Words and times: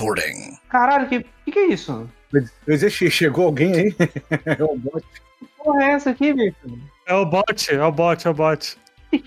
Recording. 0.00 0.56
Caralho, 0.70 1.08
que, 1.08 1.26
que 1.44 1.52
que 1.52 1.58
é 1.58 1.66
isso? 1.66 2.08
Eu 2.66 2.90
chegou 3.10 3.44
alguém 3.44 3.74
aí? 3.74 3.94
É 4.46 4.64
o 4.64 4.74
bot. 4.74 5.04
Que 5.38 5.46
porra 5.62 5.84
é 5.84 5.90
essa 5.90 6.10
aqui, 6.10 6.32
bicho? 6.32 6.56
É 7.06 7.14
o 7.14 7.26
bot, 7.26 7.74
é 7.74 7.84
o 7.84 7.92
bot, 7.92 8.26
é 8.26 8.30
o 8.30 8.34
bot. 8.34 8.78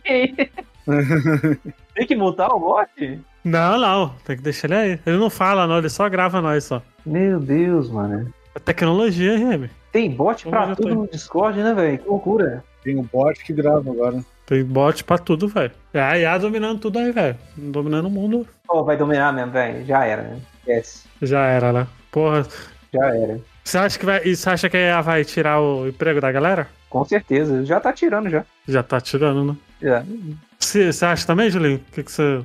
Tem 1.94 2.08
que 2.08 2.16
mutar 2.16 2.50
o 2.50 2.60
bot? 2.60 3.22
Não, 3.44 3.78
não, 3.78 4.16
tem 4.26 4.38
que 4.38 4.42
deixar 4.42 4.68
ele 4.68 4.76
aí. 4.76 5.00
Ele 5.06 5.18
não 5.18 5.30
fala, 5.30 5.68
não, 5.68 5.78
ele 5.78 5.90
só 5.90 6.10
grava 6.10 6.42
nós 6.42 6.64
só. 6.64 6.82
Meu 7.06 7.40
Deus, 7.40 7.90
mano. 7.90 8.34
É 8.56 8.60
tecnologia, 8.60 9.38
Remy. 9.38 9.70
Tem 9.92 10.10
bot 10.10 10.44
Como 10.44 10.56
pra 10.56 10.68
já 10.68 10.76
tudo 10.76 10.96
no 10.96 11.08
Discord, 11.08 11.62
né, 11.62 11.74
velho? 11.74 12.00
Que 12.00 12.08
loucura. 12.08 12.64
Tem 12.82 12.98
um 12.98 13.04
bot 13.04 13.44
que 13.44 13.54
grava 13.54 13.92
agora. 13.92 14.24
Tem 14.46 14.64
bot 14.64 15.04
pra 15.04 15.18
tudo, 15.18 15.48
velho. 15.48 15.72
É 15.94 16.02
a 16.02 16.18
IA 16.18 16.38
dominando 16.38 16.80
tudo 16.80 17.00
aí, 17.00 17.12
velho. 17.12 17.38
Dominando 17.56 18.08
o 18.08 18.12
mundo. 18.12 18.48
Pô, 18.66 18.84
vai 18.84 18.98
dominar 18.98 19.34
mesmo, 19.34 19.52
velho. 19.52 19.86
Já 19.86 20.06
era, 20.06 20.24
né? 20.24 20.40
Esquece. 20.64 21.04
Já 21.22 21.46
era, 21.46 21.74
né? 21.74 21.88
Porra. 22.12 22.48
Já 22.94 23.06
era. 23.16 23.40
Você 23.64 23.78
acha 23.78 24.00
que 24.00 24.06
vai. 24.06 24.36
Você 24.36 24.50
acha 24.50 24.70
que 24.70 24.78
a 24.78 24.80
IA 24.80 25.02
vai 25.02 25.26
tirar 25.26 25.60
o 25.60 25.88
emprego 25.88 26.22
da 26.22 26.32
galera? 26.32 26.68
Com 26.90 27.04
certeza. 27.06 27.66
Já 27.66 27.80
tá 27.80 27.92
tirando, 27.92 28.30
já. 28.30 28.46
Já 28.68 28.84
tá 28.84 29.02
tirando, 29.02 29.44
né? 29.44 29.58
Já. 29.82 30.06
Você 30.60 30.92
você 30.92 31.06
acha 31.06 31.28
também, 31.28 31.50
Julinho? 31.50 31.78
O 31.78 31.92
que 31.92 32.04
que 32.04 32.12
você. 32.12 32.42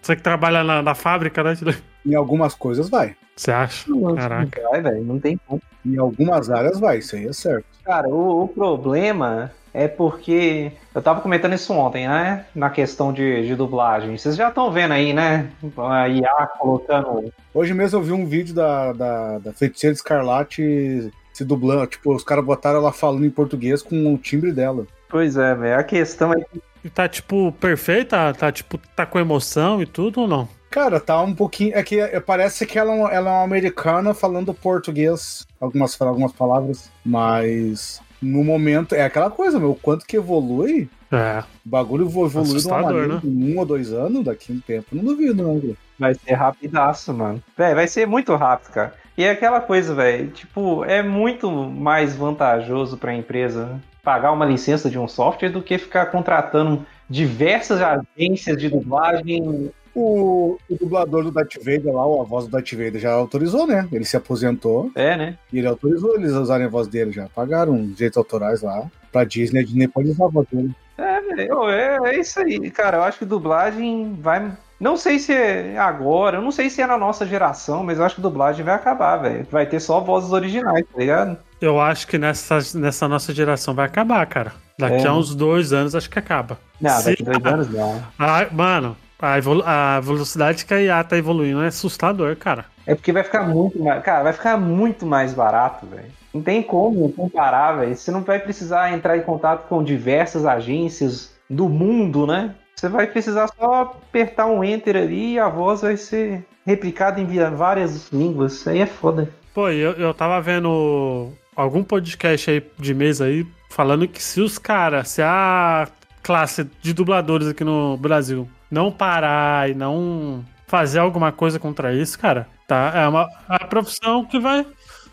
Você 0.00 0.16
que 0.16 0.22
trabalha 0.22 0.64
na, 0.64 0.82
na 0.82 0.94
fábrica, 0.94 1.42
né, 1.42 1.54
Julinho? 1.54 1.78
Em 2.04 2.14
algumas 2.14 2.54
coisas 2.54 2.88
vai. 2.88 3.14
Você 3.36 3.50
acha? 3.50 3.86
Caraca. 4.16 4.60
Vai, 4.70 4.82
velho. 4.82 5.04
Não 5.04 5.18
tem 5.18 5.38
como. 5.46 5.60
Em 5.84 5.96
algumas 5.96 6.50
áreas 6.50 6.78
vai, 6.78 6.98
isso 6.98 7.16
aí 7.16 7.26
é 7.26 7.32
certo. 7.32 7.64
Cara, 7.84 8.08
o, 8.08 8.44
o 8.44 8.48
problema 8.48 9.50
é 9.72 9.86
porque 9.88 10.72
eu 10.94 11.00
tava 11.02 11.20
comentando 11.20 11.54
isso 11.54 11.72
ontem, 11.72 12.08
né? 12.08 12.44
Na 12.54 12.70
questão 12.70 13.12
de, 13.12 13.46
de 13.46 13.54
dublagem. 13.54 14.16
Vocês 14.16 14.36
já 14.36 14.48
estão 14.48 14.70
vendo 14.70 14.92
aí, 14.92 15.12
né? 15.12 15.50
A 15.78 16.08
IA 16.08 16.46
colocando. 16.58 17.32
Hoje 17.54 17.72
mesmo 17.74 17.98
eu 17.98 18.02
vi 18.02 18.12
um 18.12 18.26
vídeo 18.26 18.54
da, 18.54 18.92
da, 18.92 19.38
da 19.38 19.52
Feiticeira 19.52 19.94
Escarlate 19.94 21.10
se 21.32 21.44
dublando. 21.44 21.86
Tipo, 21.86 22.14
os 22.14 22.24
caras 22.24 22.44
botaram 22.44 22.78
ela 22.78 22.92
falando 22.92 23.24
em 23.24 23.30
português 23.30 23.82
com 23.82 24.12
o 24.14 24.18
timbre 24.18 24.52
dela. 24.52 24.86
Pois 25.08 25.36
é, 25.36 25.54
velho. 25.54 25.78
A 25.78 25.84
questão 25.84 26.32
é. 26.32 26.36
E 26.84 26.88
tá, 26.88 27.08
tipo, 27.08 27.52
perfeita? 27.52 28.32
Tá, 28.34 28.50
tipo, 28.50 28.78
tá 28.96 29.04
com 29.04 29.18
emoção 29.18 29.82
e 29.82 29.86
tudo 29.86 30.22
ou 30.22 30.28
não? 30.28 30.48
Cara, 30.70 31.00
tá 31.00 31.20
um 31.20 31.34
pouquinho. 31.34 31.76
É 31.76 31.82
que 31.82 31.98
é, 32.00 32.20
parece 32.20 32.64
que 32.64 32.78
ela, 32.78 32.92
é 32.92 32.94
uma- 32.96 33.10
ela 33.10 33.30
é 33.30 33.32
uma 33.34 33.42
americana 33.44 34.14
falando 34.14 34.54
português, 34.54 35.44
algumas, 35.60 36.00
algumas 36.00 36.32
palavras, 36.32 36.90
mas 37.04 38.00
no 38.20 38.44
momento 38.44 38.94
é 38.94 39.02
aquela 39.02 39.30
coisa, 39.30 39.58
meu. 39.58 39.70
O 39.70 39.74
quanto 39.74 40.06
que 40.06 40.16
evolui, 40.16 40.88
É. 41.10 41.42
o 41.64 41.68
bagulho 41.68 42.08
vo- 42.08 42.26
evolui 42.26 42.58
de 42.60 42.66
uma 42.66 42.82
maneira 42.82 43.14
né? 43.14 43.20
em 43.24 43.54
um 43.54 43.58
ou 43.58 43.64
dois 43.66 43.92
anos, 43.92 44.24
daqui 44.24 44.52
a 44.52 44.54
um 44.54 44.60
tempo. 44.60 44.86
Não 44.92 45.02
duvido, 45.04 45.42
não, 45.42 45.60
cara. 45.60 45.74
Vai 45.98 46.14
ser 46.14 46.32
rapidaço, 46.34 47.12
mano. 47.12 47.42
Véi, 47.56 47.74
vai 47.74 47.86
ser 47.88 48.06
muito 48.06 48.34
rápido, 48.34 48.72
cara. 48.72 48.94
E 49.18 49.24
é 49.24 49.30
aquela 49.30 49.60
coisa, 49.60 49.94
velho. 49.94 50.28
Tipo, 50.30 50.84
é 50.84 51.02
muito 51.02 51.50
mais 51.50 52.16
vantajoso 52.16 52.96
pra 52.96 53.14
empresa 53.14 53.80
pagar 54.02 54.32
uma 54.32 54.46
licença 54.46 54.88
de 54.88 54.98
um 54.98 55.06
software 55.06 55.50
do 55.50 55.60
que 55.60 55.76
ficar 55.76 56.06
contratando 56.06 56.86
diversas 57.08 57.80
agências 57.82 58.56
de 58.56 58.70
dublagem. 58.70 59.70
O, 59.94 60.56
o 60.68 60.74
dublador 60.76 61.24
do 61.24 61.30
Darth 61.30 61.56
Vader 61.58 61.92
lá, 61.92 62.06
ou 62.06 62.20
a 62.20 62.24
voz 62.24 62.44
do 62.46 62.50
Darth 62.52 62.70
Vader 62.72 62.98
já 63.00 63.12
autorizou, 63.12 63.66
né? 63.66 63.88
Ele 63.90 64.04
se 64.04 64.16
aposentou 64.16 64.90
É, 64.94 65.16
né? 65.16 65.36
e 65.52 65.58
ele 65.58 65.66
autorizou 65.66 66.14
eles 66.14 66.32
a 66.32 66.40
usarem 66.40 66.66
a 66.66 66.70
voz 66.70 66.86
dele 66.86 67.10
já. 67.12 67.28
Pagaram 67.34 67.76
direitos 67.86 68.16
autorais 68.16 68.62
lá 68.62 68.84
pra 69.10 69.24
Disney, 69.24 69.60
a 69.60 69.64
Disney 69.64 69.88
pode 69.88 70.08
usar 70.10 70.26
a 70.26 70.28
voz 70.28 70.46
dele. 70.52 70.70
É, 70.96 71.20
velho. 71.20 71.68
É, 71.70 72.10
é 72.14 72.20
isso 72.20 72.38
aí, 72.40 72.70
cara. 72.70 72.98
Eu 72.98 73.02
acho 73.02 73.18
que 73.18 73.24
dublagem 73.24 74.16
vai. 74.20 74.52
Não 74.78 74.96
sei 74.96 75.18
se 75.18 75.32
é 75.32 75.76
agora, 75.78 76.38
eu 76.38 76.42
não 76.42 76.50
sei 76.52 76.70
se 76.70 76.80
é 76.80 76.86
na 76.86 76.96
nossa 76.96 77.26
geração, 77.26 77.82
mas 77.84 77.98
eu 77.98 78.04
acho 78.04 78.14
que 78.14 78.20
dublagem 78.22 78.64
vai 78.64 78.74
acabar, 78.74 79.16
velho. 79.16 79.46
Vai 79.50 79.66
ter 79.66 79.80
só 79.80 80.00
vozes 80.00 80.30
originais, 80.32 80.84
tá 80.90 80.98
ligado? 80.98 81.36
Eu 81.60 81.78
acho 81.80 82.06
que 82.06 82.16
nessa, 82.16 82.58
nessa 82.78 83.06
nossa 83.08 83.34
geração 83.34 83.74
vai 83.74 83.84
acabar, 83.86 84.24
cara. 84.26 84.52
Daqui 84.78 85.04
É. 85.04 85.06
a 85.06 85.12
uns 85.12 85.34
dois 85.34 85.72
anos 85.74 85.94
acho 85.94 86.08
que 86.08 86.18
acaba. 86.18 86.58
Não, 86.80 86.90
Se- 86.98 87.10
daqui 87.10 87.22
dois 87.22 87.44
anos 87.44 87.70
não. 87.70 88.02
Ah, 88.18 88.46
mano, 88.50 88.96
a, 89.20 89.38
evolu- 89.38 89.62
a 89.64 90.00
velocidade 90.00 90.64
que 90.64 90.74
a 90.74 90.80
IA 90.80 91.04
tá 91.04 91.16
evoluindo 91.16 91.62
é 91.62 91.68
assustador, 91.68 92.36
cara. 92.36 92.64
É 92.86 92.94
porque 92.94 93.12
vai 93.12 93.22
ficar 93.22 93.42
muito 93.46 93.78
mais. 93.82 94.02
Cara, 94.02 94.22
vai 94.24 94.32
ficar 94.32 94.56
muito 94.56 95.06
mais 95.06 95.32
barato, 95.34 95.86
velho. 95.86 96.10
Não 96.32 96.42
tem 96.42 96.62
como 96.62 97.12
comparar, 97.12 97.72
velho. 97.72 97.94
Você 97.96 98.10
não 98.10 98.22
vai 98.22 98.38
precisar 98.38 98.92
entrar 98.92 99.16
em 99.16 99.22
contato 99.22 99.68
com 99.68 99.82
diversas 99.82 100.46
agências 100.46 101.32
do 101.48 101.68
mundo, 101.68 102.26
né? 102.26 102.54
Você 102.74 102.88
vai 102.88 103.06
precisar 103.06 103.48
só 103.48 103.82
apertar 103.82 104.46
um 104.46 104.64
enter 104.64 104.96
ali 104.96 105.34
e 105.34 105.38
a 105.38 105.48
voz 105.48 105.82
vai 105.82 105.96
ser 105.96 106.44
replicada 106.66 107.20
em 107.20 107.26
várias 107.54 108.10
línguas. 108.12 108.54
Isso 108.54 108.70
aí 108.70 108.80
é 108.80 108.86
foda. 108.86 109.28
Pô, 109.52 109.68
eu, 109.68 109.92
eu 109.92 110.14
tava 110.14 110.40
vendo 110.40 111.32
algum 111.54 111.82
podcast 111.82 112.50
aí 112.50 112.62
de 112.78 112.94
mesa 112.94 113.26
aí 113.26 113.46
falando 113.68 114.08
que 114.08 114.22
se 114.22 114.40
os 114.40 114.56
caras, 114.56 115.08
se 115.08 115.20
a 115.20 115.88
classe 116.22 116.66
de 116.80 116.94
dubladores 116.94 117.48
aqui 117.48 117.64
no 117.64 117.96
Brasil 117.96 118.48
não 118.70 118.92
parar 118.92 119.68
e 119.68 119.74
não 119.74 120.44
fazer 120.66 121.00
alguma 121.00 121.32
coisa 121.32 121.58
contra 121.58 121.92
isso, 121.92 122.18
cara, 122.18 122.46
tá? 122.66 122.92
É 122.94 123.08
uma 123.08 123.28
é 123.48 123.56
a 123.56 123.66
profissão 123.66 124.24
que 124.24 124.38
vai. 124.38 124.64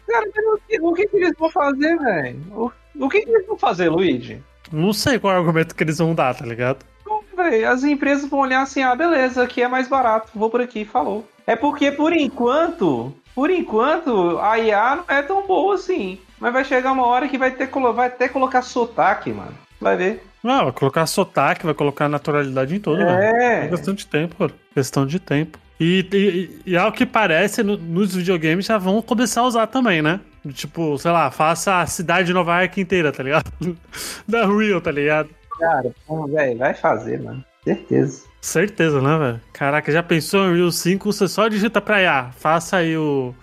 Cara, 0.07 0.25
mas 0.35 0.79
o 0.81 0.93
que, 0.93 1.07
que 1.07 1.17
eles 1.17 1.33
vão 1.37 1.49
fazer, 1.49 1.97
velho? 1.97 2.39
O, 2.51 2.71
o 2.99 3.09
que, 3.09 3.21
que 3.21 3.29
eles 3.29 3.47
vão 3.47 3.57
fazer, 3.57 3.89
Luigi? 3.89 4.41
Não 4.71 4.93
sei 4.93 5.19
qual 5.19 5.33
é 5.33 5.37
o 5.37 5.39
argumento 5.39 5.75
que 5.75 5.83
eles 5.83 5.97
vão 5.97 6.13
dar, 6.13 6.35
tá 6.35 6.45
ligado? 6.45 6.85
Véi, 7.35 7.63
as 7.63 7.83
empresas 7.83 8.27
vão 8.27 8.39
olhar 8.39 8.63
assim, 8.63 8.81
ah, 8.81 8.95
beleza, 8.95 9.43
aqui 9.43 9.61
é 9.61 9.67
mais 9.67 9.87
barato, 9.87 10.31
vou 10.33 10.49
por 10.49 10.59
aqui, 10.59 10.83
falou. 10.83 11.23
É 11.45 11.55
porque 11.55 11.91
por 11.91 12.11
enquanto, 12.11 13.13
por 13.35 13.51
enquanto, 13.51 14.39
a 14.39 14.57
IA 14.57 14.95
não 14.95 15.05
é 15.07 15.21
tão 15.21 15.45
boa 15.45 15.75
assim. 15.75 16.19
Mas 16.39 16.51
vai 16.51 16.65
chegar 16.65 16.91
uma 16.91 17.05
hora 17.05 17.27
que 17.27 17.37
vai 17.37 17.51
ter 17.51 17.69
vai 17.93 18.07
até 18.07 18.27
colocar 18.27 18.63
sotaque, 18.63 19.31
mano. 19.31 19.53
Vai 19.79 19.95
ver. 19.97 20.23
Não, 20.43 20.63
vai 20.65 20.71
colocar 20.73 21.05
sotaque, 21.05 21.65
vai 21.65 21.73
colocar 21.73 22.07
naturalidade 22.07 22.75
em 22.75 22.79
tudo, 22.79 22.97
velho. 23.05 23.09
É 23.35 23.65
É. 23.65 23.67
questão 23.67 23.93
de 23.93 24.05
tempo, 24.05 24.35
pô. 24.35 24.49
Questão 24.73 25.05
de 25.05 25.19
tempo. 25.19 25.57
E, 25.79 26.05
e, 26.65 26.71
e 26.71 26.77
ao 26.77 26.91
que 26.91 27.05
parece, 27.05 27.61
no- 27.61 27.77
nos 27.77 28.15
videogames 28.15 28.65
já 28.65 28.77
vão 28.77 29.01
começar 29.01 29.41
a 29.41 29.47
usar 29.47 29.67
também, 29.67 30.01
né? 30.01 30.19
Tipo, 30.53 30.97
sei 30.97 31.11
lá, 31.11 31.29
faça 31.29 31.81
a 31.81 31.85
cidade 31.85 32.27
de 32.27 32.33
Nova 32.33 32.59
York 32.61 32.79
inteira, 32.81 33.11
tá 33.11 33.21
ligado? 33.21 33.51
da 34.27 34.45
Real, 34.47 34.81
tá 34.81 34.91
ligado? 34.91 35.29
Cara, 35.59 35.91
pô, 36.07 36.25
velho, 36.27 36.57
vai 36.57 36.73
fazer, 36.73 37.21
mano. 37.21 37.43
Certeza. 37.63 38.23
Certeza, 38.41 39.01
né, 39.01 39.17
velho? 39.17 39.41
Caraca, 39.53 39.91
já 39.91 40.01
pensou 40.01 40.45
em 40.49 40.55
Real 40.57 40.71
5? 40.71 41.11
Você 41.11 41.27
só 41.27 41.47
digita 41.47 41.81
pra 41.81 42.01
IA. 42.01 42.31
Faça 42.37 42.77
aí 42.77 42.95
o, 42.97 43.35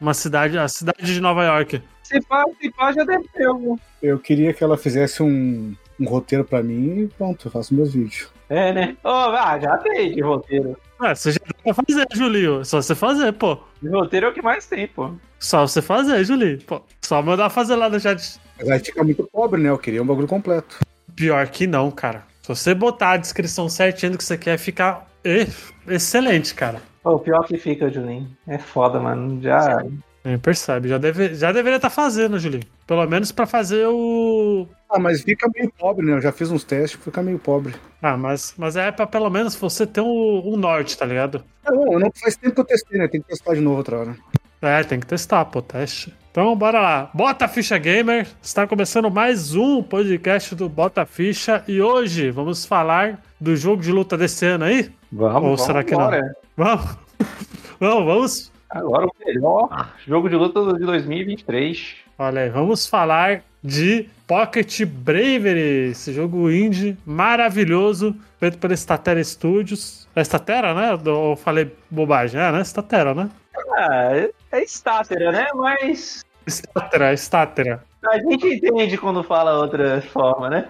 uma 0.00 0.14
cidade, 0.14 0.56
a 0.56 0.68
cidade 0.68 1.02
de 1.02 1.20
Nova 1.20 1.42
York. 1.44 1.82
Se 2.04 2.20
pá, 2.26 2.44
se 2.60 2.70
pá, 2.70 2.92
já 2.92 3.04
deve 3.04 3.24
ter 3.34 3.44
algum. 3.46 3.76
Eu 4.02 4.18
queria 4.18 4.52
que 4.54 4.62
ela 4.62 4.76
fizesse 4.78 5.22
um, 5.22 5.74
um 6.00 6.06
roteiro 6.08 6.44
pra 6.44 6.62
mim 6.62 7.00
e 7.02 7.08
pronto, 7.08 7.46
eu 7.46 7.50
faço 7.50 7.74
meus 7.74 7.92
vídeos. 7.94 8.28
É, 8.48 8.72
né? 8.72 8.96
Ô, 9.02 9.08
ah, 9.08 9.58
já 9.58 9.78
tem 9.78 10.14
de 10.14 10.20
roteiro. 10.20 10.76
Ah, 10.98 11.14
você 11.14 11.32
já 11.32 11.38
dá 11.46 11.72
pra 11.72 11.84
fazer, 11.84 12.06
Julinho. 12.12 12.60
É 12.60 12.64
Só 12.64 12.82
você 12.82 12.94
fazer, 12.94 13.32
pô. 13.32 13.58
De 13.80 13.88
roteiro 13.88 14.26
é 14.26 14.28
o 14.28 14.32
que 14.32 14.42
mais 14.42 14.66
tem, 14.66 14.86
pô. 14.86 15.10
Só 15.38 15.66
você 15.66 15.80
fazer, 15.80 16.22
Julinho. 16.24 16.60
Pô, 16.62 16.82
só 17.00 17.22
mandar 17.22 17.48
fazer 17.50 17.76
lá 17.76 17.88
no 17.88 17.98
chat. 17.98 18.38
Mas 18.58 18.68
aí 18.70 18.78
fica 18.78 19.02
muito 19.02 19.26
pobre, 19.32 19.60
né? 19.60 19.70
Eu 19.70 19.78
queria 19.78 20.02
um 20.02 20.06
bagulho 20.06 20.28
completo. 20.28 20.78
Pior 21.16 21.46
que 21.48 21.66
não, 21.66 21.90
cara. 21.90 22.24
Se 22.42 22.48
você 22.48 22.74
botar 22.74 23.12
a 23.12 23.16
descrição 23.16 23.68
certinha 23.68 24.10
do 24.10 24.18
que 24.18 24.24
você 24.24 24.36
quer, 24.36 24.58
fica 24.58 25.00
e- 25.24 25.46
excelente, 25.88 26.54
cara. 26.54 26.82
O 27.04 27.18
pior 27.18 27.44
que 27.46 27.56
fica, 27.56 27.90
Julinho. 27.90 28.28
É 28.46 28.58
foda, 28.58 29.00
mano. 29.00 29.40
Já. 29.42 29.82
Nem 30.24 30.38
percebe. 30.38 30.88
Já, 30.88 30.98
deve, 30.98 31.34
já 31.34 31.50
deveria 31.50 31.76
estar 31.76 31.90
fazendo, 31.90 32.38
Julinho. 32.38 32.64
Pelo 32.86 33.04
menos 33.06 33.32
pra 33.32 33.44
fazer 33.44 33.86
o. 33.88 34.68
Ah, 34.88 34.98
mas 34.98 35.22
fica 35.22 35.48
meio 35.54 35.72
pobre, 35.76 36.06
né? 36.06 36.12
Eu 36.12 36.20
já 36.20 36.30
fiz 36.30 36.50
uns 36.50 36.62
testes, 36.62 37.00
fica 37.02 37.22
meio 37.22 37.38
pobre. 37.38 37.74
Ah, 38.00 38.16
mas, 38.16 38.54
mas 38.56 38.76
é 38.76 38.92
pra 38.92 39.06
pelo 39.06 39.28
menos 39.30 39.56
você 39.56 39.86
ter 39.86 40.00
um, 40.00 40.42
um 40.44 40.56
norte, 40.56 40.96
tá 40.96 41.04
ligado? 41.04 41.42
Não, 41.64 41.98
não 41.98 42.10
faz 42.14 42.36
tempo 42.36 42.54
que 42.54 42.60
eu 42.60 42.64
testei, 42.64 42.98
né? 42.98 43.08
Tem 43.08 43.20
que 43.20 43.28
testar 43.28 43.54
de 43.54 43.60
novo 43.60 43.78
outra 43.78 43.98
hora. 43.98 44.16
É, 44.60 44.84
tem 44.84 45.00
que 45.00 45.06
testar, 45.06 45.44
pô, 45.46 45.60
teste. 45.60 46.14
Então, 46.30 46.54
bora 46.54 46.80
lá. 46.80 47.10
Bota 47.12 47.46
a 47.46 47.48
Ficha 47.48 47.76
Gamer. 47.76 48.28
Está 48.40 48.64
começando 48.64 49.10
mais 49.10 49.56
um 49.56 49.82
podcast 49.82 50.54
do 50.54 50.68
Bota 50.68 51.02
a 51.02 51.06
Ficha. 51.06 51.64
E 51.66 51.82
hoje 51.82 52.30
vamos 52.30 52.64
falar 52.64 53.20
do 53.40 53.56
jogo 53.56 53.82
de 53.82 53.90
luta 53.90 54.16
desse 54.16 54.46
ano 54.46 54.64
aí? 54.64 54.88
Vamos, 55.10 55.34
Ou 55.34 55.42
vamos 55.42 55.62
será 55.62 55.82
que 55.82 55.96
não? 55.96 56.10
Vamos? 56.56 56.96
Vamos, 57.80 58.06
vamos. 58.06 58.52
Agora 58.72 59.06
o 59.06 59.12
melhor 59.26 59.92
jogo 60.06 60.28
de 60.30 60.36
luta 60.36 60.60
de 60.78 60.84
2023. 60.86 61.96
Olha 62.18 62.42
aí, 62.42 62.48
vamos 62.48 62.86
falar 62.86 63.42
de 63.62 64.08
Pocket 64.26 64.84
Bravery, 64.86 65.90
esse 65.90 66.12
jogo 66.12 66.50
indie 66.50 66.96
maravilhoso, 67.04 68.16
feito 68.40 68.56
pela 68.58 68.74
Statera 68.74 69.22
Studios. 69.22 70.08
É 70.16 70.24
Statera, 70.24 70.72
né? 70.74 70.98
Ou 71.10 71.36
falei 71.36 71.70
bobagem? 71.90 72.40
É, 72.40 72.50
né? 72.50 72.64
Statera, 72.64 73.14
né? 73.14 73.28
Ah, 73.76 74.08
é- 74.16 74.30
é 74.52 74.66
Statera, 74.66 75.30
né? 75.32 75.46
Mas 75.54 76.24
Statera, 76.46 77.14
Statera. 77.16 77.84
a 78.06 78.18
gente 78.18 78.46
entende 78.54 78.96
quando 78.96 79.22
fala 79.22 79.58
outra 79.58 80.00
forma, 80.00 80.48
né? 80.48 80.66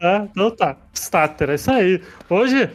É, 0.00 0.16
então 0.18 0.50
tá. 0.50 0.76
Statera, 0.92 1.54
isso 1.54 1.70
aí. 1.70 2.02
Hoje, 2.28 2.70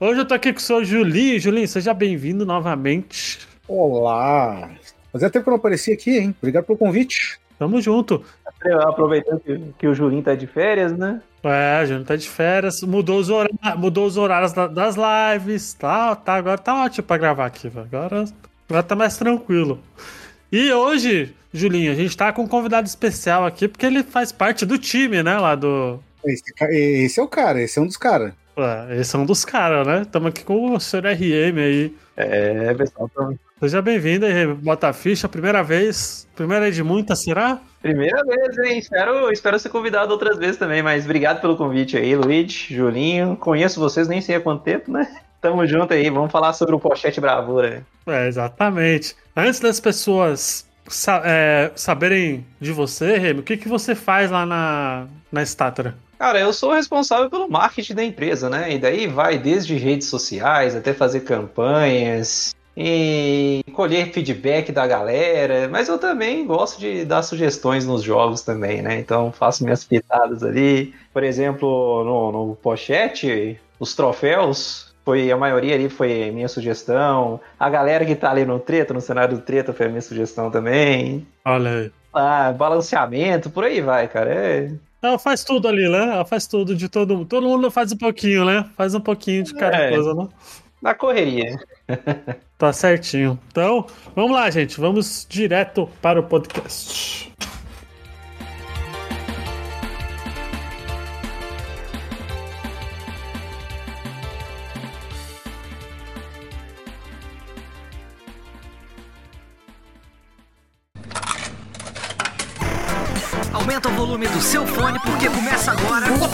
hoje 0.00 0.20
eu 0.20 0.24
tô 0.26 0.34
aqui 0.34 0.52
com 0.52 0.58
o 0.58 0.62
seu 0.62 0.84
Julinho. 0.84 1.38
Julinho, 1.38 1.68
seja 1.68 1.94
bem-vindo 1.94 2.44
novamente. 2.44 3.45
Olá! 3.68 4.70
Fazia 5.12 5.30
tempo 5.30 5.44
que 5.44 5.48
eu 5.48 5.52
não 5.52 5.58
apareci 5.58 5.92
aqui, 5.92 6.18
hein? 6.18 6.34
Obrigado 6.40 6.64
pelo 6.64 6.78
convite. 6.78 7.38
Tamo 7.58 7.80
junto. 7.80 8.22
Aproveitando 8.82 9.40
que, 9.40 9.60
que 9.78 9.88
o 9.88 9.94
Julinho 9.94 10.22
tá 10.22 10.34
de 10.34 10.46
férias, 10.46 10.92
né? 10.96 11.20
É, 11.42 11.82
o 11.82 11.86
Julinho 11.86 12.04
tá 12.06 12.16
de 12.16 12.28
férias, 12.28 12.82
mudou 12.82 13.18
os, 13.18 13.30
horários, 13.30 13.58
mudou 13.78 14.06
os 14.06 14.16
horários 14.16 14.52
da- 14.52 14.66
das 14.66 14.94
lives, 14.96 15.72
tá, 15.74 16.14
tá, 16.14 16.34
agora 16.34 16.58
tá 16.58 16.84
ótimo 16.84 17.06
pra 17.06 17.16
gravar 17.16 17.46
aqui, 17.46 17.68
velho. 17.68 17.86
agora, 17.90 18.24
agora 18.68 18.82
tá 18.82 18.94
mais 18.94 19.16
tranquilo. 19.16 19.80
E 20.52 20.70
hoje, 20.70 21.34
Julinho, 21.52 21.90
a 21.92 21.94
gente 21.94 22.16
tá 22.16 22.32
com 22.32 22.42
um 22.42 22.48
convidado 22.48 22.86
especial 22.86 23.44
aqui, 23.46 23.66
porque 23.68 23.86
ele 23.86 24.02
faz 24.02 24.30
parte 24.32 24.66
do 24.66 24.76
time, 24.78 25.22
né, 25.22 25.38
lá 25.38 25.54
do... 25.54 25.98
Esse, 26.24 26.42
esse 26.70 27.20
é 27.20 27.22
o 27.22 27.28
cara, 27.28 27.60
esse 27.62 27.78
é 27.78 27.82
um 27.82 27.86
dos 27.86 27.96
caras. 27.96 28.32
Ué, 28.58 29.00
esse 29.00 29.14
é 29.14 29.18
um 29.18 29.24
dos 29.26 29.44
caras, 29.44 29.86
né? 29.86 30.04
Tamo 30.10 30.28
aqui 30.28 30.42
com 30.42 30.72
o 30.74 30.80
Sr. 30.80 31.04
RM 31.14 31.58
aí. 31.58 31.94
É, 32.16 32.74
pessoal. 32.74 33.08
então, 33.12 33.38
Seja 33.58 33.80
bem-vindo 33.80 34.26
aí, 34.26 34.46
bota 34.46 34.88
a 34.88 34.92
ficha, 34.92 35.26
primeira 35.30 35.62
vez, 35.62 36.28
primeira 36.36 36.70
de 36.70 36.82
muitas, 36.82 37.20
será? 37.22 37.58
Primeira 37.80 38.22
vez, 38.22 38.58
hein? 38.58 38.78
Espero, 38.78 39.32
espero 39.32 39.58
ser 39.58 39.70
convidado 39.70 40.12
outras 40.12 40.36
vezes 40.36 40.58
também, 40.58 40.82
mas 40.82 41.06
obrigado 41.06 41.40
pelo 41.40 41.56
convite 41.56 41.96
aí, 41.96 42.14
Luiz, 42.14 42.52
Julinho. 42.52 43.34
Conheço 43.36 43.80
vocês 43.80 44.08
nem 44.08 44.20
sei 44.20 44.34
há 44.36 44.40
quanto 44.42 44.62
tempo, 44.62 44.92
né? 44.92 45.08
Tamo 45.40 45.66
junto 45.66 45.94
aí, 45.94 46.10
vamos 46.10 46.30
falar 46.30 46.52
sobre 46.52 46.74
o 46.74 46.78
Pochete 46.80 47.18
Bravura. 47.18 47.82
É, 48.06 48.28
exatamente. 48.28 49.16
Antes 49.34 49.58
das 49.58 49.80
pessoas 49.80 50.66
sa- 50.86 51.22
é, 51.24 51.70
saberem 51.74 52.44
de 52.60 52.72
você, 52.72 53.16
Remy, 53.16 53.40
o 53.40 53.42
que, 53.42 53.56
que 53.56 53.68
você 53.68 53.94
faz 53.94 54.30
lá 54.30 54.44
na, 54.44 55.06
na 55.32 55.42
Statra? 55.42 55.94
Cara, 56.18 56.40
eu 56.40 56.52
sou 56.52 56.72
responsável 56.72 57.30
pelo 57.30 57.48
marketing 57.48 57.94
da 57.94 58.02
empresa, 58.04 58.48
né? 58.50 58.72
E 58.74 58.78
daí 58.78 59.06
vai 59.06 59.38
desde 59.38 59.76
redes 59.76 60.08
sociais 60.08 60.74
até 60.74 60.92
fazer 60.94 61.20
campanhas 61.20 62.54
e 62.76 63.64
colher 63.72 64.12
feedback 64.12 64.70
da 64.70 64.86
galera. 64.86 65.68
Mas 65.68 65.88
eu 65.88 65.98
também 65.98 66.46
gosto 66.46 66.78
de 66.78 67.04
dar 67.04 67.22
sugestões 67.22 67.86
nos 67.86 68.02
jogos 68.02 68.42
também, 68.42 68.82
né? 68.82 68.98
Então 68.98 69.32
faço 69.32 69.64
minhas 69.64 69.82
pitadas 69.84 70.42
ali. 70.42 70.94
Por 71.12 71.24
exemplo, 71.24 72.04
no, 72.04 72.32
no 72.48 72.56
pochete, 72.56 73.58
os 73.80 73.94
troféus. 73.94 74.94
Foi, 75.04 75.30
a 75.30 75.36
maioria 75.36 75.74
ali 75.76 75.88
foi 75.88 76.32
minha 76.32 76.48
sugestão. 76.48 77.40
A 77.58 77.70
galera 77.70 78.04
que 78.04 78.16
tá 78.16 78.30
ali 78.32 78.44
no 78.44 78.58
treta, 78.58 78.92
no 78.92 79.00
cenário 79.00 79.36
do 79.36 79.40
treta, 79.40 79.72
foi 79.72 79.86
a 79.86 79.88
minha 79.88 80.02
sugestão 80.02 80.50
também. 80.50 81.24
Olha 81.44 81.70
aí. 81.70 81.92
Ah, 82.12 82.50
balanceamento, 82.52 83.48
por 83.48 83.62
aí 83.62 83.80
vai, 83.80 84.08
cara. 84.08 84.34
É, 84.34 84.70
Ela 85.00 85.18
faz 85.18 85.44
tudo 85.44 85.68
ali, 85.68 85.88
né? 85.88 86.02
Ela 86.12 86.24
faz 86.24 86.48
tudo 86.48 86.74
de 86.74 86.88
todo 86.88 87.14
mundo. 87.16 87.26
Todo 87.28 87.46
mundo 87.46 87.70
faz 87.70 87.92
um 87.92 87.96
pouquinho, 87.96 88.44
né? 88.44 88.68
Faz 88.76 88.94
um 88.96 89.00
pouquinho 89.00 89.44
de 89.44 89.54
cada 89.54 89.76
É. 89.76 89.90
coisa, 89.90 90.12
né? 90.12 90.28
na 90.82 90.94
correria. 90.94 91.56
Tá 92.58 92.72
certinho. 92.72 93.38
Então, 93.48 93.86
vamos 94.14 94.32
lá, 94.32 94.50
gente. 94.50 94.80
Vamos 94.80 95.26
direto 95.28 95.88
para 96.00 96.20
o 96.20 96.22
podcast. 96.22 97.30
Aumenta 113.52 113.88
o 113.88 113.92
volume 113.92 114.28
do 114.28 114.40
seu 114.40 114.66
fone 114.66 114.98
porque 115.00 115.28
começa 115.28 115.72
agora. 115.72 116.06
Bom, 116.12 116.26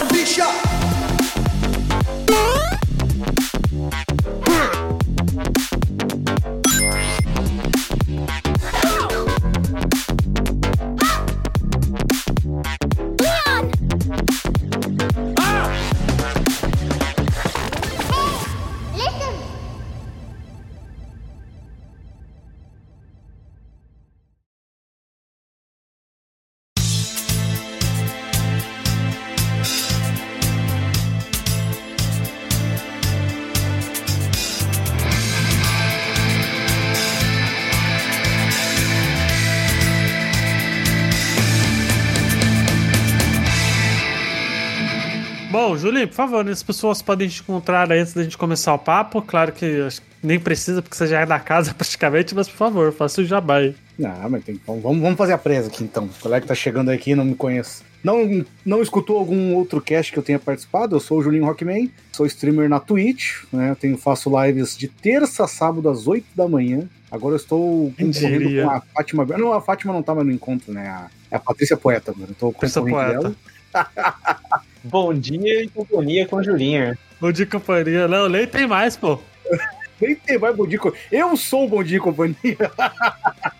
Julinho, 45.83 46.07
por 46.07 46.15
favor, 46.15 46.47
as 46.47 46.63
pessoas 46.63 47.01
podem 47.01 47.27
te 47.27 47.41
encontrar 47.41 47.91
antes 47.91 48.13
da 48.13 48.23
gente 48.23 48.37
começar 48.37 48.73
o 48.73 48.79
papo. 48.79 49.21
Claro 49.21 49.51
que 49.51 49.85
nem 50.23 50.39
precisa, 50.39 50.81
porque 50.81 50.95
você 50.95 51.07
já 51.07 51.19
é 51.19 51.25
da 51.25 51.37
casa 51.39 51.73
praticamente, 51.75 52.33
mas 52.33 52.47
por 52.47 52.55
favor, 52.55 52.93
faça 52.93 53.19
o 53.19 53.25
jabá 53.25 53.57
aí. 53.57 53.75
Ah, 54.01 54.27
mas 54.29 54.45
tem, 54.45 54.59
vamos, 54.65 55.01
vamos 55.01 55.17
fazer 55.17 55.33
a 55.33 55.37
presa 55.37 55.67
aqui 55.67 55.83
então. 55.83 56.05
O 56.05 56.21
colega 56.21 56.41
que 56.43 56.47
tá 56.47 56.55
chegando 56.55 56.89
aqui 56.89 57.11
e 57.11 57.15
não 57.15 57.25
me 57.25 57.35
conhece. 57.35 57.83
Não, 58.01 58.45
não 58.65 58.81
escutou 58.81 59.17
algum 59.17 59.53
outro 59.55 59.81
cast 59.81 60.11
que 60.11 60.17
eu 60.17 60.23
tenha 60.23 60.39
participado? 60.39 60.95
Eu 60.95 61.01
sou 61.01 61.19
o 61.19 61.21
Julinho 61.21 61.45
Rockman, 61.45 61.91
sou 62.13 62.25
streamer 62.25 62.69
na 62.69 62.79
Twitch, 62.79 63.43
né? 63.51 63.71
Eu 63.71 63.75
tenho, 63.75 63.97
faço 63.97 64.31
lives 64.41 64.77
de 64.77 64.87
terça 64.87 65.43
a 65.43 65.47
sábado 65.47 65.89
às 65.89 66.07
8 66.07 66.25
da 66.33 66.47
manhã. 66.47 66.87
Agora 67.11 67.33
eu 67.33 67.37
estou 67.37 67.93
concorrendo 67.97 68.63
com 68.63 68.69
a 68.69 68.81
Fátima. 68.81 69.25
Não, 69.37 69.51
a 69.51 69.61
Fátima 69.61 69.91
não 69.93 70.01
tá 70.01 70.15
mais 70.15 70.25
no 70.25 70.33
encontro, 70.33 70.71
né? 70.73 70.87
A, 70.87 71.09
é 71.29 71.35
a 71.35 71.39
Patrícia 71.39 71.75
Poeta 71.75 72.11
agora. 72.11 72.31
Eu 72.31 72.35
tô 72.35 72.53
Pensa 72.53 72.79
concorrendo 72.79 73.21
poeta. 73.21 73.35
dela. 73.73 74.63
Bom 74.83 75.13
dia 75.13 75.63
e 75.63 75.69
companhia 75.69 76.27
com 76.27 76.37
o 76.37 76.43
Julinho. 76.43 76.97
Bom 77.19 77.31
dia, 77.31 77.45
companhia. 77.45 78.07
Não, 78.07 78.27
lei 78.27 78.45
tem 78.45 78.67
mais, 78.67 78.97
pô. 78.97 79.19
Nem 80.01 80.15
tem 80.15 80.37
mais 80.37 80.55
Bom 80.55 80.67
Dia 80.67 80.79
e 81.11 81.15
Eu 81.15 81.37
sou 81.37 81.65
o 81.65 81.69
Bom 81.69 81.83
Dia 81.83 81.97
e 81.97 82.01
Companhia. 82.01 82.35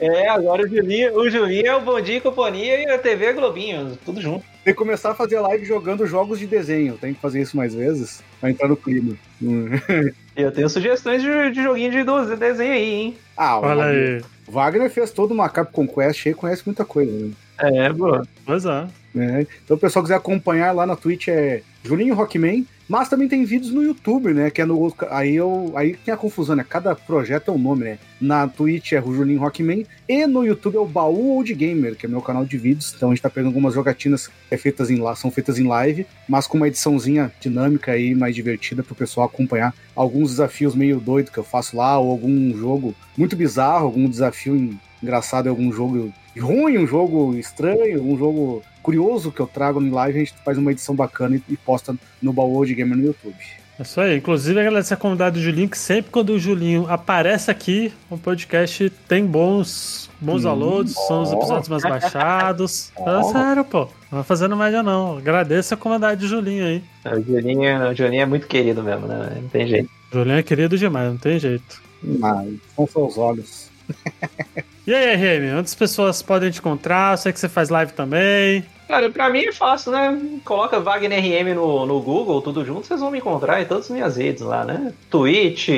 É, 0.00 0.28
agora 0.28 0.64
o 0.64 0.68
Julinho, 0.68 1.14
o 1.16 1.30
Julinho 1.30 1.64
é 1.64 1.76
o 1.76 1.80
Bom 1.80 2.00
Dia 2.00 2.16
e 2.16 2.20
Companhia 2.20 2.82
e 2.82 2.90
a 2.90 2.98
TV 2.98 3.34
Globinho, 3.34 3.96
tudo 4.04 4.20
junto. 4.20 4.44
Tem 4.64 4.74
que 4.74 4.78
começar 4.78 5.12
a 5.12 5.14
fazer 5.14 5.38
live 5.38 5.64
jogando 5.64 6.04
jogos 6.08 6.40
de 6.40 6.46
desenho. 6.48 6.98
Tem 6.98 7.14
que 7.14 7.20
fazer 7.20 7.40
isso 7.40 7.56
mais 7.56 7.72
vezes 7.72 8.20
pra 8.40 8.50
entrar 8.50 8.66
no 8.66 8.76
clima. 8.76 9.16
Eu 10.34 10.50
tenho 10.50 10.68
sugestões 10.68 11.22
de, 11.22 11.52
de 11.52 11.62
joguinho 11.62 11.92
de 11.92 12.02
12 12.02 12.34
desenho 12.34 12.72
aí, 12.72 12.94
hein? 12.94 13.16
Ah, 13.36 13.60
o 13.60 13.62
Olha 13.62 13.76
Wagner, 13.76 14.16
aí. 14.16 14.24
Wagner 14.48 14.90
fez 14.90 15.12
todo 15.12 15.30
uma 15.30 15.48
Capcom 15.48 15.86
Quest 15.86 16.26
aí, 16.26 16.34
conhece 16.34 16.64
muita 16.66 16.84
coisa, 16.84 17.12
né? 17.12 17.30
É, 17.58 17.92
boa. 17.92 18.26
Pois 18.44 18.64
é. 18.64 18.88
É, 19.16 19.46
Então, 19.64 19.76
o 19.76 19.80
pessoal 19.80 20.02
quiser 20.02 20.14
acompanhar 20.16 20.72
lá 20.72 20.86
na 20.86 20.96
Twitch 20.96 21.28
é 21.28 21.62
Julinho 21.84 22.14
Rockman, 22.14 22.66
mas 22.88 23.08
também 23.08 23.28
tem 23.28 23.44
vídeos 23.44 23.72
no 23.72 23.82
YouTube, 23.82 24.32
né? 24.32 24.50
Que 24.50 24.62
é 24.62 24.64
no 24.64 24.94
aí 25.10 25.34
eu 25.34 25.72
aí 25.74 25.94
tem 25.96 26.12
a 26.14 26.16
confusão, 26.16 26.54
né? 26.56 26.64
Cada 26.68 26.94
projeto 26.94 27.50
é 27.50 27.54
um 27.54 27.58
nome, 27.58 27.84
né? 27.84 27.98
Na 28.20 28.46
Twitch 28.48 28.92
é 28.92 29.00
o 29.00 29.14
Julinho 29.14 29.40
Rockman 29.40 29.84
e 30.08 30.26
no 30.26 30.44
YouTube 30.44 30.76
é 30.76 30.78
o 30.78 30.86
Baú 30.86 31.36
Old 31.36 31.52
Gamer, 31.54 31.96
que 31.96 32.06
é 32.06 32.08
meu 32.08 32.20
canal 32.22 32.44
de 32.44 32.56
vídeos. 32.56 32.92
Então 32.96 33.10
a 33.10 33.14
gente 33.14 33.22
tá 33.22 33.28
pegando 33.30 33.48
algumas 33.48 33.74
jogatinas 33.74 34.28
que 34.28 34.32
é 34.50 34.56
feitas 34.56 34.90
em 34.90 34.98
são 35.16 35.30
feitas 35.30 35.58
em 35.58 35.66
live, 35.66 36.06
mas 36.28 36.46
com 36.46 36.56
uma 36.56 36.68
ediçãozinha 36.68 37.32
dinâmica 37.40 37.92
aí 37.92 38.14
mais 38.14 38.34
divertida 38.34 38.82
pro 38.82 38.94
pessoal 38.94 39.26
acompanhar 39.26 39.74
alguns 39.96 40.30
desafios 40.30 40.74
meio 40.74 41.00
doido 41.00 41.30
que 41.32 41.38
eu 41.38 41.44
faço 41.44 41.76
lá 41.76 41.98
ou 41.98 42.10
algum 42.10 42.56
jogo 42.56 42.94
muito 43.16 43.34
bizarro, 43.36 43.86
algum 43.86 44.08
desafio 44.08 44.54
en- 44.56 44.78
engraçado, 45.02 45.48
algum 45.48 45.72
jogo 45.72 46.12
ruim, 46.38 46.78
um 46.78 46.86
jogo 46.86 47.34
estranho, 47.34 48.02
um 48.02 48.16
jogo 48.16 48.62
curioso 48.82 49.30
que 49.30 49.40
eu 49.40 49.46
trago 49.46 49.80
em 49.82 49.90
live, 49.90 50.18
a 50.18 50.24
gente 50.24 50.34
faz 50.44 50.58
uma 50.58 50.72
edição 50.72 50.94
bacana 50.94 51.36
e, 51.36 51.42
e 51.52 51.56
posta 51.56 51.94
no 52.20 52.32
Baú 52.32 52.64
de 52.64 52.74
Gamer 52.74 52.96
no 52.96 53.04
YouTube. 53.04 53.36
É 53.78 53.82
isso 53.82 54.00
aí. 54.00 54.16
Inclusive, 54.18 54.60
agradecer 54.60 54.94
a 54.94 54.96
comunidade 54.96 55.38
do 55.38 55.42
Julinho, 55.42 55.68
que 55.68 55.78
sempre 55.78 56.10
quando 56.10 56.30
o 56.30 56.38
Julinho 56.38 56.86
aparece 56.88 57.50
aqui, 57.50 57.92
o 58.10 58.18
podcast 58.18 58.90
tem 59.08 59.24
bons, 59.24 60.10
bons 60.20 60.40
Hum, 60.40 60.48
downloads, 60.48 60.94
são 61.06 61.22
os 61.22 61.32
episódios 61.32 61.68
mais 61.68 61.82
baixados. 61.82 62.92
É 63.04 63.22
sério, 63.24 63.64
pô. 63.64 63.88
Não 64.10 64.18
vai 64.18 64.22
fazendo 64.22 64.56
média, 64.56 64.82
não. 64.82 65.18
Agradeço 65.18 65.74
a 65.74 65.76
comunidade 65.76 66.20
do 66.20 66.28
Julinho 66.28 66.64
aí. 66.64 66.84
O 67.06 67.22
Julinho, 67.22 67.90
o 67.90 67.94
Julinho 67.94 68.22
é 68.22 68.26
muito 68.26 68.46
querido 68.46 68.82
mesmo, 68.82 69.06
né? 69.06 69.38
Não 69.40 69.48
tem 69.48 69.66
jeito. 69.66 69.90
Julinho 70.12 70.36
é 70.36 70.42
querido 70.42 70.76
demais, 70.76 71.10
não 71.10 71.18
tem 71.18 71.38
jeito. 71.38 71.82
Mas 72.02 72.54
são 72.76 72.86
seus 72.86 73.18
olhos. 73.18 73.61
E 74.84 74.92
aí, 74.92 75.14
RM, 75.14 75.58
onde 75.58 75.60
as 75.60 75.76
pessoas 75.76 76.22
podem 76.22 76.50
te 76.50 76.58
encontrar? 76.58 77.12
Eu 77.12 77.16
sei 77.16 77.32
que 77.32 77.38
você 77.38 77.48
faz 77.48 77.68
live 77.68 77.92
também. 77.92 78.64
Cara, 78.88 79.08
pra 79.10 79.30
mim 79.30 79.44
é 79.44 79.52
fácil, 79.52 79.92
né? 79.92 80.20
Coloca 80.44 80.80
Wagner 80.80 81.20
RM 81.20 81.54
no, 81.54 81.86
no 81.86 82.00
Google, 82.00 82.42
tudo 82.42 82.64
junto, 82.64 82.86
vocês 82.86 82.98
vão 82.98 83.10
me 83.10 83.18
encontrar 83.18 83.62
em 83.62 83.64
todas 83.64 83.84
as 83.84 83.90
minhas 83.90 84.16
redes 84.16 84.42
lá, 84.42 84.64
né? 84.64 84.92
Twitch, 85.08 85.68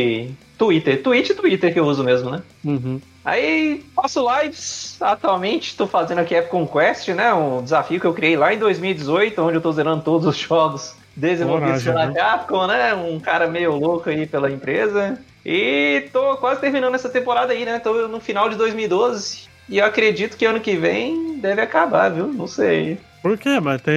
Twitter. 0.56 1.02
Twitch 1.02 1.30
e 1.30 1.34
Twitter 1.34 1.72
que 1.72 1.78
eu 1.78 1.84
uso 1.84 2.02
mesmo, 2.02 2.30
né? 2.30 2.42
Uhum. 2.64 2.98
Aí 3.22 3.84
faço 3.94 4.26
lives. 4.40 4.96
Atualmente 5.00 5.68
estou 5.68 5.86
fazendo 5.86 6.20
aqui 6.20 6.34
Capcom 6.34 6.66
Quest, 6.66 7.08
né? 7.08 7.32
Um 7.34 7.62
desafio 7.62 8.00
que 8.00 8.06
eu 8.06 8.14
criei 8.14 8.36
lá 8.36 8.54
em 8.54 8.58
2018, 8.58 9.42
onde 9.42 9.56
eu 9.58 9.62
tô 9.62 9.70
zerando 9.70 10.02
todos 10.02 10.26
os 10.26 10.36
jogos 10.40 10.94
desenvolvidos 11.16 11.84
Coragem, 11.84 11.92
pela 11.92 12.06
né? 12.06 12.14
Capcom, 12.14 12.66
né? 12.66 12.94
Um 12.94 13.20
cara 13.20 13.46
meio 13.48 13.74
louco 13.76 14.08
aí 14.10 14.26
pela 14.26 14.50
empresa. 14.50 15.18
E 15.44 16.08
tô 16.12 16.36
quase 16.36 16.60
terminando 16.60 16.94
essa 16.94 17.08
temporada 17.08 17.52
aí, 17.52 17.64
né? 17.64 17.78
Tô 17.78 18.08
no 18.08 18.20
final 18.20 18.48
de 18.48 18.56
2012. 18.56 19.48
E 19.68 19.78
eu 19.78 19.84
acredito 19.84 20.36
que 20.36 20.44
ano 20.44 20.60
que 20.60 20.76
vem 20.76 21.38
deve 21.38 21.60
acabar, 21.60 22.10
viu? 22.10 22.26
Não 22.28 22.46
sei. 22.46 22.98
Por 23.22 23.36
quê? 23.38 23.60
Mas 23.60 23.80
tem, 23.82 23.94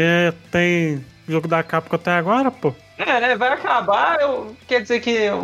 tem 0.51 1.05
jogo 1.27 1.47
da 1.47 1.63
Capcom 1.63 1.95
até 1.95 2.11
agora, 2.11 2.49
pô. 2.51 2.73
É, 2.97 3.19
né? 3.19 3.35
Vai 3.35 3.49
acabar. 3.49 4.19
Eu, 4.21 4.55
quer 4.67 4.81
dizer 4.81 4.99
que 4.99 5.09
eu, 5.11 5.43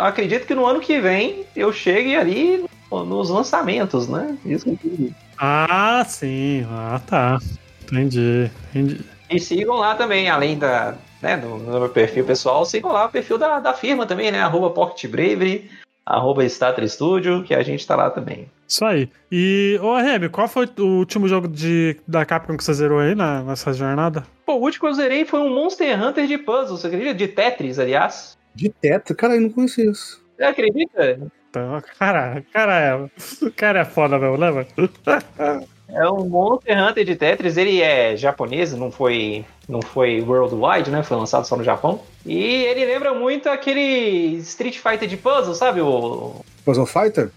acredito 0.00 0.46
que 0.46 0.54
no 0.54 0.66
ano 0.66 0.80
que 0.80 1.00
vem 1.00 1.44
eu 1.54 1.72
chegue 1.72 2.16
ali 2.16 2.64
no- 2.90 3.04
nos 3.04 3.30
lançamentos, 3.30 4.08
né? 4.08 4.36
Isso 4.44 4.64
que 4.64 4.70
eu 4.70 4.74
entendi. 4.74 5.14
Ah, 5.38 6.04
sim. 6.06 6.66
Ah, 6.70 7.00
tá. 7.06 7.38
Entendi. 7.84 8.50
Entendi. 8.74 9.00
E 9.30 9.38
sigam 9.38 9.76
lá 9.76 9.94
também, 9.94 10.28
além 10.28 10.58
da, 10.58 10.96
né, 11.22 11.36
do, 11.36 11.58
do 11.58 11.78
meu 11.78 11.88
perfil 11.88 12.24
pessoal, 12.24 12.64
sigam 12.64 12.92
lá 12.92 13.06
o 13.06 13.10
perfil 13.10 13.38
da, 13.38 13.60
da 13.60 13.72
firma 13.72 14.04
também, 14.04 14.32
né? 14.32 14.40
Arroba 14.40 14.70
Pocket 14.70 15.08
Bravery, 15.08 15.70
arroba 16.04 16.46
Stater 16.48 16.88
Studio, 16.88 17.44
que 17.44 17.54
a 17.54 17.62
gente 17.62 17.86
tá 17.86 17.94
lá 17.94 18.10
também. 18.10 18.50
Isso 18.66 18.84
aí. 18.84 19.08
E, 19.30 19.78
ô 19.80 19.96
Remy, 19.96 20.28
qual 20.28 20.48
foi 20.48 20.68
o 20.78 20.98
último 20.98 21.28
jogo 21.28 21.46
de, 21.46 21.96
da 22.06 22.24
Capcom 22.24 22.56
que 22.56 22.64
você 22.64 22.74
zerou 22.74 22.98
aí 22.98 23.14
na, 23.14 23.42
nessa 23.42 23.72
jornada? 23.72 24.26
Pô, 24.44 24.54
o 24.54 24.62
último 24.62 24.86
que 24.86 24.92
eu 24.92 24.94
zerei 24.94 25.24
foi 25.24 25.40
um 25.40 25.54
Monster 25.54 26.02
Hunter 26.02 26.26
de 26.26 26.38
puzzle, 26.38 26.76
você 26.76 26.88
acredita? 26.88 27.14
De 27.14 27.28
Tetris, 27.28 27.78
aliás. 27.78 28.36
De 28.54 28.68
teto, 28.68 29.14
cara, 29.14 29.36
eu 29.36 29.42
não 29.42 29.50
conhecia 29.50 29.88
isso. 29.88 30.20
Você 30.36 30.42
acredita? 30.42 31.30
Então, 31.48 31.80
cara, 31.98 32.42
cara 32.52 32.80
é, 32.80 32.94
o 32.96 33.52
cara 33.52 33.80
é 33.80 33.84
foda 33.84 34.18
mesmo, 34.18 34.38
né, 34.38 34.50
velho? 34.50 34.90
É 35.94 36.08
um 36.08 36.28
Monster 36.28 36.76
Hunter 36.82 37.04
de 37.04 37.16
Tetris, 37.16 37.56
ele 37.56 37.80
é 37.80 38.16
japonês, 38.16 38.72
não 38.72 38.90
foi, 38.90 39.44
não 39.68 39.82
foi 39.82 40.20
worldwide, 40.20 40.90
né? 40.90 41.02
Foi 41.02 41.16
lançado 41.16 41.46
só 41.46 41.56
no 41.56 41.64
Japão. 41.64 42.00
E 42.24 42.38
ele 42.38 42.84
lembra 42.84 43.14
muito 43.14 43.48
aquele 43.48 44.36
Street 44.38 44.78
Fighter 44.78 45.08
de 45.08 45.16
puzzle, 45.16 45.54
sabe? 45.54 45.80
O. 45.80 46.44
Puzzle 46.64 46.86
Fighter? 46.86 47.30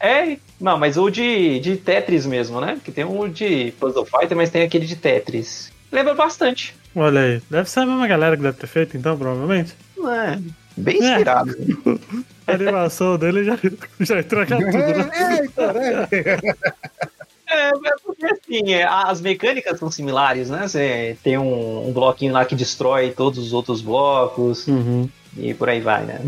É, 0.00 0.36
não, 0.60 0.78
mas 0.78 0.96
o 0.96 1.08
de, 1.08 1.60
de 1.60 1.76
Tetris 1.76 2.26
mesmo, 2.26 2.60
né? 2.60 2.78
Que 2.84 2.92
tem 2.92 3.04
um 3.04 3.28
de 3.28 3.72
Puzzle 3.78 4.04
Fighter, 4.04 4.36
mas 4.36 4.50
tem 4.50 4.62
aquele 4.62 4.86
de 4.86 4.96
Tetris. 4.96 5.72
Lembra 5.90 6.14
bastante. 6.14 6.74
Olha 6.94 7.20
aí. 7.20 7.42
Deve 7.48 7.70
ser 7.70 7.80
a 7.80 7.86
mesma 7.86 8.06
galera 8.06 8.36
que 8.36 8.42
deve 8.42 8.58
ter 8.58 8.66
feito, 8.66 8.96
então, 8.96 9.16
provavelmente. 9.16 9.74
É, 9.98 10.38
bem 10.76 10.98
inspirado. 10.98 11.56
A 12.46 12.52
animação 12.52 13.16
dele 13.16 13.44
já, 13.44 13.56
já 14.00 14.20
entrega 14.20 14.56
tudo, 14.56 14.72
né? 14.76 15.10
É, 15.56 16.16
é. 16.16 16.34
É, 16.34 16.38
é 17.54 17.70
porque 18.04 18.26
assim, 18.26 18.72
é, 18.72 18.84
as 18.84 19.20
mecânicas 19.20 19.78
são 19.78 19.90
similares, 19.90 20.50
né? 20.50 20.66
Você 20.68 21.16
tem 21.22 21.38
um, 21.38 21.88
um 21.88 21.92
bloquinho 21.92 22.32
lá 22.32 22.44
que 22.44 22.54
destrói 22.54 23.10
todos 23.10 23.38
os 23.38 23.52
outros 23.52 23.80
blocos 23.80 24.66
Uhum. 24.66 25.08
e 25.36 25.54
por 25.54 25.68
aí 25.68 25.80
vai, 25.80 26.04
né? 26.04 26.20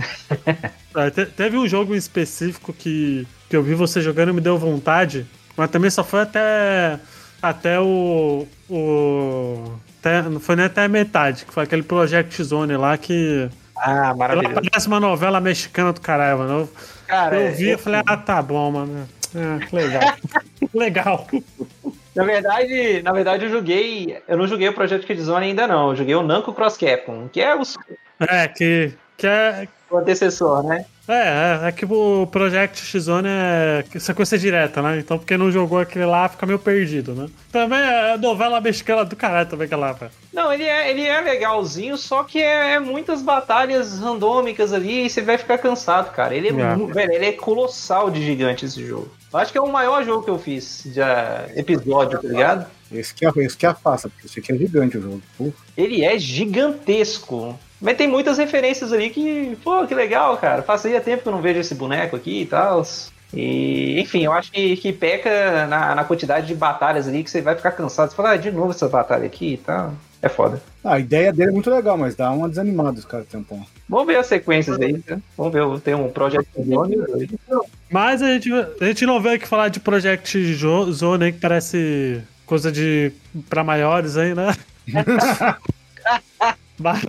É, 0.97 1.11
te- 1.11 1.27
teve 1.27 1.57
um 1.59 1.69
jogo 1.69 1.95
em 1.95 1.99
específico 1.99 2.73
que, 2.73 3.27
que 3.51 3.57
eu 3.57 3.63
vi 3.63 3.75
você 3.75 4.01
jogando 4.01 4.31
e 4.31 4.33
me 4.33 4.41
deu 4.41 4.57
vontade, 4.59 5.27
mas 5.57 5.71
também 5.71 5.91
só 5.91 6.03
foi 6.05 6.21
até, 6.23 6.99
até 7.43 7.79
o. 7.81 8.47
o 8.69 9.73
até- 10.01 10.23
não 10.23 10.41
foi 10.41 10.57
nem 10.57 10.65
até 10.67 10.85
a 10.85 10.89
metade, 10.89 11.45
que 11.45 11.53
foi 11.53 11.65
aquele 11.65 11.83
Project 11.83 12.43
Zone 12.43 12.77
lá 12.77 12.97
que. 12.97 13.49
Ah, 13.77 14.15
maravilhoso. 14.15 14.55
parece 14.71 14.87
uma 14.89 14.99
novela 15.01 15.39
mexicana 15.41 15.93
do 15.93 16.01
caralho, 16.01 16.39
mano. 16.39 16.61
Eu, 16.61 16.69
Cara, 17.07 17.37
eu 17.37 17.55
vi 17.55 17.71
é- 17.71 17.75
e 17.75 17.77
falei, 17.79 18.01
ah, 18.07 18.17
tá 18.17 18.41
bom, 18.41 18.71
mano. 18.71 19.07
Ah, 19.37 19.59
que 19.67 19.77
legal. 19.77 20.03
legal. 20.75 21.27
Na 22.15 22.25
verdade, 22.25 23.03
na 23.03 23.13
verdade 23.13 23.45
eu 23.45 23.51
joguei, 23.51 24.19
eu 24.27 24.39
não 24.39 24.47
joguei 24.47 24.69
o 24.69 24.73
Project 24.73 25.07
Kid 25.07 25.21
Zone 25.21 25.47
ainda 25.47 25.67
não, 25.67 25.91
eu 25.91 25.97
joguei 25.97 26.15
o 26.15 26.23
Namco 26.23 26.55
Cross 26.55 26.79
Capcom, 26.79 27.29
que 27.29 27.41
é 27.43 27.55
o 27.55 27.63
É, 28.21 28.49
que, 28.49 28.95
que 29.19 29.27
é, 29.27 29.69
o 29.91 29.99
antecessor, 29.99 30.63
né? 30.67 30.87
É, 31.09 31.63
é, 31.65 31.69
é 31.69 31.73
que 31.73 31.85
o 31.85 32.27
Project 32.27 32.85
X-Zone 32.85 33.29
é 33.29 33.85
sequência 34.01 34.37
direta, 34.37 34.83
né? 34.83 34.99
Então, 34.99 35.17
porque 35.17 35.37
não 35.37 35.53
jogou 35.53 35.79
aquele 35.79 36.05
lá, 36.05 36.29
fica 36.29 36.45
meio 36.47 36.59
perdido, 36.59 37.15
né? 37.15 37.29
Também 37.53 37.79
é 37.79 38.17
novela 38.17 38.61
mexicana 38.61 39.05
do 39.05 39.15
caralho 39.15 39.49
também 39.49 39.67
aquela 39.67 39.87
lá, 39.87 39.93
velho. 39.93 40.11
Não, 40.33 40.53
ele 40.53 40.65
é, 40.65 40.91
ele 40.91 41.05
é 41.07 41.21
legalzinho, 41.21 41.97
só 41.97 42.25
que 42.25 42.43
é, 42.43 42.73
é 42.73 42.81
muitas 42.81 43.23
batalhas 43.23 44.01
randômicas 44.01 44.73
ali 44.73 45.07
e 45.07 45.11
você 45.11 45.23
vai 45.23 45.39
ficar 45.39 45.59
cansado, 45.59 46.13
cara. 46.13 46.35
Ele 46.35 46.49
é, 46.49 46.51
É. 46.51 46.93
velho, 46.93 47.13
ele 47.13 47.27
é 47.27 47.33
colossal 47.33 48.11
de 48.11 48.25
gigante 48.25 48.65
esse 48.65 48.85
jogo. 48.85 49.09
Eu 49.33 49.39
acho 49.39 49.53
que 49.53 49.59
é 49.59 49.61
o 49.61 49.71
maior 49.71 50.05
jogo 50.05 50.23
que 50.23 50.31
eu 50.31 50.39
fiz 50.39 50.83
de 50.85 51.01
ah, 51.01 51.49
episódio, 51.55 52.21
tá 52.21 52.29
ligado? 52.29 52.67
Esse 52.91 53.13
que 53.13 53.27
é, 53.27 53.31
esse 53.39 53.57
que 53.57 53.67
é 53.67 53.69
a 53.69 53.75
faça, 53.75 54.09
porque 54.09 54.27
esse 54.27 54.39
aqui 54.39 54.53
é 54.53 54.57
gigante 54.57 54.97
o 54.97 55.03
jogo. 55.03 55.23
Pô, 55.37 55.53
Ele 55.77 56.05
é 56.05 56.19
gigantesco. 56.19 57.59
Mas 57.81 57.97
tem 57.97 58.09
muitas 58.09 58.39
referências 58.39 58.93
ali 58.93 59.11
que, 59.11 59.57
pô, 59.63 59.87
que 59.87 59.95
legal, 59.95 60.37
cara. 60.39 60.63
Fazia 60.63 61.01
tempo 61.01 61.23
que 61.23 61.29
eu 61.29 61.33
não 61.33 61.43
vejo 61.43 61.61
esse 61.61 61.75
boneco 61.75 62.17
aqui 62.17 62.43
e 62.43 62.47
tal. 62.47 62.83
E, 63.35 64.01
enfim, 64.01 64.25
eu 64.25 64.33
acho 64.33 64.51
que, 64.51 64.77
que 64.77 64.93
peca 64.93 65.67
na, 65.67 65.95
na 65.95 66.05
quantidade 66.05 66.47
de 66.47 66.55
batalhas 66.55 67.09
ali 67.09 67.23
que 67.23 67.31
você 67.31 67.43
vai 67.43 67.57
ficar 67.57 67.73
cansado. 67.73 68.11
Você 68.11 68.17
fala, 68.17 68.31
ah, 68.31 68.37
de 68.37 68.51
novo 68.51 68.71
essa 68.71 68.89
batalha 68.89 69.27
aqui 69.27 69.55
e 69.55 69.59
tal. 69.59 69.93
É 70.23 70.29
foda. 70.29 70.61
Ah, 70.83 70.95
a 70.95 70.99
ideia 70.99 71.33
dele 71.33 71.51
é 71.51 71.53
muito 71.53 71.71
legal, 71.71 71.97
mas 71.97 72.15
dá 72.15 72.31
uma 72.31 72.49
desanimada 72.49 72.99
os 72.99 73.05
caras 73.05 73.27
tentam. 73.27 73.65
Vamos 73.89 74.07
ver 74.07 74.17
as 74.17 74.27
sequências 74.27 74.79
aí, 74.81 74.93
né? 74.93 75.21
Vamos 75.37 75.53
ver, 75.53 75.81
tem 75.81 75.95
um 75.95 76.11
Project 76.11 76.51
Zone. 76.63 76.97
Mas 77.91 78.23
a 78.23 78.33
gente, 78.33 78.53
a 78.53 78.85
gente 78.85 79.07
não 79.07 79.21
veio 79.21 79.37
aqui 79.37 79.47
falar 79.47 79.69
de 79.69 79.79
Project 79.79 80.55
Zone 80.55 81.25
aí, 81.25 81.33
que 81.33 81.41
parece 81.41 82.23
coisa 82.45 82.73
de. 82.73 83.13
pra 83.49 83.63
maiores 83.63 84.17
aí, 84.17 84.35
né? 84.35 84.55
Mas 86.79 87.05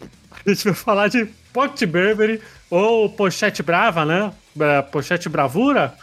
a 0.45 0.49
gente 0.49 0.63
vai 0.65 0.73
falar 0.73 1.07
de 1.07 1.25
Pocket 1.53 1.89
Burberry 1.89 2.41
ou 2.69 3.09
Pochete 3.09 3.63
Brava, 3.63 4.05
né? 4.05 4.31
É, 4.59 4.81
Pochete 4.81 5.29
Bravura. 5.29 5.93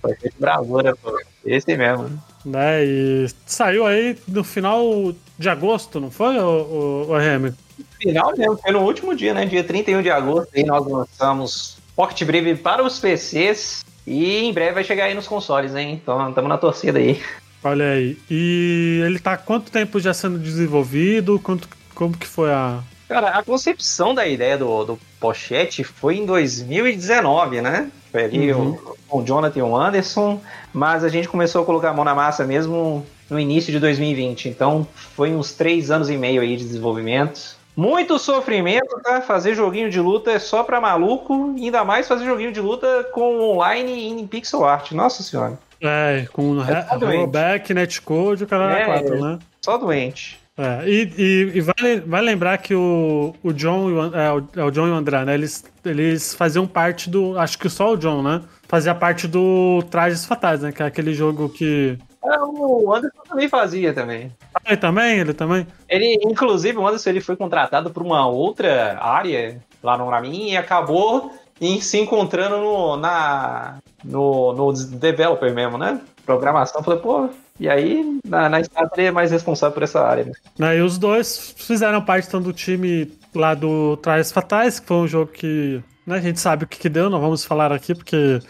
Project 0.00 0.34
Bravura, 0.38 0.94
pô. 0.96 1.18
Esse 1.44 1.76
mesmo. 1.76 2.22
Né? 2.44 2.84
E 2.84 3.26
saiu 3.46 3.86
aí 3.86 4.16
no 4.28 4.42
final 4.44 5.14
de 5.38 5.48
agosto, 5.48 6.00
não 6.00 6.10
foi, 6.10 6.38
o, 6.38 6.48
o, 6.48 7.10
o 7.10 7.16
RM? 7.16 7.52
Final 8.00 8.32
mesmo, 8.36 8.56
foi 8.58 8.72
no 8.72 8.80
último 8.80 9.14
dia, 9.14 9.34
né? 9.34 9.46
Dia 9.46 9.64
31 9.64 10.02
de 10.02 10.10
agosto, 10.10 10.48
aí 10.54 10.64
nós 10.64 10.86
lançamos 10.86 11.78
Pocket 11.94 12.24
Brave 12.24 12.56
para 12.56 12.82
os 12.82 12.98
PCs. 12.98 13.84
E 14.06 14.38
em 14.38 14.52
breve 14.52 14.72
vai 14.72 14.84
chegar 14.84 15.04
aí 15.04 15.14
nos 15.14 15.28
consoles, 15.28 15.74
hein? 15.76 16.00
Então 16.02 16.28
estamos 16.28 16.48
na 16.48 16.58
torcida 16.58 16.98
aí. 16.98 17.22
Olha 17.62 17.92
aí. 17.92 18.18
E 18.28 19.00
ele 19.04 19.18
tá 19.20 19.34
há 19.34 19.36
quanto 19.36 19.70
tempo 19.70 20.00
já 20.00 20.12
sendo 20.12 20.38
desenvolvido? 20.38 21.38
Quanto, 21.38 21.68
como 21.94 22.16
que 22.16 22.26
foi 22.26 22.50
a. 22.50 22.80
Cara, 23.12 23.28
a 23.30 23.42
concepção 23.42 24.14
da 24.14 24.26
ideia 24.26 24.56
do, 24.58 24.84
do 24.84 24.98
Pochete 25.20 25.84
foi 25.84 26.16
em 26.16 26.26
2019, 26.26 27.60
né? 27.60 27.90
Foi 28.10 28.24
ali 28.24 28.52
Uhum. 28.52 28.70
o, 28.72 28.96
com 29.08 29.18
o 29.20 29.24
Jonathan 29.24 29.58
e 29.58 29.62
o 29.62 29.76
Anderson, 29.76 30.40
mas 30.72 31.04
a 31.04 31.08
gente 31.08 31.28
começou 31.28 31.62
a 31.62 31.64
colocar 31.66 31.90
a 31.90 31.92
mão 31.94 32.04
na 32.04 32.14
massa 32.14 32.44
mesmo 32.44 33.04
no 33.30 33.38
início 33.40 33.72
de 33.72 33.78
2020. 33.78 34.48
Então 34.48 34.86
foi 34.94 35.34
uns 35.34 35.52
três 35.52 35.90
anos 35.90 36.10
e 36.10 36.16
meio 36.16 36.42
aí 36.42 36.56
de 36.56 36.64
desenvolvimento. 36.64 37.60
Muito 37.74 38.18
sofrimento, 38.18 39.00
tá? 39.02 39.22
Fazer 39.22 39.54
joguinho 39.54 39.88
de 39.88 39.98
luta 39.98 40.30
é 40.30 40.38
só 40.38 40.62
pra 40.62 40.78
maluco, 40.78 41.54
ainda 41.56 41.82
mais 41.84 42.06
fazer 42.06 42.26
joguinho 42.26 42.52
de 42.52 42.60
luta 42.60 43.08
com 43.14 43.40
online 43.40 44.08
em 44.08 44.26
pixel 44.26 44.62
art. 44.66 44.92
Nossa 44.92 45.22
senhora, 45.22 45.58
É, 45.80 46.26
com 46.34 46.58
É 46.62 47.16
rollback, 47.16 47.72
netcode, 47.72 48.44
o 48.44 48.46
cara 48.46 48.78
É. 48.78 48.84
4, 48.84 49.20
né? 49.20 49.38
só 49.64 49.78
doente. 49.78 50.38
É, 50.56 50.86
e, 50.86 51.12
e, 51.16 51.52
e 51.54 51.60
vale, 51.60 52.00
vale 52.00 52.26
lembrar 52.26 52.58
que 52.58 52.74
o, 52.74 53.34
o 53.42 53.52
John 53.52 53.88
e 53.88 53.92
o, 53.94 54.14
é, 54.14 54.32
o, 54.32 54.48
é 54.56 54.64
o 54.64 54.70
John 54.70 54.86
e 54.86 54.90
o 54.90 54.94
André, 54.94 55.24
né? 55.24 55.32
Eles, 55.32 55.64
eles 55.84 56.34
faziam 56.34 56.66
parte 56.66 57.08
do. 57.08 57.38
Acho 57.38 57.58
que 57.58 57.70
só 57.70 57.92
o 57.92 57.96
John, 57.96 58.22
né? 58.22 58.42
Fazia 58.68 58.94
parte 58.94 59.26
do 59.26 59.82
Trajes 59.90 60.26
Fatais, 60.26 60.60
né? 60.60 60.70
Que 60.70 60.82
é 60.82 60.86
aquele 60.86 61.14
jogo 61.14 61.48
que. 61.48 61.98
É, 62.22 62.38
O 62.38 62.94
Anderson 62.94 63.22
também 63.26 63.48
fazia 63.48 63.94
também. 63.94 64.30
Ah, 64.54 64.60
ele 64.66 64.76
também? 64.76 65.18
Ele 65.20 65.32
também? 65.32 65.66
Ele, 65.88 66.18
inclusive, 66.22 66.76
o 66.76 66.86
Anderson 66.86 67.10
ele 67.10 67.20
foi 67.22 67.34
contratado 67.34 67.90
por 67.90 68.02
uma 68.02 68.26
outra 68.28 68.98
área 69.02 69.58
lá 69.82 69.96
no 69.96 70.08
Ramin 70.08 70.50
e 70.50 70.56
acabou 70.56 71.32
em 71.60 71.80
se 71.80 71.98
encontrando 71.98 72.56
no, 72.58 72.96
na, 72.96 73.78
no, 74.04 74.52
no 74.52 74.72
developer 74.72 75.52
mesmo, 75.54 75.78
né? 75.78 76.00
Programação. 76.24 76.82
Falei, 76.82 77.00
pô, 77.00 77.28
e 77.58 77.68
aí 77.68 78.18
na, 78.26 78.48
na 78.48 78.58
ele 78.58 79.06
é 79.06 79.10
mais 79.10 79.30
responsável 79.30 79.74
por 79.74 79.82
essa 79.82 80.00
área. 80.00 80.24
Né? 80.24 80.32
Né, 80.58 80.78
e 80.78 80.80
os 80.80 80.98
dois 80.98 81.54
fizeram 81.56 82.02
parte 82.02 82.28
então, 82.28 82.40
do 82.40 82.52
time 82.52 83.12
lá 83.34 83.54
do 83.54 83.96
Trajes 83.98 84.32
Fatais, 84.32 84.80
que 84.80 84.86
foi 84.86 84.96
um 84.96 85.08
jogo 85.08 85.32
que 85.32 85.82
né, 86.06 86.16
a 86.16 86.20
gente 86.20 86.40
sabe 86.40 86.64
o 86.64 86.66
que, 86.66 86.78
que 86.78 86.88
deu, 86.88 87.08
não 87.08 87.20
vamos 87.20 87.44
falar 87.44 87.72
aqui 87.72 87.94
porque 87.94 88.40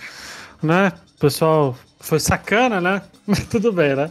né, 0.63 0.93
o 1.17 1.21
pessoal 1.21 1.77
foi 2.01 2.19
sacana, 2.21 2.81
né? 2.81 3.03
Mas 3.27 3.45
tudo 3.47 3.73
bem, 3.73 3.95
né? 3.95 4.11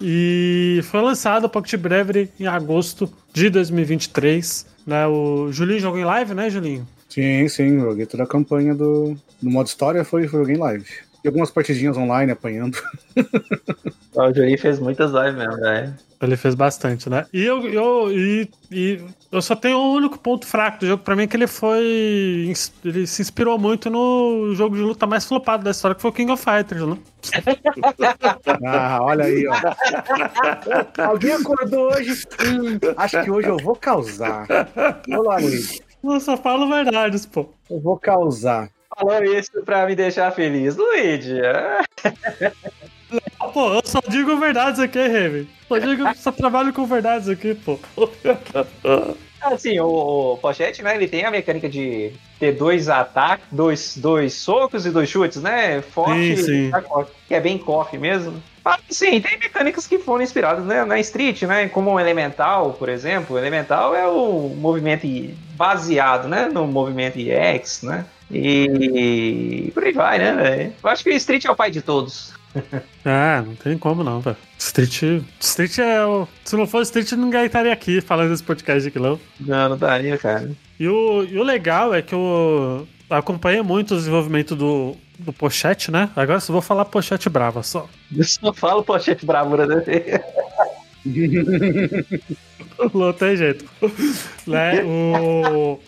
E 0.00 0.80
foi 0.84 1.00
lançado 1.00 1.44
o 1.44 1.48
Pocket 1.48 1.78
Bravery 1.80 2.30
em 2.38 2.46
agosto 2.46 3.12
de 3.32 3.48
2023. 3.48 4.66
Né? 4.84 5.06
O 5.06 5.52
Julinho 5.52 5.80
jogou 5.80 5.98
em 5.98 6.04
live, 6.04 6.34
né, 6.34 6.50
Julinho? 6.50 6.86
Sim, 7.12 7.46
sim, 7.46 7.78
joguei 7.78 8.06
toda 8.06 8.22
a 8.22 8.26
campanha 8.26 8.74
do. 8.74 9.14
No 9.42 9.50
modo 9.50 9.66
história 9.66 10.02
foi, 10.02 10.26
foi 10.26 10.40
joguei 10.40 10.54
em 10.54 10.58
live. 10.58 10.86
E 11.22 11.28
algumas 11.28 11.50
partidinhas 11.50 11.96
online 11.96 12.32
apanhando. 12.32 12.78
O 14.14 14.30
Juninho 14.30 14.58
fez 14.58 14.78
muitas 14.78 15.10
lives 15.10 15.34
mesmo, 15.34 15.56
velho. 15.56 15.94
Ele 16.20 16.36
fez 16.36 16.54
bastante, 16.54 17.08
né? 17.08 17.24
E 17.32 17.42
eu, 17.42 17.66
eu, 17.66 18.12
e, 18.12 18.46
e 18.70 19.00
eu 19.32 19.40
só 19.40 19.56
tenho 19.56 19.78
um 19.78 19.94
único 19.94 20.18
ponto 20.18 20.46
fraco 20.46 20.80
do 20.80 20.86
jogo 20.86 21.02
pra 21.02 21.16
mim, 21.16 21.26
que 21.26 21.34
ele 21.34 21.46
foi. 21.46 22.52
Ele 22.84 23.06
se 23.06 23.22
inspirou 23.22 23.58
muito 23.58 23.88
no 23.88 24.54
jogo 24.54 24.76
de 24.76 24.82
luta 24.82 25.06
mais 25.06 25.24
flopado 25.24 25.64
da 25.64 25.70
história, 25.70 25.94
que 25.94 26.02
foi 26.02 26.10
o 26.10 26.14
King 26.14 26.30
of 26.30 26.44
Fighters, 26.44 26.86
né? 26.86 26.98
Ah, 28.66 28.98
olha 29.00 29.24
aí, 29.24 29.46
ó. 29.46 29.54
Alguém 31.04 31.32
acordou 31.32 31.90
hoje? 31.92 32.24
Hum, 32.44 32.78
acho 32.98 33.22
que 33.24 33.30
hoje 33.30 33.48
eu 33.48 33.56
vou 33.56 33.74
causar. 33.74 34.46
Olá, 35.08 35.38
Luiz. 35.38 35.80
Eu 36.02 36.20
só 36.20 36.36
falo 36.36 36.68
verdades, 36.68 37.24
pô. 37.26 37.48
Eu 37.70 37.80
vou 37.80 37.98
causar. 37.98 38.70
Falou 38.98 39.22
isso 39.24 39.62
pra 39.64 39.86
me 39.86 39.94
deixar 39.94 40.30
feliz. 40.32 40.76
Luigi, 40.76 41.40
é. 41.40 41.80
Pô, 43.52 43.74
eu 43.74 43.82
só 43.84 44.00
digo 44.08 44.38
verdades 44.38 44.80
aqui, 44.80 44.98
Remy. 44.98 45.48
Só, 45.68 45.78
digo, 45.78 46.14
só 46.16 46.32
trabalho 46.32 46.72
com 46.72 46.86
verdades 46.86 47.28
aqui, 47.28 47.54
pô. 47.54 47.78
Assim, 49.42 49.78
o, 49.80 50.34
o 50.34 50.38
Pochete, 50.38 50.82
né, 50.82 50.94
ele 50.94 51.08
tem 51.08 51.24
a 51.24 51.30
mecânica 51.30 51.68
de 51.68 52.12
ter 52.38 52.52
dois 52.52 52.88
ataques, 52.88 53.46
dois, 53.50 53.96
dois 53.96 54.34
socos 54.34 54.86
e 54.86 54.90
dois 54.90 55.08
chutes, 55.08 55.42
né? 55.42 55.80
Forte, 55.82 56.36
Sim, 56.36 56.70
sim. 56.70 56.70
que 57.26 57.34
é 57.34 57.40
bem 57.40 57.58
coffee 57.58 57.98
mesmo. 57.98 58.42
Mas, 58.64 58.80
sim, 58.90 59.20
tem 59.20 59.38
mecânicas 59.38 59.86
que 59.86 59.98
foram 59.98 60.22
inspiradas 60.22 60.64
né, 60.64 60.84
na 60.84 60.98
Street, 61.00 61.42
né? 61.42 61.68
Como 61.68 61.90
o 61.90 61.98
Elemental, 62.00 62.74
por 62.74 62.88
exemplo. 62.88 63.34
O 63.34 63.38
Elemental 63.38 63.94
é 63.94 64.06
o 64.06 64.48
movimento 64.56 65.06
baseado, 65.56 66.28
né? 66.28 66.48
No 66.52 66.66
movimento 66.66 67.18
X, 67.18 67.82
né? 67.82 68.06
E 68.30 69.70
por 69.74 69.84
aí 69.84 69.92
vai, 69.92 70.18
né? 70.18 70.72
Eu 70.82 70.88
acho 70.88 71.02
que 71.02 71.10
o 71.10 71.16
Street 71.16 71.44
é 71.44 71.50
o 71.50 71.56
pai 71.56 71.70
de 71.70 71.82
todos. 71.82 72.32
Ah, 73.04 73.42
não 73.46 73.54
tem 73.54 73.76
como 73.78 74.04
não, 74.04 74.20
velho. 74.20 74.36
Street. 74.58 75.22
Street 75.40 75.78
é 75.78 76.04
o. 76.04 76.26
Se 76.44 76.56
não 76.56 76.66
fosse 76.66 76.90
Street, 76.90 77.12
ninguém 77.20 77.46
estaria 77.46 77.72
aqui 77.72 78.00
falando 78.00 78.30
desse 78.30 78.42
podcast 78.42 78.88
aqui, 78.88 78.98
não. 78.98 79.18
Não, 79.40 79.70
não 79.70 79.78
daria, 79.78 80.16
cara. 80.18 80.50
E 80.78 80.88
o, 80.88 81.24
e 81.24 81.38
o 81.38 81.42
legal 81.42 81.94
é 81.94 82.02
que 82.02 82.14
eu 82.14 82.86
acompanhei 83.08 83.62
muito 83.62 83.94
o 83.94 83.96
desenvolvimento 83.96 84.56
do, 84.56 84.96
do 85.18 85.32
Pochete, 85.32 85.90
né? 85.90 86.10
Agora 86.16 86.40
só 86.40 86.52
vou 86.52 86.62
falar 86.62 86.84
Pochete 86.84 87.28
Brava 87.28 87.62
só. 87.62 87.88
Eu 88.14 88.24
só 88.24 88.52
falo 88.52 88.82
Pochete 88.82 89.24
Bravura 89.24 89.66
dele. 89.66 90.20
Não 92.94 93.12
tem 93.12 93.36
jeito. 93.36 93.64
né? 94.46 94.82
o... 94.84 95.78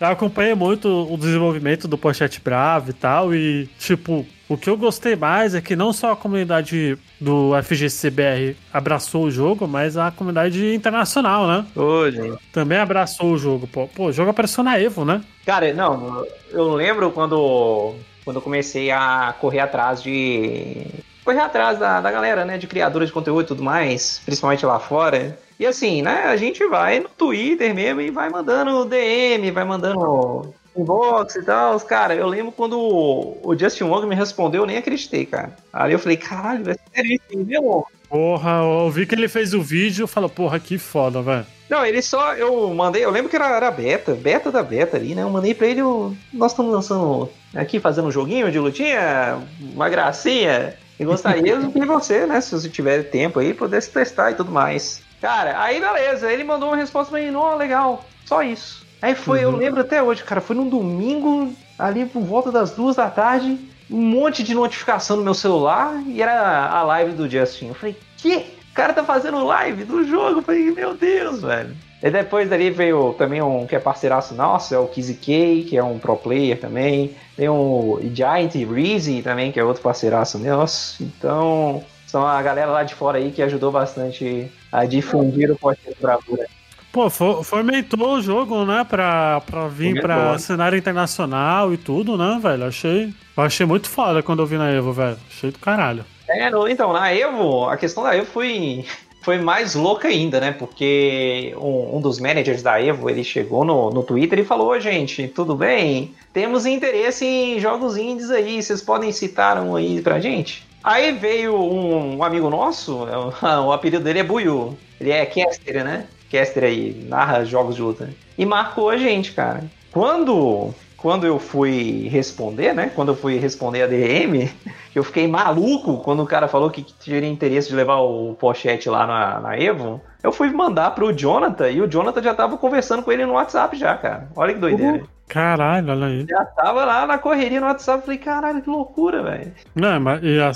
Eu 0.00 0.08
acompanhei 0.08 0.54
muito 0.54 0.88
o 0.88 1.16
desenvolvimento 1.16 1.86
do 1.86 1.96
Pochete 1.96 2.40
Bravo 2.40 2.90
e 2.90 2.92
tal, 2.92 3.34
e, 3.34 3.68
tipo, 3.78 4.26
o 4.48 4.56
que 4.56 4.68
eu 4.68 4.76
gostei 4.76 5.16
mais 5.16 5.54
é 5.54 5.60
que 5.60 5.74
não 5.74 5.92
só 5.92 6.12
a 6.12 6.16
comunidade 6.16 6.98
do 7.20 7.52
FGCBR 7.62 8.56
abraçou 8.72 9.24
o 9.24 9.30
jogo, 9.30 9.66
mas 9.66 9.96
a 9.96 10.10
comunidade 10.10 10.74
internacional, 10.74 11.46
né? 11.46 11.66
Ô, 11.74 12.10
gente. 12.10 12.38
Também 12.52 12.78
abraçou 12.78 13.32
o 13.32 13.38
jogo, 13.38 13.66
pô. 13.66 13.88
Pô, 13.88 14.06
o 14.06 14.12
jogo 14.12 14.30
apareceu 14.30 14.62
na 14.62 14.78
Evo, 14.78 15.04
né? 15.04 15.22
Cara, 15.46 15.72
não, 15.72 16.26
eu 16.50 16.74
lembro 16.74 17.10
quando, 17.10 17.94
quando 18.24 18.36
eu 18.36 18.42
comecei 18.42 18.90
a 18.90 19.34
correr 19.40 19.60
atrás 19.60 20.02
de. 20.02 20.86
Correr 21.24 21.40
atrás 21.40 21.78
da, 21.78 22.02
da 22.02 22.10
galera, 22.10 22.44
né? 22.44 22.58
De 22.58 22.66
criadores 22.66 23.08
de 23.08 23.14
conteúdo 23.14 23.44
e 23.44 23.48
tudo 23.48 23.62
mais, 23.62 24.20
principalmente 24.26 24.66
lá 24.66 24.78
fora. 24.78 25.38
E 25.58 25.64
assim, 25.64 26.02
né? 26.02 26.24
A 26.24 26.36
gente 26.36 26.66
vai 26.66 27.00
no 27.00 27.08
Twitter 27.08 27.74
mesmo 27.74 28.00
e 28.02 28.10
vai 28.10 28.28
mandando 28.28 28.84
DM, 28.84 29.50
vai 29.50 29.64
mandando 29.64 30.52
inbox 30.76 31.36
e 31.36 31.42
tal. 31.42 31.78
Cara, 31.80 32.14
eu 32.14 32.26
lembro 32.26 32.52
quando 32.52 32.78
o 32.78 33.56
Justin 33.58 33.84
Wong 33.84 34.06
me 34.06 34.14
respondeu, 34.14 34.62
eu 34.62 34.66
nem 34.66 34.76
acreditei, 34.76 35.26
cara. 35.26 35.56
Aí 35.72 35.92
eu 35.92 35.98
falei, 35.98 36.16
caralho, 36.16 36.70
é 36.70 36.76
sério 36.94 37.12
isso 37.12 37.38
mesmo? 37.38 37.86
Porra, 38.08 38.60
eu 38.62 38.90
vi 38.90 39.06
que 39.06 39.14
ele 39.14 39.28
fez 39.28 39.54
o 39.54 39.62
vídeo 39.62 40.04
e 40.04 40.08
falou, 40.08 40.28
porra, 40.28 40.60
que 40.60 40.78
foda, 40.78 41.20
velho. 41.20 41.46
Não, 41.68 41.84
ele 41.84 42.02
só. 42.02 42.34
Eu 42.34 42.72
mandei. 42.74 43.04
Eu 43.04 43.10
lembro 43.10 43.30
que 43.30 43.36
era, 43.36 43.48
era 43.48 43.70
beta, 43.70 44.14
beta 44.14 44.52
da 44.52 44.62
beta 44.62 44.96
ali, 44.96 45.14
né? 45.14 45.22
Eu 45.22 45.30
mandei 45.30 45.54
pra 45.54 45.66
ele. 45.66 45.80
Eu, 45.80 46.14
nós 46.32 46.52
estamos 46.52 46.72
lançando 46.72 47.30
aqui, 47.54 47.80
fazendo 47.80 48.08
um 48.08 48.12
joguinho 48.12 48.52
de 48.52 48.58
lutinha, 48.58 49.42
uma 49.60 49.88
gracinha. 49.88 50.76
E 50.98 51.04
gostaria 51.04 51.58
de 51.58 51.86
você, 51.86 52.26
né? 52.26 52.40
Se 52.40 52.52
você 52.52 52.68
tiver 52.68 53.04
tempo 53.04 53.40
aí, 53.40 53.54
pudesse 53.54 53.90
testar 53.90 54.30
e 54.30 54.34
tudo 54.34 54.52
mais. 54.52 55.02
Cara, 55.20 55.60
aí 55.60 55.80
beleza. 55.80 56.30
Ele 56.30 56.44
mandou 56.44 56.68
uma 56.68 56.76
resposta 56.76 57.10
pra 57.10 57.20
mim: 57.20 57.30
não, 57.30 57.56
legal, 57.56 58.04
só 58.26 58.42
isso. 58.42 58.83
Aí 59.04 59.14
foi, 59.14 59.44
eu 59.44 59.50
lembro 59.50 59.82
até 59.82 60.02
hoje, 60.02 60.24
cara. 60.24 60.40
Foi 60.40 60.56
num 60.56 60.66
domingo, 60.66 61.52
ali 61.78 62.06
por 62.06 62.22
volta 62.22 62.50
das 62.50 62.70
duas 62.70 62.96
da 62.96 63.10
tarde. 63.10 63.58
Um 63.90 64.00
monte 64.00 64.42
de 64.42 64.54
notificação 64.54 65.18
no 65.18 65.22
meu 65.22 65.34
celular 65.34 66.02
e 66.06 66.22
era 66.22 66.70
a 66.70 66.82
live 66.84 67.12
do 67.12 67.28
Justin. 67.28 67.68
Eu 67.68 67.74
falei, 67.74 67.94
que? 68.16 68.36
O 68.36 68.74
cara 68.74 68.94
tá 68.94 69.04
fazendo 69.04 69.44
live 69.44 69.84
do 69.84 70.04
jogo. 70.04 70.38
Eu 70.38 70.42
falei, 70.42 70.70
meu 70.70 70.94
Deus, 70.94 71.42
velho. 71.42 71.76
E 72.02 72.10
depois 72.10 72.48
dali 72.48 72.70
veio 72.70 73.12
também 73.18 73.42
um 73.42 73.66
que 73.66 73.76
é 73.76 73.78
parceiraço 73.78 74.34
nosso, 74.34 74.74
é 74.74 74.78
o 74.78 74.86
Kizzy 74.86 75.16
K, 75.16 75.66
que 75.68 75.76
é 75.76 75.84
um 75.84 75.98
pro 75.98 76.16
player 76.16 76.58
também. 76.58 77.14
Tem 77.36 77.46
o 77.46 78.00
Giant 78.10 78.54
Reezy 78.54 79.20
também, 79.20 79.52
que 79.52 79.60
é 79.60 79.64
outro 79.64 79.82
parceiraço 79.82 80.38
nosso. 80.38 81.02
Então, 81.02 81.84
são 82.06 82.26
a 82.26 82.40
galera 82.40 82.70
lá 82.70 82.82
de 82.82 82.94
fora 82.94 83.18
aí 83.18 83.30
que 83.30 83.42
ajudou 83.42 83.70
bastante 83.70 84.50
a 84.72 84.86
difundir 84.86 85.50
o 85.50 85.58
Podcast 85.58 86.00
Bravura. 86.00 86.46
Pô, 86.94 87.10
fo- 87.10 87.42
fomentou 87.42 88.14
o 88.14 88.22
jogo, 88.22 88.64
né? 88.64 88.86
Pra, 88.88 89.40
pra 89.40 89.66
vir 89.66 89.88
Fomentou. 89.88 90.02
pra 90.02 90.38
cenário 90.38 90.78
internacional 90.78 91.74
e 91.74 91.76
tudo, 91.76 92.16
né, 92.16 92.38
velho? 92.40 92.64
Achei, 92.66 93.12
eu 93.36 93.42
achei 93.42 93.66
muito 93.66 93.88
foda 93.90 94.22
quando 94.22 94.40
eu 94.42 94.46
vi 94.46 94.56
na 94.56 94.70
Evo, 94.70 94.92
velho. 94.92 95.16
Achei 95.28 95.50
do 95.50 95.58
caralho. 95.58 96.04
É, 96.28 96.48
no- 96.50 96.68
então, 96.68 96.92
na 96.92 97.12
Evo, 97.12 97.68
a 97.68 97.76
questão 97.76 98.04
da 98.04 98.14
Evo 98.16 98.26
foi, 98.26 98.84
foi 99.22 99.38
mais 99.38 99.74
louca 99.74 100.06
ainda, 100.06 100.38
né? 100.38 100.52
Porque 100.52 101.52
um, 101.58 101.96
um 101.96 102.00
dos 102.00 102.20
managers 102.20 102.62
da 102.62 102.80
Evo, 102.80 103.10
ele 103.10 103.24
chegou 103.24 103.64
no, 103.64 103.90
no 103.90 104.04
Twitter 104.04 104.38
e 104.38 104.44
falou, 104.44 104.68
"Ô, 104.68 104.78
gente, 104.78 105.26
tudo 105.26 105.56
bem? 105.56 106.14
Temos 106.32 106.64
interesse 106.64 107.26
em 107.26 107.58
jogos 107.58 107.96
indies 107.96 108.30
aí, 108.30 108.62
vocês 108.62 108.80
podem 108.80 109.10
citar 109.10 109.58
um 109.60 109.74
aí 109.74 110.00
pra 110.00 110.20
gente? 110.20 110.64
Aí 110.84 111.10
veio 111.10 111.56
um, 111.56 112.18
um 112.18 112.22
amigo 112.22 112.48
nosso, 112.48 113.04
o, 113.04 113.32
o 113.66 113.72
apelido 113.72 114.04
dele 114.04 114.20
é 114.20 114.22
Buiu, 114.22 114.78
ele 115.00 115.10
é 115.10 115.26
caster, 115.26 115.82
né? 115.84 116.04
Caster 116.38 116.64
aí, 116.64 117.06
narra 117.08 117.44
jogos 117.44 117.76
de 117.76 117.82
luta. 117.82 118.10
E 118.36 118.44
marcou 118.44 118.90
a 118.90 118.96
gente, 118.96 119.32
cara. 119.32 119.62
Quando, 119.92 120.74
quando 120.96 121.24
eu 121.26 121.38
fui 121.38 122.08
responder, 122.08 122.74
né? 122.74 122.90
Quando 122.94 123.12
eu 123.12 123.16
fui 123.16 123.36
responder 123.38 123.82
a 123.82 123.86
DM, 123.86 124.50
eu 124.94 125.04
fiquei 125.04 125.28
maluco 125.28 125.98
quando 125.98 126.22
o 126.22 126.26
cara 126.26 126.48
falou 126.48 126.68
que 126.70 126.82
teria 127.04 127.28
interesse 127.28 127.68
de 127.68 127.76
levar 127.76 127.98
o 128.00 128.34
pochete 128.34 128.88
lá 128.88 129.06
na, 129.06 129.40
na 129.40 129.58
Evo. 129.58 130.00
Eu 130.22 130.32
fui 130.32 130.50
mandar 130.50 130.90
pro 130.92 131.12
Jonathan 131.12 131.70
e 131.70 131.80
o 131.80 131.86
Jonathan 131.86 132.22
já 132.22 132.34
tava 132.34 132.56
conversando 132.56 133.02
com 133.02 133.12
ele 133.12 133.24
no 133.24 133.34
WhatsApp 133.34 133.76
já, 133.76 133.96
cara. 133.96 134.28
Olha 134.34 134.54
que 134.54 134.58
doideira. 134.60 135.04
Caralho, 135.28 135.90
olha 135.90 136.06
aí. 136.06 136.26
Já 136.28 136.44
tava 136.44 136.84
lá 136.84 137.06
na 137.06 137.16
correria 137.18 137.60
no 137.60 137.66
WhatsApp. 137.66 138.02
Falei, 138.04 138.18
caralho, 138.18 138.60
que 138.60 138.68
loucura, 138.68 139.22
velho. 139.22 139.52
Não, 139.74 139.98
mas 140.00 140.20
e 140.22 140.38
a, 140.40 140.52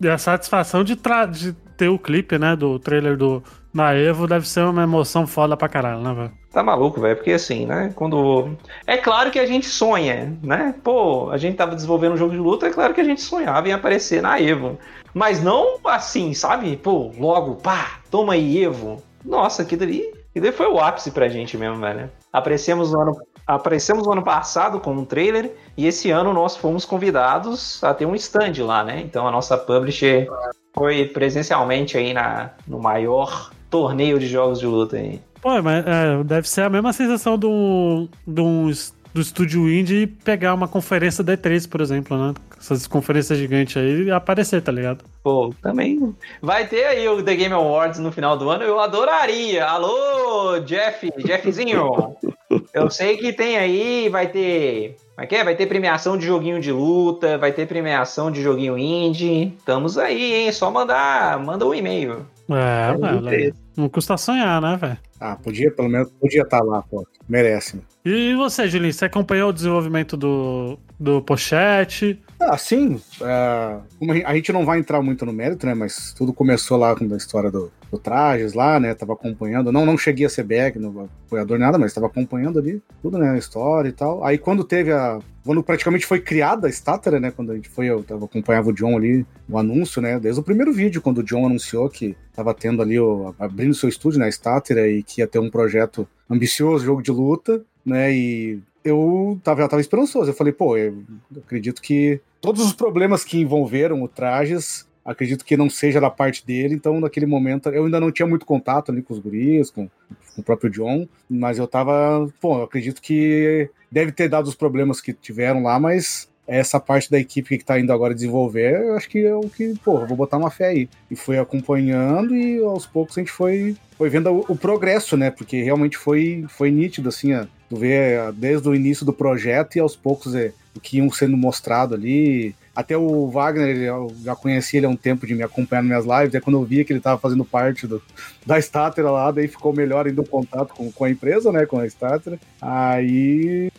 e 0.00 0.08
a 0.08 0.18
satisfação 0.18 0.82
de, 0.82 0.96
tra- 0.96 1.26
de 1.26 1.54
ter 1.76 1.88
o 1.88 1.98
clipe, 1.98 2.38
né, 2.38 2.54
do 2.56 2.78
trailer 2.78 3.16
do 3.16 3.42
na 3.72 3.94
Evo 3.94 4.26
deve 4.26 4.46
ser 4.46 4.64
uma 4.64 4.82
emoção 4.82 5.26
foda 5.26 5.56
pra 5.56 5.68
caralho, 5.68 6.00
né, 6.02 6.12
velho? 6.12 6.32
Tá 6.52 6.62
maluco, 6.62 7.00
velho? 7.00 7.16
Porque 7.16 7.32
assim, 7.32 7.64
né? 7.64 7.90
Quando. 7.94 8.54
É 8.86 8.98
claro 8.98 9.30
que 9.30 9.38
a 9.38 9.46
gente 9.46 9.66
sonha, 9.66 10.36
né? 10.42 10.74
Pô, 10.84 11.30
a 11.30 11.38
gente 11.38 11.56
tava 11.56 11.74
desenvolvendo 11.74 12.12
um 12.12 12.16
jogo 12.18 12.32
de 12.32 12.38
luta, 12.38 12.66
é 12.66 12.70
claro 12.70 12.92
que 12.92 13.00
a 13.00 13.04
gente 13.04 13.22
sonhava 13.22 13.66
em 13.66 13.72
aparecer 13.72 14.20
na 14.20 14.38
Evo. 14.38 14.78
Mas 15.14 15.42
não 15.42 15.78
assim, 15.84 16.34
sabe? 16.34 16.76
Pô, 16.76 17.10
logo, 17.18 17.56
pá, 17.56 18.00
toma 18.10 18.34
aí, 18.34 18.62
Evo. 18.62 19.02
Nossa, 19.24 19.62
aquilo 19.62 19.84
ali, 19.84 20.04
aquilo 20.32 20.46
ali 20.46 20.56
foi 20.56 20.66
o 20.66 20.80
ápice 20.80 21.10
pra 21.10 21.28
gente 21.28 21.56
mesmo, 21.56 21.78
velho. 21.78 22.10
Aparecemos 22.32 22.92
no 22.92 23.00
ano. 23.00 23.16
Aparecemos 23.44 24.06
no 24.06 24.12
ano 24.12 24.22
passado 24.22 24.78
com 24.78 24.92
um 24.92 25.04
trailer 25.04 25.52
e 25.76 25.86
esse 25.86 26.10
ano 26.12 26.32
nós 26.32 26.56
fomos 26.56 26.84
convidados 26.84 27.82
a 27.82 27.92
ter 27.92 28.06
um 28.06 28.14
stand 28.14 28.64
lá, 28.64 28.84
né? 28.84 29.00
Então 29.00 29.26
a 29.26 29.32
nossa 29.32 29.58
publisher 29.58 30.28
foi 30.72 31.06
presencialmente 31.06 31.98
aí 31.98 32.14
na, 32.14 32.50
no 32.68 32.78
maior 32.78 33.50
torneio 33.68 34.18
de 34.18 34.28
jogos 34.28 34.60
de 34.60 34.66
luta 34.66 34.96
aí. 34.96 35.20
Pô, 35.40 35.60
mas 35.60 35.84
é, 35.84 36.22
deve 36.22 36.48
ser 36.48 36.62
a 36.62 36.70
mesma 36.70 36.92
sensação 36.92 37.36
do, 37.36 38.08
do, 38.24 38.70
do 39.12 39.20
estúdio 39.20 39.68
indie 39.70 40.06
pegar 40.06 40.54
uma 40.54 40.66
conferência 40.66 41.22
da 41.22 41.36
E3, 41.36 41.68
por 41.68 41.80
exemplo, 41.80 42.16
né? 42.16 42.34
Essas 42.58 42.86
conferências 42.86 43.38
gigantes 43.38 43.76
aí 43.76 44.04
e 44.04 44.10
aparecer, 44.10 44.62
tá 44.62 44.72
ligado? 44.72 45.04
Pô, 45.22 45.52
também 45.60 46.14
vai 46.40 46.66
ter 46.66 46.84
aí 46.84 47.08
o 47.08 47.22
The 47.22 47.34
Game 47.34 47.54
Awards 47.54 47.98
no 47.98 48.12
final 48.12 48.36
do 48.36 48.48
ano. 48.48 48.62
Eu 48.62 48.80
adoraria. 48.80 49.64
Alô, 49.66 50.58
Jeff, 50.60 51.12
Jeffzinho. 51.18 52.16
Eu 52.72 52.90
sei 52.90 53.16
que 53.16 53.32
tem 53.32 53.56
aí, 53.56 54.08
vai 54.10 54.26
ter. 54.28 54.96
Como 55.14 55.24
é 55.24 55.26
que 55.26 55.36
é? 55.36 55.44
Vai 55.44 55.54
ter 55.54 55.66
premiação 55.66 56.16
de 56.16 56.26
joguinho 56.26 56.60
de 56.60 56.70
luta, 56.70 57.38
vai 57.38 57.52
ter 57.52 57.66
premiação 57.66 58.30
de 58.30 58.42
joguinho 58.42 58.76
indie. 58.76 59.54
Estamos 59.58 59.96
aí, 59.96 60.34
hein? 60.34 60.52
Só 60.52 60.70
mandar, 60.70 61.38
manda 61.38 61.66
um 61.66 61.74
e-mail. 61.74 62.26
É, 62.50 63.20
ver. 63.20 63.54
Não 63.76 63.88
custa 63.88 64.16
sonhar, 64.16 64.60
né, 64.60 64.76
velho? 64.76 64.98
Ah, 65.20 65.36
podia, 65.36 65.70
pelo 65.70 65.88
menos, 65.88 66.10
podia 66.20 66.42
estar 66.42 66.60
lá, 66.62 66.82
pô. 66.82 67.06
Merece. 67.28 67.80
E 68.04 68.34
você, 68.34 68.68
Julinho, 68.68 68.92
você 68.92 69.04
acompanhou 69.04 69.50
o 69.50 69.52
desenvolvimento 69.52 70.16
do, 70.16 70.78
do 70.98 71.22
Pochete? 71.22 72.20
Ah, 72.48 72.58
sim. 72.58 73.00
é, 73.20 73.24
a 73.24 73.82
gen- 74.00 74.24
a 74.24 74.34
gente 74.34 74.52
não 74.52 74.64
vai 74.64 74.78
entrar 74.78 75.00
muito 75.00 75.24
no 75.24 75.32
mérito, 75.32 75.64
né? 75.64 75.74
Mas 75.74 76.12
tudo 76.12 76.32
começou 76.32 76.76
lá 76.76 76.94
com 76.94 77.04
a 77.12 77.16
história 77.16 77.50
do, 77.50 77.70
do 77.90 77.98
Trajes 77.98 78.52
lá, 78.52 78.80
né? 78.80 78.94
Tava 78.94 79.12
acompanhando. 79.12 79.70
Não, 79.70 79.86
não 79.86 79.96
cheguei 79.96 80.26
a 80.26 80.28
ser 80.28 80.42
back, 80.42 80.78
no 80.78 81.08
apoiador, 81.26 81.58
nada, 81.58 81.78
mas 81.78 81.92
tava 81.94 82.06
acompanhando 82.08 82.58
ali 82.58 82.82
tudo, 83.00 83.16
né? 83.18 83.30
A 83.30 83.38
história 83.38 83.88
e 83.88 83.92
tal. 83.92 84.24
Aí 84.24 84.38
quando 84.38 84.64
teve 84.64 84.92
a. 84.92 85.18
Quando 85.44 85.62
praticamente 85.62 86.06
foi 86.06 86.20
criada 86.20 86.66
a 86.68 86.70
Statera, 86.72 87.18
né? 87.18 87.30
Quando 87.30 87.52
a 87.52 87.54
gente 87.54 87.68
foi, 87.68 87.86
eu 87.86 88.02
tava, 88.02 88.24
acompanhava 88.24 88.70
o 88.70 88.72
John 88.72 88.96
ali, 88.96 89.26
o 89.48 89.58
anúncio, 89.58 90.00
né? 90.02 90.18
Desde 90.20 90.40
o 90.40 90.44
primeiro 90.44 90.72
vídeo, 90.72 91.00
quando 91.02 91.18
o 91.18 91.22
John 91.24 91.46
anunciou 91.46 91.88
que 91.88 92.16
tava 92.34 92.52
tendo 92.54 92.80
ali, 92.82 92.98
o, 92.98 93.34
abrindo 93.38 93.74
seu 93.74 93.88
estúdio 93.88 94.18
na 94.20 94.30
Statera 94.30 94.88
e 94.88 95.02
que 95.02 95.20
ia 95.20 95.26
ter 95.26 95.38
um 95.38 95.50
projeto 95.50 96.06
ambicioso, 96.30 96.84
jogo 96.84 97.02
de 97.02 97.10
luta, 97.10 97.62
né? 97.84 98.12
E 98.12 98.60
eu 98.84 99.40
tava, 99.42 99.62
eu 99.62 99.68
tava 99.68 99.80
esperançoso. 99.80 100.30
Eu 100.30 100.34
falei, 100.34 100.52
pô, 100.52 100.76
eu 100.76 101.02
acredito 101.36 101.80
que 101.80 102.20
todos 102.40 102.64
os 102.64 102.72
problemas 102.72 103.24
que 103.24 103.38
envolveram 103.38 104.02
o 104.02 104.08
Trajes, 104.08 104.86
acredito 105.04 105.44
que 105.44 105.56
não 105.56 105.68
seja 105.68 106.00
da 106.00 106.10
parte 106.10 106.46
dele. 106.46 106.74
Então, 106.74 107.00
naquele 107.00 107.26
momento, 107.26 107.68
eu 107.70 107.84
ainda 107.84 108.00
não 108.00 108.12
tinha 108.12 108.26
muito 108.26 108.46
contato 108.46 108.90
ali 108.90 109.02
com 109.02 109.12
os 109.12 109.20
guris, 109.20 109.70
com, 109.70 109.88
com 110.34 110.40
o 110.40 110.44
próprio 110.44 110.70
John, 110.70 111.08
mas 111.28 111.58
eu 111.58 111.66
tava, 111.66 112.28
pô, 112.40 112.58
eu 112.58 112.62
acredito 112.64 113.00
que 113.00 113.68
deve 113.90 114.12
ter 114.12 114.28
dado 114.28 114.46
os 114.46 114.54
problemas 114.54 115.00
que 115.00 115.12
tiveram 115.12 115.62
lá, 115.62 115.78
mas 115.78 116.30
essa 116.46 116.80
parte 116.80 117.10
da 117.10 117.18
equipe 117.18 117.56
que 117.56 117.64
tá 117.64 117.78
indo 117.78 117.92
agora 117.92 118.14
desenvolver, 118.14 118.80
eu 118.82 118.96
acho 118.96 119.08
que 119.08 119.24
é 119.24 119.34
o 119.34 119.48
que, 119.48 119.74
eu 119.86 120.06
vou 120.06 120.16
botar 120.16 120.36
uma 120.36 120.50
fé 120.50 120.66
aí. 120.66 120.88
E 121.10 121.16
foi 121.16 121.38
acompanhando 121.38 122.34
e 122.34 122.62
aos 122.62 122.84
poucos 122.84 123.16
a 123.16 123.20
gente 123.20 123.30
foi, 123.30 123.76
foi 123.96 124.08
vendo 124.08 124.30
o, 124.30 124.44
o 124.48 124.56
progresso, 124.56 125.16
né? 125.16 125.30
Porque 125.30 125.62
realmente 125.62 125.96
foi, 125.96 126.44
foi 126.48 126.70
nítido, 126.70 127.08
assim, 127.08 127.32
ó, 127.32 127.46
tu 127.72 127.76
vê 127.76 128.18
ah, 128.18 128.30
desde 128.30 128.68
o 128.68 128.74
início 128.74 129.06
do 129.06 129.14
projeto 129.14 129.76
e 129.76 129.80
aos 129.80 129.96
poucos 129.96 130.34
é, 130.34 130.52
o 130.76 130.80
que 130.80 130.98
iam 130.98 131.10
sendo 131.10 131.38
mostrado 131.38 131.94
ali. 131.94 132.54
Até 132.76 132.98
o 132.98 133.30
Wagner, 133.30 133.76
eu 133.78 134.12
já 134.22 134.36
conheci 134.36 134.76
ele 134.76 134.84
há 134.84 134.90
um 134.90 134.96
tempo 134.96 135.26
de 135.26 135.34
me 135.34 135.42
acompanhar 135.42 135.82
nas 135.82 136.04
minhas 136.04 136.20
lives, 136.20 136.34
é 136.34 136.40
quando 136.40 136.58
eu 136.58 136.64
via 136.64 136.84
que 136.84 136.92
ele 136.92 137.00
estava 137.00 137.18
fazendo 137.18 137.46
parte 137.46 137.86
do, 137.86 138.02
da 138.44 138.60
Statera 138.60 139.10
lá, 139.10 139.30
daí 139.30 139.48
ficou 139.48 139.72
melhor 139.72 140.06
ainda 140.06 140.20
o 140.20 140.28
contato 140.28 140.74
com, 140.74 140.92
com 140.92 141.04
a 141.04 141.10
empresa, 141.10 141.50
né, 141.50 141.64
com 141.64 141.78
a 141.78 141.88
Statera. 141.88 142.38
Aí, 142.60 143.70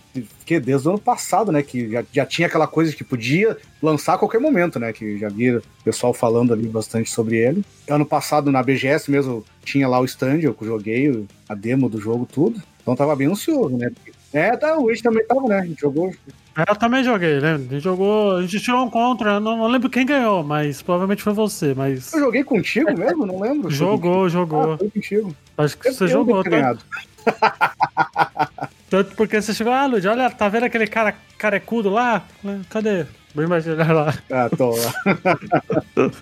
que 0.43 0.59
desde 0.59 0.87
o 0.87 0.91
ano 0.91 0.99
passado, 0.99 1.51
né, 1.51 1.61
que 1.61 1.91
já, 1.91 2.03
já 2.11 2.25
tinha 2.25 2.47
aquela 2.47 2.67
coisa 2.67 2.95
que 2.95 3.03
podia 3.03 3.57
lançar 3.81 4.15
a 4.15 4.17
qualquer 4.17 4.39
momento, 4.39 4.79
né, 4.79 4.91
que 4.91 5.19
já 5.19 5.29
via 5.29 5.59
o 5.59 5.83
pessoal 5.83 6.13
falando 6.13 6.51
ali 6.51 6.67
bastante 6.67 7.11
sobre 7.11 7.37
ele. 7.37 7.63
Ano 7.87 8.05
passado, 8.05 8.51
na 8.51 8.63
BGS 8.63 9.09
mesmo, 9.09 9.43
tinha 9.63 9.87
lá 9.87 9.99
o 9.99 10.05
stand, 10.05 10.39
eu 10.41 10.55
joguei 10.61 11.25
a 11.47 11.53
demo 11.53 11.89
do 11.89 11.99
jogo, 11.99 12.27
tudo. 12.31 12.61
Então 12.83 12.95
tava 12.95 13.15
bem 13.15 13.27
ansioso, 13.27 13.75
né. 13.75 13.89
É, 14.31 14.55
tá, 14.55 14.77
o 14.77 14.83
Wish 14.85 15.01
também 15.01 15.25
tava, 15.25 15.41
né, 15.47 15.59
a 15.59 15.65
gente 15.65 15.81
jogou 15.81 16.11
Eu 16.67 16.75
também 16.75 17.03
joguei, 17.03 17.39
né? 17.39 17.53
A 17.53 17.57
gente 17.57 17.79
jogou. 17.79 18.37
A 18.37 18.41
gente 18.41 18.59
tirou 18.59 18.85
um 18.85 18.89
contra, 18.89 19.33
eu 19.33 19.39
não, 19.39 19.57
não 19.57 19.67
lembro 19.67 19.89
quem 19.89 20.05
ganhou, 20.05 20.43
mas 20.43 20.81
provavelmente 20.81 21.23
foi 21.23 21.33
você, 21.33 21.73
mas. 21.73 22.11
Eu 22.13 22.19
joguei 22.19 22.43
contigo 22.43 22.95
mesmo? 22.97 23.25
Não 23.25 23.39
lembro. 23.39 23.69
Jogou, 23.71 24.25
Ah, 24.25 24.29
jogou. 24.29 24.77
foi 24.77 24.89
contigo. 24.89 25.35
Acho 25.57 25.77
que 25.77 25.91
você 25.91 26.03
Eu 26.03 26.07
jogou, 26.09 26.43
devo 26.43 26.55
ter 26.55 26.61
tá? 26.61 26.77
Tanto 28.89 29.15
porque 29.15 29.41
você 29.41 29.53
chegou, 29.53 29.73
ah, 29.73 29.85
Lud, 29.87 30.05
olha, 30.07 30.29
tá 30.29 30.47
vendo 30.49 30.65
aquele 30.65 30.85
cara 30.87 31.15
carecudo 31.37 31.89
lá? 31.89 32.23
Cadê? 32.69 33.05
Bem 33.33 33.45
imaginar 33.45 33.91
lá. 33.91 34.13
Ah, 34.31 34.49
tô 34.55 34.71
lá. 34.75 34.93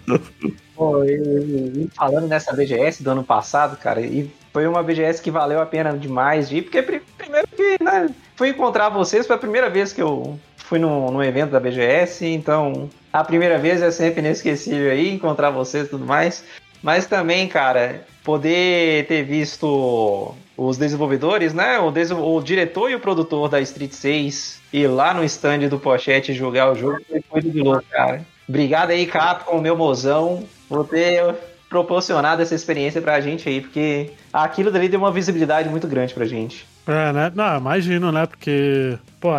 Pô, 0.76 1.04
e- 1.04 1.10
e- 1.12 1.84
e 1.86 1.90
falando 1.94 2.28
nessa 2.28 2.54
BGS 2.54 3.04
do 3.04 3.12
ano 3.12 3.24
passado, 3.24 3.78
cara, 3.78 4.02
e 4.02 4.30
foi 4.54 4.68
uma 4.68 4.84
BGS 4.84 5.22
que 5.22 5.32
valeu 5.32 5.62
a 5.62 5.66
pena 5.66 5.94
demais 5.98 6.50
de 6.50 6.58
ir, 6.58 6.62
porque 6.64 6.82
pri- 6.82 7.02
primeiro 7.18 7.48
que 7.48 7.82
né, 7.84 8.10
fui 8.36 8.50
encontrar 8.50 8.90
vocês, 8.90 9.26
foi 9.28 9.36
a 9.36 9.40
primeira 9.40 9.70
vez 9.70 9.94
que 9.94 10.02
eu 10.02 10.38
fui 10.58 10.80
num, 10.80 11.12
num 11.12 11.24
evento 11.24 11.52
da 11.52 11.60
BGS, 11.60 12.26
então 12.26 12.90
a 13.12 13.24
primeira 13.24 13.58
vez 13.58 13.82
é 13.82 13.92
sempre 13.92 14.20
inesquecível 14.22 14.92
aí, 14.92 15.14
encontrar 15.14 15.50
vocês 15.50 15.86
e 15.88 15.90
tudo 15.90 16.06
mais. 16.06 16.44
Mas 16.84 17.06
também, 17.06 17.48
cara, 17.48 18.02
poder 18.24 19.06
ter 19.06 19.24
visto 19.24 20.34
os 20.58 20.78
desenvolvedores, 20.78 21.54
né? 21.54 21.78
O, 21.80 21.92
des- 21.92 22.10
o 22.12 22.42
diretor 22.42 22.90
e 22.90 22.96
o 22.96 23.00
produtor 23.00 23.48
da 23.50 23.62
Street 23.62 23.92
6 23.92 24.60
ir 24.74 24.88
lá 24.88 25.14
no 25.14 25.24
stand 25.24 25.60
do 25.70 25.78
Pochete 25.80 26.34
jogar 26.34 26.72
o 26.72 26.76
jogo 26.76 27.00
foi 27.30 27.42
de 27.42 27.62
louco, 27.62 27.84
cara. 27.92 28.26
Obrigado 28.50 28.90
aí, 28.92 29.06
Capcom, 29.06 29.60
meu 29.62 29.78
mozão, 29.78 30.44
por 30.68 30.88
ter 30.88 31.36
proporcionado 31.72 32.42
essa 32.42 32.54
experiência 32.54 33.02
pra 33.02 33.22
gente 33.22 33.48
aí, 33.48 33.62
porque 33.62 34.12
aquilo 34.34 34.70
dali 34.70 34.90
deu 34.90 35.00
uma 35.00 35.12
visibilidade 35.12 35.70
muito 35.70 35.88
grande 35.88 36.14
pra 36.14 36.26
gente. 36.26 36.68
É, 36.86 37.14
né? 37.14 37.32
Não, 37.34 37.58
imagino, 37.58 38.12
né? 38.12 38.26
Porque, 38.26 39.00
pô, 39.22 39.30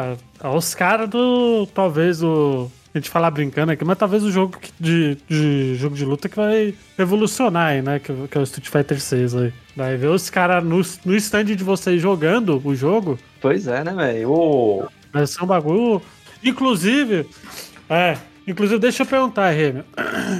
os 0.56 0.74
caras 0.74 1.10
do. 1.10 1.68
Talvez 1.74 2.22
o. 2.22 2.70
A 2.94 2.98
gente 2.98 3.08
falar 3.08 3.30
brincando 3.30 3.72
aqui, 3.72 3.84
mas 3.84 3.96
talvez 3.96 4.22
o 4.22 4.30
jogo 4.30 4.58
de, 4.78 5.16
de 5.26 5.74
jogo 5.76 5.96
de 5.96 6.04
luta 6.04 6.28
que 6.28 6.36
vai 6.36 6.74
revolucionar 6.96 7.68
aí, 7.68 7.82
né? 7.82 7.98
Que, 7.98 8.12
que 8.28 8.36
é 8.36 8.40
o 8.40 8.44
Street 8.44 8.68
Fighter 8.68 9.00
6 9.00 9.34
aí. 9.34 9.52
Daí 9.74 9.96
ver 9.96 10.08
os 10.08 10.28
caras 10.28 10.62
no, 10.62 10.82
no 11.04 11.16
stand 11.16 11.44
de 11.46 11.64
vocês 11.64 12.02
jogando 12.02 12.60
o 12.62 12.74
jogo, 12.74 13.18
Pois 13.42 13.66
é, 13.66 13.82
né, 13.82 13.92
velho? 13.92 14.88
Vai 15.12 15.26
ser 15.26 15.42
um 15.42 15.46
bagulho. 15.46 16.00
Inclusive, 16.44 17.26
é. 17.90 18.16
Inclusive, 18.46 18.78
deixa 18.80 19.02
eu 19.02 19.06
perguntar, 19.06 19.50
Remy. 19.50 19.84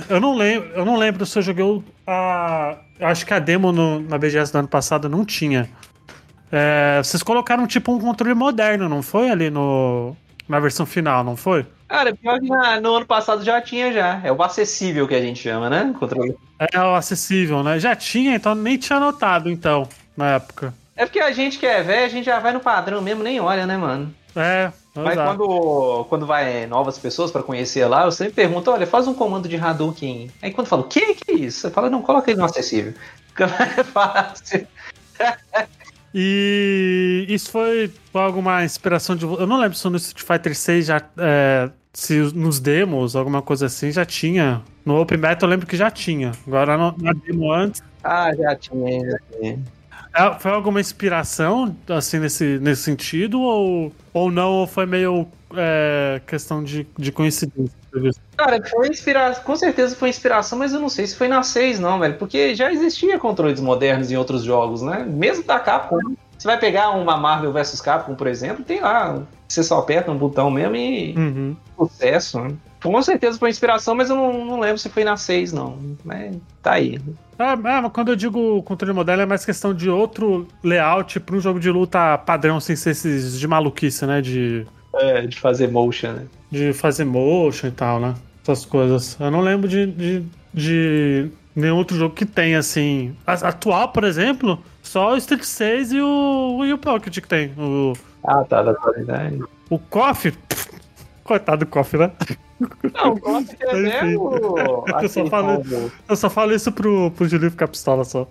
Eu 0.08 0.20
não 0.20 0.34
lembro, 0.36 0.68
eu 0.74 0.84
não 0.84 0.96
lembro 0.96 1.24
se 1.24 1.38
eu 1.38 1.42
joguei 1.42 1.64
o- 1.64 1.82
a. 2.06 2.76
Acho 3.00 3.24
que 3.26 3.32
a 3.34 3.38
demo 3.38 3.72
no- 3.72 4.00
na 4.00 4.18
BGS 4.18 4.52
do 4.52 4.58
ano 4.58 4.68
passado 4.68 5.08
não 5.08 5.24
tinha. 5.24 5.68
É, 6.50 7.00
vocês 7.02 7.22
colocaram 7.22 7.66
tipo 7.66 7.92
um 7.92 7.98
controle 7.98 8.34
moderno, 8.34 8.88
não 8.88 9.02
foi? 9.02 9.30
Ali 9.30 9.48
no, 9.50 10.14
na 10.48 10.60
versão 10.60 10.84
final, 10.84 11.24
não 11.24 11.36
foi? 11.36 11.64
Cara, 11.88 12.14
pior 12.14 12.38
que 12.40 12.48
no 12.80 12.94
ano 12.94 13.06
passado 13.06 13.44
já 13.44 13.60
tinha 13.60 13.92
já. 13.92 14.20
É 14.24 14.32
o 14.32 14.42
acessível 14.42 15.06
que 15.08 15.14
a 15.14 15.20
gente 15.20 15.40
chama, 15.42 15.68
né? 15.70 15.94
Controle. 15.98 16.34
É 16.72 16.78
o 16.80 16.94
acessível, 16.94 17.62
né? 17.62 17.78
Já 17.78 17.94
tinha, 17.96 18.34
então 18.34 18.54
nem 18.54 18.76
tinha 18.76 18.98
notado, 19.00 19.50
então, 19.50 19.88
na 20.16 20.32
época. 20.32 20.74
É 20.96 21.04
porque 21.06 21.20
a 21.20 21.32
gente 21.32 21.58
que 21.58 21.66
é 21.66 21.82
velho, 21.82 22.04
a 22.06 22.08
gente 22.08 22.24
já 22.24 22.38
vai 22.38 22.52
no 22.52 22.60
padrão 22.60 23.00
mesmo, 23.00 23.22
nem 23.22 23.40
olha, 23.40 23.66
né, 23.66 23.76
mano? 23.76 24.14
É, 24.36 24.70
Mas 24.94 25.12
exato. 25.12 25.36
quando, 25.38 26.04
quando 26.04 26.26
vai 26.26 26.66
novas 26.66 26.98
pessoas 26.98 27.30
pra 27.30 27.42
conhecer 27.42 27.86
lá, 27.86 28.04
eu 28.04 28.12
sempre 28.12 28.34
pergunto, 28.34 28.70
olha, 28.70 28.86
faz 28.86 29.08
um 29.08 29.14
comando 29.14 29.48
de 29.48 29.56
Hadouken. 29.56 30.30
Aí 30.42 30.52
quando 30.52 30.66
fala, 30.66 30.82
o 30.82 30.88
que 30.88 31.14
que 31.14 31.32
é 31.32 31.34
isso? 31.34 31.60
Você 31.60 31.70
fala, 31.70 31.88
não, 31.88 32.02
coloca 32.02 32.30
ele 32.30 32.38
no 32.38 32.44
acessível. 32.44 32.92
Mais 33.38 33.88
fácil. 33.88 34.66
E 36.14 37.24
isso 37.28 37.50
foi 37.50 37.90
alguma 38.12 38.62
inspiração 38.62 39.16
de. 39.16 39.24
Eu 39.24 39.46
não 39.46 39.58
lembro 39.58 39.76
se 39.76 39.88
no 39.88 39.96
Street 39.96 40.26
Fighter 40.26 40.54
6 40.54 40.86
já. 40.86 41.00
é, 41.16 41.70
se 41.92 42.14
nos 42.34 42.58
demos, 42.58 43.14
alguma 43.14 43.42
coisa 43.42 43.66
assim, 43.66 43.90
já 43.90 44.04
tinha. 44.04 44.62
No 44.84 45.00
Open 45.00 45.18
Beta 45.18 45.44
eu 45.44 45.48
lembro 45.48 45.66
que 45.66 45.76
já 45.76 45.90
tinha. 45.90 46.32
Agora 46.46 46.76
na 46.76 47.12
demo 47.12 47.52
antes. 47.52 47.82
Ah, 48.04 48.34
já 48.34 48.56
tinha, 48.56 49.10
já 49.10 49.18
tinha. 49.30 49.58
É, 50.14 50.38
Foi 50.38 50.50
alguma 50.52 50.80
inspiração, 50.80 51.74
assim, 51.88 52.18
nesse, 52.18 52.58
nesse 52.60 52.82
sentido? 52.82 53.40
Ou, 53.40 53.92
ou 54.12 54.30
não? 54.30 54.50
Ou 54.52 54.66
foi 54.66 54.86
meio 54.86 55.26
é, 55.54 56.20
questão 56.26 56.62
de, 56.62 56.86
de 56.98 57.12
coincidência? 57.12 57.76
Cara, 58.36 58.58
foi 58.68 58.88
inspiração, 58.88 59.44
com 59.44 59.54
certeza 59.54 59.94
foi 59.94 60.08
inspiração, 60.08 60.58
mas 60.58 60.72
eu 60.72 60.80
não 60.80 60.88
sei 60.88 61.06
se 61.06 61.14
foi 61.14 61.28
na 61.28 61.42
6 61.42 61.78
não, 61.78 61.98
velho, 62.00 62.16
porque 62.16 62.54
já 62.54 62.72
existia 62.72 63.18
controles 63.18 63.60
modernos 63.60 64.10
em 64.10 64.16
outros 64.16 64.42
jogos, 64.44 64.80
né? 64.80 65.04
Mesmo 65.06 65.44
da 65.44 65.60
Capcom. 65.60 65.98
Você 66.38 66.48
vai 66.48 66.58
pegar 66.58 66.90
uma 66.90 67.16
Marvel 67.16 67.52
vs 67.52 67.80
Capcom, 67.80 68.14
por 68.16 68.26
exemplo, 68.26 68.64
tem 68.64 68.80
lá, 68.80 69.22
você 69.46 69.62
só 69.62 69.78
aperta 69.78 70.10
um 70.10 70.16
botão 70.16 70.50
mesmo 70.50 70.74
e 70.74 71.14
Uhum. 71.16 71.56
sucesso. 71.78 72.40
né? 72.40 72.52
Com 72.82 73.00
certeza 73.02 73.38
foi 73.38 73.50
inspiração, 73.50 73.94
mas 73.94 74.10
eu 74.10 74.16
não, 74.16 74.44
não 74.44 74.60
lembro 74.60 74.78
se 74.78 74.88
foi 74.88 75.04
na 75.04 75.16
6 75.16 75.52
não. 75.52 75.78
Mas 76.04 76.36
tá 76.62 76.72
aí. 76.72 77.00
Ah, 77.38 77.52
é, 77.52 77.56
mas 77.80 77.92
quando 77.92 78.10
eu 78.10 78.16
digo 78.16 78.62
controle 78.64 78.92
moderno 78.92 79.22
é 79.22 79.26
mais 79.26 79.44
questão 79.44 79.72
de 79.72 79.88
outro 79.88 80.46
layout 80.64 81.20
para 81.20 81.36
um 81.36 81.40
jogo 81.40 81.60
de 81.60 81.70
luta 81.70 82.18
padrão, 82.18 82.58
sem 82.60 82.74
ser 82.76 82.90
esses 82.90 83.38
de 83.38 83.46
maluquice, 83.48 84.04
né? 84.06 84.20
De, 84.20 84.66
É, 84.94 85.22
de 85.26 85.38
fazer 85.38 85.68
motion, 85.70 86.12
né? 86.12 86.26
de 86.50 86.72
fazer 86.72 87.04
motion 87.04 87.68
e 87.68 87.70
tal, 87.70 87.98
né? 88.00 88.14
Essas 88.42 88.64
coisas. 88.64 89.16
Eu 89.20 89.30
não 89.30 89.40
lembro 89.40 89.68
de, 89.68 89.86
de, 89.86 90.24
de 90.52 91.30
nenhum 91.54 91.76
outro 91.76 91.96
jogo 91.96 92.14
que 92.14 92.26
tenha, 92.26 92.58
assim. 92.58 93.14
Atual, 93.26 93.88
por 93.90 94.04
exemplo, 94.04 94.58
só 94.82 95.12
o 95.12 95.16
Street 95.16 95.44
6 95.44 95.92
e 95.92 96.00
o, 96.00 96.64
e 96.64 96.72
o 96.72 96.78
Pocket 96.78 97.14
que 97.14 97.28
tem. 97.28 97.52
O, 97.56 97.92
Ah, 98.24 98.42
tá, 98.44 98.62
da 98.62 98.74
qualidade. 98.74 99.40
o 99.70 99.78
KOF. 99.78 100.32
Coitado 101.24 101.64
do 101.64 101.70
KOF, 101.70 101.96
né? 101.96 102.10
Não, 102.94 103.12
o 103.14 103.20
Coffee 103.20 103.56
é 103.60 103.74
mesmo. 104.02 104.30
Eu 105.02 105.08
só 105.08 105.26
falo- 105.26 105.62
Eu 106.08 106.16
só 106.16 106.30
falo 106.30 106.54
isso 106.54 106.70
pro, 106.72 107.10
pro 107.12 107.28
Julinho 107.28 107.50
ficar 107.50 107.68
pistola 107.68 108.04
só. 108.04 108.28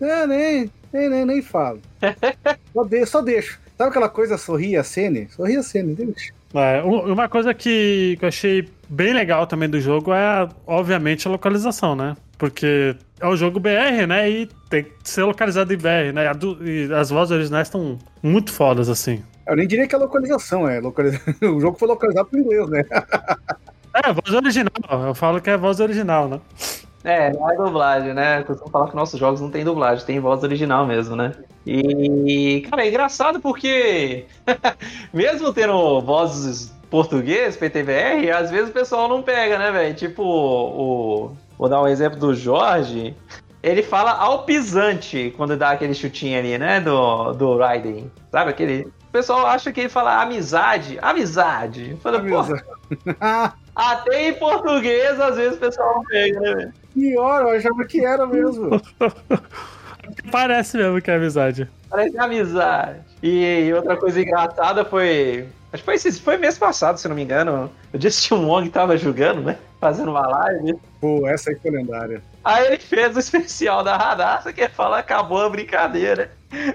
É, 0.00 0.26
nem, 0.26 0.70
nem, 0.92 1.08
nem, 1.10 1.24
nem 1.24 1.42
falo. 1.42 1.80
Só, 2.72 2.84
de, 2.84 3.06
só 3.06 3.22
deixo. 3.22 3.58
Sabe 3.78 3.90
aquela 3.90 4.08
coisa 4.08 4.36
sorria 4.38 4.80
a 4.80 4.84
cena? 4.84 5.26
Sorria 5.30 5.60
a 5.60 5.62
cena, 5.62 5.94
deixa. 5.94 6.32
É, 6.54 6.82
uma 6.82 7.28
coisa 7.28 7.52
que, 7.54 8.16
que 8.18 8.24
eu 8.24 8.28
achei 8.28 8.68
bem 8.88 9.12
legal 9.12 9.46
também 9.46 9.68
do 9.68 9.80
jogo 9.80 10.12
é, 10.12 10.48
obviamente, 10.66 11.26
a 11.26 11.30
localização, 11.30 11.94
né? 11.96 12.16
Porque 12.38 12.94
é 13.20 13.26
um 13.26 13.36
jogo 13.36 13.58
BR, 13.58 14.06
né? 14.06 14.30
E 14.30 14.46
tem 14.70 14.84
que 14.84 14.90
ser 15.04 15.24
localizado 15.24 15.72
em 15.72 15.76
BR, 15.76 16.12
né? 16.14 16.24
E 16.62 16.92
as 16.92 17.10
vozes 17.10 17.32
originais 17.32 17.66
estão 17.68 17.98
muito 18.22 18.52
fodas, 18.52 18.88
assim. 18.88 19.22
Eu 19.46 19.56
nem 19.56 19.66
diria 19.66 19.86
que 19.86 19.94
é 19.94 19.98
localização, 19.98 20.68
é 20.68 20.80
localiza... 20.80 21.20
o 21.42 21.60
jogo 21.60 21.78
foi 21.78 21.88
localizado 21.88 22.28
pro 22.28 22.40
inglês, 22.40 22.68
né? 22.68 22.84
É, 24.04 24.12
voz 24.12 24.30
original. 24.30 25.06
Eu 25.06 25.14
falo 25.14 25.40
que 25.40 25.48
é 25.48 25.56
voz 25.56 25.80
original, 25.80 26.28
né? 26.28 26.38
É, 27.02 27.32
não 27.32 27.50
é 27.50 27.56
dublagem, 27.56 28.12
né? 28.12 28.42
Costumo 28.42 28.70
falar 28.70 28.90
que 28.90 28.96
nossos 28.96 29.18
jogos 29.18 29.40
não 29.40 29.50
tem 29.50 29.64
dublagem, 29.64 30.04
tem 30.04 30.20
voz 30.20 30.42
original 30.42 30.84
mesmo, 30.86 31.16
né? 31.16 31.32
E, 31.64 32.66
cara, 32.68 32.84
é 32.84 32.88
engraçado 32.88 33.40
porque, 33.40 34.26
mesmo 35.14 35.52
tendo 35.52 36.00
vozes 36.02 36.74
português, 36.90 37.56
PTBR, 37.56 38.30
às 38.30 38.50
vezes 38.50 38.70
o 38.70 38.72
pessoal 38.72 39.08
não 39.08 39.22
pega, 39.22 39.56
né, 39.56 39.70
velho? 39.70 39.94
Tipo, 39.94 40.22
o. 40.24 41.36
Vou 41.56 41.68
dar 41.68 41.80
um 41.80 41.88
exemplo 41.88 42.18
do 42.18 42.34
Jorge. 42.34 43.16
Ele 43.62 43.82
fala 43.82 44.12
alpisante 44.12 45.32
quando 45.36 45.56
dá 45.56 45.70
aquele 45.70 45.94
chutinho 45.94 46.38
ali, 46.38 46.58
né? 46.58 46.80
Do, 46.80 47.32
do 47.32 47.56
Raiden. 47.56 48.10
Sabe 48.30 48.50
aquele. 48.50 48.92
O 49.16 49.18
pessoal 49.18 49.46
acha 49.46 49.72
que 49.72 49.80
ele 49.80 49.88
fala 49.88 50.20
amizade. 50.20 50.98
Amizade. 51.00 51.96
Falei, 52.02 52.20
pô, 52.20 52.44
até 53.74 54.28
em 54.28 54.34
português, 54.34 55.18
às 55.18 55.36
vezes 55.36 55.56
o 55.56 55.60
pessoal 55.60 56.02
pega, 56.06 56.38
né? 56.38 56.72
Pior, 56.92 57.40
eu 57.40 57.56
achava 57.56 57.82
que 57.86 58.04
era 58.04 58.26
mesmo. 58.26 58.78
Parece 60.30 60.76
mesmo 60.76 61.00
que 61.00 61.10
é 61.10 61.16
amizade. 61.16 61.66
Parece 61.88 62.18
amizade. 62.18 63.00
E 63.22 63.72
outra 63.72 63.96
coisa 63.96 64.20
engraçada 64.20 64.84
foi. 64.84 65.48
Acho 65.72 65.82
que 65.82 65.84
foi, 65.84 65.94
esse, 65.94 66.20
foi 66.20 66.36
mês 66.36 66.56
passado, 66.56 66.98
se 66.98 67.08
não 67.08 67.16
me 67.16 67.22
engano. 67.22 67.70
O 67.92 68.00
Justin 68.00 68.34
Wong 68.34 68.68
tava 68.70 68.96
jogando, 68.96 69.42
né? 69.42 69.58
Fazendo 69.80 70.10
uma 70.10 70.26
live. 70.26 70.74
Pô, 71.00 71.26
essa 71.26 71.50
aí 71.50 71.56
foi 71.56 71.70
lendária. 71.70 72.22
Aí 72.44 72.66
ele 72.66 72.78
fez 72.78 73.16
o 73.16 73.18
especial 73.18 73.82
da 73.82 73.96
Radassa 73.96 74.52
que 74.52 74.68
fala 74.68 74.98
acabou 74.98 75.42
a 75.42 75.50
brincadeira. 75.50 76.30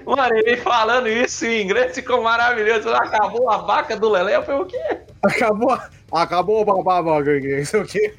Mano, 0.05 0.35
ele 0.35 0.57
falando 0.57 1.07
isso 1.07 1.45
em 1.45 1.63
inglês 1.63 1.95
ficou 1.95 2.21
maravilhoso. 2.21 2.89
Acabou 2.89 3.49
a 3.49 3.57
vaca 3.57 3.95
do 3.95 4.09
Lelé. 4.09 4.35
Eu 4.35 4.43
falei, 4.43 4.61
o 4.61 4.65
quê? 4.65 4.97
Acabou, 5.23 5.79
acabou 6.11 6.61
o 6.61 6.65
babá, 6.65 7.01
isso 7.61 7.79
o 7.79 7.85
quê? 7.85 8.13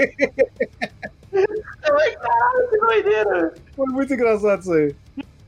Caralho, 1.33 2.71
que 2.71 2.79
doideira. 2.79 3.55
Foi 3.75 3.87
muito 3.87 4.15
engraçado 4.15 4.61
isso 4.61 4.73
aí. 4.73 4.95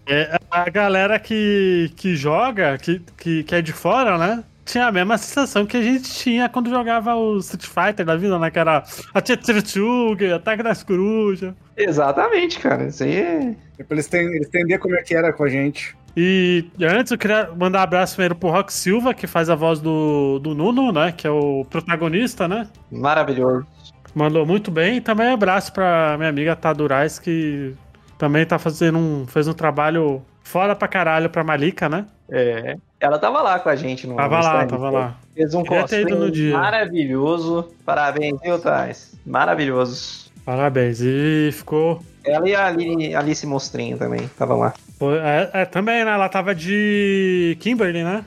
É, 0.07 0.39
a 0.51 0.69
galera 0.69 1.19
que, 1.19 1.91
que 1.97 2.15
joga, 2.15 2.77
que, 2.77 3.01
que, 3.17 3.43
que 3.43 3.55
é 3.55 3.63
de 3.63 3.73
fora, 3.73 4.19
né? 4.19 4.45
Tinha 4.65 4.87
a 4.87 4.93
mesma 4.93 5.19
sensação 5.19 5.67
que 5.67 5.77
a 5.77 5.83
gente 5.83 6.11
tinha 6.13 6.49
quando 6.49 6.71
jogava 6.71 7.15
o 7.15 7.37
Street 7.39 7.67
Fighter 7.67 8.05
da 8.07 8.17
vida, 8.17 8.39
né? 8.39 8.51
Que 8.51 8.59
era 8.59 8.83
a 9.13 9.21
Tetsuge, 9.21 10.33
Ataque 10.33 10.63
das 10.63 10.83
Corujas. 10.83 11.53
Exatamente, 11.77 12.59
cara. 12.59 12.87
Isso 12.87 13.05
aí 13.05 13.17
é. 13.17 13.55
É 13.79 13.85
pra 13.85 13.95
eles, 13.97 14.07
ten- 14.09 14.27
eles 14.35 14.47
entenderem 14.49 14.79
como 14.79 14.95
é 14.97 15.03
que 15.03 15.15
era 15.15 15.33
com 15.33 15.45
a 15.45 15.49
gente. 15.49 15.97
E 16.17 16.65
antes 16.81 17.11
eu 17.11 17.19
queria 17.19 17.51
mandar 17.59 17.81
um 17.81 17.83
abraço 17.83 18.15
primeiro 18.15 18.37
pro 18.37 18.49
Rock 18.49 18.73
Silva, 18.73 19.13
que 19.13 19.27
faz 19.27 19.51
a 19.51 19.55
voz 19.57 19.81
do, 19.81 20.39
do 20.39 20.55
Nuno, 20.55 20.93
né? 20.93 21.13
Que 21.13 21.27
é 21.27 21.31
o 21.31 21.65
protagonista, 21.69 22.47
né? 22.49 22.69
Maravilhoso. 22.91 23.67
Mandou 24.15 24.47
muito 24.47 24.71
bem. 24.71 24.97
E 24.97 25.01
também 25.01 25.29
abraço 25.29 25.73
pra 25.73 26.15
minha 26.17 26.29
amiga 26.31 26.55
Tadurais, 26.55 27.19
que 27.19 27.75
também 28.17 28.47
tá 28.47 28.59
fazendo 28.59 28.97
um. 28.97 29.27
fez 29.27 29.49
um 29.49 29.53
trabalho 29.53 30.23
fora 30.43 30.77
pra 30.77 30.87
caralho 30.87 31.29
pra 31.29 31.43
Malika, 31.43 31.89
né? 31.89 32.07
É. 32.31 32.77
Ela 33.05 33.19
tava 33.19 33.43
lá 33.43 33.59
com 33.59 33.69
a 33.69 33.77
gente 33.77 34.07
no 34.07 34.17
Tava 34.17 34.39
no 34.39 34.43
lá, 34.45 34.55
stand. 34.55 34.67
tava 34.69 34.91
lá. 34.91 35.15
Fez 35.35 35.53
um 35.53 35.63
Queria 35.63 35.81
cosplay 35.83 36.03
ido 36.03 36.17
no 36.19 36.31
dia. 36.31 36.57
maravilhoso. 36.57 37.69
Parabéns, 37.85 38.41
viu, 38.43 38.59
Thais? 38.59 39.15
Maravilhoso. 39.27 40.31
Parabéns. 40.43 41.01
E 41.03 41.51
ficou. 41.53 42.03
Ela 42.25 42.49
e 42.49 42.55
a 42.55 42.67
Alice, 42.67 43.15
Alice 43.15 43.47
Mostrinho 43.47 43.99
também 43.99 44.25
estavam 44.25 44.59
lá. 44.59 44.73
foi- 44.99 45.19
é, 45.19 45.51
é, 45.53 45.65
também, 45.67 46.03
né? 46.03 46.13
Ela 46.13 46.31
tava 46.31 46.55
de 46.55 47.59
Kimberly, 47.61 48.03
né? 48.03 48.25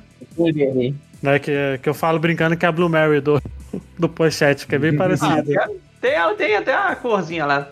né 1.24 1.40
que, 1.40 1.80
que 1.82 1.90
eu 1.90 1.96
falo 1.96 2.20
brincando 2.20 2.56
que 2.56 2.64
é 2.64 2.70
a 2.70 2.72
Blue 2.72 2.88
Mary 2.88 3.20
do, 3.20 3.42
do 3.98 4.08
pochete, 4.08 4.68
que 4.68 4.76
é 4.76 4.78
bem 4.78 4.94
Ah, 4.94 4.98
parecido. 5.00 5.44
tem, 6.00 6.36
tem 6.38 6.56
até 6.56 6.76
a 6.76 6.96
corzinha 6.96 7.48
lá. 7.48 7.68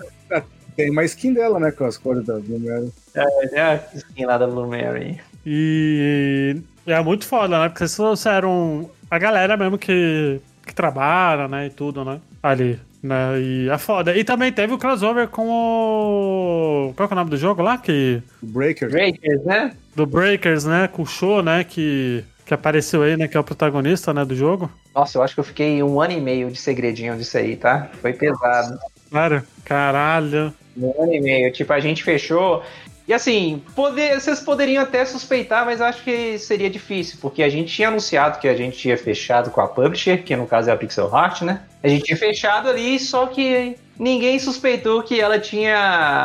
Tem 0.76 0.90
uma 0.90 1.04
skin 1.04 1.34
dela, 1.34 1.60
né? 1.60 1.70
Com 1.72 1.86
as 1.86 1.98
cores 2.00 2.26
da 2.26 2.40
Blue 2.40 2.92
É 3.14 3.62
a 3.62 3.80
skin 3.94 4.26
lá 4.26 4.40
da 4.40 4.48
Blue 4.48 4.68
Mary. 4.68 5.22
E 5.46 6.58
é 6.86 7.02
muito 7.02 7.26
foda, 7.26 7.60
né? 7.60 7.70
Porque 7.70 7.80
vocês 7.80 7.96
trouxeram 7.96 8.90
a 9.10 9.18
galera 9.18 9.58
mesmo 9.58 9.78
que, 9.78 10.40
que 10.66 10.74
trabalha, 10.74 11.48
né? 11.48 11.68
E 11.68 11.70
tudo, 11.70 12.04
né? 12.04 12.20
Ali. 12.42 12.80
Né? 13.02 13.40
E 13.40 13.70
é 13.70 13.78
foda. 13.78 14.16
E 14.18 14.24
também 14.24 14.52
teve 14.52 14.74
o 14.74 14.78
crossover 14.78 15.28
com 15.28 15.48
o. 15.48 16.94
Qual 16.96 17.08
que 17.08 17.14
é 17.14 17.16
o 17.16 17.20
nome 17.20 17.30
do 17.30 17.38
jogo 17.38 17.62
lá? 17.62 17.78
Que... 17.78 18.22
Breaker. 18.42 18.90
Breakers, 18.90 19.44
né? 19.44 19.74
Do 19.96 20.06
Breakers, 20.08 20.66
né? 20.66 20.88
Com 20.88 21.04
o 21.04 21.06
Show, 21.06 21.44
né? 21.44 21.64
Que, 21.64 22.24
que 22.46 22.54
apareceu 22.54 23.04
aí, 23.04 23.16
né? 23.16 23.28
Que 23.28 23.38
é 23.38 23.40
o 23.40 23.44
protagonista, 23.44 24.12
né? 24.12 24.26
Do 24.26 24.36
jogo. 24.36 24.72
Nossa, 24.94 25.18
eu 25.18 25.24
acho 25.24 25.36
que 25.36 25.40
eu 25.40 25.44
fiquei 25.44 25.84
um 25.84 26.02
ano 26.02 26.14
e 26.14 26.22
meio 26.22 26.50
de 26.50 26.58
segredinho 26.58 27.16
disso 27.16 27.38
aí, 27.38 27.56
tá? 27.56 27.90
Foi 28.02 28.12
pesado. 28.12 28.80
Claro. 29.10 29.44
Caralho. 29.64 30.52
Um 30.76 31.04
ano 31.04 31.14
e 31.14 31.22
meio. 31.22 31.52
Tipo, 31.52 31.74
a 31.74 31.80
gente 31.80 32.04
fechou. 32.04 32.64
E 33.08 33.14
assim, 33.14 33.62
poder, 33.76 34.20
vocês 34.20 34.40
poderiam 34.40 34.82
até 34.82 35.06
suspeitar, 35.06 35.64
mas 35.64 35.80
acho 35.80 36.04
que 36.04 36.40
seria 36.40 36.70
difícil, 36.70 37.20
porque 37.22 37.44
a 37.44 37.50
gente 37.50 37.72
tinha 37.72 37.90
anunciado 37.90 38.40
que 38.40 38.48
a 38.48 38.56
gente 38.56 38.78
tinha 38.78 38.98
fechado 38.98 39.52
com 39.52 39.62
a 39.62 39.68
publisher, 39.68 40.24
que 40.24 40.36
no 40.36 40.48
caso 40.48 40.70
é 40.72 40.74
a 40.74 40.78
Pixel 40.78 41.10
Heart, 41.14 41.42
né? 41.44 41.62
A 41.84 41.88
gente 41.88 42.06
tinha 42.06 42.18
fechado 42.18 42.68
ali, 42.68 42.98
só 43.00 43.28
que 43.28 43.76
ninguém 44.00 44.40
suspeitou 44.40 45.04
que 45.04 45.22
ela 45.22 45.38
tinha 45.38 45.78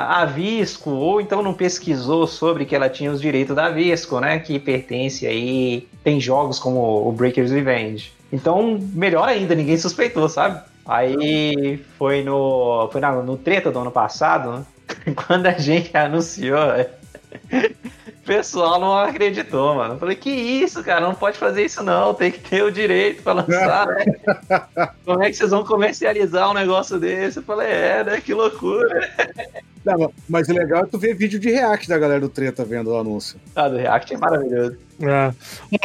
a 0.08 0.24
Visco, 0.24 0.88
ou 0.90 1.20
então 1.20 1.42
não 1.42 1.52
pesquisou 1.52 2.26
sobre 2.26 2.64
que 2.64 2.74
ela 2.74 2.88
tinha 2.88 3.10
os 3.12 3.20
direitos 3.20 3.54
da 3.54 3.68
Visco, 3.68 4.18
né? 4.18 4.38
Que 4.38 4.58
pertence 4.58 5.26
aí. 5.26 5.86
Tem 6.02 6.18
jogos 6.18 6.58
como 6.58 7.06
o 7.06 7.12
Breaker's 7.12 7.50
Revenge. 7.50 8.10
Então, 8.32 8.78
melhor 8.94 9.28
ainda, 9.28 9.54
ninguém 9.54 9.76
suspeitou, 9.76 10.30
sabe? 10.30 10.62
Aí 10.86 11.78
foi 11.98 12.22
no. 12.22 12.88
Foi 12.90 13.00
na- 13.02 13.12
no 13.22 13.36
treta 13.36 13.70
do 13.70 13.78
ano 13.80 13.90
passado, 13.90 14.50
né? 14.50 14.64
Quando 15.26 15.46
a 15.46 15.52
gente 15.52 15.96
anunciou, 15.96 16.58
o 16.58 18.24
pessoal 18.26 18.80
não 18.80 18.96
acreditou, 18.96 19.74
mano. 19.74 19.94
Eu 19.94 19.98
falei, 19.98 20.16
que 20.16 20.30
isso, 20.30 20.82
cara, 20.82 21.00
não 21.00 21.14
pode 21.14 21.38
fazer 21.38 21.64
isso 21.64 21.82
não, 21.82 22.14
tem 22.14 22.30
que 22.30 22.38
ter 22.38 22.62
o 22.62 22.70
direito 22.70 23.22
pra 23.22 23.34
lançar, 23.34 23.86
né? 23.86 24.04
Como 25.04 25.22
é 25.22 25.30
que 25.30 25.36
vocês 25.36 25.50
vão 25.50 25.64
comercializar 25.64 26.50
um 26.50 26.54
negócio 26.54 26.98
desse? 26.98 27.38
Eu 27.38 27.42
falei, 27.42 27.68
é, 27.68 28.04
né? 28.04 28.20
Que 28.20 28.34
loucura. 28.34 29.08
Não, 29.84 30.12
mas 30.28 30.48
o 30.48 30.52
legal 30.52 30.82
é 30.82 30.86
tu 30.86 30.98
ver 30.98 31.14
vídeo 31.14 31.40
de 31.40 31.50
react 31.50 31.88
da 31.88 31.98
galera 31.98 32.20
do 32.20 32.28
Treta 32.28 32.64
vendo 32.64 32.90
o 32.90 32.98
anúncio. 32.98 33.40
Ah, 33.56 33.68
do 33.68 33.78
React 33.78 34.14
é 34.14 34.18
maravilhoso. 34.18 34.76
É. 35.00 35.32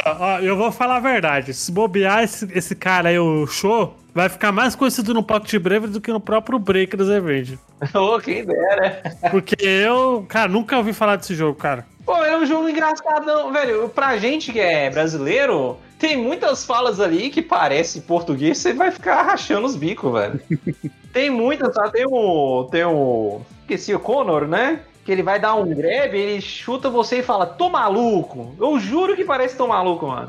Ó, 0.06 0.18
ó, 0.20 0.40
eu 0.40 0.58
vou 0.58 0.72
falar 0.72 0.98
a 0.98 1.00
verdade. 1.00 1.54
Se 1.54 1.72
bobear 1.72 2.24
esse, 2.24 2.46
esse 2.54 2.76
cara 2.76 3.08
aí, 3.10 3.18
o 3.18 3.48
show, 3.48 3.96
vai 4.16 4.30
ficar 4.30 4.54
mais 4.54 4.76
conhecido 4.76 5.14
no 5.14 5.22
Pocket 5.22 5.62
Brave 5.62 5.88
do 5.88 6.00
que 6.00 6.10
no 6.10 6.22
próprio 6.22 6.58
Breakers 6.58 7.10
Revenge. 7.10 7.60
Ô, 7.94 8.18
quem 8.18 8.46
dera. 8.46 9.02
Porque 9.30 9.58
eu, 9.62 10.26
cara, 10.30 10.48
nunca 10.48 10.78
ouvi 10.78 10.94
falar 10.94 11.18
desse 11.18 11.36
jogo, 11.36 11.60
cara. 11.60 11.86
Pô, 12.06 12.16
é 12.24 12.38
um 12.38 12.46
jogo 12.46 12.70
engraçadão, 12.70 13.52
velho. 13.52 13.90
Pra 13.90 14.16
gente 14.18 14.54
que 14.54 14.60
é 14.60 14.90
brasileiro, 14.90 15.78
tem 16.00 16.16
muitas 16.16 16.64
falas 16.64 17.02
ali 17.02 17.30
que 17.30 17.42
parece 17.42 18.02
português, 18.02 18.58
você 18.58 18.72
vai 18.72 18.90
ficar 18.90 19.22
rachando 19.24 19.68
os 19.68 19.76
bicos, 19.76 20.14
velho. 20.14 20.40
tem 21.12 21.30
muitas, 21.30 21.74
tá? 21.74 21.90
Tem 21.90 22.06
o. 22.08 22.70
Tem 22.72 22.86
o. 22.86 23.42
Esqueci 23.64 23.94
o 23.94 24.00
Connor, 24.00 24.48
né? 24.48 24.80
Que 25.06 25.12
ele 25.12 25.22
vai 25.22 25.40
dar 25.40 25.54
um 25.54 25.74
grab, 25.74 26.18
ele 26.18 26.42
chuta 26.42 26.90
você 26.90 27.20
e 27.20 27.24
fala, 27.24 27.46
tô 27.46 27.70
maluco. 27.70 28.56
Eu 28.60 28.80
juro 28.80 29.16
que 29.16 29.24
parece 29.24 29.56
tô 29.56 29.68
maluco, 29.68 30.08
mano. 30.08 30.28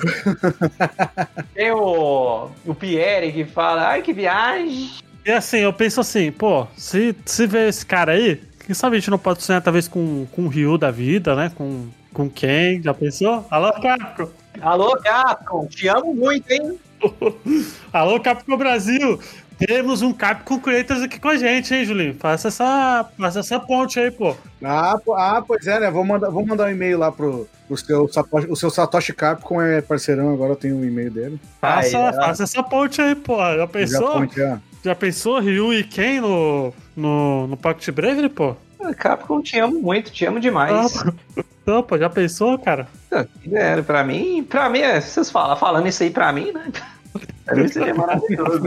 tem 1.55 1.73
o. 1.73 2.51
O 2.65 2.75
Pierre 2.75 3.33
que 3.33 3.47
fala, 3.47 3.89
ai 3.89 4.03
que 4.03 4.13
viagem. 4.13 4.91
E 5.25 5.33
assim, 5.33 5.59
eu 5.59 5.73
penso 5.73 6.01
assim, 6.01 6.31
pô, 6.31 6.67
se, 6.77 7.17
se 7.25 7.47
ver 7.47 7.71
esse 7.71 7.87
cara 7.87 8.13
aí, 8.13 8.41
quem 8.67 8.75
sabe 8.75 8.97
a 8.97 9.01
gente 9.01 9.11
não 9.11 9.19
pode 9.19 9.43
sonhar 9.43 9.63
talvez 9.63 9.89
com, 9.89 10.27
com 10.27 10.43
o 10.43 10.49
Ryu 10.49 10.77
da 10.77 10.91
vida, 10.91 11.35
né? 11.35 11.51
Com, 11.55 11.89
com 12.13 12.29
quem? 12.29 12.83
Já 12.83 12.93
pensou? 12.93 13.47
Alô, 13.51 13.73
Capcom! 13.81 14.29
Alô, 14.61 14.97
Capcom, 14.99 15.67
te 15.67 15.89
amo 15.89 16.15
muito, 16.15 16.51
hein? 16.51 16.79
Alô, 17.93 18.21
Capcom 18.21 18.57
Brasil! 18.57 19.19
Temos 19.59 20.03
um 20.03 20.13
Capcom 20.13 20.59
Creators 20.59 21.03
aqui 21.03 21.19
com 21.19 21.29
a 21.29 21.37
gente, 21.37 21.75
hein, 21.75 21.85
Julinho? 21.85 22.15
Faça 22.19 22.49
essa, 22.49 23.09
faça 23.19 23.41
essa 23.41 23.59
ponte 23.59 23.99
aí, 23.99 24.11
pô. 24.11 24.37
Ah, 24.63 24.99
ah, 25.17 25.43
pois 25.47 25.67
é, 25.67 25.81
né? 25.81 25.91
Vou 25.91 26.05
mandar, 26.05 26.29
vou 26.29 26.45
mandar 26.45 26.67
um 26.67 26.71
e-mail 26.71 26.99
lá 26.99 27.11
pro, 27.11 27.49
pro 27.67 27.77
seu 27.77 28.07
Satoshi. 28.09 28.47
O 28.51 28.57
seu 28.57 28.69
Satoshi 28.69 29.15
Capcom 29.15 29.63
é 29.63 29.81
parceirão, 29.81 30.33
agora 30.33 30.53
eu 30.53 30.57
tenho 30.57 30.77
o 30.77 30.85
e-mail 30.85 31.11
dele. 31.11 31.41
Faça, 31.61 31.97
Aí, 31.99 32.15
faça 32.15 32.43
essa 32.43 32.63
ponte 32.63 33.01
aí, 33.01 33.15
pô. 33.15 33.39
Já 33.39 33.57
Já 33.57 33.67
pensou? 33.67 34.13
ponte, 34.13 34.43
é. 34.43 34.59
Já 34.85 34.95
pensou 34.95 35.41
Ryu 35.41 35.73
e 35.73 35.83
Ken 35.85 36.21
no, 36.21 36.73
no, 36.95 37.47
no 37.47 37.57
Pocket 37.57 37.89
Bravery, 37.91 38.29
pô? 38.29 38.55
Capcom, 38.99 39.41
te 39.41 39.59
amo 39.59 39.81
muito, 39.81 40.13
te 40.13 40.27
amo 40.27 40.39
demais. 40.39 41.03
Não, 41.67 41.83
pô, 41.83 41.99
já 41.99 42.09
pensou, 42.09 42.57
cara? 42.59 42.87
É, 43.51 43.83
pra 43.83 44.05
mim, 44.05 44.45
pra 44.45 44.69
mim, 44.69 44.79
é, 44.81 45.01
vocês 45.01 45.29
falam, 45.31 45.57
falando 45.57 45.89
isso 45.89 46.03
aí 46.03 46.11
pra 46.11 46.33
mim, 46.33 46.53
né? 46.53 46.71
Seria 47.69 47.95
maravilhoso. 47.95 48.63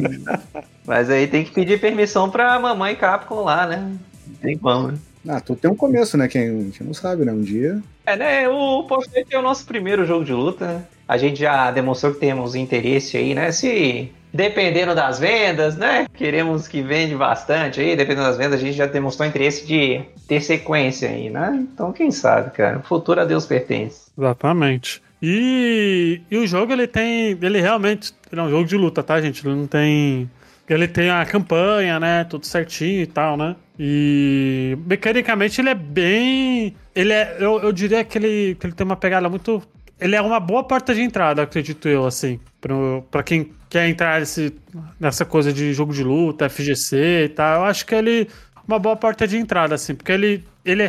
Mas 0.86 1.10
aí 1.10 1.28
tem 1.28 1.44
que 1.44 1.52
pedir 1.52 1.80
permissão 1.80 2.30
pra 2.30 2.60
mamãe 2.60 2.96
Capcom 2.96 3.44
lá, 3.44 3.68
né? 3.68 3.92
Não 4.28 4.36
tem 4.36 4.58
como, 4.58 4.90
né? 4.90 4.98
Ah, 5.28 5.42
tudo 5.42 5.60
tem 5.60 5.70
um 5.70 5.76
começo, 5.76 6.18
né? 6.18 6.28
Quem 6.28 6.42
a 6.44 6.62
gente 6.64 6.84
não 6.84 6.94
sabe, 6.94 7.26
né? 7.26 7.32
Um 7.32 7.42
dia. 7.42 7.82
É, 8.06 8.16
né? 8.16 8.48
O 8.48 8.84
Pocket 8.84 9.28
é 9.30 9.38
o 9.38 9.42
nosso 9.42 9.66
primeiro 9.66 10.06
jogo 10.06 10.24
de 10.24 10.34
luta, 10.34 10.66
né? 10.66 10.84
a 11.10 11.18
gente 11.18 11.40
já 11.40 11.72
demonstrou 11.72 12.14
que 12.14 12.20
temos 12.20 12.54
interesse 12.54 13.18
aí, 13.18 13.34
né? 13.34 13.52
Se 13.52 14.12
dependendo 14.32 14.94
das 14.94 15.18
vendas, 15.18 15.76
né? 15.76 16.06
Queremos 16.14 16.68
que 16.68 16.84
vende 16.84 17.16
bastante 17.16 17.82
aí, 17.82 17.96
dependendo 17.96 18.28
das 18.28 18.38
vendas, 18.38 18.60
a 18.60 18.64
gente 18.64 18.78
já 18.78 18.86
demonstrou 18.86 19.28
interesse 19.28 19.66
de 19.66 20.02
ter 20.28 20.40
sequência 20.40 21.10
aí, 21.10 21.32
né? 21.32 21.66
Então, 21.74 21.92
quem 21.92 22.12
sabe, 22.12 22.52
cara? 22.52 22.78
O 22.78 22.84
futuro 22.84 23.20
a 23.20 23.26
Deus 23.26 23.48
pertence. 23.48 24.12
Exatamente. 24.16 25.02
E, 25.22 26.22
e 26.32 26.38
o 26.38 26.48
jogo, 26.48 26.72
ele 26.72 26.88
tem. 26.88 27.38
Ele 27.42 27.60
realmente. 27.60 28.14
Ele 28.32 28.40
é 28.40 28.44
um 28.44 28.50
jogo 28.50 28.66
de 28.66 28.78
luta, 28.78 29.04
tá, 29.04 29.20
gente? 29.22 29.46
Ele 29.46 29.56
não 29.56 29.68
tem. 29.68 30.30
Ele 30.68 30.88
tem 30.88 31.10
a 31.10 31.26
campanha, 31.26 32.00
né? 32.00 32.24
Tudo 32.24 32.46
certinho 32.46 33.02
e 33.02 33.08
tal, 33.08 33.36
né? 33.36 33.56
E 33.78 34.78
mecanicamente 34.86 35.60
ele 35.60 35.70
é 35.70 35.76
bem. 35.76 36.76
Ele 36.96 37.12
é. 37.12 37.38
Eu, 37.40 37.60
eu 37.60 37.72
diria 37.72 38.04
que 38.04 38.18
ele, 38.18 38.56
que 38.56 38.68
ele 38.68 38.74
tem 38.74 38.86
uma 38.86 38.96
pegada 38.96 39.28
muito. 39.28 39.62
Ele 40.00 40.16
é 40.16 40.22
uma 40.22 40.40
boa 40.40 40.64
porta 40.64 40.96
de 40.96 41.02
entrada, 41.02 41.42
acredito 41.42 41.90
eu, 41.90 42.06
assim. 42.06 42.40
Pra, 42.62 42.74
pra 43.12 43.24
quem 43.24 43.52
quer 43.70 43.90
entrar 43.90 44.20
nesse, 44.20 44.54
nessa 45.00 45.26
coisa 45.26 45.52
de 45.52 45.74
jogo 45.74 45.94
de 45.94 46.04
luta, 46.04 46.50
FGC 46.50 47.26
e 47.26 47.30
tal. 47.30 47.62
Eu 47.62 47.66
acho 47.66 47.86
que 47.86 47.96
ele. 47.96 48.28
Uma 48.68 48.78
boa 48.78 48.96
porta 48.96 49.28
de 49.28 49.36
entrada, 49.38 49.76
assim. 49.76 49.96
Porque 49.96 50.12
ele, 50.12 50.46
ele, 50.64 50.84
é, 50.84 50.88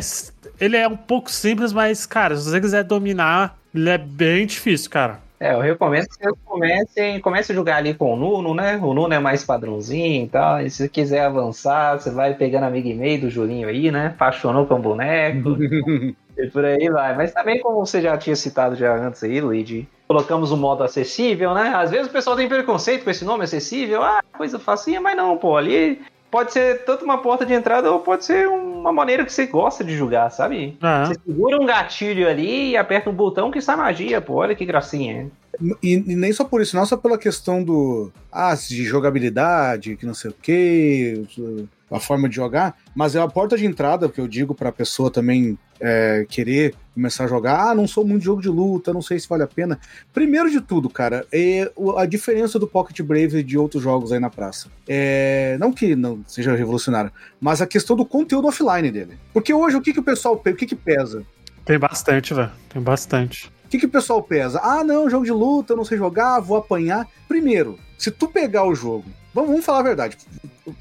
ele 0.59 0.77
é 0.77 0.87
um 0.87 0.95
pouco 0.95 1.31
simples, 1.31 1.73
mas, 1.73 2.05
cara, 2.05 2.35
se 2.37 2.43
você 2.43 2.61
quiser 2.61 2.83
dominar, 2.83 3.57
ele 3.73 3.89
é 3.89 3.97
bem 3.97 4.45
difícil, 4.45 4.89
cara. 4.89 5.19
É, 5.39 5.53
eu 5.53 5.59
recomendo 5.59 6.07
que 6.07 6.17
vocês 6.17 6.35
comecem, 6.45 7.19
comece 7.19 7.51
a 7.51 7.55
jogar 7.55 7.77
ali 7.77 7.95
com 7.95 8.13
o 8.13 8.15
Nuno, 8.15 8.53
né? 8.53 8.77
O 8.77 8.93
Nuno 8.93 9.11
é 9.11 9.17
mais 9.17 9.43
padrãozinho 9.43 10.25
e 10.25 10.29
tal. 10.29 10.61
E 10.61 10.69
se 10.69 10.87
quiser 10.87 11.25
avançar, 11.25 11.99
você 11.99 12.11
vai 12.11 12.35
pegando 12.35 12.65
amigo 12.65 12.87
e 12.87 12.93
meio 12.93 13.21
do 13.21 13.29
Julinho 13.29 13.67
aí, 13.67 13.89
né? 13.89 14.07
Apaixonou 14.07 14.67
com 14.67 14.75
um 14.75 14.81
boneco. 14.81 15.57
e 16.37 16.47
por 16.53 16.63
aí 16.63 16.87
vai. 16.89 17.15
Mas 17.15 17.33
também, 17.33 17.59
como 17.59 17.83
você 17.83 17.99
já 17.99 18.15
tinha 18.19 18.35
citado 18.35 18.75
já 18.75 18.95
antes 18.95 19.23
aí, 19.23 19.41
Luigi, 19.41 19.87
colocamos 20.07 20.51
o 20.51 20.57
modo 20.57 20.83
acessível, 20.83 21.55
né? 21.55 21.73
Às 21.75 21.89
vezes 21.89 22.05
o 22.05 22.11
pessoal 22.11 22.35
tem 22.35 22.47
preconceito 22.47 23.03
com 23.03 23.09
esse 23.09 23.25
nome 23.25 23.43
acessível. 23.43 24.03
Ah, 24.03 24.21
coisa 24.37 24.59
facinha, 24.59 25.01
mas 25.01 25.17
não, 25.17 25.37
pô. 25.37 25.57
Ali 25.57 26.03
pode 26.29 26.53
ser 26.53 26.85
tanto 26.85 27.03
uma 27.03 27.17
porta 27.17 27.45
de 27.45 27.53
entrada 27.53 27.91
ou 27.91 27.99
pode 27.99 28.25
ser 28.25 28.47
uma 28.81 28.91
maneira 28.91 29.23
que 29.23 29.31
você 29.31 29.45
gosta 29.45 29.83
de 29.83 29.95
jogar, 29.95 30.29
sabe? 30.29 30.77
Ah. 30.81 31.05
Você 31.05 31.19
segura 31.25 31.61
um 31.61 31.65
gatilho 31.65 32.27
ali 32.27 32.71
e 32.71 32.77
aperta 32.77 33.09
um 33.09 33.13
botão 33.13 33.51
que 33.51 33.61
sai 33.61 33.75
magia, 33.75 34.19
pô. 34.19 34.35
Olha 34.35 34.55
que 34.55 34.65
gracinha. 34.65 35.29
E, 35.83 35.93
e 35.93 36.15
nem 36.15 36.33
só 36.33 36.43
por 36.43 36.61
isso, 36.61 36.75
não 36.75 36.85
só 36.85 36.97
pela 36.97 37.17
questão 37.17 37.63
do. 37.63 38.11
Ah, 38.31 38.55
de 38.55 38.83
jogabilidade, 38.83 39.95
que 39.95 40.05
não 40.05 40.13
sei 40.13 40.31
o 40.31 40.35
quê, 40.41 41.23
a 41.89 41.99
forma 41.99 42.27
de 42.27 42.35
jogar, 42.35 42.75
mas 42.95 43.15
é 43.15 43.21
a 43.21 43.27
porta 43.27 43.57
de 43.57 43.65
entrada 43.65 44.09
que 44.09 44.19
eu 44.19 44.27
digo 44.27 44.55
pra 44.55 44.71
pessoa 44.71 45.11
também 45.11 45.57
é, 45.81 46.25
querer 46.29 46.75
começar 46.93 47.25
a 47.25 47.27
jogar. 47.27 47.69
Ah, 47.69 47.75
não 47.75 47.87
sou 47.87 48.05
muito 48.05 48.19
de 48.19 48.25
jogo 48.25 48.41
de 48.41 48.49
luta, 48.49 48.93
não 48.93 49.01
sei 49.01 49.19
se 49.19 49.27
vale 49.27 49.43
a 49.43 49.47
pena. 49.47 49.79
Primeiro 50.13 50.49
de 50.49 50.61
tudo, 50.61 50.89
cara, 50.89 51.25
é 51.31 51.71
a 51.97 52.05
diferença 52.05 52.59
do 52.59 52.67
Pocket 52.67 53.01
Brave 53.01 53.39
e 53.39 53.43
de 53.43 53.57
outros 53.57 53.81
jogos 53.81 54.11
aí 54.11 54.19
na 54.19 54.29
praça. 54.29 54.69
É, 54.87 55.57
não 55.59 55.73
que 55.73 55.95
não 55.95 56.23
seja 56.27 56.55
revolucionário, 56.55 57.11
mas 57.39 57.61
a 57.61 57.67
questão 57.67 57.95
do 57.95 58.05
conteúdo 58.05 58.47
offline 58.47 58.91
dele. 58.91 59.17
Porque 59.33 59.53
hoje 59.53 59.75
o 59.75 59.81
que, 59.81 59.93
que 59.93 59.99
o 59.99 60.03
pessoal 60.03 60.35
o 60.35 60.55
que, 60.55 60.65
que 60.65 60.75
pesa? 60.75 61.25
Tem 61.65 61.79
bastante, 61.79 62.33
velho. 62.33 62.51
Tem 62.69 62.81
bastante. 62.81 63.51
O 63.65 63.69
que, 63.71 63.79
que 63.79 63.85
o 63.85 63.89
pessoal 63.89 64.21
pesa? 64.21 64.59
Ah, 64.61 64.83
não, 64.83 65.09
jogo 65.09 65.25
de 65.25 65.31
luta, 65.31 65.73
eu 65.73 65.77
não 65.77 65.85
sei 65.85 65.97
jogar, 65.97 66.39
vou 66.39 66.57
apanhar. 66.57 67.07
Primeiro, 67.27 67.79
se 67.97 68.11
tu 68.11 68.27
pegar 68.27 68.65
o 68.65 68.75
jogo, 68.75 69.05
vamos, 69.33 69.49
vamos 69.51 69.65
falar 69.65 69.79
a 69.79 69.83
verdade. 69.83 70.17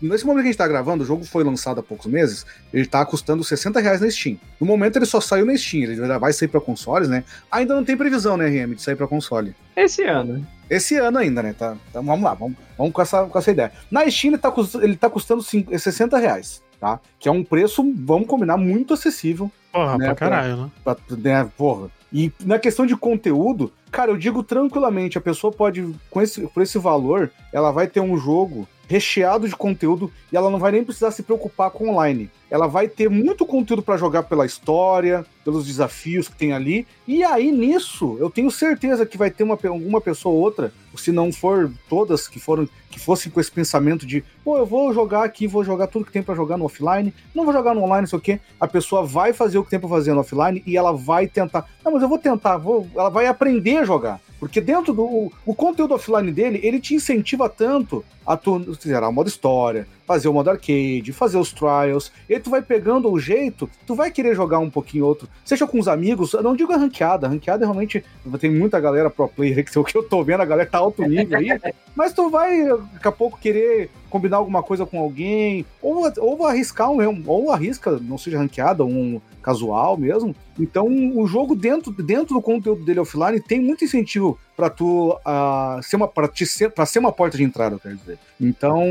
Nesse 0.00 0.24
momento 0.24 0.42
que 0.42 0.48
a 0.48 0.52
gente 0.52 0.58
tá 0.58 0.68
gravando, 0.68 1.02
o 1.02 1.06
jogo 1.06 1.24
foi 1.24 1.42
lançado 1.42 1.80
há 1.80 1.82
poucos 1.82 2.06
meses, 2.06 2.44
ele 2.72 2.86
tá 2.86 3.04
custando 3.04 3.42
60 3.42 3.80
reais 3.80 4.00
na 4.00 4.10
Steam. 4.10 4.38
No 4.60 4.66
momento 4.66 4.96
ele 4.96 5.06
só 5.06 5.20
saiu 5.20 5.46
na 5.46 5.56
Steam, 5.56 5.84
ele 5.84 5.96
já 5.96 6.18
vai 6.18 6.32
sair 6.32 6.48
pra 6.48 6.60
consoles, 6.60 7.08
né? 7.08 7.24
Ainda 7.50 7.74
não 7.74 7.84
tem 7.84 7.96
previsão, 7.96 8.36
né, 8.36 8.46
RM, 8.48 8.74
de 8.74 8.82
sair 8.82 8.96
pra 8.96 9.06
console. 9.08 9.54
Esse 9.76 10.02
ano. 10.04 10.46
Esse 10.68 10.96
ano 10.96 11.18
ainda, 11.18 11.42
né? 11.42 11.54
Tá, 11.58 11.76
tá- 11.92 12.00
vamos 12.00 12.22
lá, 12.22 12.34
vamos, 12.34 12.56
vamos 12.78 12.92
com, 12.92 13.02
essa, 13.02 13.24
com 13.24 13.38
essa 13.38 13.50
ideia. 13.50 13.72
Na 13.90 14.08
Steam 14.10 14.32
ele 14.34 14.38
tá, 14.38 14.52
ele 14.82 14.96
tá 14.96 15.10
custando 15.10 15.42
cinco- 15.42 15.76
60 15.76 16.18
reais, 16.18 16.62
tá? 16.78 17.00
Que 17.18 17.28
é 17.28 17.32
um 17.32 17.42
preço, 17.42 17.82
vamos 17.96 18.28
combinar, 18.28 18.56
muito 18.56 18.94
acessível 18.94 19.50
Porra, 19.72 19.96
Né, 19.98 20.06
pra 20.06 20.14
pra- 20.16 20.28
caralho, 20.28 20.56
né? 20.64 20.70
Pra, 20.84 20.96
né, 21.16 21.48
porra. 21.56 21.88
E 22.12 22.32
na 22.44 22.58
questão 22.58 22.86
de 22.86 22.96
conteúdo, 22.96 23.72
cara, 23.90 24.10
eu 24.10 24.16
digo 24.16 24.42
tranquilamente, 24.42 25.16
a 25.16 25.20
pessoa 25.20 25.52
pode, 25.52 25.94
com 26.10 26.20
esse, 26.20 26.46
por 26.48 26.62
esse 26.62 26.78
valor, 26.78 27.30
ela 27.52 27.70
vai 27.70 27.86
ter 27.86 28.00
um 28.00 28.16
jogo 28.16 28.68
recheado 28.88 29.48
de 29.48 29.54
conteúdo 29.54 30.12
e 30.32 30.36
ela 30.36 30.50
não 30.50 30.58
vai 30.58 30.72
nem 30.72 30.84
precisar 30.84 31.12
se 31.12 31.22
preocupar 31.22 31.70
com 31.70 31.90
online. 31.90 32.28
Ela 32.50 32.66
vai 32.66 32.88
ter 32.88 33.08
muito 33.08 33.46
conteúdo 33.46 33.82
pra 33.82 33.96
jogar 33.96 34.24
pela 34.24 34.44
história, 34.44 35.24
pelos 35.44 35.66
desafios 35.66 36.28
que 36.28 36.36
tem 36.36 36.52
ali. 36.52 36.86
E 37.06 37.22
aí 37.22 37.52
nisso, 37.52 38.16
eu 38.18 38.28
tenho 38.28 38.50
certeza 38.50 39.06
que 39.06 39.16
vai 39.16 39.30
ter 39.30 39.44
uma, 39.44 39.58
alguma 39.62 40.00
pessoa 40.00 40.34
ou 40.34 40.40
outra, 40.40 40.72
se 40.96 41.12
não 41.12 41.32
for 41.32 41.72
todas 41.88 42.26
que 42.26 42.40
foram 42.40 42.68
que 42.90 42.98
fossem 42.98 43.30
com 43.30 43.40
esse 43.40 43.50
pensamento 43.52 44.04
de, 44.04 44.24
pô, 44.44 44.58
eu 44.58 44.66
vou 44.66 44.92
jogar 44.92 45.22
aqui, 45.22 45.46
vou 45.46 45.62
jogar 45.62 45.86
tudo 45.86 46.04
que 46.04 46.12
tem 46.12 46.22
pra 46.22 46.34
jogar 46.34 46.56
no 46.56 46.64
offline, 46.64 47.14
não 47.32 47.44
vou 47.44 47.52
jogar 47.52 47.72
no 47.72 47.84
online, 47.84 48.02
não 48.02 48.08
sei 48.08 48.18
o 48.18 48.22
quê. 48.22 48.40
A 48.58 48.66
pessoa 48.66 49.04
vai 49.04 49.32
fazer 49.32 49.58
o 49.58 49.64
que 49.64 49.70
tem 49.70 49.78
pra 49.78 49.88
fazer 49.88 50.12
no 50.12 50.20
offline 50.20 50.62
e 50.66 50.76
ela 50.76 50.92
vai 50.92 51.28
tentar. 51.28 51.68
Não, 51.84 51.92
mas 51.92 52.02
eu 52.02 52.08
vou 52.08 52.18
tentar, 52.18 52.56
vou, 52.56 52.88
ela 52.94 53.08
vai 53.08 53.26
aprender 53.26 53.78
a 53.78 53.84
jogar. 53.84 54.20
Porque 54.40 54.60
dentro 54.60 54.92
do 54.92 55.30
o, 55.44 55.54
conteúdo 55.54 55.94
offline 55.94 56.32
dele, 56.32 56.60
ele 56.62 56.80
te 56.80 56.94
incentiva 56.94 57.48
tanto 57.48 58.04
a 58.26 58.36
tu 58.36 58.74
zerar 58.82 59.10
o 59.10 59.12
modo 59.12 59.28
história, 59.28 59.86
fazer 60.10 60.26
o 60.26 60.32
modo 60.32 60.50
arcade, 60.50 61.12
fazer 61.12 61.38
os 61.38 61.52
trials. 61.52 62.10
E 62.28 62.34
aí 62.34 62.40
tu 62.40 62.50
vai 62.50 62.60
pegando 62.60 63.08
o 63.08 63.20
jeito, 63.20 63.70
tu 63.86 63.94
vai 63.94 64.10
querer 64.10 64.34
jogar 64.34 64.58
um 64.58 64.68
pouquinho 64.68 65.06
outro. 65.06 65.28
Seja 65.44 65.68
com 65.68 65.78
os 65.78 65.86
amigos, 65.86 66.32
não 66.42 66.56
digo 66.56 66.72
a 66.72 66.76
ranqueada. 66.76 67.28
A 67.28 67.30
ranqueada 67.30 67.64
realmente 67.64 68.04
tem 68.40 68.50
muita 68.50 68.80
galera 68.80 69.08
pro 69.08 69.28
player 69.28 69.64
que 69.64 69.70
o 69.78 69.84
que 69.84 69.96
eu 69.96 70.02
tô 70.02 70.24
vendo, 70.24 70.40
a 70.40 70.44
galera 70.44 70.68
tá 70.68 70.78
alto 70.78 71.06
nível 71.06 71.38
aí. 71.38 71.60
Mas 71.94 72.12
tu 72.12 72.28
vai 72.28 72.66
daqui 72.92 73.06
a 73.06 73.12
pouco 73.12 73.38
querer 73.38 73.88
combinar 74.10 74.36
alguma 74.36 74.62
coisa 74.62 74.84
com 74.84 74.98
alguém, 74.98 75.64
ou, 75.80 76.10
ou 76.18 76.44
arriscar 76.46 76.90
um, 76.90 77.22
ou 77.26 77.50
arrisca, 77.50 77.98
não 78.02 78.18
seja 78.18 78.38
ranqueada, 78.38 78.84
um 78.84 79.20
casual 79.42 79.96
mesmo. 79.96 80.34
Então, 80.58 80.86
o 81.16 81.26
jogo 81.26 81.56
dentro, 81.56 81.90
dentro 81.90 82.34
do 82.34 82.42
conteúdo 82.42 82.84
dele 82.84 83.00
offline 83.00 83.40
tem 83.40 83.60
muito 83.60 83.84
incentivo 83.84 84.38
para 84.54 84.68
tu 84.68 85.12
uh, 85.12 85.82
ser 85.82 85.96
uma 85.96 86.06
para 86.06 86.28
ser, 86.34 86.70
pra 86.70 86.84
ser 86.84 86.98
uma 86.98 87.12
porta 87.12 87.38
de 87.38 87.44
entrada, 87.44 87.76
eu 87.76 87.80
quero 87.80 87.96
dizer. 87.96 88.18
Então, 88.38 88.82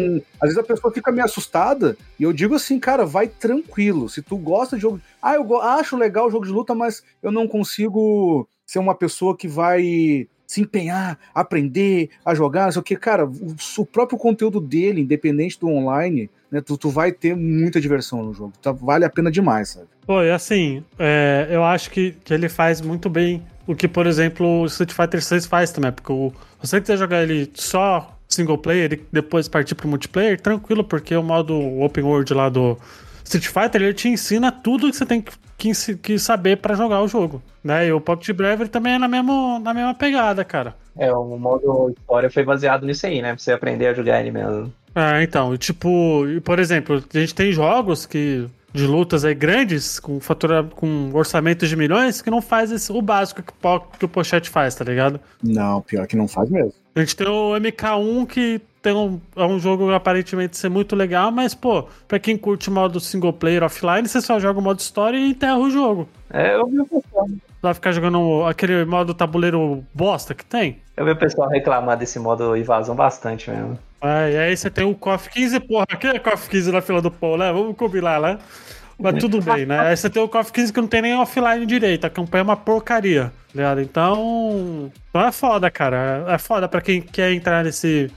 às 0.41 0.49
vezes 0.49 0.57
a 0.57 0.63
pessoa 0.63 0.91
fica 0.91 1.11
meio 1.11 1.25
assustada 1.25 1.95
e 2.19 2.23
eu 2.23 2.33
digo 2.33 2.55
assim, 2.55 2.79
cara, 2.79 3.05
vai 3.05 3.27
tranquilo. 3.27 4.09
Se 4.09 4.21
tu 4.21 4.37
gosta 4.37 4.75
de 4.75 4.81
jogo, 4.81 4.99
ah, 5.21 5.35
eu 5.35 5.61
acho 5.61 5.95
legal 5.95 6.27
o 6.27 6.31
jogo 6.31 6.45
de 6.45 6.51
luta, 6.51 6.73
mas 6.73 7.03
eu 7.21 7.31
não 7.31 7.47
consigo 7.47 8.47
ser 8.65 8.79
uma 8.79 8.95
pessoa 8.95 9.37
que 9.37 9.47
vai 9.47 10.27
se 10.49 10.61
empenhar, 10.61 11.15
aprender 11.31 12.09
a 12.25 12.33
jogar, 12.33 12.75
o 12.75 12.81
que, 12.81 12.95
cara, 12.95 13.23
o, 13.23 13.55
o 13.77 13.85
próprio 13.85 14.17
conteúdo 14.17 14.59
dele, 14.59 15.01
independente 15.01 15.59
do 15.59 15.67
online, 15.67 16.27
né, 16.51 16.59
tu, 16.59 16.75
tu 16.75 16.89
vai 16.89 17.11
ter 17.11 17.35
muita 17.35 17.79
diversão 17.79 18.23
no 18.23 18.33
jogo, 18.33 18.53
tá, 18.59 18.71
vale 18.71 19.05
a 19.05 19.09
pena 19.11 19.29
demais, 19.29 19.69
sabe? 19.69 19.85
Pô, 20.07 20.23
e 20.23 20.31
assim, 20.31 20.83
é, 20.97 21.47
eu 21.51 21.63
acho 21.63 21.91
que, 21.91 22.13
que 22.23 22.33
ele 22.33 22.49
faz 22.49 22.81
muito 22.81 23.07
bem 23.11 23.43
o 23.67 23.75
que, 23.75 23.87
por 23.87 24.07
exemplo, 24.07 24.61
o 24.61 24.65
Street 24.65 24.91
Fighter 24.91 25.23
6 25.23 25.45
faz 25.45 25.71
também, 25.71 25.91
porque 25.91 26.11
o, 26.11 26.33
você 26.59 26.81
quiser 26.81 26.97
jogar 26.97 27.21
ele 27.21 27.51
só 27.53 28.17
single 28.27 28.57
player 28.57 28.93
e 28.93 29.01
depois 29.11 29.47
partir 29.47 29.75
pro 29.75 29.87
multiplayer, 29.87 30.41
tranquilo, 30.41 30.83
porque 30.83 31.15
o 31.15 31.21
modo 31.21 31.55
open 31.79 32.03
world 32.03 32.33
lá 32.33 32.49
do 32.49 32.75
Street 33.37 33.47
Fighter, 33.47 33.81
ele 33.81 33.93
te 33.93 34.07
ensina 34.09 34.51
tudo 34.51 34.89
que 34.89 34.95
você 34.95 35.05
tem 35.05 35.21
que, 35.21 35.31
que, 35.57 35.95
que 35.97 36.17
saber 36.19 36.57
pra 36.57 36.73
jogar 36.75 37.01
o 37.01 37.07
jogo, 37.07 37.41
né? 37.63 37.85
E 37.87 37.91
o 37.91 38.01
Pocket 38.01 38.35
Brave 38.35 38.63
ele 38.63 38.69
também 38.69 38.93
é 38.93 38.97
na 38.97 39.07
mesma, 39.07 39.59
na 39.59 39.73
mesma 39.73 39.93
pegada, 39.93 40.43
cara. 40.43 40.75
É, 40.97 41.13
o 41.13 41.37
modo 41.37 41.93
história 41.97 42.29
foi 42.29 42.43
baseado 42.43 42.85
nisso 42.85 43.05
aí, 43.05 43.21
né? 43.21 43.29
Pra 43.33 43.37
você 43.37 43.51
aprender 43.51 43.87
a 43.87 43.93
jogar 43.93 44.19
ele 44.19 44.31
mesmo. 44.31 44.73
Ah, 44.95 45.21
então, 45.21 45.53
e 45.53 45.57
tipo, 45.57 46.23
por 46.43 46.57
exemplo, 46.59 47.03
a 47.13 47.19
gente 47.19 47.35
tem 47.35 47.51
jogos 47.51 48.05
que 48.05 48.47
de 48.73 48.85
lutas 48.85 49.23
aí 49.25 49.33
grandes, 49.33 49.99
com 49.99 50.19
fatura, 50.19 50.63
com 50.63 51.09
orçamentos 51.13 51.67
de 51.69 51.75
milhões, 51.75 52.21
que 52.21 52.29
não 52.29 52.39
faz 52.41 52.71
esse- 52.71 52.91
o 52.91 53.01
básico 53.01 53.41
que, 53.41 53.51
o 53.63 53.79
que 53.97 54.05
o 54.05 54.09
Pochette 54.09 54.47
faz, 54.49 54.75
tá 54.75 54.83
ligado? 54.85 55.19
Não, 55.43 55.81
pior 55.81 56.05
que 56.05 56.15
não 56.15 56.27
faz 56.27 56.49
mesmo. 56.49 56.73
A 56.95 56.99
gente 56.99 57.15
tem 57.15 57.27
o 57.27 57.55
MK1 57.55 58.25
que 58.27 58.61
tem 58.81 58.93
um, 58.93 59.19
é 59.35 59.45
um 59.45 59.59
jogo 59.59 59.91
aparentemente 59.93 60.57
ser 60.57 60.69
muito 60.69 60.95
legal, 60.95 61.31
mas, 61.31 61.53
pô, 61.53 61.87
pra 62.07 62.19
quem 62.19 62.37
curte 62.37 62.69
o 62.69 62.71
modo 62.71 62.99
single 62.99 63.33
player 63.33 63.63
offline, 63.63 64.07
você 64.07 64.21
só 64.21 64.39
joga 64.39 64.59
o 64.59 64.63
modo 64.63 64.79
história 64.79 65.17
e 65.17 65.31
enterra 65.31 65.57
o 65.57 65.69
jogo. 65.69 66.07
É, 66.31 66.55
eu 66.55 66.67
vi 66.67 66.79
o 66.79 66.85
pessoal, 66.85 67.27
Vai 67.61 67.73
ficar 67.73 67.91
jogando 67.91 68.45
aquele 68.45 68.85
modo 68.85 69.13
tabuleiro 69.13 69.83
bosta 69.93 70.33
que 70.33 70.45
tem. 70.45 70.79
eu 70.95 71.03
vi 71.03 71.11
o 71.11 71.15
pessoal 71.15 71.49
reclamar 71.49 71.97
desse 71.97 72.17
modo 72.17 72.55
invasão 72.55 72.95
bastante 72.95 73.49
mesmo. 73.49 73.77
É, 74.01 74.31
e 74.31 74.37
aí 74.37 74.55
você 74.55 74.69
tem 74.69 74.85
o 74.85 74.95
KOF 74.95 75.29
15, 75.29 75.59
porra, 75.61 75.85
quem 75.99 76.11
é 76.11 76.19
KOF 76.19 76.49
15 76.49 76.71
na 76.71 76.81
fila 76.81 77.01
do 77.01 77.11
pão, 77.11 77.35
né? 77.35 77.51
Vamos 77.51 77.75
combinar, 77.75 78.21
né? 78.21 78.37
Mas 78.97 79.15
tudo 79.19 79.41
bem, 79.41 79.65
né? 79.65 79.79
Aí 79.79 79.97
você 79.97 80.09
tem 80.09 80.21
o 80.21 80.27
KOF 80.27 80.53
15 80.53 80.71
que 80.71 80.79
não 80.79 80.87
tem 80.87 81.01
nem 81.01 81.15
offline 81.17 81.65
direito, 81.65 82.05
a 82.05 82.09
campanha 82.09 82.41
é 82.41 82.43
uma 82.43 82.55
porcaria, 82.55 83.25
tá 83.25 83.53
ligado? 83.53 83.81
Então, 83.81 84.91
então 85.09 85.25
é 85.25 85.31
foda, 85.31 85.69
cara. 85.69 86.25
É 86.29 86.37
foda 86.37 86.67
pra 86.67 86.79
quem 86.79 87.01
quer 87.01 87.33
entrar 87.33 87.63
nesse, 87.63 88.09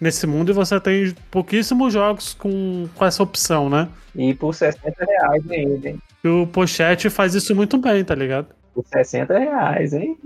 nesse 0.00 0.26
mundo 0.26 0.50
e 0.50 0.54
você 0.54 0.78
tem 0.80 1.14
pouquíssimos 1.30 1.92
jogos 1.92 2.34
com, 2.34 2.88
com 2.94 3.04
essa 3.04 3.22
opção, 3.22 3.68
né? 3.68 3.88
E 4.14 4.34
por 4.34 4.54
60 4.54 5.04
reais 5.04 5.50
ainda, 5.50 5.88
hein? 5.88 5.98
E 6.22 6.28
o 6.28 6.46
Pochette 6.46 7.10
faz 7.10 7.34
isso 7.34 7.54
muito 7.54 7.78
bem, 7.78 8.04
tá 8.04 8.14
ligado? 8.14 8.58
por 8.78 8.86
60 8.86 9.36
reais, 9.36 9.92
hein? 9.92 10.16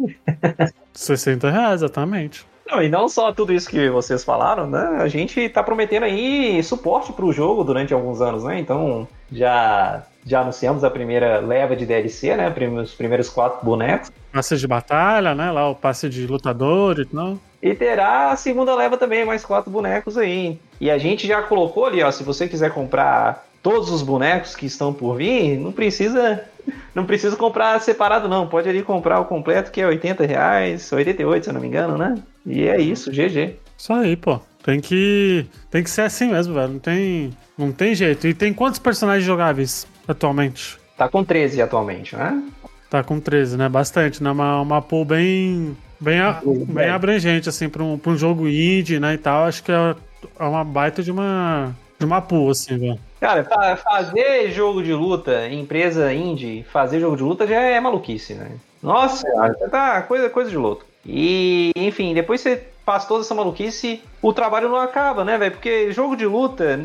60 0.92 1.50
reais, 1.50 1.82
exatamente. 1.82 2.46
Não, 2.66 2.82
e 2.82 2.88
não 2.88 3.08
só 3.08 3.32
tudo 3.32 3.52
isso 3.52 3.68
que 3.68 3.88
vocês 3.88 4.22
falaram, 4.22 4.66
né? 4.66 4.98
A 5.00 5.08
gente 5.08 5.48
tá 5.48 5.62
prometendo 5.62 6.04
aí 6.04 6.62
suporte 6.62 7.12
pro 7.12 7.32
jogo 7.32 7.64
durante 7.64 7.94
alguns 7.94 8.20
anos, 8.20 8.44
né? 8.44 8.58
Então, 8.58 9.08
já, 9.30 10.04
já 10.24 10.40
anunciamos 10.40 10.84
a 10.84 10.90
primeira 10.90 11.40
leva 11.40 11.74
de 11.74 11.84
DLC, 11.84 12.36
né? 12.36 12.52
Os 12.82 12.94
primeiros 12.94 13.28
quatro 13.28 13.64
bonecos. 13.64 14.10
Passe 14.32 14.56
de 14.56 14.66
batalha, 14.66 15.34
né? 15.34 15.50
Lá 15.50 15.68
o 15.68 15.74
passe 15.74 16.08
de 16.08 16.26
lutador 16.26 17.00
e 17.00 17.04
tal. 17.04 17.38
E 17.62 17.74
terá 17.74 18.30
a 18.30 18.36
segunda 18.36 18.74
leva 18.74 18.96
também, 18.96 19.24
mais 19.24 19.44
quatro 19.44 19.70
bonecos 19.70 20.18
aí. 20.18 20.58
E 20.80 20.90
a 20.90 20.98
gente 20.98 21.26
já 21.26 21.42
colocou 21.42 21.86
ali, 21.86 22.02
ó, 22.02 22.10
se 22.10 22.24
você 22.24 22.48
quiser 22.48 22.72
comprar 22.72 23.46
todos 23.62 23.90
os 23.90 24.02
bonecos 24.02 24.56
que 24.56 24.66
estão 24.66 24.92
por 24.92 25.16
vir, 25.16 25.58
não 25.58 25.70
precisa 25.70 26.44
não 26.94 27.04
precisa 27.04 27.36
comprar 27.36 27.80
separado 27.80 28.28
não, 28.28 28.46
pode 28.48 28.68
ali 28.68 28.82
comprar 28.82 29.20
o 29.20 29.24
completo 29.24 29.70
que 29.70 29.80
é 29.80 29.86
80 29.86 30.26
reais, 30.26 30.92
88 30.92 31.44
se 31.44 31.50
eu 31.50 31.54
não 31.54 31.60
me 31.60 31.68
engano, 31.68 31.96
né? 31.96 32.16
E 32.44 32.66
é 32.66 32.80
isso, 32.80 33.10
GG. 33.10 33.56
Isso 33.76 33.92
aí, 33.92 34.16
pô. 34.16 34.40
Tem 34.64 34.80
que 34.80 35.44
tem 35.70 35.82
que 35.82 35.90
ser 35.90 36.02
assim 36.02 36.28
mesmo, 36.30 36.54
velho. 36.54 36.68
Não 36.68 36.78
tem 36.78 37.36
não 37.58 37.72
tem 37.72 37.94
jeito. 37.94 38.26
E 38.26 38.34
tem 38.34 38.52
quantos 38.52 38.78
personagens 38.78 39.24
jogáveis 39.24 39.86
atualmente? 40.07 40.78
Tá 40.96 41.09
com 41.09 41.24
13 41.24 41.62
atualmente, 41.62 42.16
né? 42.16 42.42
Tá 42.90 43.03
com 43.03 43.18
13, 43.18 43.57
né? 43.57 43.68
Bastante, 43.68 44.22
né? 44.22 44.30
Uma, 44.30 44.61
uma 44.61 44.82
pool 44.82 45.05
bem 45.05 45.76
bem, 46.03 46.20
bem 46.68 46.90
abrangente 46.90 47.48
assim 47.48 47.68
para 47.68 47.82
um, 47.82 47.96
pra 47.96 48.12
um 48.12 48.16
jogo 48.16 48.48
indie, 48.48 48.98
né, 48.98 49.14
e 49.14 49.18
tal. 49.18 49.44
Acho 49.44 49.62
que 49.62 49.70
é, 49.70 49.94
é 50.38 50.44
uma 50.44 50.64
baita 50.64 51.03
de 51.03 51.11
uma 51.11 51.74
de 51.98 52.05
uma 52.05 52.20
pool 52.20 52.50
assim, 52.50 52.76
velho. 52.76 52.98
Cara, 53.20 53.44
fazer 53.76 54.50
jogo 54.50 54.82
de 54.82 54.92
luta, 54.92 55.48
empresa 55.48 56.12
indie, 56.12 56.64
fazer 56.72 56.98
jogo 56.98 57.16
de 57.16 57.22
luta 57.22 57.46
já 57.46 57.61
é 57.61 57.78
maluquice, 57.78 58.34
né? 58.34 58.50
Nossa, 58.82 59.24
tá 59.70 60.03
coisa, 60.03 60.28
coisa 60.28 60.50
de 60.50 60.57
louco. 60.57 60.84
E, 61.07 61.70
enfim, 61.76 62.12
depois 62.14 62.40
você 62.40 62.64
faz 62.84 63.04
toda 63.04 63.22
essa 63.22 63.34
maluquice, 63.34 64.02
o 64.20 64.32
trabalho 64.32 64.68
não 64.68 64.76
acaba, 64.76 65.24
né, 65.24 65.38
velho? 65.38 65.52
Porque 65.52 65.92
jogo 65.92 66.16
de 66.16 66.26
luta, 66.26 66.80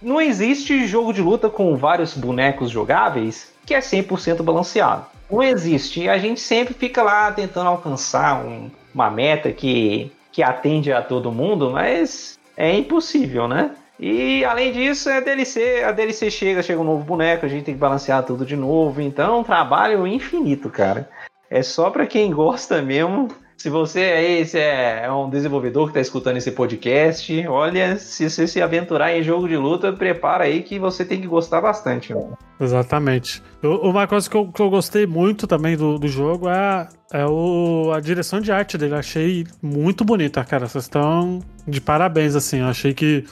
não 0.00 0.20
existe 0.20 0.86
jogo 0.86 1.12
de 1.12 1.22
luta 1.22 1.48
com 1.48 1.76
vários 1.76 2.14
bonecos 2.14 2.70
jogáveis 2.70 3.52
que 3.64 3.74
é 3.74 3.80
100% 3.80 4.42
balanceado. 4.42 5.06
Não 5.30 5.42
existe. 5.42 6.08
A 6.08 6.16
gente 6.16 6.40
sempre 6.40 6.72
fica 6.72 7.02
lá 7.02 7.30
tentando 7.30 7.68
alcançar 7.68 8.42
um, 8.42 8.70
uma 8.94 9.10
meta 9.10 9.52
que, 9.52 10.10
que 10.32 10.42
atende 10.42 10.90
a 10.90 11.02
todo 11.02 11.30
mundo, 11.30 11.70
mas 11.70 12.38
é 12.56 12.74
impossível, 12.74 13.46
né? 13.46 13.72
E 14.00 14.44
além 14.44 14.72
disso, 14.72 15.10
é 15.10 15.20
DLC, 15.20 15.82
a 15.82 15.92
DLC 15.92 16.30
chega, 16.30 16.62
chega 16.62 16.80
um 16.80 16.84
novo 16.84 17.04
boneco, 17.04 17.44
a 17.44 17.48
gente 17.48 17.64
tem 17.64 17.74
que 17.74 17.80
balancear 17.80 18.22
tudo 18.22 18.46
de 18.46 18.56
novo. 18.56 19.00
Então, 19.02 19.42
trabalho 19.42 20.06
infinito, 20.06 20.70
cara. 20.70 21.10
É 21.50 21.62
só 21.62 21.90
para 21.90 22.06
quem 22.06 22.30
gosta 22.32 22.80
mesmo. 22.80 23.28
Se 23.58 23.68
você 23.68 23.98
aí 23.98 24.48
é, 24.54 25.06
é 25.06 25.10
um 25.10 25.28
desenvolvedor 25.28 25.86
que 25.86 25.90
está 25.90 26.00
escutando 26.00 26.36
esse 26.36 26.52
podcast, 26.52 27.44
olha, 27.48 27.96
se 27.96 28.30
você 28.30 28.46
se 28.46 28.62
aventurar 28.62 29.12
em 29.12 29.20
jogo 29.20 29.48
de 29.48 29.56
luta, 29.56 29.92
prepara 29.92 30.44
aí 30.44 30.62
que 30.62 30.78
você 30.78 31.04
tem 31.04 31.20
que 31.20 31.26
gostar 31.26 31.60
bastante. 31.60 32.14
Mano. 32.14 32.38
Exatamente. 32.60 33.42
Uma 33.60 34.06
coisa 34.06 34.30
que 34.30 34.36
eu, 34.36 34.46
que 34.46 34.62
eu 34.62 34.70
gostei 34.70 35.08
muito 35.08 35.48
também 35.48 35.76
do, 35.76 35.98
do 35.98 36.06
jogo 36.06 36.48
é, 36.48 36.88
é 37.12 37.26
o, 37.26 37.90
a 37.92 37.98
direção 37.98 38.40
de 38.40 38.52
arte 38.52 38.78
dele. 38.78 38.94
achei 38.94 39.44
muito 39.60 40.04
bonita, 40.04 40.44
cara. 40.44 40.68
Vocês 40.68 40.84
estão 40.84 41.40
de 41.66 41.80
parabéns, 41.80 42.36
assim. 42.36 42.60
Eu 42.60 42.66
achei 42.66 42.94
que 42.94 43.24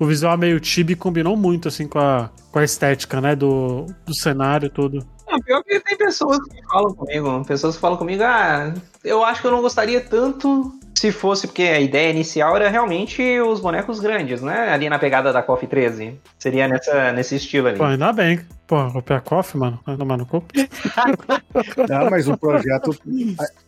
o 0.00 0.06
visual 0.06 0.38
meio 0.38 0.64
chibi 0.64 0.94
combinou 0.94 1.36
muito, 1.36 1.68
assim, 1.68 1.86
com 1.86 1.98
a, 1.98 2.30
com 2.50 2.58
a 2.58 2.64
estética, 2.64 3.20
né, 3.20 3.36
do, 3.36 3.84
do 4.06 4.14
cenário 4.14 4.68
e 4.68 4.70
tudo. 4.70 5.06
Não, 5.28 5.40
pior 5.40 5.62
que 5.62 5.78
tem 5.80 5.96
pessoas 5.96 6.38
que 6.42 6.62
falam 6.66 6.94
comigo, 6.94 7.44
pessoas 7.44 7.74
que 7.74 7.80
falam 7.80 7.98
comigo, 7.98 8.22
ah, 8.22 8.72
eu 9.04 9.24
acho 9.24 9.40
que 9.40 9.46
eu 9.46 9.50
não 9.50 9.60
gostaria 9.60 10.00
tanto 10.00 10.77
se 10.98 11.12
fosse, 11.12 11.46
porque 11.46 11.62
a 11.62 11.80
ideia 11.80 12.10
inicial 12.10 12.56
era 12.56 12.68
realmente 12.68 13.22
os 13.40 13.60
bonecos 13.60 14.00
grandes, 14.00 14.42
né? 14.42 14.70
Ali 14.70 14.88
na 14.88 14.98
pegada 14.98 15.32
da 15.32 15.42
KOF 15.42 15.66
13. 15.66 16.20
Seria 16.38 16.66
nessa, 16.66 17.12
nesse 17.12 17.36
estilo 17.36 17.68
ali. 17.68 17.78
Pô, 17.78 17.84
ainda 17.84 18.12
bem. 18.12 18.40
Pô, 18.66 18.90
copiar 18.90 19.22
KOF, 19.22 19.56
mano. 19.56 19.80
Vai 19.86 19.96
tomar 19.96 20.18
no 20.18 20.26
cu. 20.26 20.44
Não, 21.88 22.10
mas 22.10 22.28
o 22.28 22.36
projeto. 22.36 22.94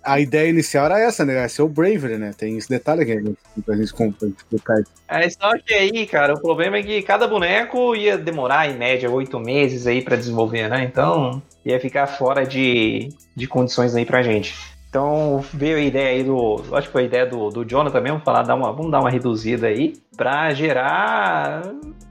A, 0.02 0.14
a, 0.14 0.20
ideia 0.20 0.50
inicial 0.50 0.86
era 0.86 1.00
essa, 1.00 1.24
né? 1.24 1.42
É 1.42 1.48
ser 1.48 1.62
o 1.62 1.68
Bravery, 1.68 2.18
né? 2.18 2.32
Tem 2.36 2.56
esse 2.58 2.68
detalhe 2.68 3.02
aqui 3.02 3.14
né? 3.14 3.32
pra 3.64 3.76
gente 3.76 3.94
explicar. 3.94 4.76
É 5.08 5.30
só 5.30 5.52
que 5.58 5.72
aí, 5.72 6.06
cara, 6.06 6.34
o 6.34 6.40
problema 6.40 6.76
é 6.76 6.82
que 6.82 7.00
cada 7.02 7.26
boneco 7.26 7.96
ia 7.96 8.18
demorar 8.18 8.68
em 8.68 8.76
média 8.76 9.10
oito 9.10 9.40
meses 9.40 9.86
aí 9.86 10.02
para 10.02 10.16
desenvolver, 10.16 10.68
né? 10.68 10.84
Então 10.84 11.42
ia 11.64 11.80
ficar 11.80 12.06
fora 12.06 12.44
de, 12.44 13.08
de 13.34 13.46
condições 13.46 13.94
aí 13.94 14.04
pra 14.04 14.22
gente. 14.22 14.54
Então 14.90 15.38
veio 15.54 15.76
a 15.76 15.80
ideia 15.80 16.08
aí 16.08 16.24
do. 16.24 16.64
Acho 16.72 16.88
que 16.88 16.92
foi 16.92 17.02
a 17.02 17.06
ideia 17.06 17.24
do, 17.24 17.48
do 17.48 17.64
Jonathan 17.64 18.00
mesmo, 18.00 18.20
falar, 18.20 18.42
dar 18.42 18.56
uma, 18.56 18.72
vamos 18.72 18.90
dar 18.90 18.98
uma 18.98 19.08
reduzida 19.08 19.68
aí 19.68 19.96
pra 20.16 20.52
gerar. 20.52 21.62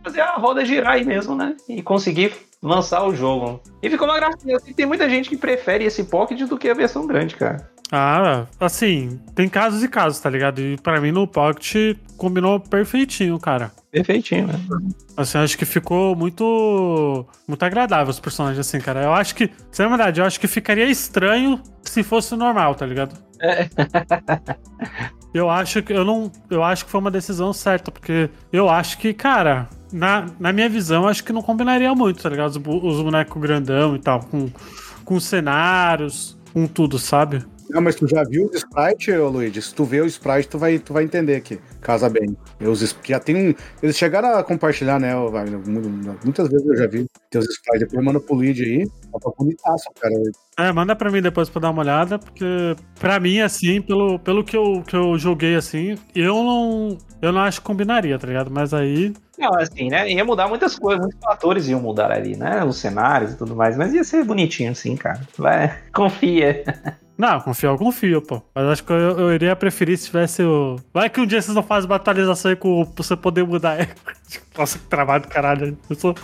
fazer 0.01 0.21
a 0.21 0.37
roda 0.37 0.63
girar 0.63 0.93
aí 0.93 1.03
mesmo, 1.03 1.35
né? 1.35 1.57
E 1.67 1.81
conseguir 1.81 2.31
lançar 2.61 3.05
o 3.05 3.15
jogo. 3.15 3.61
E 3.81 3.89
ficou 3.89 4.07
uma 4.07 4.19
gracinha. 4.19 4.57
Assim, 4.57 4.73
tem 4.73 4.85
muita 4.85 5.09
gente 5.09 5.29
que 5.29 5.37
prefere 5.37 5.85
esse 5.85 6.03
Pocket 6.03 6.41
do 6.47 6.57
que 6.57 6.69
a 6.69 6.73
versão 6.73 7.07
grande, 7.07 7.35
cara. 7.35 7.69
Ah, 7.91 8.45
assim, 8.59 9.19
tem 9.33 9.49
casos 9.49 9.83
e 9.83 9.87
casos, 9.87 10.19
tá 10.19 10.29
ligado? 10.29 10.61
E 10.61 10.77
pra 10.77 11.01
mim 11.01 11.11
no 11.11 11.27
Pocket 11.27 11.97
combinou 12.17 12.59
perfeitinho, 12.59 13.39
cara. 13.39 13.71
Perfeitinho, 13.91 14.45
né? 14.45 14.53
Assim, 15.17 15.39
acho 15.39 15.57
que 15.57 15.65
ficou 15.65 16.15
muito 16.15 17.25
muito 17.47 17.63
agradável 17.63 18.11
os 18.11 18.19
personagens, 18.19 18.59
assim, 18.59 18.79
cara. 18.79 19.03
Eu 19.03 19.13
acho 19.13 19.33
que, 19.33 19.49
sem 19.71 19.87
verdade, 19.87 20.21
eu 20.21 20.25
acho 20.25 20.39
que 20.39 20.47
ficaria 20.47 20.85
estranho 20.85 21.59
se 21.81 22.03
fosse 22.03 22.35
normal, 22.35 22.75
tá 22.75 22.85
ligado? 22.85 23.17
É. 23.41 23.67
eu 25.33 25.49
acho 25.49 25.81
que 25.81 25.91
eu 25.91 26.05
não, 26.05 26.31
eu 26.49 26.63
acho 26.63 26.85
que 26.85 26.91
foi 26.91 26.99
uma 26.99 27.09
decisão 27.09 27.51
certa, 27.51 27.89
porque 27.89 28.29
eu 28.53 28.69
acho 28.69 28.99
que, 28.99 29.13
cara, 29.15 29.67
na, 29.91 30.27
na 30.39 30.53
minha 30.53 30.69
visão, 30.69 31.07
acho 31.07 31.23
que 31.23 31.33
não 31.33 31.41
combinaria 31.41 31.93
muito, 31.93 32.21
tá 32.21 32.29
ligado? 32.29 32.49
Os, 32.49 32.57
os 32.57 33.01
bonecos 33.01 33.41
grandão 33.41 33.95
e 33.95 33.99
tal, 33.99 34.21
com, 34.21 34.49
com 35.03 35.19
cenários, 35.19 36.37
com 36.53 36.67
tudo, 36.67 36.99
sabe? 36.99 37.43
Não, 37.69 37.81
mas 37.81 37.95
tu 37.95 38.07
já 38.07 38.23
viu 38.23 38.49
o 38.51 38.55
sprite, 38.55 39.11
Luigi? 39.11 39.61
Se 39.61 39.73
tu 39.73 39.83
vê 39.83 40.01
o 40.01 40.05
sprite, 40.05 40.49
tu 40.49 40.57
vai, 40.57 40.79
tu 40.79 40.91
vai 40.91 41.03
entender 41.03 41.39
que 41.41 41.59
casa 41.81 42.09
bem. 42.09 42.35
Os, 42.59 42.95
já 43.03 43.19
tem 43.19 43.49
um, 43.49 43.53
Eles 43.81 43.95
chegaram 43.97 44.37
a 44.37 44.43
compartilhar, 44.43 44.99
né, 44.99 45.13
Wagner? 45.15 45.59
Muitas 46.23 46.49
vezes 46.49 46.65
eu 46.65 46.75
já 46.75 46.87
vi 46.87 47.05
teus 47.29 47.45
sprites. 47.45 47.87
Depois 47.87 48.03
manda 48.03 48.19
pro 48.19 48.35
Luigi 48.35 48.63
aí. 48.63 48.87
Tá 49.21 49.31
bonitaço, 49.37 49.85
cara. 49.99 50.13
É, 50.57 50.71
manda 50.71 50.95
pra 50.95 51.11
mim 51.11 51.21
depois 51.21 51.49
pra 51.49 51.61
dar 51.61 51.69
uma 51.69 51.81
olhada, 51.81 52.17
porque 52.19 52.75
pra 52.99 53.19
mim, 53.19 53.39
assim, 53.39 53.81
pelo, 53.81 54.19
pelo 54.19 54.43
que, 54.43 54.57
eu, 54.57 54.83
que 54.85 54.95
eu 54.95 55.17
joguei, 55.17 55.55
assim, 55.55 55.95
eu 56.15 56.35
não. 56.43 56.97
Eu 57.21 57.31
não 57.31 57.41
acho 57.41 57.59
que 57.59 57.67
combinaria, 57.67 58.17
tá 58.17 58.27
ligado? 58.27 58.49
Mas 58.49 58.73
aí. 58.73 59.13
Não, 59.37 59.53
assim, 59.55 59.89
né? 59.89 60.09
Ia 60.11 60.25
mudar 60.25 60.47
muitas 60.47 60.77
coisas, 60.77 61.01
muitos 61.01 61.19
fatores 61.23 61.67
iam 61.67 61.79
mudar 61.79 62.11
ali, 62.11 62.35
né? 62.35 62.63
Os 62.63 62.77
cenários 62.77 63.33
e 63.33 63.37
tudo 63.37 63.55
mais, 63.55 63.77
mas 63.77 63.93
ia 63.93 64.03
ser 64.03 64.23
bonitinho, 64.23 64.71
assim, 64.71 64.95
cara. 64.95 65.21
Vai, 65.37 65.77
confia. 65.93 66.63
Não, 67.19 67.39
confio, 67.41 67.71
eu 67.71 67.77
confio, 67.77 68.21
pô. 68.21 68.41
Mas 68.55 68.65
acho 68.65 68.83
que 68.85 68.93
eu, 68.93 69.19
eu, 69.19 69.33
iria 69.33 69.53
preferir 69.53 69.97
se 69.97 70.05
tivesse 70.05 70.41
o. 70.41 70.77
Vai 70.93 71.09
que 71.09 71.19
um 71.19 71.25
dia 71.25 71.41
vocês 71.41 71.53
não 71.53 71.61
fazem 71.61 71.89
batalhização 71.89 72.49
aí 72.49 72.55
com 72.55 72.85
você 72.95 73.13
poder 73.13 73.43
mudar. 73.43 73.89
Nossa, 74.57 74.79
que 74.79 74.85
trabalho 74.85 75.23
do 75.23 75.27
caralho. 75.27 75.77
Eu 75.89 75.95
sou. 75.97 76.15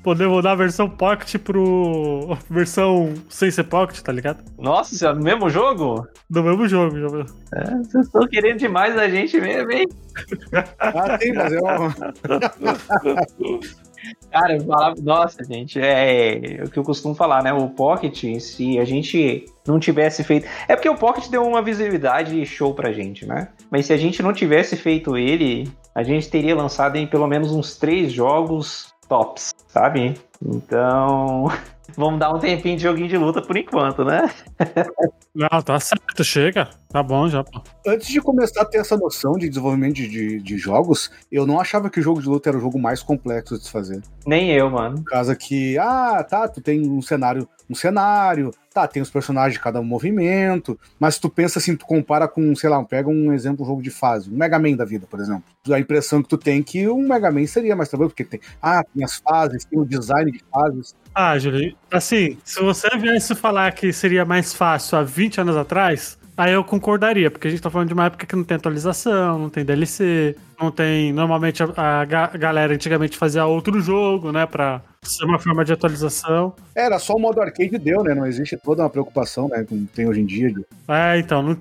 Poder 0.00 0.28
mudar 0.28 0.52
a 0.52 0.54
versão 0.54 0.88
Pocket 0.88 1.42
pro. 1.42 2.38
versão 2.48 3.14
sem 3.28 3.50
ser 3.50 3.64
Pocket, 3.64 3.98
tá 3.98 4.12
ligado? 4.12 4.44
Nossa, 4.56 5.08
é 5.08 5.12
no 5.12 5.24
mesmo 5.24 5.50
jogo? 5.50 6.06
No 6.30 6.44
mesmo 6.44 6.68
jogo, 6.68 6.96
já 6.96 7.06
É, 7.56 7.74
vocês 7.78 8.06
estão 8.06 8.24
querendo 8.28 8.60
demais 8.60 8.94
da 8.94 9.08
gente 9.08 9.40
mesmo, 9.40 9.72
hein? 9.72 9.88
ah, 10.78 11.18
tem, 11.18 11.32
mas 11.32 11.52
eu. 11.52 11.62
Cara, 14.30 14.56
eu 14.56 14.64
falava, 14.64 14.94
nossa, 15.02 15.44
gente, 15.44 15.80
é, 15.80 16.58
é, 16.58 16.64
o 16.64 16.70
que 16.70 16.78
eu 16.78 16.84
costumo 16.84 17.14
falar, 17.14 17.42
né? 17.42 17.52
O 17.52 17.68
Pocket, 17.68 18.40
se 18.40 18.78
a 18.78 18.84
gente 18.84 19.46
não 19.68 19.78
tivesse 19.78 20.24
feito. 20.24 20.48
É 20.66 20.74
porque 20.74 20.88
o 20.88 20.96
Pocket 20.96 21.28
deu 21.28 21.46
uma 21.46 21.62
visibilidade 21.62 22.44
show 22.46 22.74
pra 22.74 22.92
gente, 22.92 23.26
né? 23.26 23.48
Mas 23.70 23.86
se 23.86 23.92
a 23.92 23.96
gente 23.96 24.22
não 24.22 24.32
tivesse 24.32 24.76
feito 24.76 25.16
ele, 25.16 25.70
a 25.94 26.02
gente 26.02 26.28
teria 26.28 26.56
lançado 26.56 26.96
em 26.96 27.06
pelo 27.06 27.26
menos 27.26 27.52
uns 27.52 27.76
três 27.76 28.12
jogos 28.12 28.92
tops, 29.08 29.54
sabe? 29.68 30.14
Então. 30.44 31.46
Vamos 31.96 32.20
dar 32.20 32.32
um 32.32 32.38
tempinho 32.38 32.76
de 32.76 32.82
joguinho 32.82 33.08
de 33.08 33.16
luta 33.16 33.40
por 33.40 33.56
enquanto, 33.56 34.04
né? 34.04 34.30
Não, 35.34 35.62
tá 35.62 35.80
certo, 35.80 36.22
chega. 36.22 36.68
Tá 36.90 37.02
bom 37.02 37.28
já, 37.28 37.42
pô. 37.42 37.62
Antes 37.86 38.08
de 38.08 38.20
começar 38.20 38.62
a 38.62 38.64
ter 38.64 38.78
essa 38.78 38.96
noção 38.96 39.32
de 39.32 39.48
desenvolvimento 39.48 39.94
de, 39.94 40.08
de, 40.08 40.40
de, 40.40 40.58
jogos, 40.58 41.10
eu 41.32 41.46
não 41.46 41.58
achava 41.58 41.88
que 41.88 41.98
o 41.98 42.02
jogo 42.02 42.20
de 42.20 42.28
luta 42.28 42.50
era 42.50 42.58
o 42.58 42.60
jogo 42.60 42.78
mais 42.78 43.02
complexo 43.02 43.58
de 43.58 43.64
se 43.64 43.70
fazer. 43.70 44.02
Nem 44.26 44.50
eu, 44.50 44.70
mano. 44.70 44.96
Por 44.96 45.04
causa 45.04 45.34
que, 45.34 45.78
ah, 45.78 46.22
tá, 46.22 46.46
tu 46.46 46.60
tem 46.60 46.88
um 46.88 47.00
cenário 47.00 47.48
um 47.68 47.74
cenário, 47.74 48.50
tá, 48.72 48.86
tem 48.86 49.02
os 49.02 49.10
personagens 49.10 49.54
de 49.54 49.60
cada 49.60 49.82
movimento, 49.82 50.78
mas 50.98 51.14
se 51.14 51.20
tu 51.20 51.28
pensa 51.28 51.58
assim, 51.58 51.76
tu 51.76 51.84
compara 51.84 52.26
com, 52.26 52.54
sei 52.54 52.70
lá, 52.70 52.82
pega 52.84 53.08
um 53.08 53.32
exemplo, 53.32 53.64
um 53.64 53.68
jogo 53.68 53.82
de 53.82 53.90
fase, 53.90 54.30
um 54.30 54.36
Mega 54.36 54.58
Man 54.58 54.76
da 54.76 54.84
vida, 54.84 55.06
por 55.08 55.20
exemplo. 55.20 55.44
A 55.70 55.78
impressão 55.78 56.22
que 56.22 56.28
tu 56.28 56.38
tem 56.38 56.62
que 56.62 56.88
um 56.88 57.06
Mega 57.08 57.30
Man 57.30 57.46
seria 57.46 57.76
mais 57.76 57.88
tranquilo, 57.88 58.10
porque 58.10 58.24
tem, 58.24 58.40
ah, 58.62 58.82
tem 58.82 59.04
as 59.04 59.16
fases, 59.16 59.64
tem 59.64 59.78
o 59.78 59.84
design 59.84 60.30
de 60.30 60.40
fases. 60.50 60.94
Ah, 61.14 61.38
Júlio, 61.38 61.76
assim, 61.90 62.38
se 62.44 62.60
você 62.60 62.88
viesse 62.96 63.34
falar 63.34 63.72
que 63.72 63.92
seria 63.92 64.24
mais 64.24 64.54
fácil 64.54 64.98
há 64.98 65.02
20 65.02 65.40
anos 65.40 65.56
atrás, 65.56 66.18
Aí 66.38 66.52
eu 66.52 66.62
concordaria, 66.62 67.32
porque 67.32 67.48
a 67.48 67.50
gente 67.50 67.60
tá 67.60 67.68
falando 67.68 67.88
de 67.88 67.94
uma 67.94 68.06
época 68.06 68.24
que 68.24 68.36
não 68.36 68.44
tem 68.44 68.56
atualização, 68.56 69.40
não 69.40 69.50
tem 69.50 69.64
DLC, 69.64 70.36
não 70.60 70.70
tem. 70.70 71.12
Normalmente 71.12 71.64
a, 71.64 71.66
a 71.76 72.04
galera 72.36 72.72
antigamente 72.72 73.18
fazia 73.18 73.44
outro 73.44 73.80
jogo, 73.80 74.30
né? 74.30 74.46
Pra 74.46 74.80
ser 75.02 75.24
uma 75.24 75.40
forma 75.40 75.64
de 75.64 75.72
atualização. 75.72 76.54
Era 76.76 76.96
só 77.00 77.14
o 77.14 77.18
modo 77.18 77.40
arcade 77.40 77.76
deu, 77.76 78.04
né? 78.04 78.14
Não 78.14 78.24
existe 78.24 78.56
toda 78.56 78.84
uma 78.84 78.88
preocupação, 78.88 79.48
né? 79.48 79.66
Como 79.68 79.84
tem 79.86 80.08
hoje 80.08 80.20
em 80.20 80.26
dia. 80.26 80.54
É, 80.86 81.18
então, 81.18 81.42
não, 81.42 81.58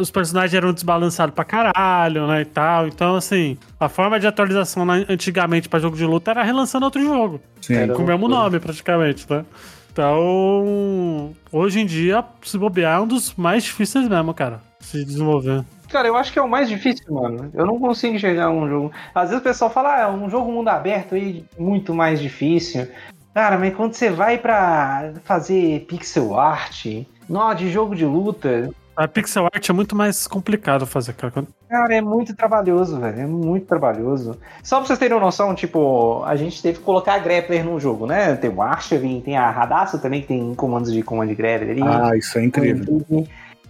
os 0.00 0.10
personagens 0.10 0.54
eram 0.54 0.72
desbalançados 0.72 1.34
pra 1.34 1.44
caralho, 1.44 2.26
né, 2.26 2.40
e 2.40 2.46
tal. 2.46 2.88
Então, 2.88 3.16
assim, 3.16 3.58
a 3.78 3.90
forma 3.90 4.18
de 4.18 4.26
atualização 4.26 4.86
antigamente 4.90 5.68
pra 5.68 5.78
jogo 5.78 5.98
de 5.98 6.06
luta 6.06 6.30
era 6.30 6.42
relançando 6.42 6.86
outro 6.86 7.02
jogo. 7.02 7.42
Sim. 7.60 7.88
Com 7.88 8.04
o 8.04 8.06
mesmo 8.06 8.26
nome, 8.26 8.58
praticamente, 8.58 9.26
né? 9.28 9.44
Então, 9.92 11.34
hoje 11.52 11.80
em 11.80 11.84
dia, 11.84 12.24
se 12.42 12.56
bobear, 12.56 12.96
é 12.96 13.00
um 13.02 13.06
dos 13.06 13.34
mais 13.34 13.62
difíceis 13.62 14.08
mesmo, 14.08 14.32
cara, 14.32 14.62
se 14.80 15.04
desenvolver. 15.04 15.62
Cara, 15.90 16.08
eu 16.08 16.16
acho 16.16 16.32
que 16.32 16.38
é 16.38 16.42
o 16.42 16.48
mais 16.48 16.66
difícil, 16.66 17.12
mano. 17.12 17.50
Eu 17.52 17.66
não 17.66 17.78
consigo 17.78 18.14
enxergar 18.14 18.48
um 18.48 18.66
jogo. 18.66 18.90
Às 19.14 19.28
vezes 19.28 19.40
o 19.40 19.44
pessoal 19.44 19.70
fala, 19.70 19.96
ah, 19.96 20.00
é 20.00 20.06
um 20.08 20.30
jogo 20.30 20.50
mundo 20.50 20.68
aberto 20.68 21.14
aí, 21.14 21.44
muito 21.58 21.92
mais 21.92 22.20
difícil. 22.20 22.88
Cara, 23.34 23.58
mas 23.58 23.74
quando 23.74 23.92
você 23.92 24.08
vai 24.08 24.38
pra 24.38 25.12
fazer 25.24 25.80
pixel 25.80 26.40
art, 26.40 26.86
nó 27.28 27.52
de 27.52 27.70
jogo 27.70 27.94
de 27.94 28.06
luta, 28.06 28.70
a 29.02 29.08
pixel 29.08 29.46
art 29.46 29.68
é 29.68 29.72
muito 29.72 29.96
mais 29.96 30.26
complicado 30.26 30.86
fazer, 30.86 31.14
cara. 31.14 31.44
Cara, 31.68 31.94
é 31.94 32.00
muito 32.00 32.34
trabalhoso, 32.34 32.98
velho. 32.98 33.20
É 33.20 33.26
muito 33.26 33.66
trabalhoso. 33.66 34.38
Só 34.62 34.78
pra 34.78 34.86
vocês 34.86 34.98
terem 34.98 35.16
uma 35.16 35.24
noção, 35.24 35.54
tipo, 35.54 36.22
a 36.24 36.36
gente 36.36 36.62
teve 36.62 36.78
que 36.78 36.84
colocar 36.84 37.14
a 37.14 37.18
grappler 37.18 37.64
no 37.64 37.80
jogo, 37.80 38.06
né? 38.06 38.34
Tem 38.36 38.50
o 38.50 38.62
Archerin, 38.62 39.20
tem 39.20 39.36
a 39.36 39.50
Radassa 39.50 39.98
também, 39.98 40.20
que 40.22 40.28
tem 40.28 40.54
comandos 40.54 40.92
de 40.92 41.02
comando 41.02 41.28
de 41.28 41.34
grappler 41.34 41.70
ali. 41.70 41.82
Ah, 41.82 42.16
isso 42.16 42.38
é 42.38 42.44
incrível. 42.44 43.26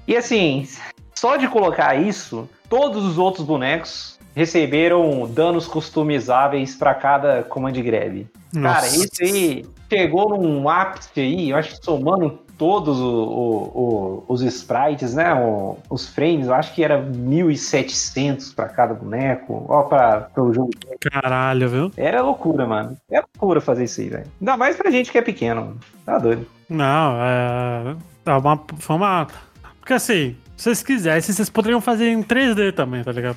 E 0.06 0.16
assim, 0.16 0.66
só 1.14 1.36
de 1.36 1.48
colocar 1.48 1.94
isso, 1.94 2.48
todos 2.68 3.04
os 3.04 3.18
outros 3.18 3.46
bonecos 3.46 4.18
receberam 4.34 5.28
danos 5.30 5.66
customizáveis 5.66 6.74
para 6.74 6.94
cada 6.94 7.42
comando 7.42 7.74
de 7.74 7.82
grab. 7.82 8.26
Cara, 8.60 8.86
isso 8.86 9.08
aí 9.20 9.64
chegou 9.88 10.38
num 10.38 10.68
ápice 10.68 11.20
aí, 11.20 11.50
eu 11.50 11.56
acho 11.56 11.78
que 11.78 11.84
somando 11.84 12.38
todos 12.58 12.98
o, 12.98 13.04
o, 13.04 13.54
o, 13.74 14.24
os 14.28 14.42
sprites, 14.42 15.14
né? 15.14 15.32
os 15.90 16.08
frames, 16.08 16.46
eu 16.46 16.54
acho 16.54 16.74
que 16.74 16.84
era 16.84 17.02
1.700 17.02 18.54
para 18.54 18.68
cada 18.68 18.94
boneco. 18.94 19.64
Ó, 19.68 19.82
para 19.82 20.28
o 20.36 20.52
jogo. 20.52 20.70
Caralho, 21.00 21.68
viu? 21.68 21.92
Era 21.96 22.22
loucura, 22.22 22.66
mano. 22.66 22.96
É 23.10 23.20
loucura 23.20 23.60
fazer 23.60 23.84
isso 23.84 24.00
aí, 24.00 24.08
velho. 24.08 24.26
Ainda 24.40 24.56
mais 24.56 24.76
pra 24.76 24.90
gente 24.90 25.10
que 25.10 25.18
é 25.18 25.22
pequeno. 25.22 25.76
Tá 26.04 26.18
doido. 26.18 26.46
Não, 26.68 27.16
é. 27.20 27.96
é 28.26 28.32
uma, 28.32 28.60
foi 28.78 28.96
uma. 28.96 29.26
Porque 29.80 29.94
assim, 29.94 30.36
se 30.56 30.64
vocês 30.64 30.82
quisessem, 30.82 31.34
vocês 31.34 31.50
poderiam 31.50 31.80
fazer 31.80 32.08
em 32.10 32.22
3D 32.22 32.72
também, 32.72 33.02
tá 33.02 33.12
ligado? 33.12 33.36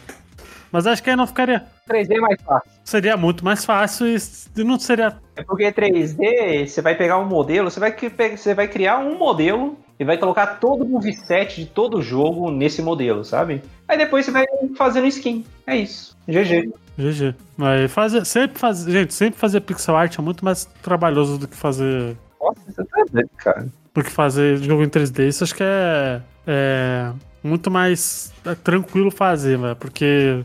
Mas 0.72 0.88
acho 0.88 1.02
que 1.02 1.10
aí 1.10 1.16
não 1.16 1.28
ficaria. 1.28 1.64
3D 1.90 2.18
é 2.18 2.20
mais 2.20 2.42
fácil. 2.42 2.72
Seria 2.84 3.18
muito 3.18 3.44
mais 3.46 3.64
fácil 3.64 4.08
e 4.08 4.64
não 4.64 4.80
seria. 4.80 5.18
É 5.36 5.44
porque 5.44 5.72
3D, 5.72 6.68
você 6.68 6.82
vai 6.82 6.96
pegar 6.96 7.18
um 7.18 7.26
modelo, 7.26 7.70
você 7.70 7.80
vai, 7.80 7.96
você 8.36 8.54
vai 8.54 8.68
criar 8.68 9.00
um 9.00 9.18
modelo 9.18 9.78
e 10.00 10.04
vai 10.04 10.18
colocar 10.18 10.48
todo 10.60 10.84
o 10.84 10.88
moveset 10.88 11.62
de 11.62 11.68
todo 11.68 11.98
o 11.98 12.02
jogo 12.02 12.52
nesse 12.52 12.82
modelo, 12.82 13.24
sabe? 13.24 13.62
Aí 13.88 13.98
depois 13.98 14.26
você 14.26 14.32
vai 14.32 14.46
fazendo 14.78 15.08
skin. 15.08 15.46
É 15.66 15.76
isso. 15.78 16.16
GG. 16.28 16.72
GG. 16.98 17.36
Mas 17.56 17.92
fazer, 17.92 18.26
sempre 18.26 18.60
fazer. 18.60 18.92
Gente, 18.92 19.14
sempre 19.14 19.40
fazer 19.40 19.62
pixel 19.62 19.96
art 19.96 20.18
é 20.18 20.22
muito 20.22 20.44
mais 20.44 20.66
trabalhoso 20.82 21.38
do 21.38 21.48
que 21.48 21.56
fazer. 21.56 22.18
Nossa, 22.42 22.60
você 22.68 22.84
tá 22.84 23.04
doido, 23.12 23.30
cara. 23.38 23.68
Do 23.94 24.04
que 24.04 24.12
fazer 24.12 24.58
jogo 24.58 24.84
em 24.84 24.90
3D. 24.90 25.28
Isso 25.28 25.44
acho 25.44 25.56
que 25.56 25.64
é. 25.64 26.22
É 26.48 27.12
muito 27.44 27.72
mais 27.72 28.34
é, 28.46 28.56
tranquilo 28.56 29.12
fazer, 29.12 29.58
velho. 29.58 29.76
Porque 29.76 30.44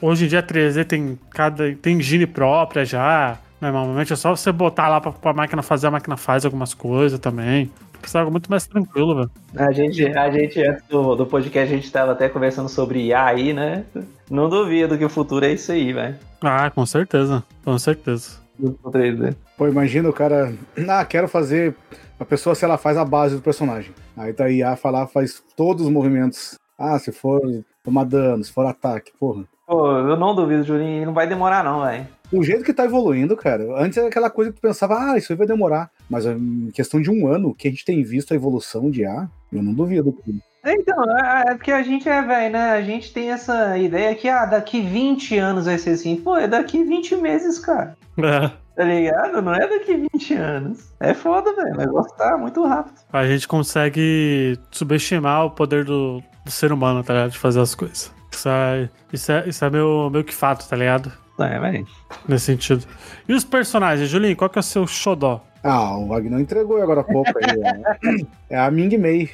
Hoje 0.00 0.24
em 0.24 0.28
dia 0.28 0.40
a 0.40 0.42
3D 0.42 0.84
tem 0.84 1.18
cada 1.30 1.74
tem 1.76 1.96
engine 1.96 2.26
própria 2.26 2.84
já. 2.84 3.38
Normalmente 3.60 4.12
é 4.12 4.16
só 4.16 4.34
você 4.34 4.50
botar 4.50 4.88
lá 4.88 5.00
pra, 5.00 5.12
pra 5.12 5.32
máquina 5.34 5.62
fazer, 5.62 5.88
a 5.88 5.90
máquina 5.90 6.16
faz 6.16 6.44
algumas 6.44 6.72
coisas 6.72 7.18
também. 7.18 7.70
Precisa 8.00 8.20
algo 8.20 8.30
muito 8.30 8.50
mais 8.50 8.66
tranquilo, 8.66 9.14
velho. 9.14 9.30
A 9.54 9.70
gente, 9.72 10.06
a 10.06 10.30
gente, 10.30 10.62
antes 10.62 10.82
do, 10.88 11.14
do 11.14 11.26
podcast, 11.26 11.72
a 11.72 11.76
gente 11.76 11.92
tava 11.92 12.12
até 12.12 12.28
conversando 12.28 12.68
sobre 12.68 13.00
IA 13.00 13.24
aí, 13.26 13.52
né? 13.52 13.84
Não 14.30 14.48
duvido 14.48 14.96
que 14.96 15.04
o 15.04 15.10
futuro 15.10 15.44
é 15.44 15.52
isso 15.52 15.70
aí, 15.70 15.92
velho. 15.92 16.16
Ah, 16.40 16.70
com 16.70 16.86
certeza. 16.86 17.44
Com 17.62 17.78
certeza. 17.78 18.40
Do 18.58 18.72
3D. 18.90 19.34
Pô, 19.56 19.68
imagina 19.68 20.08
o 20.08 20.12
cara. 20.12 20.54
Ah, 20.88 21.04
quero 21.04 21.28
fazer. 21.28 21.74
A 22.18 22.24
pessoa, 22.24 22.54
se 22.54 22.64
ela 22.64 22.78
faz 22.78 22.96
a 22.96 23.04
base 23.04 23.36
do 23.36 23.42
personagem. 23.42 23.92
Aí 24.16 24.32
tá 24.32 24.44
a 24.44 24.50
IA 24.50 24.76
falar, 24.76 25.06
faz 25.06 25.42
todos 25.54 25.86
os 25.86 25.92
movimentos. 25.92 26.54
Ah, 26.78 26.98
se 26.98 27.12
for 27.12 27.40
tomar 27.84 28.04
dano, 28.04 28.42
se 28.42 28.52
for 28.52 28.66
ataque, 28.66 29.12
porra. 29.18 29.44
Pô, 29.70 29.86
eu 29.88 30.16
não 30.16 30.34
duvido, 30.34 30.64
Julinho, 30.64 31.06
não 31.06 31.14
vai 31.14 31.28
demorar 31.28 31.62
não, 31.62 31.82
velho. 31.82 32.04
O 32.32 32.42
jeito 32.42 32.64
que 32.64 32.72
tá 32.72 32.84
evoluindo, 32.84 33.36
cara. 33.36 33.62
Antes 33.76 33.96
era 33.98 34.08
aquela 34.08 34.28
coisa 34.28 34.50
que 34.50 34.58
tu 34.58 34.60
pensava, 34.60 34.98
ah, 34.98 35.16
isso 35.16 35.32
aí 35.32 35.38
vai 35.38 35.46
demorar. 35.46 35.92
Mas 36.08 36.26
em 36.26 36.72
questão 36.74 37.00
de 37.00 37.08
um 37.08 37.28
ano, 37.28 37.54
que 37.54 37.68
a 37.68 37.70
gente 37.70 37.84
tem 37.84 38.02
visto 38.02 38.32
a 38.32 38.34
evolução 38.34 38.90
de 38.90 39.04
A, 39.04 39.28
eu 39.52 39.62
não 39.62 39.72
duvido. 39.72 40.18
Então, 40.66 41.04
é, 41.16 41.52
é 41.52 41.54
porque 41.54 41.70
a 41.70 41.84
gente 41.84 42.08
é 42.08 42.20
velho, 42.20 42.52
né? 42.52 42.72
A 42.72 42.82
gente 42.82 43.12
tem 43.12 43.30
essa 43.30 43.78
ideia 43.78 44.12
que, 44.16 44.28
ah, 44.28 44.44
daqui 44.44 44.80
20 44.80 45.38
anos 45.38 45.66
vai 45.66 45.78
ser 45.78 45.90
assim. 45.90 46.16
Pô, 46.16 46.36
é 46.36 46.48
daqui 46.48 46.82
20 46.82 47.14
meses, 47.18 47.60
cara. 47.60 47.96
É. 48.18 48.50
Tá 48.74 48.84
ligado? 48.84 49.40
Não 49.40 49.54
é 49.54 49.68
daqui 49.68 50.04
20 50.12 50.34
anos. 50.34 50.92
É 50.98 51.14
foda, 51.14 51.54
velho. 51.54 51.76
Vai 51.76 51.86
gostar 51.86 52.36
muito 52.36 52.64
rápido. 52.66 52.96
A 53.12 53.24
gente 53.24 53.46
consegue 53.46 54.58
subestimar 54.72 55.44
o 55.46 55.50
poder 55.52 55.84
do, 55.84 56.20
do 56.44 56.50
ser 56.50 56.72
humano, 56.72 57.04
tá 57.04 57.14
ligado? 57.14 57.30
De 57.30 57.38
fazer 57.38 57.60
as 57.60 57.72
coisas. 57.72 58.12
Isso 58.30 58.48
é, 58.48 58.88
isso 59.12 59.32
é, 59.32 59.48
isso 59.48 59.64
é 59.64 59.70
meu, 59.70 60.10
meu 60.10 60.24
que 60.24 60.34
fato, 60.34 60.68
tá 60.68 60.76
ligado? 60.76 61.12
É, 61.38 61.58
velho. 61.58 61.86
Nesse 62.28 62.46
sentido. 62.46 62.86
E 63.28 63.32
os 63.32 63.44
personagens, 63.44 64.08
Julinho, 64.08 64.36
qual 64.36 64.50
que 64.50 64.58
é 64.58 64.60
o 64.60 64.62
seu 64.62 64.86
xodó? 64.86 65.42
Ah, 65.62 65.96
o 65.96 66.08
Wagner 66.08 66.40
entregou 66.40 66.80
agora 66.80 67.00
há 67.00 67.04
pouco 67.04 67.30
aí. 67.36 68.24
é, 68.50 68.54
é 68.56 68.58
a 68.58 68.70
Ming 68.70 68.96
Mei. 68.96 69.30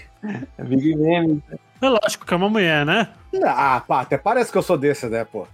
É 0.59 0.65
Ming 0.65 0.97
Mei. 0.97 1.43
É 1.81 1.89
lógico 1.89 2.25
que 2.25 2.33
é 2.33 2.37
uma 2.37 2.49
mulher, 2.49 2.87
né? 2.87 3.09
Ah, 3.45 3.83
pá, 3.87 4.01
até 4.01 4.17
parece 4.17 4.51
que 4.51 4.59
eu 4.59 4.63
sou 4.63 4.79
desse, 4.79 5.07
né, 5.09 5.25
pô? 5.25 5.47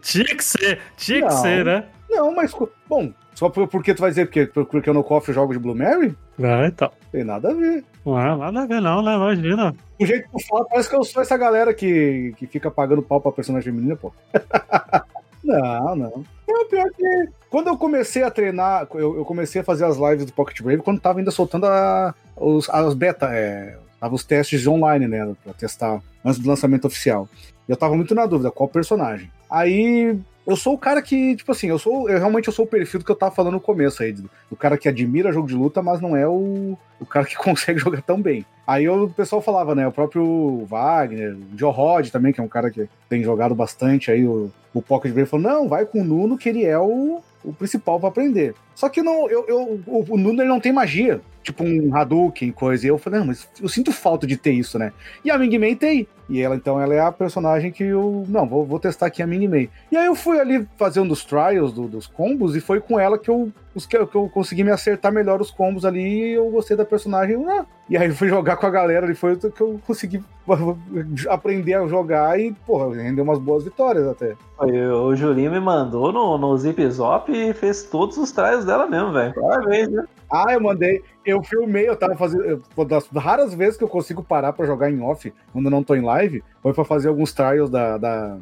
tinha 0.00 0.36
que 0.36 0.44
ser, 0.44 0.80
tinha 0.96 1.20
não, 1.20 1.28
que 1.28 1.34
ser, 1.34 1.64
né? 1.64 1.84
Não, 2.08 2.34
mas, 2.34 2.54
bom, 2.88 3.12
só 3.34 3.48
porque 3.48 3.94
tu 3.94 4.00
vai 4.00 4.10
dizer 4.10 4.26
porque, 4.26 4.46
porque 4.46 4.88
eu 4.88 4.94
no 4.94 5.02
cofre 5.02 5.32
jogo 5.32 5.52
de 5.52 5.58
Blue 5.58 5.74
Mary? 5.74 6.16
Ah, 6.42 6.66
então. 6.66 6.90
Tem 7.10 7.24
nada 7.24 7.50
a 7.50 7.54
ver. 7.54 7.84
Não 8.04 8.20
é 8.20 8.36
nada 8.36 8.62
a 8.62 8.66
ver, 8.66 8.80
não, 8.80 9.02
né? 9.02 9.14
Imagina. 9.14 9.74
O 10.02 10.06
jeito 10.06 10.24
que 10.24 10.36
tu 10.36 10.46
fala, 10.48 10.64
parece 10.64 10.88
que 10.88 10.96
eu 10.96 11.04
sou 11.04 11.22
essa 11.22 11.36
galera 11.36 11.72
que, 11.72 12.34
que 12.36 12.46
fica 12.46 12.70
pagando 12.70 13.02
pau 13.02 13.20
pra 13.20 13.30
personagem 13.30 13.72
feminina, 13.72 13.94
pô. 13.94 14.12
não, 15.44 15.94
não. 15.94 16.24
É 16.48 16.64
pior 16.64 16.90
que. 16.90 17.28
Quando 17.48 17.68
eu 17.68 17.76
comecei 17.76 18.24
a 18.24 18.30
treinar, 18.30 18.88
eu, 18.94 19.18
eu, 19.18 19.24
comecei 19.24 19.60
a 19.60 19.64
fazer 19.64 19.84
as 19.84 19.96
lives 19.96 20.26
do 20.26 20.32
Pocket 20.32 20.60
Brave 20.60 20.82
quando 20.82 21.00
tava 21.00 21.20
ainda 21.20 21.30
soltando 21.30 21.66
a, 21.66 22.12
os, 22.36 22.68
as 22.68 22.94
beta, 22.94 23.28
é, 23.32 23.78
tava 24.00 24.14
os 24.14 24.24
testes 24.24 24.66
online, 24.66 25.06
né? 25.06 25.34
Pra 25.44 25.52
testar 25.52 26.02
antes 26.24 26.40
do 26.40 26.48
lançamento 26.48 26.86
oficial. 26.86 27.28
Eu 27.68 27.76
tava 27.76 27.94
muito 27.94 28.14
na 28.14 28.26
dúvida 28.26 28.50
qual 28.50 28.68
personagem. 28.68 29.30
Aí 29.48 30.18
eu 30.46 30.56
sou 30.56 30.74
o 30.74 30.78
cara 30.78 31.00
que, 31.00 31.36
tipo 31.36 31.52
assim, 31.52 31.68
eu 31.68 31.78
sou. 31.78 32.08
Eu 32.08 32.18
realmente 32.18 32.48
eu 32.48 32.52
sou 32.52 32.64
o 32.64 32.68
perfil 32.68 33.00
do 33.00 33.04
que 33.06 33.12
eu 33.12 33.16
tava 33.16 33.34
falando 33.34 33.54
no 33.54 33.60
começo 33.60 34.02
aí. 34.02 34.12
Do 34.12 34.56
cara 34.58 34.76
que 34.76 34.88
admira 34.88 35.32
jogo 35.32 35.46
de 35.46 35.54
luta, 35.54 35.80
mas 35.82 36.00
não 36.00 36.16
é 36.16 36.26
o, 36.26 36.76
o 37.00 37.06
cara 37.06 37.26
que 37.26 37.36
consegue 37.38 37.78
jogar 37.78 38.02
tão 38.02 38.20
bem. 38.20 38.44
Aí 38.66 38.84
eu, 38.84 39.04
o 39.04 39.10
pessoal 39.10 39.40
falava, 39.40 39.74
né? 39.74 39.86
O 39.86 39.92
próprio 39.92 40.64
Wagner, 40.66 41.36
o 41.36 41.58
Joe 41.58 41.72
Rod 41.72 42.08
também, 42.10 42.32
que 42.32 42.40
é 42.40 42.44
um 42.44 42.48
cara 42.48 42.70
que 42.70 42.88
tem 43.08 43.22
jogado 43.22 43.54
bastante 43.54 44.10
aí, 44.10 44.26
o, 44.26 44.50
o 44.74 44.82
Pocket 44.82 45.12
Brave 45.12 45.28
falou: 45.28 45.46
não, 45.46 45.68
vai 45.68 45.86
com 45.86 46.00
o 46.00 46.04
Nuno, 46.04 46.36
que 46.36 46.48
ele 46.48 46.64
é 46.64 46.78
o, 46.78 47.22
o 47.44 47.52
principal 47.52 48.00
para 48.00 48.08
aprender. 48.08 48.54
Só 48.82 48.88
que 48.88 49.00
não, 49.00 49.30
eu, 49.30 49.44
eu, 49.46 49.80
o, 49.86 50.04
o 50.08 50.18
Nuno 50.18 50.44
não 50.44 50.58
tem 50.58 50.72
magia 50.72 51.20
tipo 51.42 51.64
um 51.64 51.94
Hadouken, 51.94 52.52
coisa. 52.52 52.86
E 52.86 52.88
eu 52.88 52.98
falei, 52.98 53.20
não, 53.20 53.26
mas 53.26 53.48
eu 53.60 53.68
sinto 53.68 53.92
falta 53.92 54.26
de 54.26 54.36
ter 54.36 54.52
isso, 54.52 54.78
né? 54.78 54.92
E 55.24 55.30
a 55.30 55.36
Ming 55.36 55.58
Mei 55.58 55.74
tem. 55.74 56.06
E 56.28 56.40
ela, 56.40 56.54
então, 56.54 56.80
ela 56.80 56.94
é 56.94 57.00
a 57.00 57.12
personagem 57.12 57.70
que 57.70 57.84
eu. 57.84 58.24
Não, 58.28 58.46
vou, 58.46 58.64
vou 58.64 58.78
testar 58.78 59.06
aqui 59.06 59.22
a 59.22 59.26
Ming 59.26 59.48
Mei. 59.48 59.68
E 59.90 59.96
aí 59.96 60.06
eu 60.06 60.14
fui 60.14 60.40
ali 60.40 60.66
fazer 60.78 61.00
um 61.00 61.06
dos 61.06 61.24
trials 61.24 61.72
do, 61.72 61.86
dos 61.86 62.06
combos 62.06 62.56
e 62.56 62.60
foi 62.60 62.80
com 62.80 62.98
ela 62.98 63.18
que 63.18 63.28
eu, 63.28 63.52
os, 63.74 63.84
que, 63.84 63.96
eu 63.96 64.06
consegui 64.06 64.64
me 64.64 64.70
acertar 64.70 65.12
melhor 65.12 65.40
os 65.40 65.50
combos 65.50 65.84
ali 65.84 66.00
e 66.00 66.32
eu 66.34 66.48
gostei 66.50 66.76
da 66.76 66.84
personagem. 66.84 67.36
Ah. 67.48 67.66
E 67.90 67.96
aí 67.96 68.08
eu 68.08 68.14
fui 68.14 68.28
jogar 68.28 68.56
com 68.56 68.66
a 68.66 68.70
galera 68.70 69.10
e 69.10 69.14
foi 69.14 69.36
que 69.36 69.60
eu 69.60 69.78
consegui 69.86 70.24
aprender 71.28 71.74
a 71.74 71.86
jogar 71.86 72.40
e, 72.40 72.52
porra, 72.66 72.94
rendeu 72.94 73.24
umas 73.24 73.38
boas 73.38 73.64
vitórias 73.64 74.06
até. 74.06 74.34
O 74.58 75.14
Julinho 75.14 75.50
me 75.50 75.60
mandou 75.60 76.12
no, 76.12 76.38
no 76.38 76.56
Zip 76.56 76.88
Zop 76.88 77.30
e 77.30 77.52
fez 77.52 77.82
todos 77.82 78.16
os 78.16 78.30
trials 78.32 78.64
dela 78.64 78.71
dela 78.72 78.86
mesmo, 78.88 79.12
velho. 79.12 79.34
Parabéns, 79.34 79.88
né? 79.90 80.04
Ah, 80.30 80.46
eu 80.52 80.60
mandei. 80.60 81.02
Eu 81.24 81.42
filmei, 81.42 81.88
eu 81.88 81.94
tava 81.96 82.16
fazendo. 82.16 82.42
eu- 82.44 82.62
Uma 82.76 82.86
das 82.86 83.06
raras 83.08 83.54
vezes 83.54 83.76
que 83.76 83.84
eu 83.84 83.88
consigo 83.88 84.22
parar 84.22 84.52
pra 84.52 84.66
jogar 84.66 84.90
em 84.90 85.00
off, 85.02 85.32
quando 85.52 85.66
eu 85.66 85.70
não 85.70 85.82
tô 85.84 85.94
em 85.94 86.00
live, 86.02 86.42
foi 86.62 86.72
pra 86.72 86.84
fazer 86.84 87.08
alguns 87.08 87.32
trials 87.32 87.68
da, 87.70 87.98
da, 87.98 88.36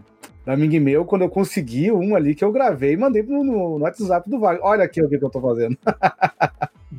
da 0.47 0.57
Ming 0.57 0.79
Meu, 0.79 1.05
quando 1.05 1.23
eu 1.23 1.29
consegui 1.29 1.91
um 1.91 2.15
ali 2.15 2.35
que 2.35 2.45
eu 2.45 2.53
gravei 2.53 2.93
e 2.93 2.97
mandei 2.97 3.23
no, 3.23 3.43
no- 3.45 3.79
no 3.79 3.85
WhatsApp 3.85 4.31
do 4.31 4.39
Wagner. 4.39 4.65
Olha 4.65 4.85
aqui 4.85 5.03
o 5.03 5.09
que, 5.09 5.19
que 5.19 5.25
eu 5.25 5.31
tô 5.31 5.41
fazendo. 5.41 5.77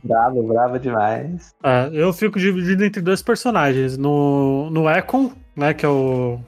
Bravo, 0.03 0.41
bravo 0.43 0.79
demais. 0.79 1.53
É, 1.63 1.89
eu 1.91 2.11
fico 2.13 2.39
dividido 2.39 2.84
entre 2.84 3.01
dois 3.01 3.21
personagens. 3.21 3.97
No, 3.97 4.69
no 4.69 4.89
Econ, 4.89 5.32
né? 5.55 5.73
Que 5.73 5.86
é 5.86 5.89
o, 5.89 6.39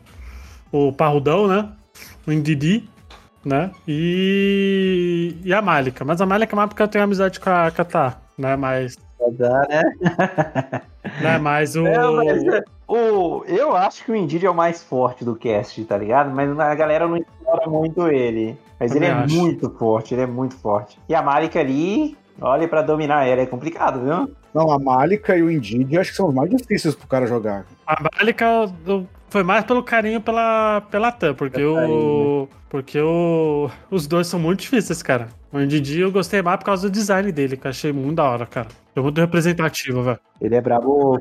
o 0.72 0.94
Parrudão, 0.94 1.48
né? 1.48 1.70
O 2.26 2.32
Indidi, 2.32 2.90
né? 3.46 3.72
E, 3.88 5.36
e 5.44 5.54
a 5.54 5.62
Malika. 5.62 6.04
Mas 6.06 6.22
a 6.22 6.26
Malika 6.26 6.56
é 6.56 6.58
mais 6.58 6.70
porque 6.70 6.82
eu 6.84 6.88
tenho 6.88 7.04
amizade 7.04 7.40
com 7.40 7.50
a 7.50 7.70
Katá, 7.72 8.18
né? 8.38 8.56
Mas, 8.56 8.98
Dá, 9.38 9.62
né? 9.70 9.84
né? 11.22 11.38
Mas 11.38 11.76
o. 11.76 11.84
Não, 11.84 12.16
mas, 12.18 12.44
é, 12.44 12.64
o, 12.88 13.44
eu 13.48 13.76
acho 13.76 14.04
que 14.04 14.12
o 14.12 14.16
Indeed 14.16 14.46
é 14.46 14.50
o 14.50 14.56
mais 14.56 14.84
forte 14.84 15.24
do 15.24 15.36
cast, 15.36 15.84
tá 15.86 15.98
ligado? 15.98 16.30
Mas 16.30 16.58
a 16.60 16.76
galera 16.76 17.08
não 17.08 17.18
explora 17.18 17.70
muito 17.70 18.08
ele. 18.08 18.58
Mas 18.80 18.92
Também 18.92 19.10
ele 19.10 19.18
é 19.18 19.24
acho. 19.24 19.34
muito 19.36 19.70
forte, 19.70 20.14
ele 20.14 20.24
é 20.24 20.28
muito 20.28 20.56
forte. 20.58 21.00
E 21.08 21.16
a 21.16 21.22
Marika 21.22 21.60
ali, 21.60 22.18
olha, 22.42 22.68
pra 22.68 22.82
dominar 22.82 23.26
ela 23.26 23.42
é 23.42 23.46
complicado, 23.46 24.02
viu? 24.04 24.36
Não, 24.54 24.70
a 24.70 24.78
Malika 24.78 25.36
e 25.38 25.42
o 25.42 25.50
Indeed 25.50 25.98
acho 25.98 26.12
que 26.12 26.18
são 26.18 26.28
os 26.28 26.34
mais 26.36 26.50
difíceis 26.50 26.94
pro 26.94 27.08
cara 27.08 27.26
jogar. 27.26 27.66
A 27.88 27.98
Malika 28.20 28.46
eu- 28.86 29.08
foi 29.34 29.42
mais 29.42 29.66
pelo 29.66 29.82
carinho 29.82 30.22
pela, 30.22 30.82
pela 30.92 31.12
Tan, 31.12 31.34
porque 31.34 31.58
Pelo 31.58 31.72
o. 31.72 31.76
carinho, 31.76 32.50
Porque 32.70 33.02
o, 33.02 33.68
os 33.90 34.06
dois 34.06 34.28
são 34.28 34.40
muito 34.40 34.60
difíceis, 34.62 35.02
cara. 35.02 35.28
O 35.52 35.60
Indidi 35.60 36.02
eu 36.02 36.12
gostei 36.12 36.44
mais 36.44 36.60
por 36.60 36.66
causa 36.66 36.88
do 36.88 36.92
design 36.94 37.32
dele, 37.32 37.58
que 37.58 37.66
eu 37.66 37.72
achei 37.72 37.92
muito 37.92 38.18
da 38.18 38.26
hora, 38.30 38.46
cara. 38.46 38.68
Foi 38.94 39.02
muito 39.02 39.20
representativo, 39.20 40.04
velho. 40.04 40.20
Ele 40.40 40.54
é 40.54 40.62
brabo, 40.62 41.20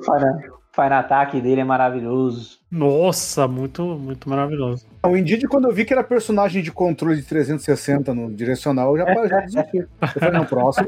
Final 0.74 0.98
Attack 0.98 1.40
dele 1.40 1.62
é 1.62 1.64
maravilhoso. 1.64 2.58
Nossa, 2.70 3.48
muito, 3.48 3.82
muito 3.82 4.28
maravilhoso. 4.28 4.86
O 5.02 5.16
Indeed, 5.16 5.48
quando 5.48 5.68
eu 5.68 5.74
vi 5.74 5.86
que 5.86 5.94
era 5.94 6.04
personagem 6.04 6.62
de 6.62 6.70
controle 6.70 7.16
de 7.16 7.22
360 7.22 8.12
no 8.12 8.30
direcional, 8.30 8.94
eu 8.96 9.06
já, 9.06 9.14
já 9.26 9.40
desisti. 9.40 9.78
Eu 9.78 9.88
falei, 10.20 10.38
não, 10.38 10.44
próximo. 10.44 10.86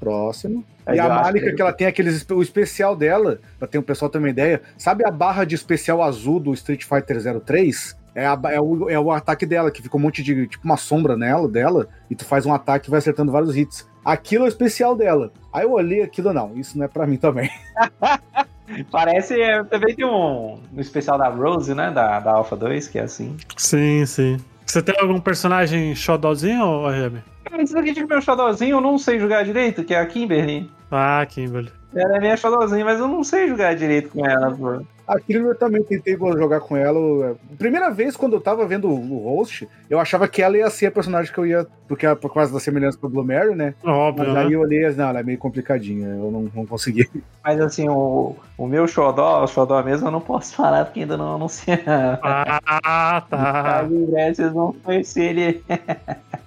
Próximo. 0.00 0.64
Aí 0.86 0.96
E 0.96 1.00
a 1.00 1.08
Malika, 1.08 1.46
que- 1.50 1.52
que 1.56 1.62
ela 1.62 1.72
tem 1.74 1.86
aqueles. 1.86 2.26
O 2.30 2.40
especial 2.42 2.96
dela, 2.96 3.38
pra 3.58 3.68
ter 3.68 3.76
o 3.78 3.82
pessoal 3.82 4.10
ter 4.10 4.16
uma 4.18 4.30
ideia, 4.30 4.62
sabe 4.78 5.06
a 5.06 5.10
barra 5.10 5.44
de 5.44 5.54
especial 5.54 6.02
azul 6.02 6.40
do 6.40 6.52
Street 6.54 6.84
Fighter 6.84 7.20
03? 7.20 7.94
É, 8.14 8.26
a- 8.26 8.40
é 8.50 8.60
o, 8.60 8.88
é 8.90 8.98
o 8.98 9.12
ataque 9.12 9.44
dela, 9.46 9.70
que 9.70 9.82
fica 9.82 9.96
um 9.96 10.00
monte 10.00 10.22
de. 10.22 10.46
tipo 10.48 10.64
uma 10.64 10.76
sombra 10.78 11.16
nela, 11.16 11.46
dela, 11.46 11.86
e 12.10 12.16
tu 12.16 12.24
faz 12.24 12.44
um 12.46 12.52
ataque 12.52 12.88
e 12.88 12.90
vai 12.90 12.98
acertando 12.98 13.30
vários 13.30 13.56
hits. 13.56 13.86
Aquilo 14.04 14.44
é 14.44 14.46
o 14.46 14.48
especial 14.48 14.96
dela. 14.96 15.30
Aí 15.52 15.64
eu 15.64 15.72
olhei 15.72 16.02
aquilo, 16.02 16.32
não, 16.32 16.56
isso 16.56 16.76
não 16.78 16.86
é 16.86 16.88
pra 16.88 17.06
mim 17.06 17.18
também. 17.18 17.50
Parece, 18.90 19.40
é, 19.40 19.62
também 19.64 19.94
tem 19.94 20.04
um, 20.06 20.58
um 20.74 20.80
especial 20.80 21.18
da 21.18 21.28
Rose, 21.28 21.74
né? 21.74 21.90
Da, 21.90 22.20
da 22.20 22.32
Alpha 22.32 22.56
2, 22.56 22.88
que 22.88 22.98
é 22.98 23.02
assim. 23.02 23.36
Sim, 23.56 24.06
sim. 24.06 24.36
Você 24.70 24.80
tem 24.80 24.94
algum 25.00 25.18
personagem 25.18 25.96
xodózinho, 25.96 26.64
ou? 26.64 26.84
Cara, 27.44 27.60
Esse 27.60 27.74
daqui 27.74 27.90
de 27.90 28.06
meu 28.06 28.22
xodózinho 28.22 28.76
eu 28.76 28.80
não 28.80 28.98
sei 28.98 29.18
jogar 29.18 29.42
direito, 29.42 29.82
que 29.82 29.92
é 29.92 29.98
a 29.98 30.06
Kimberly. 30.06 30.70
Ah, 30.88 31.26
Kimberly. 31.28 31.72
Ela 31.92 32.18
é 32.18 32.20
minha 32.20 32.36
xodózinha, 32.36 32.84
mas 32.84 33.00
eu 33.00 33.08
não 33.08 33.24
sei 33.24 33.48
jogar 33.48 33.74
direito 33.74 34.10
com 34.10 34.24
ela, 34.24 34.52
pô. 34.52 34.80
Aquilo 35.10 35.48
eu 35.48 35.54
também 35.56 35.82
tentei 35.82 36.16
jogar 36.16 36.60
com 36.60 36.76
ela. 36.76 36.96
eu- 36.98 37.38
Primeira 37.58 37.90
vez 37.90 38.16
quando 38.16 38.34
eu 38.34 38.40
tava 38.40 38.64
vendo 38.66 38.88
o 38.88 39.18
host, 39.24 39.68
eu 39.88 39.98
achava 39.98 40.28
que 40.28 40.40
ela 40.40 40.56
ia 40.56 40.70
ser 40.70 40.86
a 40.86 40.90
personagem 40.92 41.32
que 41.32 41.38
eu 41.38 41.44
ia. 41.46 41.66
Porque 41.88 42.06
é 42.06 42.14
por 42.14 42.32
causa 42.32 42.52
da 42.52 42.60
semelhança 42.60 42.96
com 42.96 43.08
o 43.08 43.10
Blue 43.10 43.24
Mary, 43.24 43.54
né? 43.56 43.74
Óbvio, 43.84 44.26
Mas 44.26 44.34
né? 44.34 44.40
aí 44.42 44.52
eu 44.52 44.60
olhei, 44.60 44.88
não, 44.92 45.08
ela 45.08 45.18
é 45.18 45.22
meio 45.24 45.38
complicadinha, 45.38 46.06
eu 46.06 46.30
não, 46.30 46.48
não 46.54 46.64
consegui. 46.64 47.10
Mas 47.44 47.60
assim, 47.60 47.88
o, 47.88 48.36
o 48.56 48.66
meu 48.68 48.86
xodó, 48.86 49.42
o 49.42 49.46
xodó 49.48 49.82
mesmo, 49.82 50.06
eu 50.06 50.12
não 50.12 50.20
posso 50.20 50.54
falar 50.54 50.84
porque 50.84 51.00
ainda 51.00 51.16
não 51.16 51.34
anunciaram. 51.34 52.18
Ah, 52.22 53.22
tá. 53.28 53.82
Breve 53.90 54.34
vocês 54.36 54.52
vão 54.52 54.72
conhecer 54.84 55.36
ele. 55.36 55.64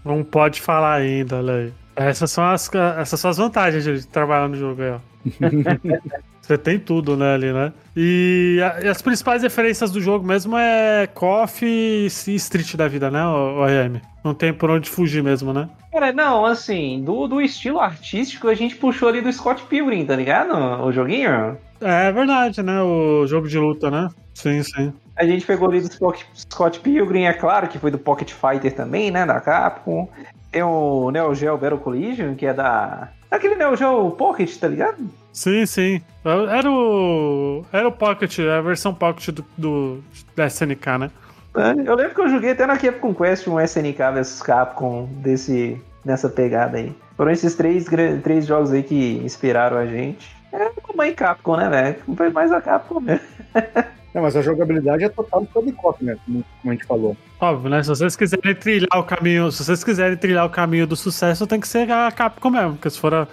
Não 0.05 0.24
pode 0.24 0.61
falar 0.61 0.93
ainda, 0.95 1.38
olha 1.38 1.53
aí. 1.55 1.74
Essas 1.95 2.32
são 2.32 2.43
as, 2.45 2.70
essas 2.97 3.20
são 3.20 3.30
as 3.30 3.38
vantagens 3.38 3.84
de 3.84 4.07
trabalhar 4.07 4.47
no 4.47 4.55
jogo 4.55 4.82
aí, 4.82 4.89
ó. 4.91 4.99
Você 6.44 6.58
tem 6.58 6.78
tudo, 6.78 7.16
né, 7.16 7.34
ali, 7.34 7.54
né? 7.54 7.72
E, 7.96 8.60
as 8.89 9.02
principais 9.02 9.44
referências 9.44 9.91
do 9.91 10.02
jogo 10.02 10.28
mesmo 10.28 10.58
é 10.58 11.08
Coffee 11.08 12.06
e 12.28 12.36
Street 12.36 12.76
da 12.76 12.86
vida, 12.86 13.10
né, 13.10 13.26
o? 13.26 14.02
Não 14.26 14.34
tem 14.34 14.54
por 14.54 14.70
onde 14.70 14.89
fugir 14.89 15.24
mesmo, 15.24 15.54
né? 15.54 15.70
Cara, 15.91 16.12
não, 16.12 16.46
assim, 16.46 17.02
do, 17.02 17.28
do 17.28 17.41
estilo 17.41 17.80
artístico 17.80 18.50
a 18.50 18.54
gente 18.54 18.76
puxou 18.76 19.08
ali 19.08 19.22
do 19.22 19.32
Scott 19.32 19.64
Pilgrim, 19.64 20.06
tá 20.06 20.18
ligado? 20.18 20.54
O 20.84 20.91
joguinho. 20.91 21.58
É 21.80 22.12
verdade, 22.12 22.62
né? 22.62 22.82
O 22.82 23.26
jogo 23.26 23.48
de 23.48 23.58
luta, 23.58 23.89
né? 23.89 24.10
Sim, 24.34 24.64
sim. 24.64 24.94
A 25.16 25.26
gente 25.26 25.46
pegou 25.46 25.70
ali 25.70 25.80
do 25.80 25.94
Scott, 25.94 26.26
Scott 26.36 26.80
Pilgrim, 26.82 27.24
é 27.24 27.34
claro, 27.34 27.68
que 27.68 27.80
foi 27.80 27.91
do 27.91 27.98
Pocket 27.98 28.34
Fighter 28.34 28.74
também, 28.74 29.12
né? 29.12 29.26
Da 29.26 29.39
Capcom. 29.39 30.10
Tem 30.52 30.64
o 30.64 31.10
Neo 31.12 31.34
Geo 31.34 31.58
Battle 31.58 31.80
Collision, 31.80 32.36
que 32.36 32.46
é 32.46 32.54
da. 32.54 33.10
Aquele 33.32 33.56
Neo 33.56 33.76
Geo 33.76 34.12
Pocket, 34.12 34.56
tá 34.58 34.68
ligado? 34.68 34.98
Sim, 35.34 35.66
sim. 35.66 36.02
Era 36.24 36.72
o. 36.72 37.66
Era 37.74 37.88
o 37.88 37.92
Pocket, 37.92 38.40
a 38.40 38.62
versão 38.62 38.94
Pocket 38.94 39.30
do, 39.30 39.44
do 39.58 40.04
da 40.36 40.46
SNK, 40.46 40.98
né? 41.00 41.12
É, 41.56 41.72
Eu 41.90 41.96
lembro 41.96 42.16
que 42.16 42.22
eu 42.22 42.30
joguei 42.30 42.52
até 42.52 42.66
na 42.66 42.78
Capcom 42.78 43.14
Quest 43.14 43.48
um 43.48 43.60
SNK 43.60 43.98
vs 44.14 44.42
Capcom 44.42 45.10
desse, 45.18 45.82
nessa 46.06 46.30
pegada 46.30 46.78
aí. 46.78 46.96
Foram 47.18 47.32
esses 47.32 47.56
três, 47.56 47.86
três 48.24 48.46
jogos 48.46 48.72
aí 48.72 48.84
que 48.84 49.22
inspiraram 49.24 49.78
a 49.78 49.86
gente. 49.86 50.36
É 50.52 50.70
como 50.82 51.02
aí 51.02 51.14
Capcom, 51.14 51.58
né, 51.58 51.70
velho? 51.70 52.16
Foi 52.16 52.30
mais 52.30 52.52
a 52.52 52.62
Capcom 52.62 53.00
mesmo. 53.00 53.26
Não, 54.14 54.22
mas 54.22 54.36
a 54.36 54.42
jogabilidade 54.44 55.04
é 55.04 55.10
total 55.10 55.42
do 55.42 55.74
Cop, 55.74 56.06
né? 56.06 56.16
Como 56.24 56.46
como 56.62 56.72
a 56.72 56.76
gente 56.76 56.86
falou. 56.86 57.18
Óbvio, 57.40 57.70
né? 57.70 57.82
Se 57.82 57.90
vocês 57.90 58.16
quiserem 58.16 58.54
trilhar 58.54 59.00
o 59.00 59.04
caminho, 59.04 59.52
se 59.52 59.64
vocês 59.64 59.84
quiserem 59.84 60.16
trilhar 60.16 60.46
o 60.46 60.50
caminho 60.52 60.86
do 60.86 60.96
sucesso, 60.96 61.48
tem 61.48 61.60
que 61.60 61.68
ser 61.68 61.92
a 61.92 62.12
Capcom 62.12 62.52
mesmo, 62.52 62.74
porque 62.74 62.92
se 62.92 63.00
for 63.00 63.12
a, 63.12 63.28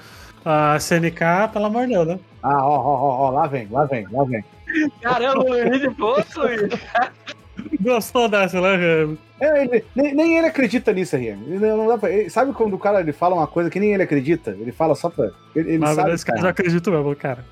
a 0.44 0.76
SNK, 0.76 1.20
pelo 1.52 1.66
amor 1.66 1.82
de 1.86 1.92
Deus, 1.94 2.06
né? 2.06 2.18
Ah, 2.42 2.66
ó, 2.66 2.76
ó, 2.78 2.94
ó, 2.94 3.18
ó, 3.26 3.30
lá 3.30 3.46
vem, 3.46 3.68
lá 3.70 3.84
vem, 3.84 4.06
lá 4.10 4.24
vem. 4.24 4.44
Caramba, 5.02 5.42
Luiz 5.42 5.80
de 5.80 5.90
posto, 5.90 6.40
Gostou 7.80 8.28
dessa, 8.28 8.60
né, 8.60 8.76
Remy? 8.76 9.18
É, 9.40 9.64
ele- 9.64 9.84
nem, 9.94 10.14
nem 10.14 10.38
ele 10.38 10.46
acredita 10.46 10.92
nisso, 10.92 11.16
RM. 11.16 11.42
Ele 11.46 11.58
não 11.58 11.86
dá 11.86 11.98
pra- 11.98 12.10
ele- 12.10 12.30
sabe 12.30 12.52
quando 12.52 12.74
o 12.74 12.78
cara 12.78 13.00
ele 13.00 13.12
fala 13.12 13.34
uma 13.34 13.46
coisa 13.46 13.68
que 13.70 13.80
nem 13.80 13.92
ele 13.92 14.02
acredita? 14.02 14.50
Ele 14.52 14.72
fala 14.72 14.94
só 14.94 15.10
pra. 15.10 15.30
Ele, 15.54 15.70
ele 15.70 15.78
Mas 15.78 15.94
sabe. 15.94 16.10
nesse 16.10 16.24
caso 16.24 16.38
eu 16.38 16.42
cara. 16.42 16.50
acredito 16.52 16.90
mesmo, 16.90 17.16
cara. 17.16 17.44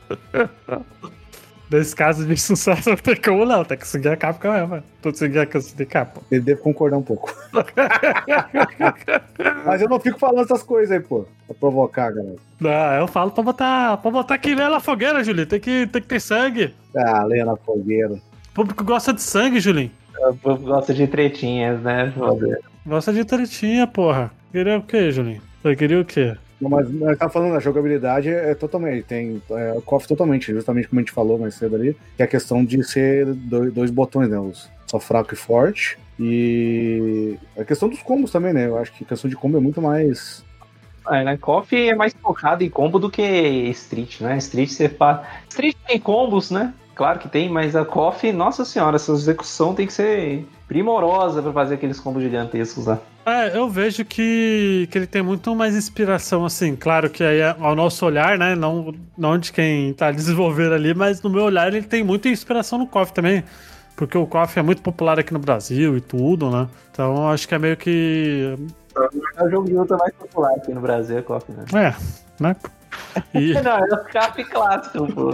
Nesse 1.70 1.94
caso 1.94 2.24
de 2.24 2.36
sucesso, 2.36 2.88
não 2.88 2.96
tem 2.96 3.16
como 3.16 3.44
não, 3.44 3.62
tem 3.62 3.76
que 3.76 3.86
seguir 3.86 4.08
a 4.08 4.16
Capcom 4.16 4.52
mesmo, 4.52 4.68
mano. 4.68 4.82
Tô 5.02 5.12
seguindo 5.12 5.40
a 5.40 5.46
canção 5.46 5.76
de 5.76 5.84
Capcom. 5.84 6.22
Ele 6.30 6.40
deve 6.40 6.60
concordar 6.60 6.96
um 6.96 7.02
pouco. 7.02 7.34
Mas 9.66 9.82
eu 9.82 9.88
não 9.88 10.00
fico 10.00 10.18
falando 10.18 10.44
essas 10.44 10.62
coisas 10.62 10.90
aí, 10.90 11.00
pô. 11.00 11.26
Pra 11.46 11.54
provocar, 11.54 12.10
galera. 12.10 12.36
Não, 12.58 12.94
eu 12.94 13.06
falo 13.06 13.30
pra 13.30 13.42
botar, 13.42 13.98
pra 13.98 14.10
botar 14.10 14.34
aqui 14.34 14.54
na 14.54 14.80
fogueira, 14.80 15.22
Julinho. 15.22 15.46
Tem 15.46 15.60
que, 15.60 15.86
tem 15.86 16.02
que 16.02 16.08
ter 16.08 16.20
sangue. 16.20 16.74
Ah, 16.96 17.24
lenha 17.24 17.44
na 17.44 17.56
fogueira. 17.56 18.14
O 18.14 18.54
público 18.54 18.82
gosta 18.82 19.12
de 19.12 19.22
sangue, 19.22 19.60
Julinho. 19.60 19.90
O 20.18 20.36
povo 20.36 20.64
gosta 20.64 20.92
de 20.92 21.06
tretinhas, 21.06 21.80
né? 21.82 22.12
Foda. 22.16 22.58
Gosta 22.84 23.12
de 23.12 23.24
tretinha, 23.24 23.86
porra. 23.86 24.32
Queria 24.50 24.78
o 24.78 24.82
quê, 24.82 25.12
Julinho? 25.12 25.42
Você 25.62 25.76
queria 25.76 26.00
o 26.00 26.04
quê? 26.04 26.34
Mas 26.60 26.90
ele 26.90 27.16
tá 27.16 27.28
falando, 27.28 27.54
a 27.54 27.60
jogabilidade 27.60 28.28
é 28.28 28.54
totalmente, 28.54 29.04
tem 29.04 29.40
é, 29.50 29.72
o 29.76 29.82
KOF 29.82 30.08
totalmente, 30.08 30.52
justamente 30.52 30.88
como 30.88 30.98
a 30.98 31.02
gente 31.02 31.12
falou 31.12 31.38
mais 31.38 31.54
cedo 31.54 31.76
ali, 31.76 31.96
que 32.16 32.22
é 32.22 32.24
a 32.24 32.28
questão 32.28 32.64
de 32.64 32.82
ser 32.82 33.26
dois, 33.26 33.72
dois 33.72 33.90
botões, 33.90 34.28
né? 34.28 34.38
Os, 34.38 34.68
só 34.86 34.98
fraco 34.98 35.34
e 35.34 35.36
forte. 35.36 35.98
E 36.18 37.38
a 37.56 37.64
questão 37.64 37.88
dos 37.88 38.02
combos 38.02 38.32
também, 38.32 38.52
né? 38.52 38.66
Eu 38.66 38.78
acho 38.78 38.92
que 38.92 39.04
a 39.04 39.06
questão 39.06 39.30
de 39.30 39.36
combo 39.36 39.56
é 39.56 39.60
muito 39.60 39.80
mais. 39.80 40.44
É, 41.08 41.22
né? 41.22 41.36
Coffee 41.36 41.90
é 41.90 41.94
mais 41.94 42.12
focado 42.12 42.64
em 42.64 42.70
combo 42.70 42.98
do 42.98 43.10
que 43.10 43.22
Street, 43.22 44.20
né? 44.20 44.36
Street 44.38 44.68
você. 44.68 44.90
Street 45.48 45.76
tem 45.86 46.00
combos, 46.00 46.50
né? 46.50 46.74
Claro 46.94 47.20
que 47.20 47.28
tem, 47.28 47.48
mas 47.48 47.76
a 47.76 47.84
Coffee, 47.84 48.32
nossa 48.32 48.64
senhora, 48.64 48.96
essa 48.96 49.12
execução 49.12 49.74
tem 49.74 49.86
que 49.86 49.92
ser 49.92 50.44
primorosa 50.68 51.42
pra 51.42 51.52
fazer 51.52 51.74
aqueles 51.74 51.98
combos 51.98 52.22
gigantescos 52.22 52.86
lá. 52.86 52.98
É, 53.24 53.56
eu 53.56 53.68
vejo 53.68 54.04
que, 54.04 54.86
que 54.90 54.98
ele 54.98 55.06
tem 55.06 55.22
muito 55.22 55.54
mais 55.54 55.74
inspiração, 55.74 56.44
assim, 56.44 56.76
claro 56.76 57.10
que 57.10 57.24
aí 57.24 57.40
é 57.40 57.56
ao 57.58 57.74
nosso 57.74 58.06
olhar, 58.06 58.38
né, 58.38 58.54
não, 58.54 58.94
não 59.16 59.36
de 59.38 59.50
quem 59.50 59.92
tá 59.94 60.12
desenvolvendo 60.12 60.74
ali, 60.74 60.94
mas 60.94 61.20
no 61.22 61.30
meu 61.30 61.44
olhar 61.44 61.68
ele 61.68 61.82
tem 61.82 62.04
muita 62.04 62.28
inspiração 62.28 62.78
no 62.78 62.86
KOF 62.86 63.12
também, 63.12 63.42
porque 63.96 64.16
o 64.16 64.26
KOF 64.26 64.58
é 64.58 64.62
muito 64.62 64.80
popular 64.80 65.18
aqui 65.18 65.32
no 65.32 65.38
Brasil 65.38 65.96
e 65.96 66.00
tudo, 66.00 66.50
né, 66.50 66.68
então 66.90 67.28
acho 67.28 67.48
que 67.48 67.54
é 67.54 67.58
meio 67.58 67.76
que, 67.76 68.56
É 69.36 69.44
o 69.44 69.50
jogo 69.50 69.66
de 69.66 69.74
luta 69.74 69.96
mais 69.96 70.14
popular 70.14 70.52
aqui 70.54 70.72
no 70.72 70.80
Brasil, 70.80 71.18
é 71.18 71.22
Coffee, 71.22 71.54
né? 71.54 71.64
é, 71.74 72.42
né, 72.42 72.56
E, 73.34 73.52
Não, 73.62 73.76
é 73.78 73.94
o 73.94 74.04
cap 74.04 74.42
clássico, 74.44 75.06
pô. 75.12 75.32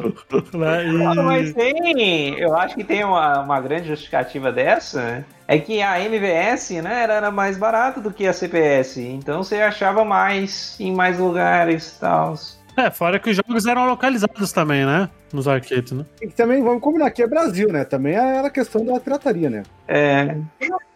né, 0.56 0.86
e- 0.86 1.06
Ah, 1.06 1.14
Mas 1.22 1.52
tem, 1.54 2.38
eu 2.38 2.56
acho 2.56 2.74
que 2.74 2.84
tem 2.84 3.04
uma, 3.04 3.40
uma 3.40 3.60
grande 3.60 3.88
justificativa 3.88 4.50
dessa, 4.52 5.24
é 5.46 5.58
que 5.58 5.80
a 5.82 6.00
MVS, 6.00 6.70
né, 6.82 7.02
era, 7.02 7.14
era 7.14 7.30
mais 7.30 7.56
barata 7.58 8.00
do 8.00 8.10
que 8.10 8.26
a 8.26 8.32
CPS, 8.32 8.98
então 9.00 9.42
você 9.42 9.56
achava 9.60 10.04
mais 10.04 10.76
em 10.80 10.94
mais 10.94 11.18
lugares 11.18 11.96
e 11.96 12.00
tal. 12.00 12.34
É, 12.76 12.90
fora 12.90 13.20
que 13.20 13.30
os 13.30 13.36
jogos 13.36 13.66
eram 13.66 13.86
localizados 13.86 14.50
também, 14.50 14.84
né? 14.84 15.08
Nos 15.32 15.46
arcades, 15.46 15.92
né? 15.92 16.04
E 16.20 16.26
também, 16.26 16.60
vamos 16.60 16.82
combinar, 16.82 17.06
aqui 17.06 17.22
é 17.22 17.26
Brasil, 17.26 17.68
né? 17.72 17.84
Também 17.84 18.14
era 18.14 18.48
a 18.48 18.50
questão 18.50 18.84
da 18.84 18.98
pirataria, 18.98 19.48
né? 19.48 19.62
É, 19.86 20.36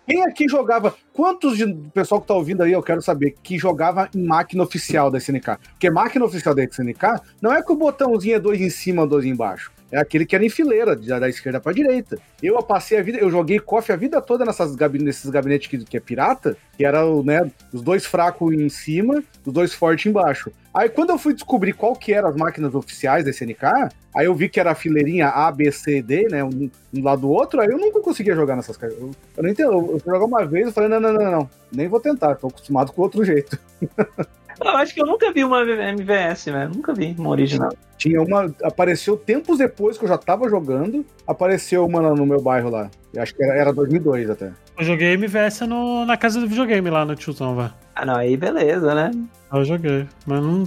Quem 0.09 0.23
aqui 0.23 0.49
jogava? 0.49 0.95
Quantos 1.13 1.59
de 1.59 1.67
pessoal 1.93 2.19
que 2.19 2.27
tá 2.27 2.33
ouvindo 2.33 2.63
aí, 2.63 2.73
eu 2.73 2.83
quero 2.83 3.03
saber, 3.03 3.35
que 3.43 3.59
jogava 3.59 4.09
em 4.17 4.25
máquina 4.25 4.63
oficial 4.63 5.11
da 5.11 5.19
SNK? 5.19 5.59
Porque 5.73 5.91
máquina 5.91 6.25
oficial 6.25 6.55
da 6.55 6.65
SNK 6.65 7.21
não 7.43 7.53
é 7.53 7.63
que 7.63 7.71
o 7.71 7.77
botãozinho 7.77 8.37
é 8.37 8.41
dois 8.41 8.59
em 8.59 8.71
cima, 8.71 9.07
dois 9.07 9.27
embaixo. 9.27 9.71
É 9.91 9.99
aquele 9.99 10.26
que 10.26 10.34
era 10.34 10.45
em 10.45 10.51
fileira, 10.51 10.95
da, 10.95 11.18
da 11.18 11.28
esquerda 11.28 11.61
pra 11.61 11.72
direita. 11.72 12.18
Eu 12.43 12.62
passei 12.62 12.99
a 12.99 13.03
vida, 13.03 13.18
eu 13.18 13.30
joguei 13.30 13.59
KOF 13.59 13.91
a 13.91 13.97
vida 13.97 14.20
toda 14.20 14.45
nessas 14.45 14.76
nesses 14.76 15.30
gabinetes 15.30 15.66
que, 15.66 15.78
que 15.84 15.97
é 15.97 16.01
pirata, 16.01 16.57
que 16.76 16.84
era 16.84 17.03
né, 17.22 17.51
os 17.72 17.80
dois 17.80 18.05
fracos 18.05 18.53
em 18.53 18.68
cima, 18.68 19.22
os 19.45 19.53
dois 19.53 19.72
fortes 19.72 20.07
embaixo. 20.07 20.53
Aí 20.74 20.89
quando 20.89 21.11
eu 21.11 21.18
fui 21.18 21.32
descobrir 21.32 21.72
qual 21.72 21.97
que 21.97 22.12
eram 22.12 22.28
as 22.28 22.36
máquinas 22.36 22.74
oficiais 22.74 23.24
da 23.24 23.30
SNK, 23.30 23.91
aí 24.14 24.26
eu 24.26 24.34
vi 24.34 24.49
que 24.49 24.61
era 24.61 24.72
a 24.72 24.74
fileirinha 24.74 25.28
A, 25.28 25.51
B, 25.51 25.72
C, 25.72 26.03
D, 26.03 26.28
né, 26.28 26.45
um, 26.45 26.70
um 26.95 27.03
lado 27.03 27.22
do 27.22 27.30
outro, 27.30 27.61
aí 27.61 27.68
eu 27.68 27.78
nunca 27.78 28.01
conseguia 28.01 28.34
jogar 28.34 28.57
nessas 28.57 28.76
caras. 28.76 28.95
Eu, 28.99 29.11
eu 29.36 29.43
não 29.43 29.51
entendo, 29.51 29.72
eu 29.72 29.99
fui 29.99 30.12
jogar 30.12 30.26
uma 30.26 30.45
vez 30.45 30.68
e 30.68 30.72
falei, 30.72 30.91
não, 30.91 31.01
não, 31.01 31.12
não, 31.12 31.30
não, 31.30 31.51
nem 31.72 31.89
vou 31.89 31.99
tentar, 31.99 32.34
tô 32.34 32.49
acostumado 32.49 32.93
com 32.93 33.03
outro 33.03 33.24
jeito. 33.24 33.59
eu 34.61 34.77
acho 34.77 34.95
que 34.95 35.01
eu 35.01 35.07
nunca 35.07 35.33
vi 35.33 35.45
uma 35.45 35.63
MVS, 35.63 36.47
né, 36.47 36.71
nunca 36.73 36.93
vi 36.93 37.15
uma 37.19 37.31
original. 37.31 37.73
Tinha 37.97 38.23
uma. 38.23 38.55
Apareceu 38.63 39.17
tempos 39.17 39.59
depois 39.59 39.99
que 39.99 40.05
eu 40.05 40.09
já 40.09 40.17
tava 40.17 40.49
jogando. 40.49 41.05
Apareceu 41.27 41.85
uma 41.85 42.01
no 42.15 42.25
meu 42.25 42.41
bairro 42.41 42.71
lá. 42.71 42.89
Eu 43.13 43.21
acho 43.21 43.35
que 43.35 43.43
era, 43.43 43.55
era 43.55 43.73
2002 43.73 44.31
até. 44.31 44.53
Eu 44.79 44.85
joguei 44.85 45.15
MVS 45.15 45.63
no, 45.63 46.07
na 46.07 46.17
casa 46.17 46.41
do 46.41 46.47
videogame 46.47 46.89
lá 46.89 47.05
no 47.05 47.17
tiozão, 47.17 47.57
vai. 47.57 47.73
Ah, 47.97 48.07
não, 48.07 48.15
aí 48.15 48.37
beleza, 48.37 48.95
né. 48.95 49.11
Eu 49.53 49.65
joguei, 49.65 50.07
mas 50.25 50.41
não. 50.41 50.65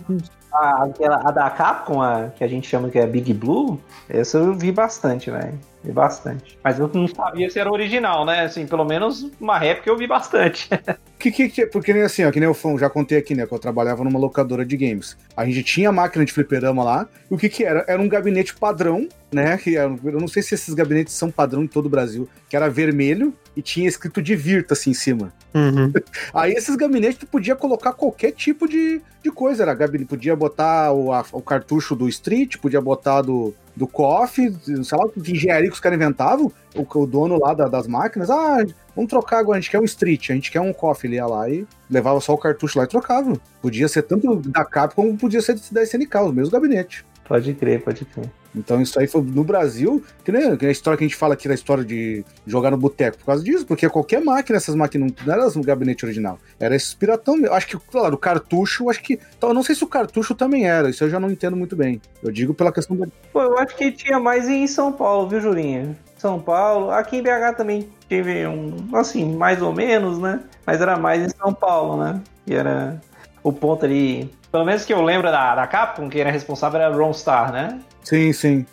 A, 0.53 0.83
aquela, 0.83 1.21
a 1.25 1.31
da 1.31 1.49
Capcom, 1.49 2.01
a, 2.01 2.27
que 2.35 2.43
a 2.43 2.47
gente 2.47 2.67
chama 2.67 2.89
que 2.89 2.99
é 2.99 3.07
Big 3.07 3.33
Blue, 3.33 3.79
essa 4.09 4.37
eu 4.37 4.53
vi 4.53 4.69
bastante, 4.69 5.31
velho. 5.31 5.57
Vi 5.83 5.91
bastante. 5.91 6.57
Mas 6.63 6.77
eu 6.79 6.89
não 6.93 7.07
sabia 7.07 7.49
se 7.49 7.57
era 7.59 7.71
original, 7.71 8.23
né? 8.25 8.41
Assim, 8.41 8.67
pelo 8.67 8.85
menos 8.85 9.29
uma 9.39 9.57
réplica 9.57 9.89
eu 9.89 9.97
vi 9.97 10.07
bastante. 10.07 10.69
Que, 11.21 11.29
que, 11.29 11.49
que- 11.49 11.67
porque 11.67 11.93
nem 11.93 12.01
assim, 12.01 12.25
ó, 12.25 12.31
que 12.31 12.39
nem 12.39 12.49
eu 12.49 12.53
fã- 12.55 12.75
já 12.79 12.89
contei 12.89 13.15
aqui, 13.19 13.35
né? 13.35 13.45
Que 13.45 13.53
eu 13.53 13.59
trabalhava 13.59 14.03
numa 14.03 14.17
locadora 14.17 14.65
de 14.65 14.75
games. 14.75 15.15
A 15.37 15.45
gente 15.45 15.61
tinha 15.61 15.91
máquina 15.91 16.25
de 16.25 16.33
fliperama 16.33 16.83
lá. 16.83 17.07
E 17.29 17.33
o 17.35 17.37
que 17.37 17.47
que 17.47 17.63
era? 17.63 17.85
Era 17.87 18.01
um 18.01 18.09
gabinete 18.09 18.55
padrão, 18.55 19.07
né? 19.31 19.55
Que 19.55 19.77
era, 19.77 19.95
eu 20.03 20.19
não 20.19 20.27
sei 20.27 20.41
se 20.41 20.55
esses 20.55 20.73
gabinetes 20.73 21.13
são 21.13 21.29
padrão 21.29 21.61
em 21.63 21.67
todo 21.67 21.85
o 21.85 21.89
Brasil. 21.89 22.27
Que 22.49 22.55
era 22.55 22.71
vermelho 22.71 23.35
e 23.55 23.61
tinha 23.61 23.87
escrito 23.87 24.19
Divirta 24.19 24.73
assim 24.73 24.89
em 24.89 24.93
cima. 24.95 25.31
Uhum. 25.53 25.93
Aí 26.33 26.53
esses 26.53 26.75
gabinetes 26.75 27.19
tu 27.19 27.27
podia 27.27 27.55
colocar 27.55 27.93
qualquer 27.93 28.31
tipo 28.31 28.67
de, 28.67 28.99
de 29.21 29.29
coisa. 29.31 29.61
Era 29.61 29.75
gabinete, 29.75 30.07
podia 30.09 30.35
botar 30.35 30.91
o, 30.91 31.13
a- 31.13 31.23
o 31.33 31.41
cartucho 31.43 31.95
do 31.95 32.09
Street, 32.09 32.57
podia 32.57 32.81
botar 32.81 33.21
do, 33.21 33.53
do 33.81 33.87
KOF, 33.87 34.35
sei 34.63 34.97
lá, 34.97 35.09
que 35.09 35.31
engenharia 35.31 35.67
que 35.67 35.73
os 35.73 35.79
caras 35.79 35.97
inventavam. 35.97 36.51
O, 36.75 36.99
o 36.99 37.05
dono 37.07 37.39
lá 37.39 37.53
da- 37.55 37.67
das 37.67 37.87
máquinas, 37.87 38.29
ah, 38.29 38.63
vamos 38.95 39.09
trocar 39.09 39.39
agora, 39.39 39.57
a 39.57 39.61
gente 39.61 39.71
quer 39.71 39.79
um 39.79 39.83
Street, 39.85 40.29
a 40.29 40.33
gente 40.35 40.51
quer 40.51 40.61
um 40.61 40.71
KOF. 40.71 41.07
Ele 41.07 41.15
ia 41.15 41.25
lá 41.25 41.49
e 41.49 41.65
levava 41.89 42.21
só 42.21 42.33
o 42.33 42.37
cartucho 42.37 42.77
lá 42.77 42.85
e 42.85 42.87
trocava. 42.87 43.33
Podia 43.59 43.87
ser 43.87 44.03
tanto 44.03 44.35
da 44.49 44.63
Capcom 44.63 45.07
como 45.07 45.17
podia 45.17 45.41
ser 45.41 45.59
da 45.71 45.81
SNK, 45.81 46.15
os 46.21 46.31
mesmos 46.33 46.49
gabinetes. 46.49 47.03
Pode 47.31 47.53
crer, 47.53 47.81
pode 47.81 48.03
crer. 48.03 48.29
Então 48.53 48.81
isso 48.81 48.99
aí 48.99 49.07
foi 49.07 49.21
no 49.21 49.41
Brasil, 49.41 50.03
que 50.21 50.33
nem 50.33 50.51
a 50.51 50.69
história 50.69 50.97
que 50.97 51.05
a 51.05 51.07
gente 51.07 51.15
fala 51.15 51.33
aqui 51.33 51.47
da 51.47 51.53
história 51.53 51.81
de 51.81 52.25
jogar 52.45 52.71
no 52.71 52.75
boteco, 52.75 53.19
por 53.19 53.25
causa 53.25 53.41
disso, 53.41 53.65
porque 53.65 53.87
qualquer 53.87 54.21
máquina, 54.21 54.57
essas 54.57 54.75
máquinas 54.75 55.13
não 55.25 55.33
eram 55.33 55.49
no 55.49 55.63
gabinete 55.63 56.03
original, 56.03 56.37
era 56.59 56.75
esse 56.75 56.93
piratão 56.93 57.37
mesmo. 57.37 57.55
Acho 57.55 57.67
que, 57.67 57.77
claro, 57.89 58.15
o 58.15 58.17
cartucho, 58.17 58.89
acho 58.89 59.01
que. 59.01 59.17
então, 59.37 59.51
Eu 59.51 59.53
não 59.53 59.63
sei 59.63 59.73
se 59.73 59.81
o 59.81 59.87
cartucho 59.87 60.35
também 60.35 60.67
era, 60.67 60.89
isso 60.89 61.05
eu 61.05 61.09
já 61.09 61.21
não 61.21 61.31
entendo 61.31 61.55
muito 61.55 61.73
bem. 61.73 62.01
Eu 62.21 62.33
digo 62.33 62.53
pela 62.53 62.73
questão 62.73 62.97
da. 62.97 63.07
Pô, 63.31 63.43
eu 63.43 63.57
acho 63.59 63.77
que 63.77 63.93
tinha 63.93 64.19
mais 64.19 64.49
em 64.49 64.67
São 64.67 64.91
Paulo, 64.91 65.29
viu, 65.29 65.39
Julinha? 65.39 65.97
São 66.17 66.37
Paulo. 66.37 66.91
Aqui 66.91 67.15
em 67.15 67.23
BH 67.23 67.55
também 67.55 67.87
teve 68.09 68.45
um, 68.45 68.75
assim, 68.93 69.37
mais 69.37 69.61
ou 69.61 69.71
menos, 69.71 70.19
né? 70.19 70.41
Mas 70.67 70.81
era 70.81 70.97
mais 70.97 71.23
em 71.23 71.29
São 71.29 71.53
Paulo, 71.53 72.03
né? 72.03 72.21
E 72.45 72.53
era 72.53 72.99
o 73.43 73.51
ponto 73.51 73.85
ali. 73.85 74.29
Pelo 74.51 74.65
menos 74.65 74.85
que 74.85 74.93
eu 74.93 75.01
lembro 75.01 75.31
da, 75.31 75.55
da 75.55 75.67
Capcom, 75.67 76.09
quem 76.09 76.21
era 76.21 76.31
responsável 76.31 76.79
era 76.81 76.95
Ron 76.95 77.13
Star, 77.13 77.51
né? 77.51 77.79
Sim, 78.03 78.33
sim. 78.33 78.65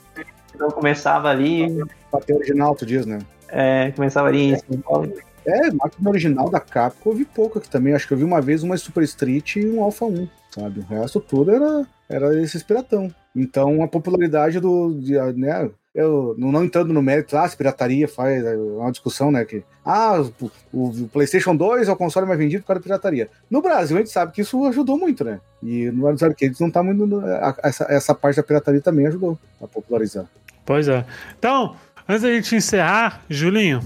Então 0.55 0.71
começava 0.71 1.29
ali, 1.29 1.85
Bater 2.11 2.35
original, 2.35 2.75
tu 2.75 2.85
diz, 2.85 3.07
né? 3.07 3.19
é, 3.49 3.91
começava 3.93 4.29
ali 4.29 4.53
em 4.53 4.57
São 4.57 4.81
Paulo. 4.81 5.13
É, 5.47 5.71
máquina 5.71 6.11
original 6.11 6.51
da 6.51 6.61
Capcom 6.61 7.11
eu 7.11 7.17
vi 7.17 7.25
pouco 7.25 7.59
aqui 7.59 7.69
também. 7.71 7.95
Acho 7.95 8.07
que 8.07 8.13
eu 8.13 8.19
vi 8.19 8.25
uma 8.25 8.41
vez 8.41 8.63
uma 8.63 8.77
Super 8.77 9.03
Street 9.05 9.57
e 9.57 9.69
um 9.69 9.83
Alpha 9.83 10.05
1, 10.05 10.29
sabe? 10.51 10.81
O 10.81 10.85
resto 10.85 11.21
tudo 11.21 11.51
era, 11.51 11.87
era 12.09 12.43
esses 12.43 12.63
piratão. 12.63 13.13
Então 13.35 13.83
a 13.83 13.89
popularidade 13.89 14.61
do. 14.61 14.93
de, 15.01 15.15
né, 15.35 15.71
eu 15.95 16.35
não, 16.39 16.65
entrando 16.65 16.93
no 16.93 17.03
mérito, 17.03 17.37
ah, 17.37 17.49
se 17.49 17.57
pirataria 17.57 18.07
faz. 18.07 18.45
É 18.45 18.57
uma 18.57 18.91
discussão, 18.91 19.31
né? 19.31 19.45
Que, 19.45 19.63
ah, 19.85 20.23
o, 20.41 20.51
o 20.73 21.09
PlayStation 21.09 21.57
2 21.57 21.89
é 21.89 21.93
o 21.93 21.97
console 21.97 22.27
mais 22.27 22.39
vendido 22.39 22.63
por 22.63 22.69
causa 22.69 22.81
da 22.81 22.85
pirataria. 22.85 23.29
No 23.51 23.63
Brasil, 23.63 23.97
a 23.97 24.01
gente 24.01 24.11
sabe 24.11 24.33
que 24.33 24.43
isso 24.43 24.65
ajudou 24.67 24.99
muito, 24.99 25.25
né? 25.25 25.41
E 25.63 25.91
nos 25.91 26.23
arcades 26.23 26.61
não 26.61 26.71
tá 26.71 26.83
muito. 26.83 27.21
Essa, 27.63 27.87
essa 27.89 28.15
parte 28.15 28.37
da 28.37 28.43
pirataria 28.43 28.81
também 28.81 29.07
ajudou 29.07 29.39
a 29.61 29.67
popularizar. 29.67 30.27
Pois 30.65 30.89
é. 30.89 31.05
Então, 31.39 31.75
antes 32.07 32.23
da 32.23 32.33
gente 32.33 32.55
encerrar, 32.55 33.23
Julinho, 33.29 33.81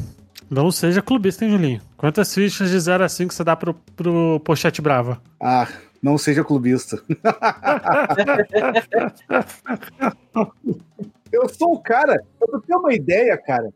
não 0.50 0.70
seja 0.70 1.00
clubista, 1.00 1.44
hein, 1.44 1.52
Julinho? 1.52 1.80
Quantas 1.96 2.34
fichas 2.34 2.68
de 2.68 2.78
0 2.78 3.04
a 3.04 3.08
5 3.08 3.32
você 3.32 3.44
dá 3.44 3.56
pro, 3.56 3.74
pro 3.96 4.40
Pochete 4.40 4.82
Brava? 4.82 5.22
Ah, 5.40 5.68
não 6.02 6.18
seja 6.18 6.44
clubista. 6.44 7.00
eu 11.32 11.48
sou 11.48 11.72
o 11.74 11.78
cara, 11.80 12.22
pra 12.38 12.48
tu 12.48 12.60
ter 12.66 12.76
uma 12.76 12.92
ideia, 12.94 13.36
cara. 13.38 13.70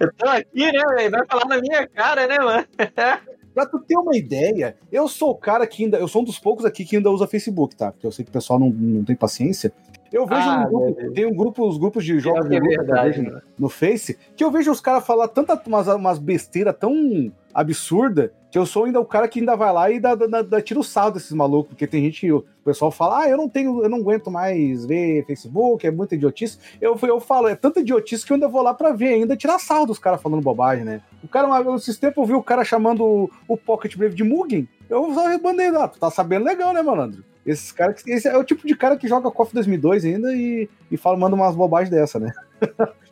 Eu 0.00 0.12
tô 0.14 0.28
aqui, 0.28 0.72
né, 0.72 0.82
velho? 0.96 1.10
Vai 1.10 1.26
falar 1.26 1.44
na 1.46 1.60
minha 1.60 1.86
cara, 1.88 2.26
né, 2.26 2.38
mano? 2.38 2.64
Pra 3.54 3.66
tu 3.66 3.78
ter 3.80 3.98
uma 3.98 4.16
ideia, 4.16 4.76
eu 4.90 5.06
sou 5.06 5.28
o 5.32 5.34
cara 5.34 5.66
que 5.66 5.84
ainda. 5.84 5.98
Eu 5.98 6.08
sou 6.08 6.22
um 6.22 6.24
dos 6.24 6.38
poucos 6.38 6.64
aqui 6.64 6.86
que 6.86 6.96
ainda 6.96 7.10
usa 7.10 7.26
Facebook, 7.26 7.76
tá? 7.76 7.92
Porque 7.92 8.06
eu 8.06 8.10
sei 8.10 8.24
que 8.24 8.30
o 8.30 8.32
pessoal 8.32 8.58
não, 8.58 8.70
não 8.70 9.04
tem 9.04 9.14
paciência. 9.14 9.70
Eu 10.10 10.26
vejo 10.26 10.40
Ah, 10.40 10.66
um 10.66 10.70
grupo, 10.70 11.12
tem 11.12 11.26
um 11.26 11.34
grupo, 11.36 11.68
os 11.68 11.76
grupos 11.76 12.02
de 12.02 12.18
jogos 12.18 12.50
é 12.50 12.56
eu 12.56 12.62
verdade, 12.62 13.20
mano. 13.20 13.42
no 13.58 13.68
Face, 13.68 14.16
que 14.34 14.42
eu 14.42 14.50
vejo 14.50 14.70
os 14.72 14.80
caras 14.80 15.06
falar 15.06 15.28
tanta 15.28 15.60
umas, 15.66 15.86
umas 15.86 16.18
besteiras 16.18 16.74
tão 16.80 17.30
absurda 17.52 18.32
que 18.52 18.58
eu 18.58 18.66
sou 18.66 18.84
ainda 18.84 19.00
o 19.00 19.04
cara 19.06 19.26
que 19.26 19.40
ainda 19.40 19.56
vai 19.56 19.72
lá 19.72 19.90
e 19.90 19.98
dá, 19.98 20.14
dá, 20.14 20.42
dá 20.42 20.60
tira 20.60 20.78
o 20.78 20.84
sarro 20.84 21.12
desses 21.12 21.32
malucos, 21.32 21.70
porque 21.70 21.86
tem 21.86 22.04
gente, 22.04 22.30
o 22.30 22.44
pessoal 22.62 22.90
fala, 22.90 23.22
ah, 23.22 23.28
eu 23.30 23.38
não 23.38 23.48
tenho, 23.48 23.82
eu 23.82 23.88
não 23.88 23.96
aguento 23.96 24.30
mais 24.30 24.84
ver 24.84 25.24
Facebook, 25.24 25.86
é 25.86 25.90
muita 25.90 26.16
idiotice. 26.16 26.58
Eu, 26.78 26.94
eu 27.02 27.18
falo, 27.18 27.48
é 27.48 27.56
tanta 27.56 27.80
idiotice 27.80 28.26
que 28.26 28.30
eu 28.30 28.34
ainda 28.34 28.48
vou 28.48 28.60
lá 28.60 28.74
pra 28.74 28.92
ver, 28.92 29.14
ainda 29.14 29.34
tirar 29.38 29.58
sarro 29.58 29.86
dos 29.86 29.98
caras 29.98 30.20
falando 30.20 30.42
bobagem, 30.42 30.84
né? 30.84 31.00
O 31.24 31.28
cara, 31.28 31.48
esses 31.74 31.96
tempos 31.96 32.18
eu 32.18 32.26
vi 32.26 32.34
o 32.34 32.42
cara 32.42 32.62
chamando 32.62 33.30
o, 33.48 33.56
Pocket 33.56 33.96
Brave 33.96 34.14
de 34.14 34.22
Mugen, 34.22 34.68
eu 34.90 35.14
só 35.14 35.28
rebandei 35.28 35.70
lá, 35.70 35.88
tu 35.88 35.98
tá 35.98 36.10
sabendo 36.10 36.44
legal, 36.44 36.74
né, 36.74 36.82
malandro? 36.82 37.24
Esses 37.46 37.72
caras, 37.72 38.02
que- 38.02 38.10
esse 38.10 38.28
é 38.28 38.36
o 38.36 38.44
tipo 38.44 38.66
de 38.66 38.76
cara 38.76 38.98
que 38.98 39.08
joga 39.08 39.30
KOF 39.30 39.54
2002 39.54 40.04
ainda 40.04 40.30
e, 40.34 40.68
e 40.90 40.98
fala, 40.98 41.16
manda 41.16 41.34
umas 41.34 41.56
bobagens 41.56 41.88
dessa, 41.88 42.20
né? 42.20 42.30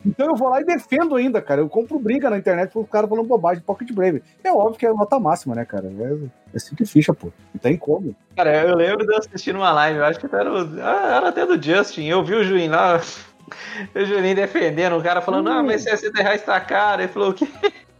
Então 0.05 0.27
eu 0.27 0.35
vou 0.35 0.49
lá 0.49 0.59
e 0.61 0.65
defendo 0.65 1.15
ainda, 1.15 1.41
cara. 1.41 1.61
Eu 1.61 1.69
compro 1.69 1.99
briga 1.99 2.29
na 2.29 2.37
internet 2.37 2.71
pro 2.71 2.83
cara 2.85 3.07
falando 3.07 3.27
bobagem 3.27 3.61
Pocket 3.63 3.91
Brave. 3.91 4.23
É 4.43 4.51
óbvio 4.51 4.79
que 4.79 4.85
é 4.85 4.93
nota 4.93 5.19
máxima, 5.19 5.53
né, 5.55 5.63
cara? 5.65 5.87
É, 5.87 6.55
é 6.55 6.59
cinco 6.59 6.85
ficha, 6.85 7.13
pô. 7.13 7.27
Não 7.53 7.59
tem 7.61 7.77
como. 7.77 8.15
Cara, 8.35 8.63
eu 8.67 8.75
lembro 8.75 9.05
de 9.05 9.13
eu 9.13 9.17
assistir 9.19 9.55
uma 9.55 9.71
live, 9.71 9.99
eu 9.99 10.05
acho 10.05 10.19
que 10.19 10.35
era, 10.35 10.51
o- 10.51 10.81
ah, 10.81 11.15
era 11.17 11.29
até 11.29 11.45
do 11.45 11.61
Justin. 11.61 12.05
Eu 12.07 12.23
vi 12.23 12.33
o 12.33 12.43
Julinho 12.43 12.71
lá, 12.71 12.99
o 13.95 14.05
Julinho 14.05 14.35
defendendo, 14.35 14.97
o 14.97 15.03
cara 15.03 15.21
falando, 15.21 15.49
ah, 15.49 15.61
mas 15.61 15.83
60 15.83 16.21
reais 16.21 16.41
tá 16.43 16.59
caro. 16.59 17.01
Ele 17.03 17.11
falou, 17.11 17.29
o 17.29 17.33
quê? 17.33 17.47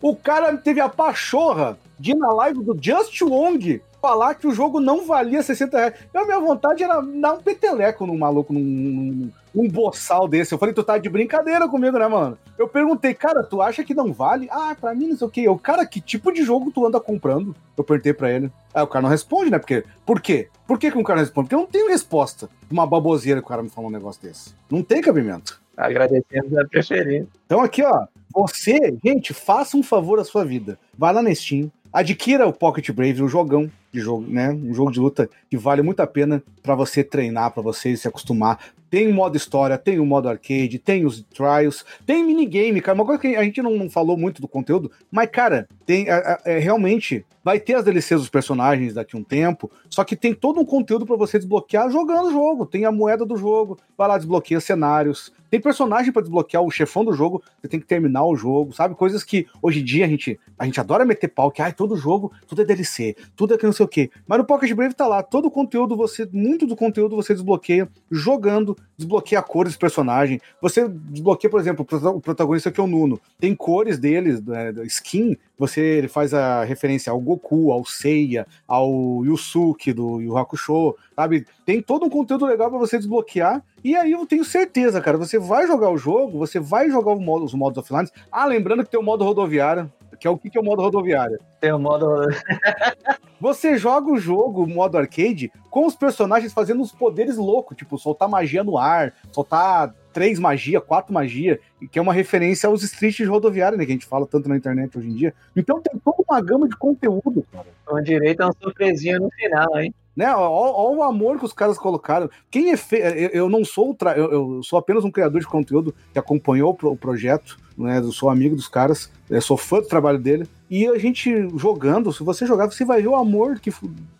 O 0.01 0.15
cara 0.15 0.57
teve 0.57 0.81
a 0.81 0.89
pachorra 0.89 1.77
de 2.01 2.11
ir 2.11 2.15
na 2.15 2.31
live 2.33 2.63
do 2.63 2.77
Just 2.81 3.21
Wong 3.21 3.81
falar 4.01 4.33
que 4.33 4.47
o 4.47 4.51
jogo 4.51 4.79
não 4.79 5.05
valia 5.05 5.43
60 5.43 5.77
reais. 5.77 5.93
Eu, 6.11 6.21
a 6.21 6.25
minha 6.25 6.39
vontade 6.39 6.83
era 6.83 6.99
dar 6.99 7.33
um 7.33 7.41
peteleco 7.41 8.07
num 8.07 8.17
maluco, 8.17 8.51
num, 8.51 8.59
num, 8.59 9.31
num 9.53 9.69
boçal 9.69 10.27
desse. 10.27 10.51
Eu 10.51 10.57
falei, 10.57 10.73
tu 10.73 10.83
tá 10.83 10.97
de 10.97 11.07
brincadeira 11.07 11.69
comigo, 11.69 11.99
né, 11.99 12.07
mano? 12.07 12.37
Eu 12.57 12.67
perguntei, 12.67 13.13
cara, 13.13 13.43
tu 13.43 13.61
acha 13.61 13.83
que 13.83 13.93
não 13.93 14.11
vale? 14.11 14.49
Ah, 14.49 14.75
pra 14.79 14.95
mim 14.95 15.09
não 15.09 15.17
sei 15.17 15.27
o 15.27 15.29
quê. 15.29 15.41
Eu, 15.41 15.55
cara, 15.57 15.85
que 15.85 16.01
tipo 16.01 16.31
de 16.31 16.43
jogo 16.43 16.71
tu 16.71 16.85
anda 16.85 16.99
comprando? 16.99 17.55
Eu 17.77 17.83
perguntei 17.83 18.13
pra 18.13 18.31
ele. 18.31 18.51
Aí 18.73 18.81
o 18.81 18.87
cara 18.87 19.03
não 19.03 19.09
responde, 19.09 19.51
né? 19.51 19.59
Porque, 19.59 19.83
por 20.03 20.19
quê? 20.19 20.49
Por 20.65 20.79
que, 20.79 20.89
que 20.89 20.97
um 20.97 21.03
cara 21.03 21.17
não 21.17 21.25
responde? 21.25 21.45
Porque 21.45 21.55
eu 21.55 21.59
não 21.59 21.67
tenho 21.67 21.89
resposta. 21.89 22.49
Uma 22.71 22.87
baboseira 22.87 23.39
que 23.39 23.45
o 23.45 23.49
cara 23.49 23.61
me 23.61 23.69
falou 23.69 23.91
um 23.91 23.93
negócio 23.93 24.21
desse. 24.21 24.55
Não 24.69 24.81
tem 24.81 25.01
cabimento. 25.01 25.61
Agradecendo 25.77 26.59
a 26.59 26.65
preferência. 26.65 27.27
Então 27.45 27.61
aqui, 27.61 27.83
ó, 27.83 28.05
você, 28.33 28.97
gente, 29.03 29.33
faça 29.33 29.77
um 29.77 29.83
favor 29.83 30.19
à 30.19 30.23
sua 30.23 30.45
vida. 30.45 30.79
Vai 30.97 31.13
lá 31.13 31.21
na 31.21 31.33
Steam, 31.33 31.71
adquira 31.91 32.47
o 32.47 32.53
Pocket 32.53 32.89
Brave, 32.91 33.23
o 33.23 33.27
jogão. 33.27 33.69
de 33.91 33.99
jogo, 33.99 34.25
né? 34.27 34.51
Um 34.51 34.73
jogo 34.73 34.91
de 34.91 34.99
luta 34.99 35.29
que 35.49 35.57
vale 35.57 35.81
muito 35.81 35.99
a 35.99 36.07
pena 36.07 36.41
para 36.63 36.75
você 36.75 37.03
treinar, 37.03 37.51
para 37.51 37.61
você 37.61 37.95
se 37.97 38.07
acostumar. 38.07 38.59
Tem 38.91 39.07
o 39.07 39.13
modo 39.13 39.37
história, 39.37 39.77
tem 39.77 40.01
o 40.01 40.05
modo 40.05 40.27
arcade, 40.27 40.77
tem 40.77 41.05
os 41.05 41.23
trials, 41.23 41.85
tem 42.05 42.25
minigame, 42.25 42.81
cara. 42.81 42.93
Uma 42.93 43.05
coisa 43.05 43.21
que 43.21 43.37
a 43.37 43.43
gente 43.43 43.61
não, 43.61 43.71
não 43.77 43.89
falou 43.89 44.17
muito 44.17 44.41
do 44.41 44.49
conteúdo, 44.49 44.91
mas, 45.09 45.29
cara, 45.31 45.65
tem 45.85 46.09
é, 46.09 46.39
é, 46.43 46.59
realmente 46.59 47.25
vai 47.41 47.57
ter 47.57 47.75
as 47.75 47.85
DLCs 47.85 48.19
dos 48.19 48.29
personagens 48.29 48.93
daqui 48.93 49.15
a 49.15 49.19
um 49.19 49.23
tempo, 49.23 49.71
só 49.89 50.03
que 50.03 50.15
tem 50.15 50.33
todo 50.33 50.59
um 50.59 50.65
conteúdo 50.65 51.05
para 51.05 51.15
você 51.15 51.39
desbloquear 51.39 51.89
jogando 51.89 52.27
o 52.27 52.31
jogo. 52.31 52.65
Tem 52.65 52.83
a 52.83 52.91
moeda 52.91 53.25
do 53.25 53.37
jogo, 53.37 53.79
vai 53.97 54.09
lá, 54.09 54.17
desbloqueia 54.17 54.59
cenários, 54.59 55.31
tem 55.51 55.59
personagem 55.59 56.13
para 56.13 56.21
desbloquear 56.21 56.63
o 56.63 56.71
chefão 56.71 57.03
do 57.03 57.11
jogo, 57.11 57.43
você 57.59 57.67
tem 57.67 57.77
que 57.77 57.85
terminar 57.85 58.23
o 58.23 58.37
jogo, 58.37 58.71
sabe? 58.71 58.95
Coisas 58.95 59.21
que 59.21 59.45
hoje 59.61 59.81
em 59.81 59.83
dia 59.83 60.05
a 60.05 60.07
gente, 60.07 60.39
a 60.57 60.63
gente 60.63 60.79
adora 60.79 61.03
meter 61.03 61.27
pau, 61.27 61.51
que 61.51 61.61
ai, 61.61 61.73
todo 61.73 61.97
jogo, 61.97 62.31
tudo 62.47 62.61
é 62.61 62.65
DLC, 62.65 63.17
tudo 63.35 63.53
é 63.53 63.57
que 63.57 63.65
não 63.65 63.73
sei 63.73 63.85
o 63.85 63.89
quê. 63.89 64.09
Mas 64.25 64.39
no 64.39 64.45
Pocket 64.45 64.71
Brave 64.71 64.93
tá 64.93 65.05
lá, 65.05 65.21
todo 65.21 65.49
o 65.49 65.51
conteúdo, 65.51 65.97
você, 65.97 66.25
muito 66.31 66.65
do 66.65 66.73
conteúdo 66.73 67.17
você 67.17 67.33
desbloqueia 67.33 67.89
jogando, 68.09 68.77
desbloqueia 68.97 69.41
cores 69.41 69.73
dos 69.73 69.79
personagens. 69.79 70.41
Você 70.61 70.87
desbloqueia, 70.87 71.49
por 71.49 71.59
exemplo, 71.59 71.85
o 72.15 72.21
protagonista 72.21 72.71
que 72.71 72.79
é 72.79 72.83
o 72.83 72.87
Nuno. 72.87 73.19
Tem 73.39 73.55
cores 73.55 73.97
deles, 73.97 74.41
né, 74.41 74.71
skin, 74.85 75.37
você 75.57 75.81
ele 75.81 76.07
faz 76.07 76.33
a 76.33 76.63
referência 76.63 77.11
ao 77.11 77.19
Goku, 77.19 77.71
ao 77.71 77.85
Seiya, 77.85 78.47
ao 78.67 79.23
Yusuke 79.25 79.93
do 79.93 80.21
Yu 80.21 80.37
Hakusho, 80.37 80.95
sabe? 81.15 81.45
Tem 81.65 81.81
todo 81.81 82.05
um 82.05 82.09
conteúdo 82.09 82.45
legal 82.45 82.69
para 82.69 82.79
você 82.79 82.97
desbloquear. 82.97 83.63
E 83.83 83.95
aí 83.95 84.11
eu 84.11 84.25
tenho 84.25 84.45
certeza, 84.45 85.01
cara, 85.01 85.17
você 85.17 85.39
vai 85.39 85.67
jogar 85.67 85.89
o 85.89 85.97
jogo, 85.97 86.37
você 86.37 86.59
vai 86.59 86.89
jogar 86.89 87.15
modo, 87.15 87.45
os 87.45 87.53
modos 87.53 87.77
offline. 87.77 88.09
Ah, 88.31 88.45
lembrando 88.45 88.83
que 88.83 88.91
tem 88.91 88.99
o 88.99 89.03
modo 89.03 89.23
rodoviário, 89.23 89.91
que 90.21 90.27
é 90.27 90.29
o 90.29 90.37
que, 90.37 90.55
é 90.55 90.61
o 90.61 90.63
modo 90.63 90.83
rodoviário. 90.83 91.39
Tem 91.59 91.73
o 91.73 91.79
modo. 91.79 92.05
você 93.41 93.75
joga 93.75 94.11
o 94.11 94.19
jogo, 94.19 94.63
o 94.63 94.67
modo 94.67 94.95
arcade, 94.95 95.51
com 95.67 95.87
os 95.87 95.95
personagens 95.95 96.53
fazendo 96.53 96.83
os 96.83 96.91
poderes 96.91 97.37
loucos, 97.37 97.75
tipo, 97.75 97.97
soltar 97.97 98.29
magia 98.29 98.63
no 98.63 98.77
ar, 98.77 99.15
soltar 99.31 99.95
três 100.13 100.37
magia, 100.37 100.79
quatro 100.79 101.11
magia, 101.11 101.59
que 101.91 101.97
é 101.97 102.01
uma 102.01 102.13
referência 102.13 102.69
aos 102.69 102.83
streets 102.83 103.27
rodoviários, 103.27 103.79
né, 103.79 103.85
que 103.85 103.91
a 103.91 103.95
gente 103.95 104.05
fala 104.05 104.27
tanto 104.27 104.47
na 104.47 104.55
internet 104.55 104.95
hoje 104.95 105.09
em 105.09 105.15
dia. 105.15 105.33
Então 105.55 105.81
tem 105.81 105.99
toda 105.99 106.17
uma 106.29 106.39
gama 106.39 106.69
de 106.69 106.77
conteúdo, 106.77 107.43
cara. 107.51 107.65
Com 107.83 107.99
direito 107.99 108.41
a 108.41 108.45
uma 108.45 108.55
surpresinha 108.61 109.19
no 109.19 109.31
final, 109.31 109.79
hein? 109.79 109.91
Né, 110.15 110.29
olha 110.35 110.97
o 110.97 111.03
amor 111.03 111.39
que 111.39 111.45
os 111.45 111.53
caras 111.53 111.77
colocaram. 111.77 112.29
Quem 112.49 112.71
é 112.71 112.77
fe... 112.77 112.97
eu 113.33 113.49
não 113.49 113.63
sou 113.63 113.93
tra... 113.93 114.17
eu, 114.17 114.61
sou 114.61 114.77
apenas 114.77 115.05
um 115.05 115.11
criador 115.11 115.39
de 115.39 115.47
conteúdo 115.47 115.95
que 116.11 116.19
acompanhou 116.19 116.77
o 116.83 116.97
projeto, 116.97 117.57
né? 117.77 117.99
Eu 117.99 118.11
sou 118.11 118.29
amigo 118.29 118.55
dos 118.55 118.67
caras, 118.67 119.09
sou 119.41 119.55
fã 119.57 119.79
do 119.79 119.87
trabalho 119.87 120.19
dele. 120.19 120.47
E 120.69 120.87
a 120.87 120.97
gente 120.97 121.49
jogando, 121.57 122.13
se 122.13 122.23
você 122.23 122.45
jogar, 122.45 122.67
você 122.67 122.85
vai 122.85 123.01
ver 123.01 123.07
o 123.07 123.15
amor, 123.15 123.59
que 123.59 123.71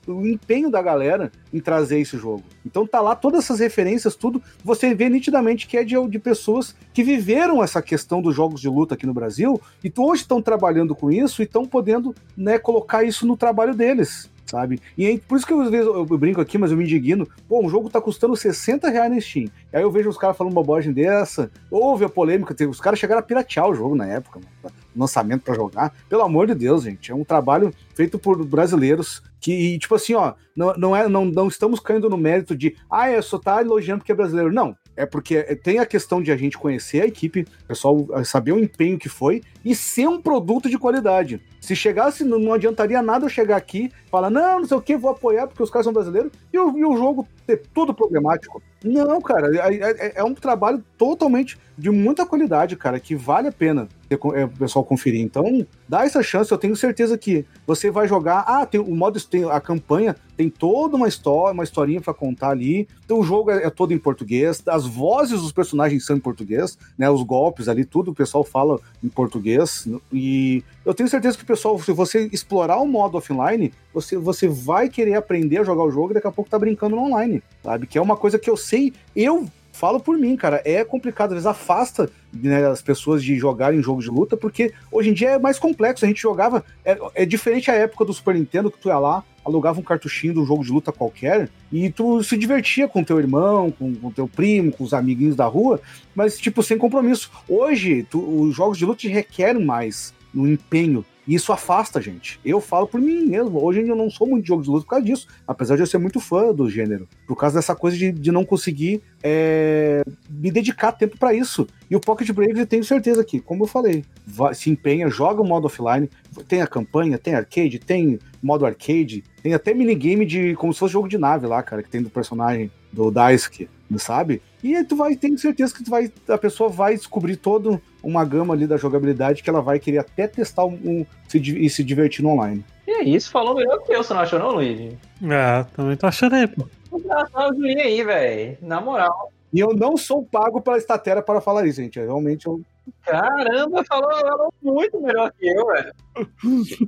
o 0.08 0.28
empenho 0.28 0.70
da 0.70 0.82
galera 0.82 1.32
em 1.54 1.60
trazer 1.60 2.00
esse 2.00 2.18
jogo. 2.18 2.44
Então 2.66 2.86
tá 2.88 3.00
lá 3.00 3.16
todas 3.16 3.44
essas 3.44 3.60
referências, 3.60 4.16
tudo. 4.16 4.42
Você 4.64 4.94
vê 4.94 5.10
nitidamente 5.10 5.68
que 5.68 5.78
é 5.78 5.84
de, 5.84 5.96
de 6.08 6.20
pessoas 6.20 6.76
que 6.94 7.04
viveram 7.04 7.64
essa 7.64 7.82
questão 7.82 8.22
dos 8.22 8.36
jogos 8.36 8.60
de 8.60 8.68
luta 8.68 8.96
aqui 8.96 9.06
no 9.06 9.14
Brasil 9.14 9.62
e 9.84 9.92
hoje 9.98 10.24
estão 10.24 10.42
trabalhando 10.42 10.96
com 10.96 11.12
isso 11.12 11.42
e 11.42 11.46
estão 11.46 11.66
podendo 11.66 12.16
né, 12.36 12.58
colocar 12.58 13.04
isso 13.04 13.26
no 13.26 13.38
trabalho 13.38 13.76
deles 13.76 14.31
sabe? 14.46 14.82
E 14.98 15.06
aí, 15.06 15.18
por 15.18 15.38
isso 15.38 15.48
que 15.48 15.54
às 15.54 15.70
vezes 15.70 15.86
eu, 15.86 15.96
eu, 15.96 16.18
brinco 16.18 16.42
aqui, 16.42 16.58
mas 16.58 16.72
eu 16.72 16.78
me 16.78 16.84
indigno. 16.84 17.28
Pô, 17.48 17.64
um 17.64 17.70
jogo 17.70 17.89
tá 17.89 18.02
custando 18.02 18.36
60 18.36 18.89
reais 18.89 19.12
na 19.12 19.20
Steam. 19.20 19.46
E 19.72 19.78
aí 19.78 19.84
eu 19.84 19.92
vejo 19.92 20.10
os 20.10 20.18
caras 20.18 20.38
falando 20.38 20.54
bobagem 20.54 20.94
dessa. 20.94 21.52
Houve 21.70 22.06
a 22.06 22.10
polêmica, 22.10 22.56
os 22.68 22.82
caras 22.82 23.00
chegaram 23.00 23.20
a 23.20 23.24
piratear 23.24 23.70
o 23.70 23.76
jogo 23.76 23.96
na 23.96 24.08
época, 24.08 24.39
mano 24.64 24.76
lançamento 24.96 25.44
para 25.44 25.56
jogar. 25.56 25.94
Pelo 26.10 26.24
amor 26.24 26.48
de 26.48 26.56
Deus, 26.56 26.84
gente. 26.84 27.12
É 27.12 27.16
um 27.16 27.24
trabalho 27.24 27.74
feito 27.96 28.20
por 28.20 28.44
brasileiros 28.46 29.22
que, 29.39 29.78
tipo 29.80 29.96
assim, 29.96 30.14
ó, 30.14 30.34
não, 30.56 30.74
não, 30.76 30.96
é, 30.96 31.08
não, 31.08 31.26
não 31.26 31.48
estamos 31.48 31.80
caindo 31.80 32.10
no 32.10 32.18
mérito 32.18 32.56
de, 32.56 32.76
ah, 32.89 33.10
é, 33.10 33.22
só 33.22 33.39
tá 33.39 33.62
elogiando 33.62 34.00
porque 34.00 34.12
é 34.12 34.16
brasileiro. 34.16 34.52
Não. 34.52 34.76
É 35.02 35.06
porque 35.08 35.41
tem 35.56 35.80
a 35.80 35.86
questão 35.86 36.22
de 36.22 36.32
a 36.32 36.38
gente 36.38 36.56
conhecer 36.60 37.02
a 37.02 37.08
equipe, 37.08 37.47
pessoal 37.68 38.06
saber 38.24 38.52
o 38.52 38.60
empenho 38.60 38.99
que 38.99 39.10
foi 39.10 39.41
e 39.66 39.74
ser 39.74 40.08
um 40.08 40.22
produto 40.22 40.70
de 40.70 40.78
qualidade. 40.78 41.41
Se 41.60 41.76
chegasse, 41.76 42.24
não, 42.24 42.54
adiantaria 42.54 43.02
nada 43.02 43.26
eu 43.26 43.30
chegar 43.30 43.56
aqui 43.56 43.91
falar, 44.12 44.30
não, 44.30 44.60
não 44.60 44.68
sei 44.68 44.78
o 44.78 44.82
que, 44.82 44.95
vou 44.95 45.10
apoiar 45.10 45.47
porque 45.47 45.64
os 45.64 45.72
caras 45.72 45.86
são 45.86 45.93
brasileiros 45.93 46.32
e 46.54 46.60
o, 46.60 46.78
e 46.78 46.86
o 46.86 46.95
jogo 46.95 47.28
ter 47.47 47.64
tudo 47.74 47.95
problemático. 47.95 48.62
Não, 48.84 49.22
cara, 49.22 49.48
é, 49.56 49.76
é, 49.76 50.14
é 50.16 50.24
um 50.24 50.34
trabalho 50.34 50.84
totalmente 50.98 51.58
de 51.78 51.90
muita 51.90 52.26
qualidade, 52.26 52.76
cara, 52.76 53.00
que 53.00 53.16
vale 53.16 53.48
a 53.48 53.52
pena 53.52 53.88
é, 54.10 54.46
o 54.46 54.50
pessoal 54.50 54.84
conferir. 54.84 55.22
Então, 55.22 55.66
dá 55.88 56.04
essa 56.04 56.22
chance, 56.22 56.52
eu 56.52 56.58
tenho 56.58 56.76
certeza 56.76 57.18
que 57.18 57.46
você 57.66 57.90
vai 57.90 58.08
jogar. 58.08 58.40
Ah, 58.48 58.66
tem 58.66 58.80
o 58.80 58.96
modo, 58.96 59.20
tem 59.22 59.50
a 59.50 59.60
campanha, 59.62 60.16
tem 60.36 60.50
toda 60.50 60.96
uma 60.96 61.08
história, 61.08 61.54
uma 61.54 61.64
historinha 61.64 62.02
para 62.02 62.14
contar 62.14 62.50
ali. 62.50 62.88
Então 63.06 63.20
o 63.20 63.24
jogo 63.24 63.52
é, 63.52 63.64
é, 63.66 63.70
todo 63.70 63.94
em 63.94 63.98
português, 63.98 64.62
as 64.68 64.86
vozes 64.86 65.42
dos 65.42 65.52
personagens 65.52 66.06
são 66.06 66.16
em 66.18 66.20
português, 66.20 66.78
né? 66.98 67.10
Os 67.10 67.24
golpes 67.24 67.68
ali, 67.68 67.86
tudo 67.86 68.12
o 68.12 68.16
pessoal 68.16 68.44
fala 68.44 68.80
em 69.04 69.10
português. 69.10 69.88
E 70.12 70.64
eu 70.86 70.94
tenho 70.94 71.10
certeza 71.10 71.38
que 71.38 71.44
o 71.44 71.48
pessoal, 71.48 71.80
se 71.80 71.92
você 71.92 72.30
explorar 72.32 72.78
o 72.78 72.88
modo 72.88 73.18
offline, 73.18 73.72
você, 73.94 74.18
você 74.18 74.48
vai 74.48 74.90
querer 74.90 75.16
aprender 75.16 75.60
a 75.60 75.64
jogar 75.64 75.84
o 75.84 75.92
jogo 75.92 76.12
e 76.12 76.14
daqui 76.16 76.28
a 76.28 76.32
pouco 76.32 76.50
tá 76.50 76.58
brincando 76.58 76.96
no 76.96 77.04
online, 77.04 77.42
sabe? 77.64 77.88
Que 77.88 77.98
é 77.98 78.02
uma 78.02 78.18
coisa 78.18 78.40
que 78.40 78.50
eu 78.50 78.58
sei, 78.58 78.94
eu 79.16 79.48
falo 79.72 80.00
por 80.00 80.18
mim, 80.18 80.36
cara, 80.36 80.62
é 80.66 80.84
complicado, 80.84 81.30
às 81.30 81.36
vezes 81.36 81.48
afasta 81.48 82.10
né, 82.34 82.68
as 82.68 82.82
pessoas 82.82 83.24
de 83.24 83.36
jogarem 83.38 83.82
jogos 83.82 84.04
de 84.04 84.10
luta, 84.10 84.36
porque 84.36 84.74
hoje 84.92 85.10
em 85.10 85.14
dia 85.14 85.32
é 85.32 85.40
mais 85.40 85.58
complexo. 85.58 86.06
A 86.06 86.08
gente 86.08 86.22
jogava. 86.22 86.64
É, 86.84 86.98
é 87.16 87.26
diferente 87.26 87.72
a 87.72 87.76
época 87.76 88.06
do 88.06 88.14
Super 88.14 88.36
Nintendo, 88.36 88.70
que 88.72 88.78
tu 88.78 88.90
ia 88.90 89.00
lá, 89.00 89.24
alugava 89.44 89.80
um 89.80 89.84
cartuchinho 89.84 90.34
de 90.34 90.40
um 90.40 90.46
jogo 90.46 90.64
de 90.64 90.72
luta 90.72 90.92
qualquer 90.92 91.50
e 91.72 91.90
tu 91.90 92.24
se 92.24 92.38
divertia 92.38 92.88
com 92.88 93.04
teu 93.04 93.20
irmão, 93.20 93.72
com, 93.72 93.96
com 93.96 94.12
teu 94.12 94.28
primo, 94.28 94.72
com 94.72 94.84
os 94.84 94.94
amiguinhos 94.94 95.36
da 95.36 95.46
rua, 95.46 95.80
mas 96.14 96.38
tipo 96.38 96.62
sem 96.62 96.78
compromisso. 96.78 97.32
Hoje, 97.48 98.06
tu, 98.10 98.20
os 98.20 98.56
jogos 98.56 98.78
de 98.78 98.86
luta 98.86 99.08
requerem 99.08 99.64
mais 99.64 100.14
no 100.34 100.48
empenho 100.48 101.06
e 101.28 101.36
isso 101.36 101.54
afasta 101.54 102.00
a 102.00 102.02
gente. 102.02 102.40
Eu 102.44 102.60
falo 102.60 102.88
por 102.88 103.00
mim 103.00 103.26
mesmo. 103.26 103.64
Hoje 103.64 103.88
eu 103.88 103.96
não 103.96 104.10
sou 104.10 104.28
muito 104.28 104.44
de 104.44 104.48
jogo 104.48 104.64
de 104.64 104.70
luta 104.70 104.84
por 104.84 104.90
causa 104.90 105.06
disso. 105.06 105.28
Apesar 105.48 105.76
de 105.76 105.82
eu 105.82 105.88
ser 105.88 105.98
muito 105.98 106.20
fã 106.20 106.54
do 106.54 106.70
gênero. 106.70 107.08
Por 107.28 107.36
causa 107.36 107.58
dessa 107.58 107.76
coisa 107.76 107.96
de, 107.96 108.12
de 108.12 108.32
não 108.32 108.44
conseguir 108.44 109.02
é, 109.22 110.04
me 110.30 110.52
dedicar 110.52 110.92
tempo 110.92 111.18
para 111.18 111.34
isso. 111.34 111.68
E 111.90 111.96
o 111.96 112.00
Pocket 112.00 112.30
Brave 112.32 112.60
eu 112.60 112.68
tenho 112.68 112.84
certeza 112.84 113.24
que, 113.24 113.40
como 113.40 113.64
eu 113.64 113.68
falei, 113.68 114.04
vai, 114.26 114.54
se 114.56 114.70
empenha, 114.70 115.10
joga 115.10 115.42
o 115.42 115.48
modo 115.48 115.66
offline. 115.66 116.10
Tem 116.48 116.62
a 116.62 116.68
campanha, 116.68 117.18
tem 117.18 117.36
arcade, 117.36 117.80
tem 117.80 118.20
modo 118.42 118.66
arcade. 118.66 119.24
Tem 119.44 119.54
até 119.54 119.74
minigame 119.74 120.26
de 120.26 120.56
como 120.56 120.74
se 120.74 120.80
fosse 120.80 120.94
jogo 120.94 121.08
de 121.08 121.18
nave 121.18 121.46
lá, 121.46 121.62
cara, 121.62 121.84
que 121.84 121.90
tem 121.90 122.02
do 122.02 122.10
personagem 122.10 122.72
do 122.92 123.10
Daisuke, 123.10 123.70
sabe? 123.98 124.42
E 124.64 124.76
aí 124.76 124.84
tu 124.84 124.96
vai, 124.96 125.16
tenho 125.16 125.38
certeza 125.38 125.74
que 125.74 125.84
tu 125.84 125.90
vai, 125.90 126.12
a 126.28 126.38
pessoa 126.38 126.70
vai 126.70 126.96
descobrir 126.96 127.38
toda 127.38 127.82
uma 128.04 128.26
gama 128.26 128.54
ali 128.54 128.68
da 128.68 128.78
jogabilidade 128.78 129.43
que 129.43 129.49
ela 129.49 129.62
vai 129.62 129.80
querer 129.80 129.99
até 129.99 130.28
testar 130.28 130.66
um, 130.66 130.80
um 130.84 131.06
se, 131.28 131.38
e 131.38 131.70
se 131.70 131.84
divertir 131.84 132.24
no 132.24 132.30
online. 132.30 132.64
E 132.88 132.91
é 132.91 133.04
isso, 133.04 133.32
falou 133.32 133.56
melhor 133.56 133.80
que 133.80 133.93
eu, 133.93 134.04
você 134.04 134.14
não 134.14 134.22
achou 134.22 134.39
não, 134.39 134.52
Luiz? 134.52 134.93
É, 135.24 135.64
também 135.76 135.95
tô 135.95 136.08
achando 136.08 136.36
aí, 136.36 136.47
pô. 136.47 136.68
Engraçado 136.93 137.52
o 137.52 137.56
Julinho 137.56 137.82
aí, 137.82 138.04
velho. 138.04 138.58
Na 138.62 138.82
moral. 138.82 139.32
E 139.54 139.60
eu 139.60 139.74
não 139.74 139.97
sou 139.97 140.24
pago 140.24 140.62
pela 140.62 140.78
Estatera 140.78 141.22
para 141.22 141.41
falar 141.41 141.66
isso, 141.66 141.82
gente. 141.82 141.99
Eu, 141.99 142.06
realmente 142.06 142.47
eu. 142.47 142.62
Caramba, 143.06 143.84
falou, 143.86 144.10
falou 144.10 144.54
muito 144.62 145.02
melhor 145.02 145.32
que 145.38 145.47
eu, 145.47 145.68
velho. 145.68 145.93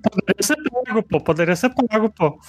Poderia 0.01 0.41
ser 0.41 0.55
pago, 0.69 1.03
pô. 1.03 1.21
Poderia 1.21 1.55
ser 1.55 1.69
pago, 1.69 2.09
pô. 2.09 2.39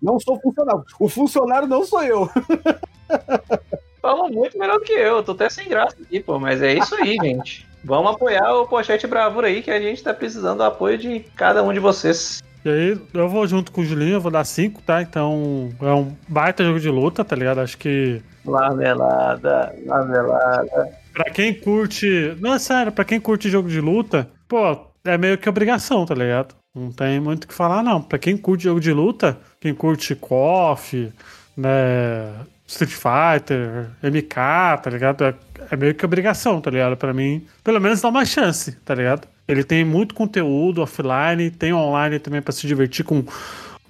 Não 0.00 0.18
sou 0.18 0.40
funcionário. 0.40 0.84
O 0.98 1.08
funcionário 1.08 1.68
não 1.68 1.84
sou 1.84 2.02
eu. 2.02 2.28
Falou 4.02 4.28
muito 4.28 4.58
melhor 4.58 4.80
que 4.80 4.92
eu. 4.92 5.22
Tô 5.22 5.30
até 5.30 5.48
sem 5.48 5.68
graça 5.68 5.96
aqui, 6.02 6.18
pô. 6.18 6.40
Mas 6.40 6.60
é 6.60 6.74
isso 6.74 6.92
aí, 6.96 7.16
gente. 7.22 7.68
Vamos 7.84 8.14
apoiar 8.14 8.52
o 8.54 8.66
Pochete 8.66 9.06
Bravura 9.06 9.48
aí, 9.48 9.62
que 9.62 9.70
a 9.70 9.80
gente 9.80 10.02
tá 10.02 10.14
precisando 10.14 10.58
do 10.58 10.64
apoio 10.64 10.96
de 10.96 11.20
cada 11.36 11.62
um 11.62 11.72
de 11.72 11.80
vocês. 11.80 12.42
E 12.64 12.68
aí, 12.68 13.00
eu 13.12 13.28
vou 13.28 13.44
junto 13.46 13.72
com 13.72 13.80
o 13.80 13.84
Julinho, 13.84 14.14
eu 14.14 14.20
vou 14.20 14.30
dar 14.30 14.44
5, 14.44 14.82
tá? 14.82 15.02
Então, 15.02 15.70
é 15.80 15.92
um 15.92 16.14
baita 16.28 16.62
jogo 16.62 16.78
de 16.78 16.88
luta, 16.88 17.24
tá 17.24 17.34
ligado? 17.34 17.60
Acho 17.60 17.76
que. 17.76 18.22
Lamelada, 18.46 19.74
lamelada. 19.84 20.92
Pra 21.12 21.24
quem 21.30 21.52
curte. 21.52 22.36
Não, 22.40 22.54
é 22.54 22.58
sério, 22.60 22.92
pra 22.92 23.04
quem 23.04 23.20
curte 23.20 23.50
jogo 23.50 23.68
de 23.68 23.80
luta, 23.80 24.30
pô, 24.46 24.76
é 25.04 25.18
meio 25.18 25.36
que 25.36 25.48
obrigação, 25.48 26.06
tá 26.06 26.14
ligado? 26.14 26.54
Não 26.74 26.92
tem 26.92 27.18
muito 27.20 27.44
o 27.44 27.48
que 27.48 27.54
falar, 27.54 27.82
não. 27.82 28.00
Pra 28.00 28.18
quem 28.18 28.36
curte 28.36 28.64
jogo 28.64 28.80
de 28.80 28.92
luta, 28.92 29.36
quem 29.60 29.74
curte 29.74 30.14
KOF, 30.14 31.12
né? 31.56 32.32
Street 32.72 32.90
Fighter, 32.90 33.90
MK, 34.02 34.34
tá 34.82 34.90
ligado? 34.90 35.24
É, 35.24 35.34
é, 35.70 35.76
meio 35.76 35.94
que 35.94 36.04
obrigação, 36.04 36.60
tá 36.60 36.70
ligado? 36.70 36.96
Pra 36.96 37.12
mim, 37.12 37.46
pelo 37.62 37.78
menos 37.78 38.00
dá 38.00 38.08
uma 38.08 38.24
chance, 38.24 38.72
tá 38.84 38.94
ligado? 38.94 39.28
Ele 39.46 39.62
tem 39.62 39.84
muito 39.84 40.14
conteúdo 40.14 40.80
offline, 40.80 41.50
tem 41.50 41.74
online 41.74 42.18
também 42.18 42.40
pra 42.40 42.52
se 42.52 42.66
divertir 42.66 43.04
com 43.04 43.24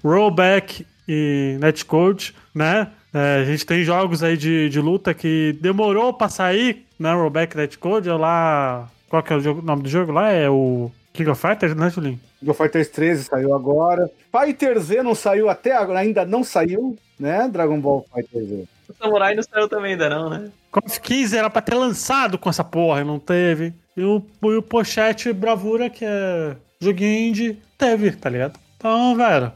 rollback 0.03 0.85
e 1.09 1.57
netcode, 1.61 2.35
né? 2.53 2.89
É, 3.15 3.43
a 3.43 3.45
gente 3.45 3.65
tem 3.65 3.85
jogos 3.85 4.23
aí 4.23 4.37
de, 4.37 4.69
de 4.69 4.81
luta 4.81 5.15
que 5.15 5.57
demorou 5.61 6.13
pra 6.13 6.29
sair, 6.29 6.85
né? 6.99 7.13
Rollback 7.15 7.57
netcode, 7.57 8.09
é 8.09 8.15
lá. 8.15 8.89
Qual 9.09 9.23
que 9.23 9.33
é 9.33 9.37
o, 9.37 9.41
jogo, 9.41 9.61
o 9.61 9.65
nome 9.65 9.83
do 9.83 9.89
jogo 9.89 10.11
lá? 10.11 10.31
É 10.31 10.51
o 10.51 10.91
King 11.13 11.31
of 11.31 11.41
Fighters, 11.41 11.75
né, 11.75 11.91
Julinho? 11.91 12.21
King 12.39 12.51
of 12.51 12.63
Fighters 12.63 12.89
13 12.89 13.25
saiu 13.25 13.55
agora. 13.55 14.11
Fighter 14.31 14.79
Z 14.81 15.03
não 15.03 15.15
saiu 15.15 15.49
até 15.49 15.77
agora, 15.77 16.01
ainda 16.01 16.25
não 16.25 16.43
saiu, 16.43 16.99
né? 17.19 17.49
Dragon 17.49 17.79
Ball 17.81 18.07
Fighter 18.15 18.45
Z. 18.45 18.65
O 18.89 18.95
Samurai 18.95 19.35
não 19.35 19.43
saiu 19.43 19.69
também 19.69 19.93
ainda 19.93 20.09
não, 20.09 20.31
né? 20.31 20.51
Call 20.71 20.83
of 20.87 21.01
15 21.01 21.37
era 21.37 21.51
pra 21.51 21.61
ter 21.61 21.75
lançado 21.75 22.39
com 22.39 22.49
essa 22.49 22.65
porra, 22.65 23.03
e 23.03 23.05
não 23.05 23.19
teve. 23.19 23.75
E 23.97 24.03
o, 24.03 24.23
e 24.43 24.57
o 24.57 24.63
Pochete 24.63 25.33
Bravura, 25.33 25.91
que 25.91 26.05
é 26.05 26.57
joguinho 26.81 27.29
indie, 27.29 27.59
teve, 27.77 28.13
tá 28.13 28.31
ligado? 28.31 28.59
Então, 28.77 29.15
velho, 29.15 29.53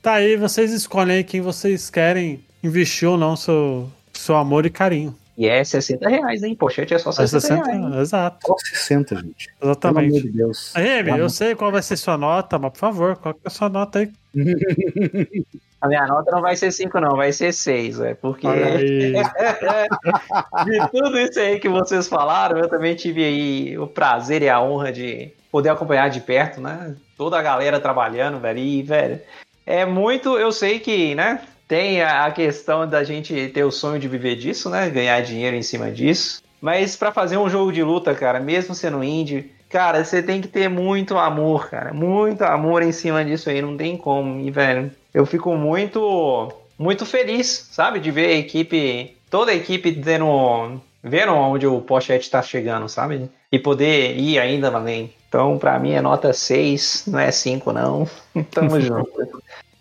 tá 0.00 0.14
aí, 0.14 0.36
vocês 0.36 0.72
escolhem 0.72 1.16
aí 1.16 1.24
quem 1.24 1.40
vocês 1.40 1.90
querem 1.90 2.42
investir 2.62 3.08
ou 3.08 3.18
não 3.18 3.36
seu, 3.36 3.90
seu 4.12 4.36
amor 4.36 4.64
e 4.64 4.70
carinho. 4.70 5.14
E 5.36 5.46
é 5.48 5.62
60 5.62 6.08
reais, 6.08 6.42
hein? 6.42 6.54
Pochete 6.54 6.94
é 6.94 6.98
só 6.98 7.10
É 7.10 7.26
60, 7.26 7.40
60, 7.40 7.64
reais. 7.64 7.80
hein? 7.94 8.00
exato, 8.00 8.46
Só 8.46 8.54
60, 8.58 9.16
gente. 9.16 9.48
Pelo 9.60 9.72
amor 9.72 10.02
exatamente. 10.02 10.22
de 10.22 10.28
Deus. 10.30 10.72
Remy, 10.74 11.18
eu 11.18 11.28
sei 11.28 11.54
qual 11.54 11.70
vai 11.70 11.82
ser 11.82 11.96
sua 11.96 12.16
nota, 12.16 12.58
mas 12.58 12.72
por 12.72 12.78
favor, 12.78 13.16
qual 13.16 13.34
que 13.34 13.40
é 13.44 13.48
a 13.48 13.50
sua 13.50 13.68
nota 13.68 13.98
aí? 13.98 14.10
A 15.78 15.88
minha 15.88 16.06
nota 16.06 16.30
não 16.30 16.40
vai 16.40 16.56
ser 16.56 16.72
5, 16.72 16.98
não, 17.00 17.16
vai 17.16 17.32
ser 17.32 17.52
6, 17.52 18.00
é 18.00 18.14
porque 18.14 18.46
de 20.64 20.88
tudo 20.90 21.18
isso 21.18 21.38
aí 21.38 21.60
que 21.60 21.68
vocês 21.68 22.08
falaram, 22.08 22.58
eu 22.58 22.68
também 22.68 22.94
tive 22.94 23.22
aí 23.22 23.78
o 23.78 23.86
prazer 23.86 24.40
e 24.42 24.48
a 24.48 24.60
honra 24.60 24.90
de 24.90 25.30
poder 25.52 25.68
acompanhar 25.68 26.08
de 26.08 26.20
perto, 26.20 26.62
né? 26.62 26.96
Toda 27.16 27.38
a 27.38 27.42
galera 27.42 27.78
trabalhando, 27.78 28.40
velho. 28.40 28.58
E, 28.58 28.82
velho, 28.82 29.20
é 29.66 29.84
muito. 29.84 30.38
Eu 30.38 30.50
sei 30.50 30.80
que, 30.80 31.14
né? 31.14 31.42
Tem 31.68 32.00
a 32.02 32.30
questão 32.30 32.88
da 32.88 33.02
gente 33.02 33.48
ter 33.48 33.64
o 33.64 33.72
sonho 33.72 33.98
de 33.98 34.06
viver 34.06 34.36
disso, 34.36 34.70
né? 34.70 34.88
Ganhar 34.88 35.20
dinheiro 35.22 35.56
em 35.56 35.62
cima 35.62 35.90
disso. 35.90 36.42
Mas 36.60 36.96
pra 36.96 37.12
fazer 37.12 37.36
um 37.36 37.48
jogo 37.48 37.72
de 37.72 37.82
luta, 37.82 38.14
cara, 38.14 38.40
mesmo 38.40 38.74
sendo 38.74 39.02
indie, 39.02 39.50
cara, 39.68 40.04
você 40.04 40.22
tem 40.22 40.40
que 40.40 40.48
ter 40.48 40.68
muito 40.68 41.18
amor, 41.18 41.68
cara. 41.68 41.92
Muito 41.92 42.42
amor 42.42 42.82
em 42.82 42.92
cima 42.92 43.24
disso 43.24 43.50
aí, 43.50 43.60
não 43.60 43.76
tem 43.76 43.96
como. 43.96 44.40
E, 44.40 44.50
velho, 44.50 44.90
eu 45.12 45.26
fico 45.26 45.54
muito, 45.56 46.52
muito 46.78 47.04
feliz, 47.04 47.68
sabe? 47.72 47.98
De 47.98 48.10
ver 48.10 48.26
a 48.26 48.38
equipe, 48.38 49.16
toda 49.28 49.50
a 49.50 49.54
equipe 49.54 49.92
tendo, 49.92 50.80
vendo 51.02 51.32
onde 51.32 51.66
o 51.66 51.80
Pochete 51.80 52.30
tá 52.30 52.42
chegando, 52.42 52.88
sabe? 52.88 53.28
E 53.50 53.58
poder 53.58 54.16
ir 54.16 54.38
ainda 54.38 54.68
além. 54.68 55.12
Então, 55.28 55.58
pra 55.58 55.78
mim 55.78 55.92
é 55.92 56.00
nota 56.00 56.32
6, 56.32 57.04
não 57.08 57.18
é 57.18 57.30
5, 57.32 57.72
não. 57.72 58.08
Tamo 58.52 58.80
junto. 58.80 59.10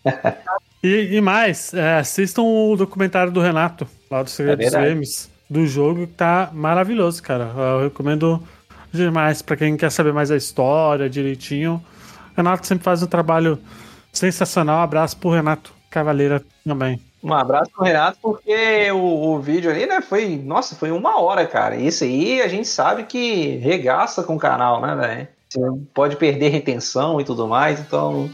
E, 0.85 1.15
e 1.15 1.19
mais, 1.19 1.73
é, 1.73 1.97
assistam 1.97 2.43
o 2.43 2.75
documentário 2.75 3.31
do 3.31 3.41
Renato, 3.41 3.87
lá 4.09 4.21
do 4.21 4.29
Segredo 4.29 4.59
dos 4.59 4.69
verdade. 4.69 4.93
Games, 4.93 5.31
do 5.49 5.65
jogo, 5.65 6.05
que 6.05 6.13
tá 6.13 6.51
maravilhoso, 6.53 7.23
cara. 7.23 7.51
Eu 7.57 7.85
recomendo 7.85 8.39
demais 8.93 9.41
pra 9.41 9.57
quem 9.57 9.75
quer 9.75 9.89
saber 9.89 10.13
mais 10.13 10.29
a 10.29 10.37
história 10.37 11.09
direitinho. 11.09 11.83
O 12.33 12.37
Renato 12.37 12.67
sempre 12.67 12.83
faz 12.83 13.01
um 13.01 13.07
trabalho 13.07 13.57
sensacional. 14.13 14.79
Abraço 14.81 15.17
pro 15.17 15.31
Renato 15.31 15.73
Cavaleira 15.89 16.43
também. 16.63 17.01
Um 17.23 17.33
abraço 17.33 17.71
pro 17.71 17.83
Renato, 17.83 18.19
porque 18.21 18.91
o, 18.91 19.33
o 19.33 19.39
vídeo 19.39 19.71
ali, 19.71 19.87
né, 19.87 20.01
foi, 20.01 20.37
nossa, 20.37 20.75
foi 20.75 20.91
uma 20.91 21.19
hora, 21.19 21.47
cara. 21.47 21.75
Isso 21.75 22.03
aí 22.03 22.43
a 22.43 22.47
gente 22.47 22.67
sabe 22.67 23.05
que 23.05 23.57
regaça 23.57 24.21
com 24.21 24.35
o 24.35 24.39
canal, 24.39 24.79
né, 24.81 24.95
velho? 24.95 25.27
Você 25.49 25.59
pode 25.95 26.15
perder 26.17 26.49
retenção 26.49 27.19
e 27.19 27.23
tudo 27.23 27.47
mais, 27.47 27.79
então 27.79 28.29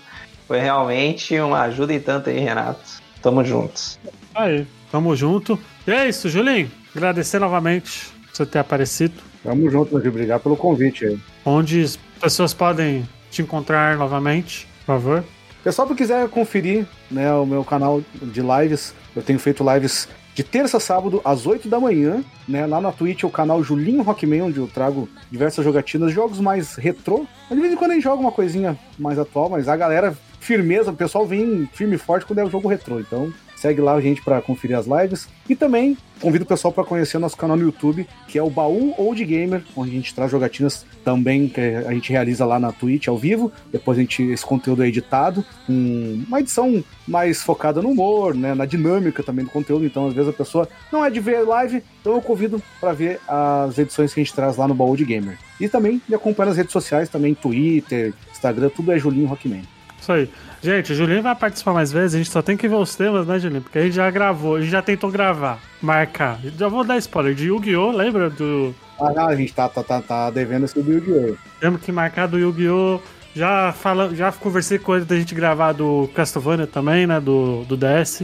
foi 0.52 0.60
realmente 0.60 1.40
uma 1.40 1.62
ajuda 1.62 1.94
e 1.94 2.00
tanto 2.02 2.30
aí, 2.30 2.38
Renato. 2.38 2.82
Tamo 3.22 3.42
juntos. 3.42 3.98
Aí, 4.36 4.68
tamo 4.92 5.16
junto. 5.16 5.58
E 5.88 5.92
é 5.92 6.10
isso, 6.10 6.28
Julinho. 6.28 6.70
Agradecer 6.94 7.40
novamente 7.40 8.10
por 8.28 8.36
você 8.36 8.46
ter 8.46 8.60
aparecido. 8.60 9.14
Tamo 9.46 9.70
junto, 9.70 9.96
meu. 9.96 10.06
Obrigado 10.06 10.42
pelo 10.42 10.58
convite 10.58 11.06
aí. 11.06 11.18
Onde 11.46 11.82
as 11.82 11.96
pessoas 12.20 12.54
podem 12.54 13.08
te 13.30 13.42
encontrar 13.42 13.96
novamente, 13.96 14.68
por 14.80 14.88
favor. 14.88 15.24
Pessoal 15.64 15.88
que 15.88 15.96
quiser 15.96 16.28
conferir 16.28 16.86
né, 17.10 17.32
o 17.32 17.46
meu 17.46 17.64
canal 17.64 18.02
de 18.22 18.42
lives, 18.42 18.94
eu 19.16 19.22
tenho 19.22 19.40
feito 19.40 19.64
lives 19.64 20.10
de 20.36 20.44
terça 20.44 20.76
a 20.76 20.80
sábado 20.82 21.22
às 21.24 21.46
8 21.46 21.70
da 21.70 21.80
manhã, 21.80 22.26
né? 22.46 22.66
Lá 22.66 22.82
na 22.82 22.92
Twitch 22.92 23.24
é 23.24 23.28
o 23.28 23.30
canal 23.30 23.64
Julinho 23.64 24.02
Rockman, 24.02 24.42
onde 24.42 24.58
eu 24.58 24.68
trago 24.68 25.08
diversas 25.32 25.64
jogatinas, 25.64 26.12
jogos 26.12 26.42
mais 26.42 26.76
retrô. 26.76 27.26
De 27.50 27.56
vez 27.56 27.72
em 27.72 27.78
quando 27.78 27.92
a 27.92 27.94
gente 27.94 28.04
joga 28.04 28.22
uma 28.22 28.32
coisinha 28.34 28.78
mais 29.00 29.18
atual, 29.18 29.50
mas 29.50 29.70
a 29.70 29.78
galera, 29.78 30.14
firmeza, 30.42 30.92
o 30.92 30.96
pessoal 30.96 31.26
vem 31.26 31.70
firme 31.72 31.96
e 31.96 32.00
forte 32.00 32.26
quando 32.26 32.40
é 32.40 32.44
o 32.44 32.50
jogo 32.50 32.68
retrô. 32.68 33.00
Então 33.00 33.32
segue 33.62 33.80
lá 33.80 33.94
a 33.94 34.02
gente 34.02 34.24
para 34.24 34.42
conferir 34.42 34.76
as 34.76 34.88
lives. 34.88 35.30
E 35.48 35.56
também 35.56 35.96
convido 36.20 36.44
o 36.44 36.48
pessoal 36.48 36.74
para 36.74 36.84
conhecer 36.84 37.20
nosso 37.20 37.38
canal 37.38 37.56
no 37.56 37.64
YouTube, 37.64 38.08
que 38.28 38.38
é 38.38 38.42
o 38.42 38.50
Baú 38.50 38.96
Old 38.98 39.24
Gamer, 39.24 39.64
onde 39.76 39.92
a 39.92 39.94
gente 39.94 40.16
traz 40.16 40.32
jogatinas 40.32 40.84
também 41.04 41.48
que 41.48 41.62
a 41.62 41.94
gente 41.94 42.12
realiza 42.12 42.44
lá 42.44 42.60
na 42.60 42.72
Twitch 42.72 43.08
ao 43.08 43.18
vivo. 43.18 43.52
Depois 43.72 44.00
a 44.00 44.02
gente 44.02 44.24
esse 44.24 44.44
conteúdo 44.44 44.84
é 44.84 44.88
editado, 44.88 45.46
com 45.68 46.24
uma 46.28 46.40
edição 46.40 46.84
mais 47.08 47.44
focada 47.44 47.82
no 47.84 47.90
humor, 47.90 48.34
né, 48.34 48.56
na 48.56 48.66
dinâmica 48.66 49.22
também 49.22 49.46
do 49.46 49.52
conteúdo. 49.52 49.86
Então, 49.86 50.08
às 50.08 50.14
vezes 50.14 50.30
a 50.30 50.34
pessoa 50.34 50.68
não 50.92 51.06
é 51.06 51.12
de 51.12 51.20
ver 51.20 51.42
live, 51.42 51.84
então 52.02 52.14
eu 52.14 52.22
convido 52.22 52.62
para 52.80 52.94
ver 52.94 53.20
as 53.28 53.78
edições 53.78 54.12
que 54.12 54.20
a 54.20 54.24
gente 54.24 54.34
traz 54.34 54.58
lá 54.58 54.68
no 54.68 54.74
Baú 54.74 54.98
de 54.98 55.06
Gamer. 55.06 55.38
E 55.60 55.70
também 55.70 56.02
me 56.10 56.16
acompanha 56.16 56.48
nas 56.48 56.58
redes 56.58 56.74
sociais, 56.74 57.10
também 57.10 57.36
Twitter, 57.36 58.14
Instagram, 58.32 58.70
tudo 58.70 58.92
é 58.92 58.98
Julinho 58.98 59.28
Rockman. 59.28 59.62
Isso 60.02 60.12
aí. 60.12 60.30
Gente, 60.64 60.92
o 60.92 60.96
Julinho 60.96 61.22
vai 61.24 61.36
participar 61.36 61.74
mais 61.74 61.92
vezes, 61.92 62.16
a 62.16 62.18
gente 62.18 62.30
só 62.30 62.42
tem 62.42 62.58
que 62.58 62.68
ver 62.68 62.76
os 62.76 62.96
temas, 62.96 63.26
né, 63.26 63.40
Julinho? 63.40 63.62
Porque 63.62 63.78
a 63.80 63.84
gente 63.84 63.96
já 63.96 64.10
gravou, 64.12 64.56
a 64.56 64.62
gente 64.62 64.72
já 64.72 64.82
tentou 64.82 65.10
gravar, 65.12 65.60
marcar. 65.82 66.40
Já 66.58 66.68
vou 66.68 66.84
dar 66.84 66.98
spoiler 66.98 67.34
de 67.36 67.48
Yu-Gi-Oh! 67.48 67.92
Lembra 67.92 68.30
do. 68.30 68.74
Ah, 69.00 69.12
não, 69.12 69.28
a 69.28 69.36
gente 69.36 69.54
tá, 69.54 69.70
tá, 69.70 69.84
tá, 69.84 70.02
tá 70.02 70.30
devendo 70.30 70.66
esse 70.66 70.80
do 70.82 70.92
Yu-Gi-Oh! 70.92 71.36
Temos 71.60 71.82
que 71.82 71.92
marcar 71.92 72.28
do 72.28 72.38
Yu-Gi-Oh! 72.38 73.00
Já, 73.34 73.72
fala, 73.72 74.14
já 74.14 74.32
conversei 74.32 74.78
com 74.78 74.96
ele 74.96 75.06
da 75.06 75.16
gente 75.16 75.34
gravar 75.34 75.72
do 75.72 76.10
Castlevania 76.14 76.68
também, 76.68 77.08
né? 77.08 77.20
Do, 77.20 77.64
do 77.64 77.78
DS. 77.78 78.24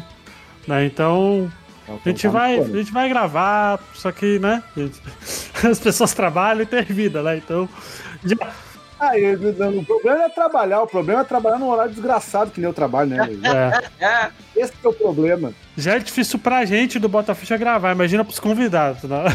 Né? 0.68 0.86
Então, 0.86 1.50
Então, 1.86 2.00
a 2.06 2.10
gente, 2.10 2.24
tá 2.24 2.30
vai, 2.30 2.60
a 2.60 2.64
gente 2.66 2.92
vai 2.92 3.08
gravar, 3.08 3.80
só 3.94 4.12
que, 4.12 4.38
né? 4.40 4.62
As 5.64 5.80
pessoas 5.80 6.14
trabalham 6.14 6.64
e 6.64 6.66
têm 6.66 6.84
vida, 6.84 7.24
né? 7.24 7.38
Então. 7.38 7.70
já- 8.26 8.36
Ah, 9.00 9.12
o 9.76 9.86
problema 9.86 10.24
é 10.26 10.30
trabalhar, 10.30 10.82
o 10.82 10.88
problema 10.88 11.22
é 11.22 11.24
trabalhar 11.24 11.60
num 11.60 11.70
horário 11.70 11.92
desgraçado 11.92 12.52
que 12.52 12.60
nem 12.60 12.68
eu 12.70 12.74
trabalho, 12.74 13.10
né? 13.12 13.18
é. 14.00 14.06
É, 14.06 14.30
Esse 14.56 14.74
é 14.84 14.88
o 14.88 14.94
problema. 14.94 15.54
Já 15.78 15.96
é 15.96 16.00
difícil 16.00 16.40
pra 16.40 16.66
gente 16.66 16.98
do 17.00 17.08
Botaficha 17.10 17.58
gravar, 17.58 17.92
imagina 17.92 18.24
pros 18.26 18.40
convidados, 18.40 19.04
né? 19.04 19.26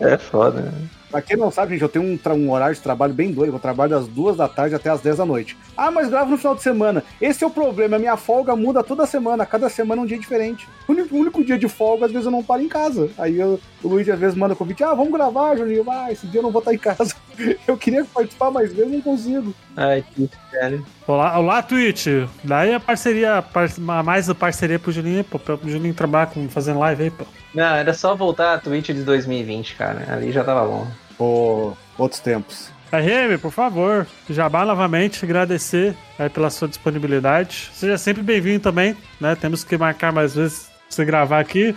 é 0.00 0.16
foda, 0.18 0.60
né? 0.60 0.72
Pra 1.10 1.20
quem 1.20 1.36
não 1.36 1.50
sabe, 1.50 1.72
gente, 1.72 1.82
eu 1.82 1.90
tenho 1.90 2.06
um, 2.06 2.18
um 2.36 2.50
horário 2.50 2.74
de 2.74 2.80
trabalho 2.80 3.12
bem 3.12 3.30
doido. 3.32 3.52
Eu 3.54 3.58
trabalho 3.58 3.90
das 3.90 4.08
duas 4.08 4.34
da 4.34 4.48
tarde 4.48 4.74
até 4.74 4.88
as 4.88 5.02
10 5.02 5.18
da 5.18 5.26
noite. 5.26 5.58
Ah, 5.76 5.90
mas 5.90 6.08
gravo 6.08 6.30
no 6.30 6.38
final 6.38 6.54
de 6.54 6.62
semana. 6.62 7.04
Esse 7.20 7.44
é 7.44 7.46
o 7.46 7.50
problema. 7.50 7.96
A 7.96 7.98
minha 7.98 8.16
folga 8.16 8.56
muda 8.56 8.82
toda 8.82 9.04
semana. 9.04 9.44
Cada 9.44 9.68
semana 9.68 10.00
é 10.00 10.04
um 10.04 10.06
dia 10.06 10.18
diferente. 10.18 10.66
O 10.88 10.92
único, 10.92 11.14
o 11.14 11.18
único 11.18 11.44
dia 11.44 11.58
de 11.58 11.68
folga, 11.68 12.06
às 12.06 12.12
vezes, 12.12 12.24
eu 12.24 12.32
não 12.32 12.42
paro 12.42 12.62
em 12.62 12.68
casa. 12.68 13.10
Aí 13.18 13.38
eu- 13.38 13.60
o 13.82 13.88
Luiz 13.88 14.08
às 14.08 14.18
vezes 14.18 14.34
manda 14.34 14.54
convite. 14.54 14.82
Ah, 14.82 14.94
vamos 14.94 15.12
gravar, 15.12 15.54
Juninho. 15.54 15.84
Ah, 15.86 16.10
esse 16.10 16.26
dia 16.28 16.38
eu 16.38 16.44
não 16.44 16.50
vou 16.50 16.60
estar 16.60 16.72
em 16.72 16.78
casa. 16.78 17.14
Eu 17.66 17.76
queria 17.76 18.04
participar 18.04 18.50
mais 18.50 18.72
vezes, 18.72 18.90
não 18.92 19.00
consigo. 19.00 19.54
Ai, 19.76 20.04
que 20.14 20.28
sério. 20.50 20.84
Olá, 21.06 21.38
olá 21.38 21.62
Twitch. 21.62 22.06
Daí 22.44 22.74
a 22.74 22.80
parceria, 22.80 23.42
par- 23.42 23.78
mais 23.78 24.28
a 24.28 24.34
parceria 24.34 24.78
pro 24.78 24.92
Juninho, 24.92 25.24
pô, 25.24 25.38
pro 25.38 25.58
Juninho 25.64 25.94
trabalhar 25.94 26.26
com, 26.26 26.48
fazendo 26.48 26.78
live 26.80 27.04
aí, 27.04 27.10
pô. 27.10 27.24
Não, 27.54 27.74
era 27.74 27.92
só 27.94 28.14
voltar 28.14 28.54
a 28.54 28.58
Twitch 28.58 28.86
de 28.88 29.02
2020, 29.02 29.74
cara. 29.76 30.06
Ali 30.12 30.32
já 30.32 30.44
tava 30.44 30.66
bom. 30.66 30.86
Pô, 31.18 31.72
outros 31.98 32.20
tempos. 32.20 32.70
RM, 32.92 33.38
por 33.40 33.50
favor, 33.50 34.06
Jabá 34.28 34.66
novamente, 34.66 35.24
agradecer 35.24 35.94
aí 36.18 36.28
pela 36.28 36.50
sua 36.50 36.68
disponibilidade. 36.68 37.70
Seja 37.72 37.96
sempre 37.96 38.22
bem-vindo 38.22 38.60
também, 38.60 38.94
né? 39.18 39.34
Temos 39.34 39.64
que 39.64 39.78
marcar 39.78 40.12
mais 40.12 40.34
vezes 40.34 40.64
pra 40.64 40.74
você 40.90 41.04
gravar 41.06 41.40
aqui. 41.40 41.74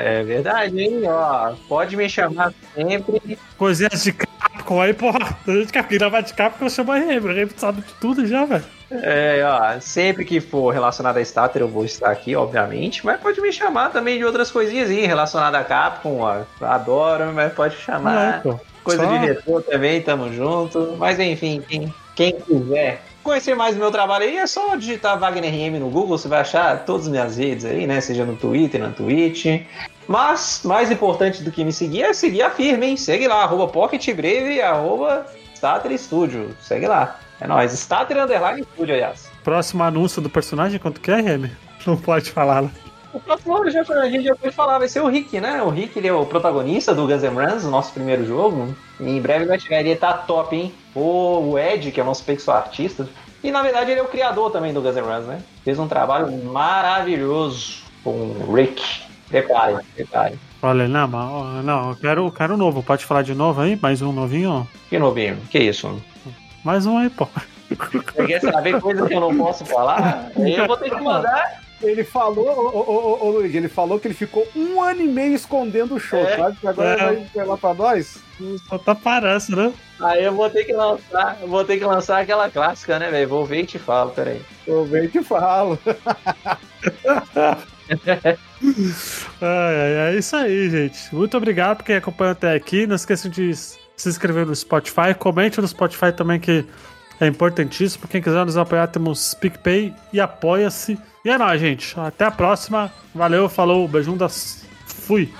É 0.00 0.22
verdade, 0.22 0.80
hein? 0.80 1.02
Ó, 1.06 1.54
pode 1.68 1.96
me 1.96 2.08
chamar 2.08 2.54
sempre. 2.72 3.36
Coisinhas 3.56 4.04
de 4.04 4.12
Capcom 4.12 4.80
aí, 4.80 4.94
porra. 4.94 5.18
A 5.44 5.50
gente 5.50 5.72
quer 5.72 5.82
gravar 5.88 6.20
de 6.20 6.32
Capcom, 6.34 6.66
eu 6.66 6.70
chamo 6.70 6.92
a 6.92 6.98
RM. 6.98 7.28
A 7.28 7.32
RM 7.32 7.48
sabe 7.56 7.80
de 7.80 7.92
tudo 7.94 8.24
já, 8.24 8.44
velho. 8.44 8.64
É, 8.92 9.42
ó, 9.44 9.80
sempre 9.80 10.24
que 10.24 10.40
for 10.40 10.70
relacionado 10.70 11.16
a 11.16 11.20
Starter 11.20 11.62
eu 11.62 11.68
vou 11.68 11.84
estar 11.84 12.10
aqui, 12.12 12.36
obviamente, 12.36 13.04
mas 13.04 13.20
pode 13.20 13.40
me 13.40 13.52
chamar 13.52 13.90
também 13.90 14.18
de 14.18 14.24
outras 14.24 14.52
coisinhas 14.52 14.88
aí 14.88 15.04
relacionadas 15.04 15.60
a 15.60 15.64
Capcom, 15.64 16.20
ó. 16.20 16.42
Adoro, 16.64 17.32
mas 17.34 17.52
pode 17.52 17.74
chamar. 17.76 18.40
Pô. 18.42 18.58
Coisa 18.84 19.02
Só- 19.04 19.10
de 19.10 19.16
retrô 19.26 19.60
também, 19.60 20.00
tamo 20.00 20.32
junto. 20.32 20.94
Mas 20.96 21.18
enfim, 21.18 21.60
quem, 21.68 21.92
quem 22.14 22.40
quiser 22.40 23.02
conhecer 23.28 23.54
mais 23.54 23.74
do 23.74 23.80
meu 23.80 23.90
trabalho 23.90 24.24
aí, 24.24 24.38
é 24.38 24.46
só 24.46 24.74
digitar 24.74 25.18
Wagner 25.18 25.52
RM 25.52 25.78
no 25.78 25.90
Google, 25.90 26.16
você 26.16 26.26
vai 26.26 26.40
achar 26.40 26.84
todas 26.84 27.02
as 27.02 27.08
minhas 27.12 27.36
redes 27.36 27.64
aí, 27.64 27.86
né? 27.86 28.00
Seja 28.00 28.24
no 28.24 28.34
Twitter, 28.36 28.80
na 28.80 28.90
Twitch. 28.90 29.46
Mas, 30.06 30.62
mais 30.64 30.90
importante 30.90 31.42
do 31.42 31.52
que 31.52 31.62
me 31.62 31.72
seguir 31.72 32.02
é 32.02 32.14
seguir 32.14 32.42
a 32.42 32.50
firme, 32.50 32.86
hein? 32.86 32.96
Segue 32.96 33.28
lá, 33.28 33.42
arroba 33.42 33.68
PocketBrave, 33.68 34.62
arroba 34.62 35.26
Starter 35.54 35.96
Studio. 35.98 36.56
Segue 36.60 36.86
lá. 36.86 37.20
É 37.40 37.46
nóis. 37.46 37.72
Starter 37.74 38.16
Underline 38.16 38.66
Studio, 38.72 38.94
aliás. 38.94 39.30
Próximo 39.44 39.82
anúncio 39.82 40.22
do 40.22 40.30
personagem, 40.30 40.78
quanto 40.78 41.00
que 41.00 41.10
é, 41.10 41.20
RM? 41.20 41.50
Não 41.86 41.96
pode 41.96 42.30
falar, 42.30 42.62
né? 42.62 42.70
O 43.12 43.20
próximo 43.20 43.70
já, 43.70 43.80
a 43.80 44.08
gente 44.08 44.24
já 44.24 44.36
pode 44.36 44.54
falar, 44.54 44.78
vai 44.78 44.88
ser 44.88 45.00
o 45.00 45.08
Rick, 45.08 45.40
né? 45.40 45.62
O 45.62 45.70
Rick 45.70 45.98
ele 45.98 46.08
é 46.08 46.12
o 46.12 46.26
protagonista 46.26 46.94
do 46.94 47.06
Guns 47.06 47.22
N' 47.22 47.34
Roses, 47.34 47.64
o 47.64 47.70
nosso 47.70 47.92
primeiro 47.92 48.26
jogo. 48.26 48.74
E 49.00 49.08
em 49.08 49.20
breve 49.20 49.46
vai 49.46 49.58
chegar, 49.58 49.80
ele 49.80 49.96
tá 49.96 50.12
top, 50.12 50.54
hein? 50.54 50.74
O 50.94 51.58
Ed, 51.58 51.90
que 51.90 52.00
é 52.00 52.02
o 52.02 52.06
nosso 52.06 52.24
pixel 52.24 52.54
artista. 52.54 53.08
E 53.42 53.50
na 53.50 53.62
verdade 53.62 53.90
ele 53.90 54.00
é 54.00 54.02
o 54.02 54.08
criador 54.08 54.50
também 54.50 54.74
do 54.74 54.82
Guns 54.82 54.96
N' 54.96 55.02
Roses, 55.02 55.26
né? 55.26 55.42
Fez 55.64 55.78
um 55.78 55.88
trabalho 55.88 56.30
maravilhoso 56.44 57.82
com 58.04 58.10
o 58.10 58.52
Rick. 58.54 58.82
Prepare, 59.28 59.76
prepare. 59.94 60.38
Olha, 60.60 60.88
não, 60.88 61.06
mas, 61.06 61.64
não, 61.64 61.90
eu 61.90 61.96
quero, 61.96 62.26
eu 62.26 62.32
quero 62.32 62.56
novo. 62.56 62.82
Pode 62.82 63.04
falar 63.04 63.22
de 63.22 63.34
novo 63.34 63.60
aí? 63.60 63.78
Mais 63.80 64.02
um 64.02 64.12
novinho? 64.12 64.68
Que 64.90 64.98
novinho? 64.98 65.38
Que 65.50 65.58
isso? 65.58 66.02
Mais 66.64 66.84
um 66.84 66.98
aí, 66.98 67.08
pô. 67.08 67.28
Você 67.70 68.26
quer 68.26 68.40
saber 68.40 68.80
coisa 68.80 69.06
que 69.06 69.14
eu 69.14 69.20
não 69.20 69.36
posso 69.36 69.64
falar? 69.64 70.30
Eu 70.36 70.66
vou 70.66 70.76
ter 70.76 70.90
que 70.90 71.00
mandar. 71.00 71.67
Ele 71.80 72.02
falou, 72.02 72.48
ô, 72.48 72.68
ô, 72.76 72.80
ô, 72.80 73.26
ô, 73.26 73.30
Luigi, 73.30 73.56
ele 73.56 73.68
falou 73.68 74.00
que 74.00 74.08
ele 74.08 74.14
ficou 74.14 74.46
um 74.56 74.82
ano 74.82 75.00
e 75.02 75.06
meio 75.06 75.34
escondendo 75.34 75.94
o 75.94 76.00
show, 76.00 76.18
É, 76.18 76.36
sabe? 76.36 76.56
Que 76.56 76.66
agora 76.66 76.88
é. 76.88 76.92
ele 76.92 77.02
vai 77.04 77.16
revelar 77.32 77.56
pra 77.56 77.74
nós. 77.74 78.18
Só 78.68 78.78
tá 78.78 78.94
parando, 78.94 79.56
né? 79.56 79.72
Aí 80.00 80.24
eu 80.24 80.32
vou 80.32 80.48
ter 80.50 80.64
que 80.64 80.72
lançar, 80.72 81.38
eu 81.40 81.48
vou 81.48 81.64
ter 81.64 81.78
que 81.78 81.84
lançar 81.84 82.20
aquela 82.20 82.48
clássica, 82.50 82.98
né, 82.98 83.10
velho? 83.10 83.28
Vou 83.28 83.44
ver 83.46 83.62
e 83.62 83.66
te 83.66 83.78
falo, 83.78 84.10
peraí. 84.10 84.40
Eu 84.66 84.84
bem 84.86 85.08
te 85.08 85.22
falo. 85.22 85.78
Ai, 89.40 89.96
ai, 89.96 90.14
é 90.14 90.18
isso 90.18 90.36
aí, 90.36 90.68
gente. 90.68 91.14
Muito 91.14 91.36
obrigado 91.36 91.78
por 91.78 91.84
quem 91.84 91.96
acompanhou 91.96 92.32
até 92.32 92.54
aqui. 92.54 92.86
Não 92.86 92.96
esqueçam 92.96 93.30
de 93.30 93.54
se 93.54 94.08
inscrever 94.08 94.44
no 94.46 94.54
Spotify. 94.54 95.14
Comente 95.18 95.60
no 95.60 95.66
Spotify 95.66 96.12
também, 96.12 96.38
que 96.38 96.66
é 97.20 97.26
importantíssimo. 97.26 98.06
Quem 98.08 98.22
quiser 98.22 98.44
nos 98.44 98.56
apoiar, 98.56 98.86
temos 98.88 99.34
PicPay 99.34 99.94
e 100.12 100.20
Apoia-se. 100.20 100.98
E 101.24 101.30
é 101.30 101.36
nóis, 101.36 101.60
gente. 101.60 101.98
Até 101.98 102.24
a 102.24 102.30
próxima. 102.30 102.92
Valeu, 103.14 103.48
falou, 103.48 103.86
beijão 103.88 104.16
das. 104.16 104.64
Fui. 104.86 105.32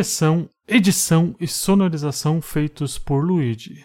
Direção, 0.00 0.48
edição 0.66 1.36
e 1.38 1.46
sonorização 1.46 2.40
feitos 2.40 2.96
por 2.96 3.22
Luigi. 3.22 3.84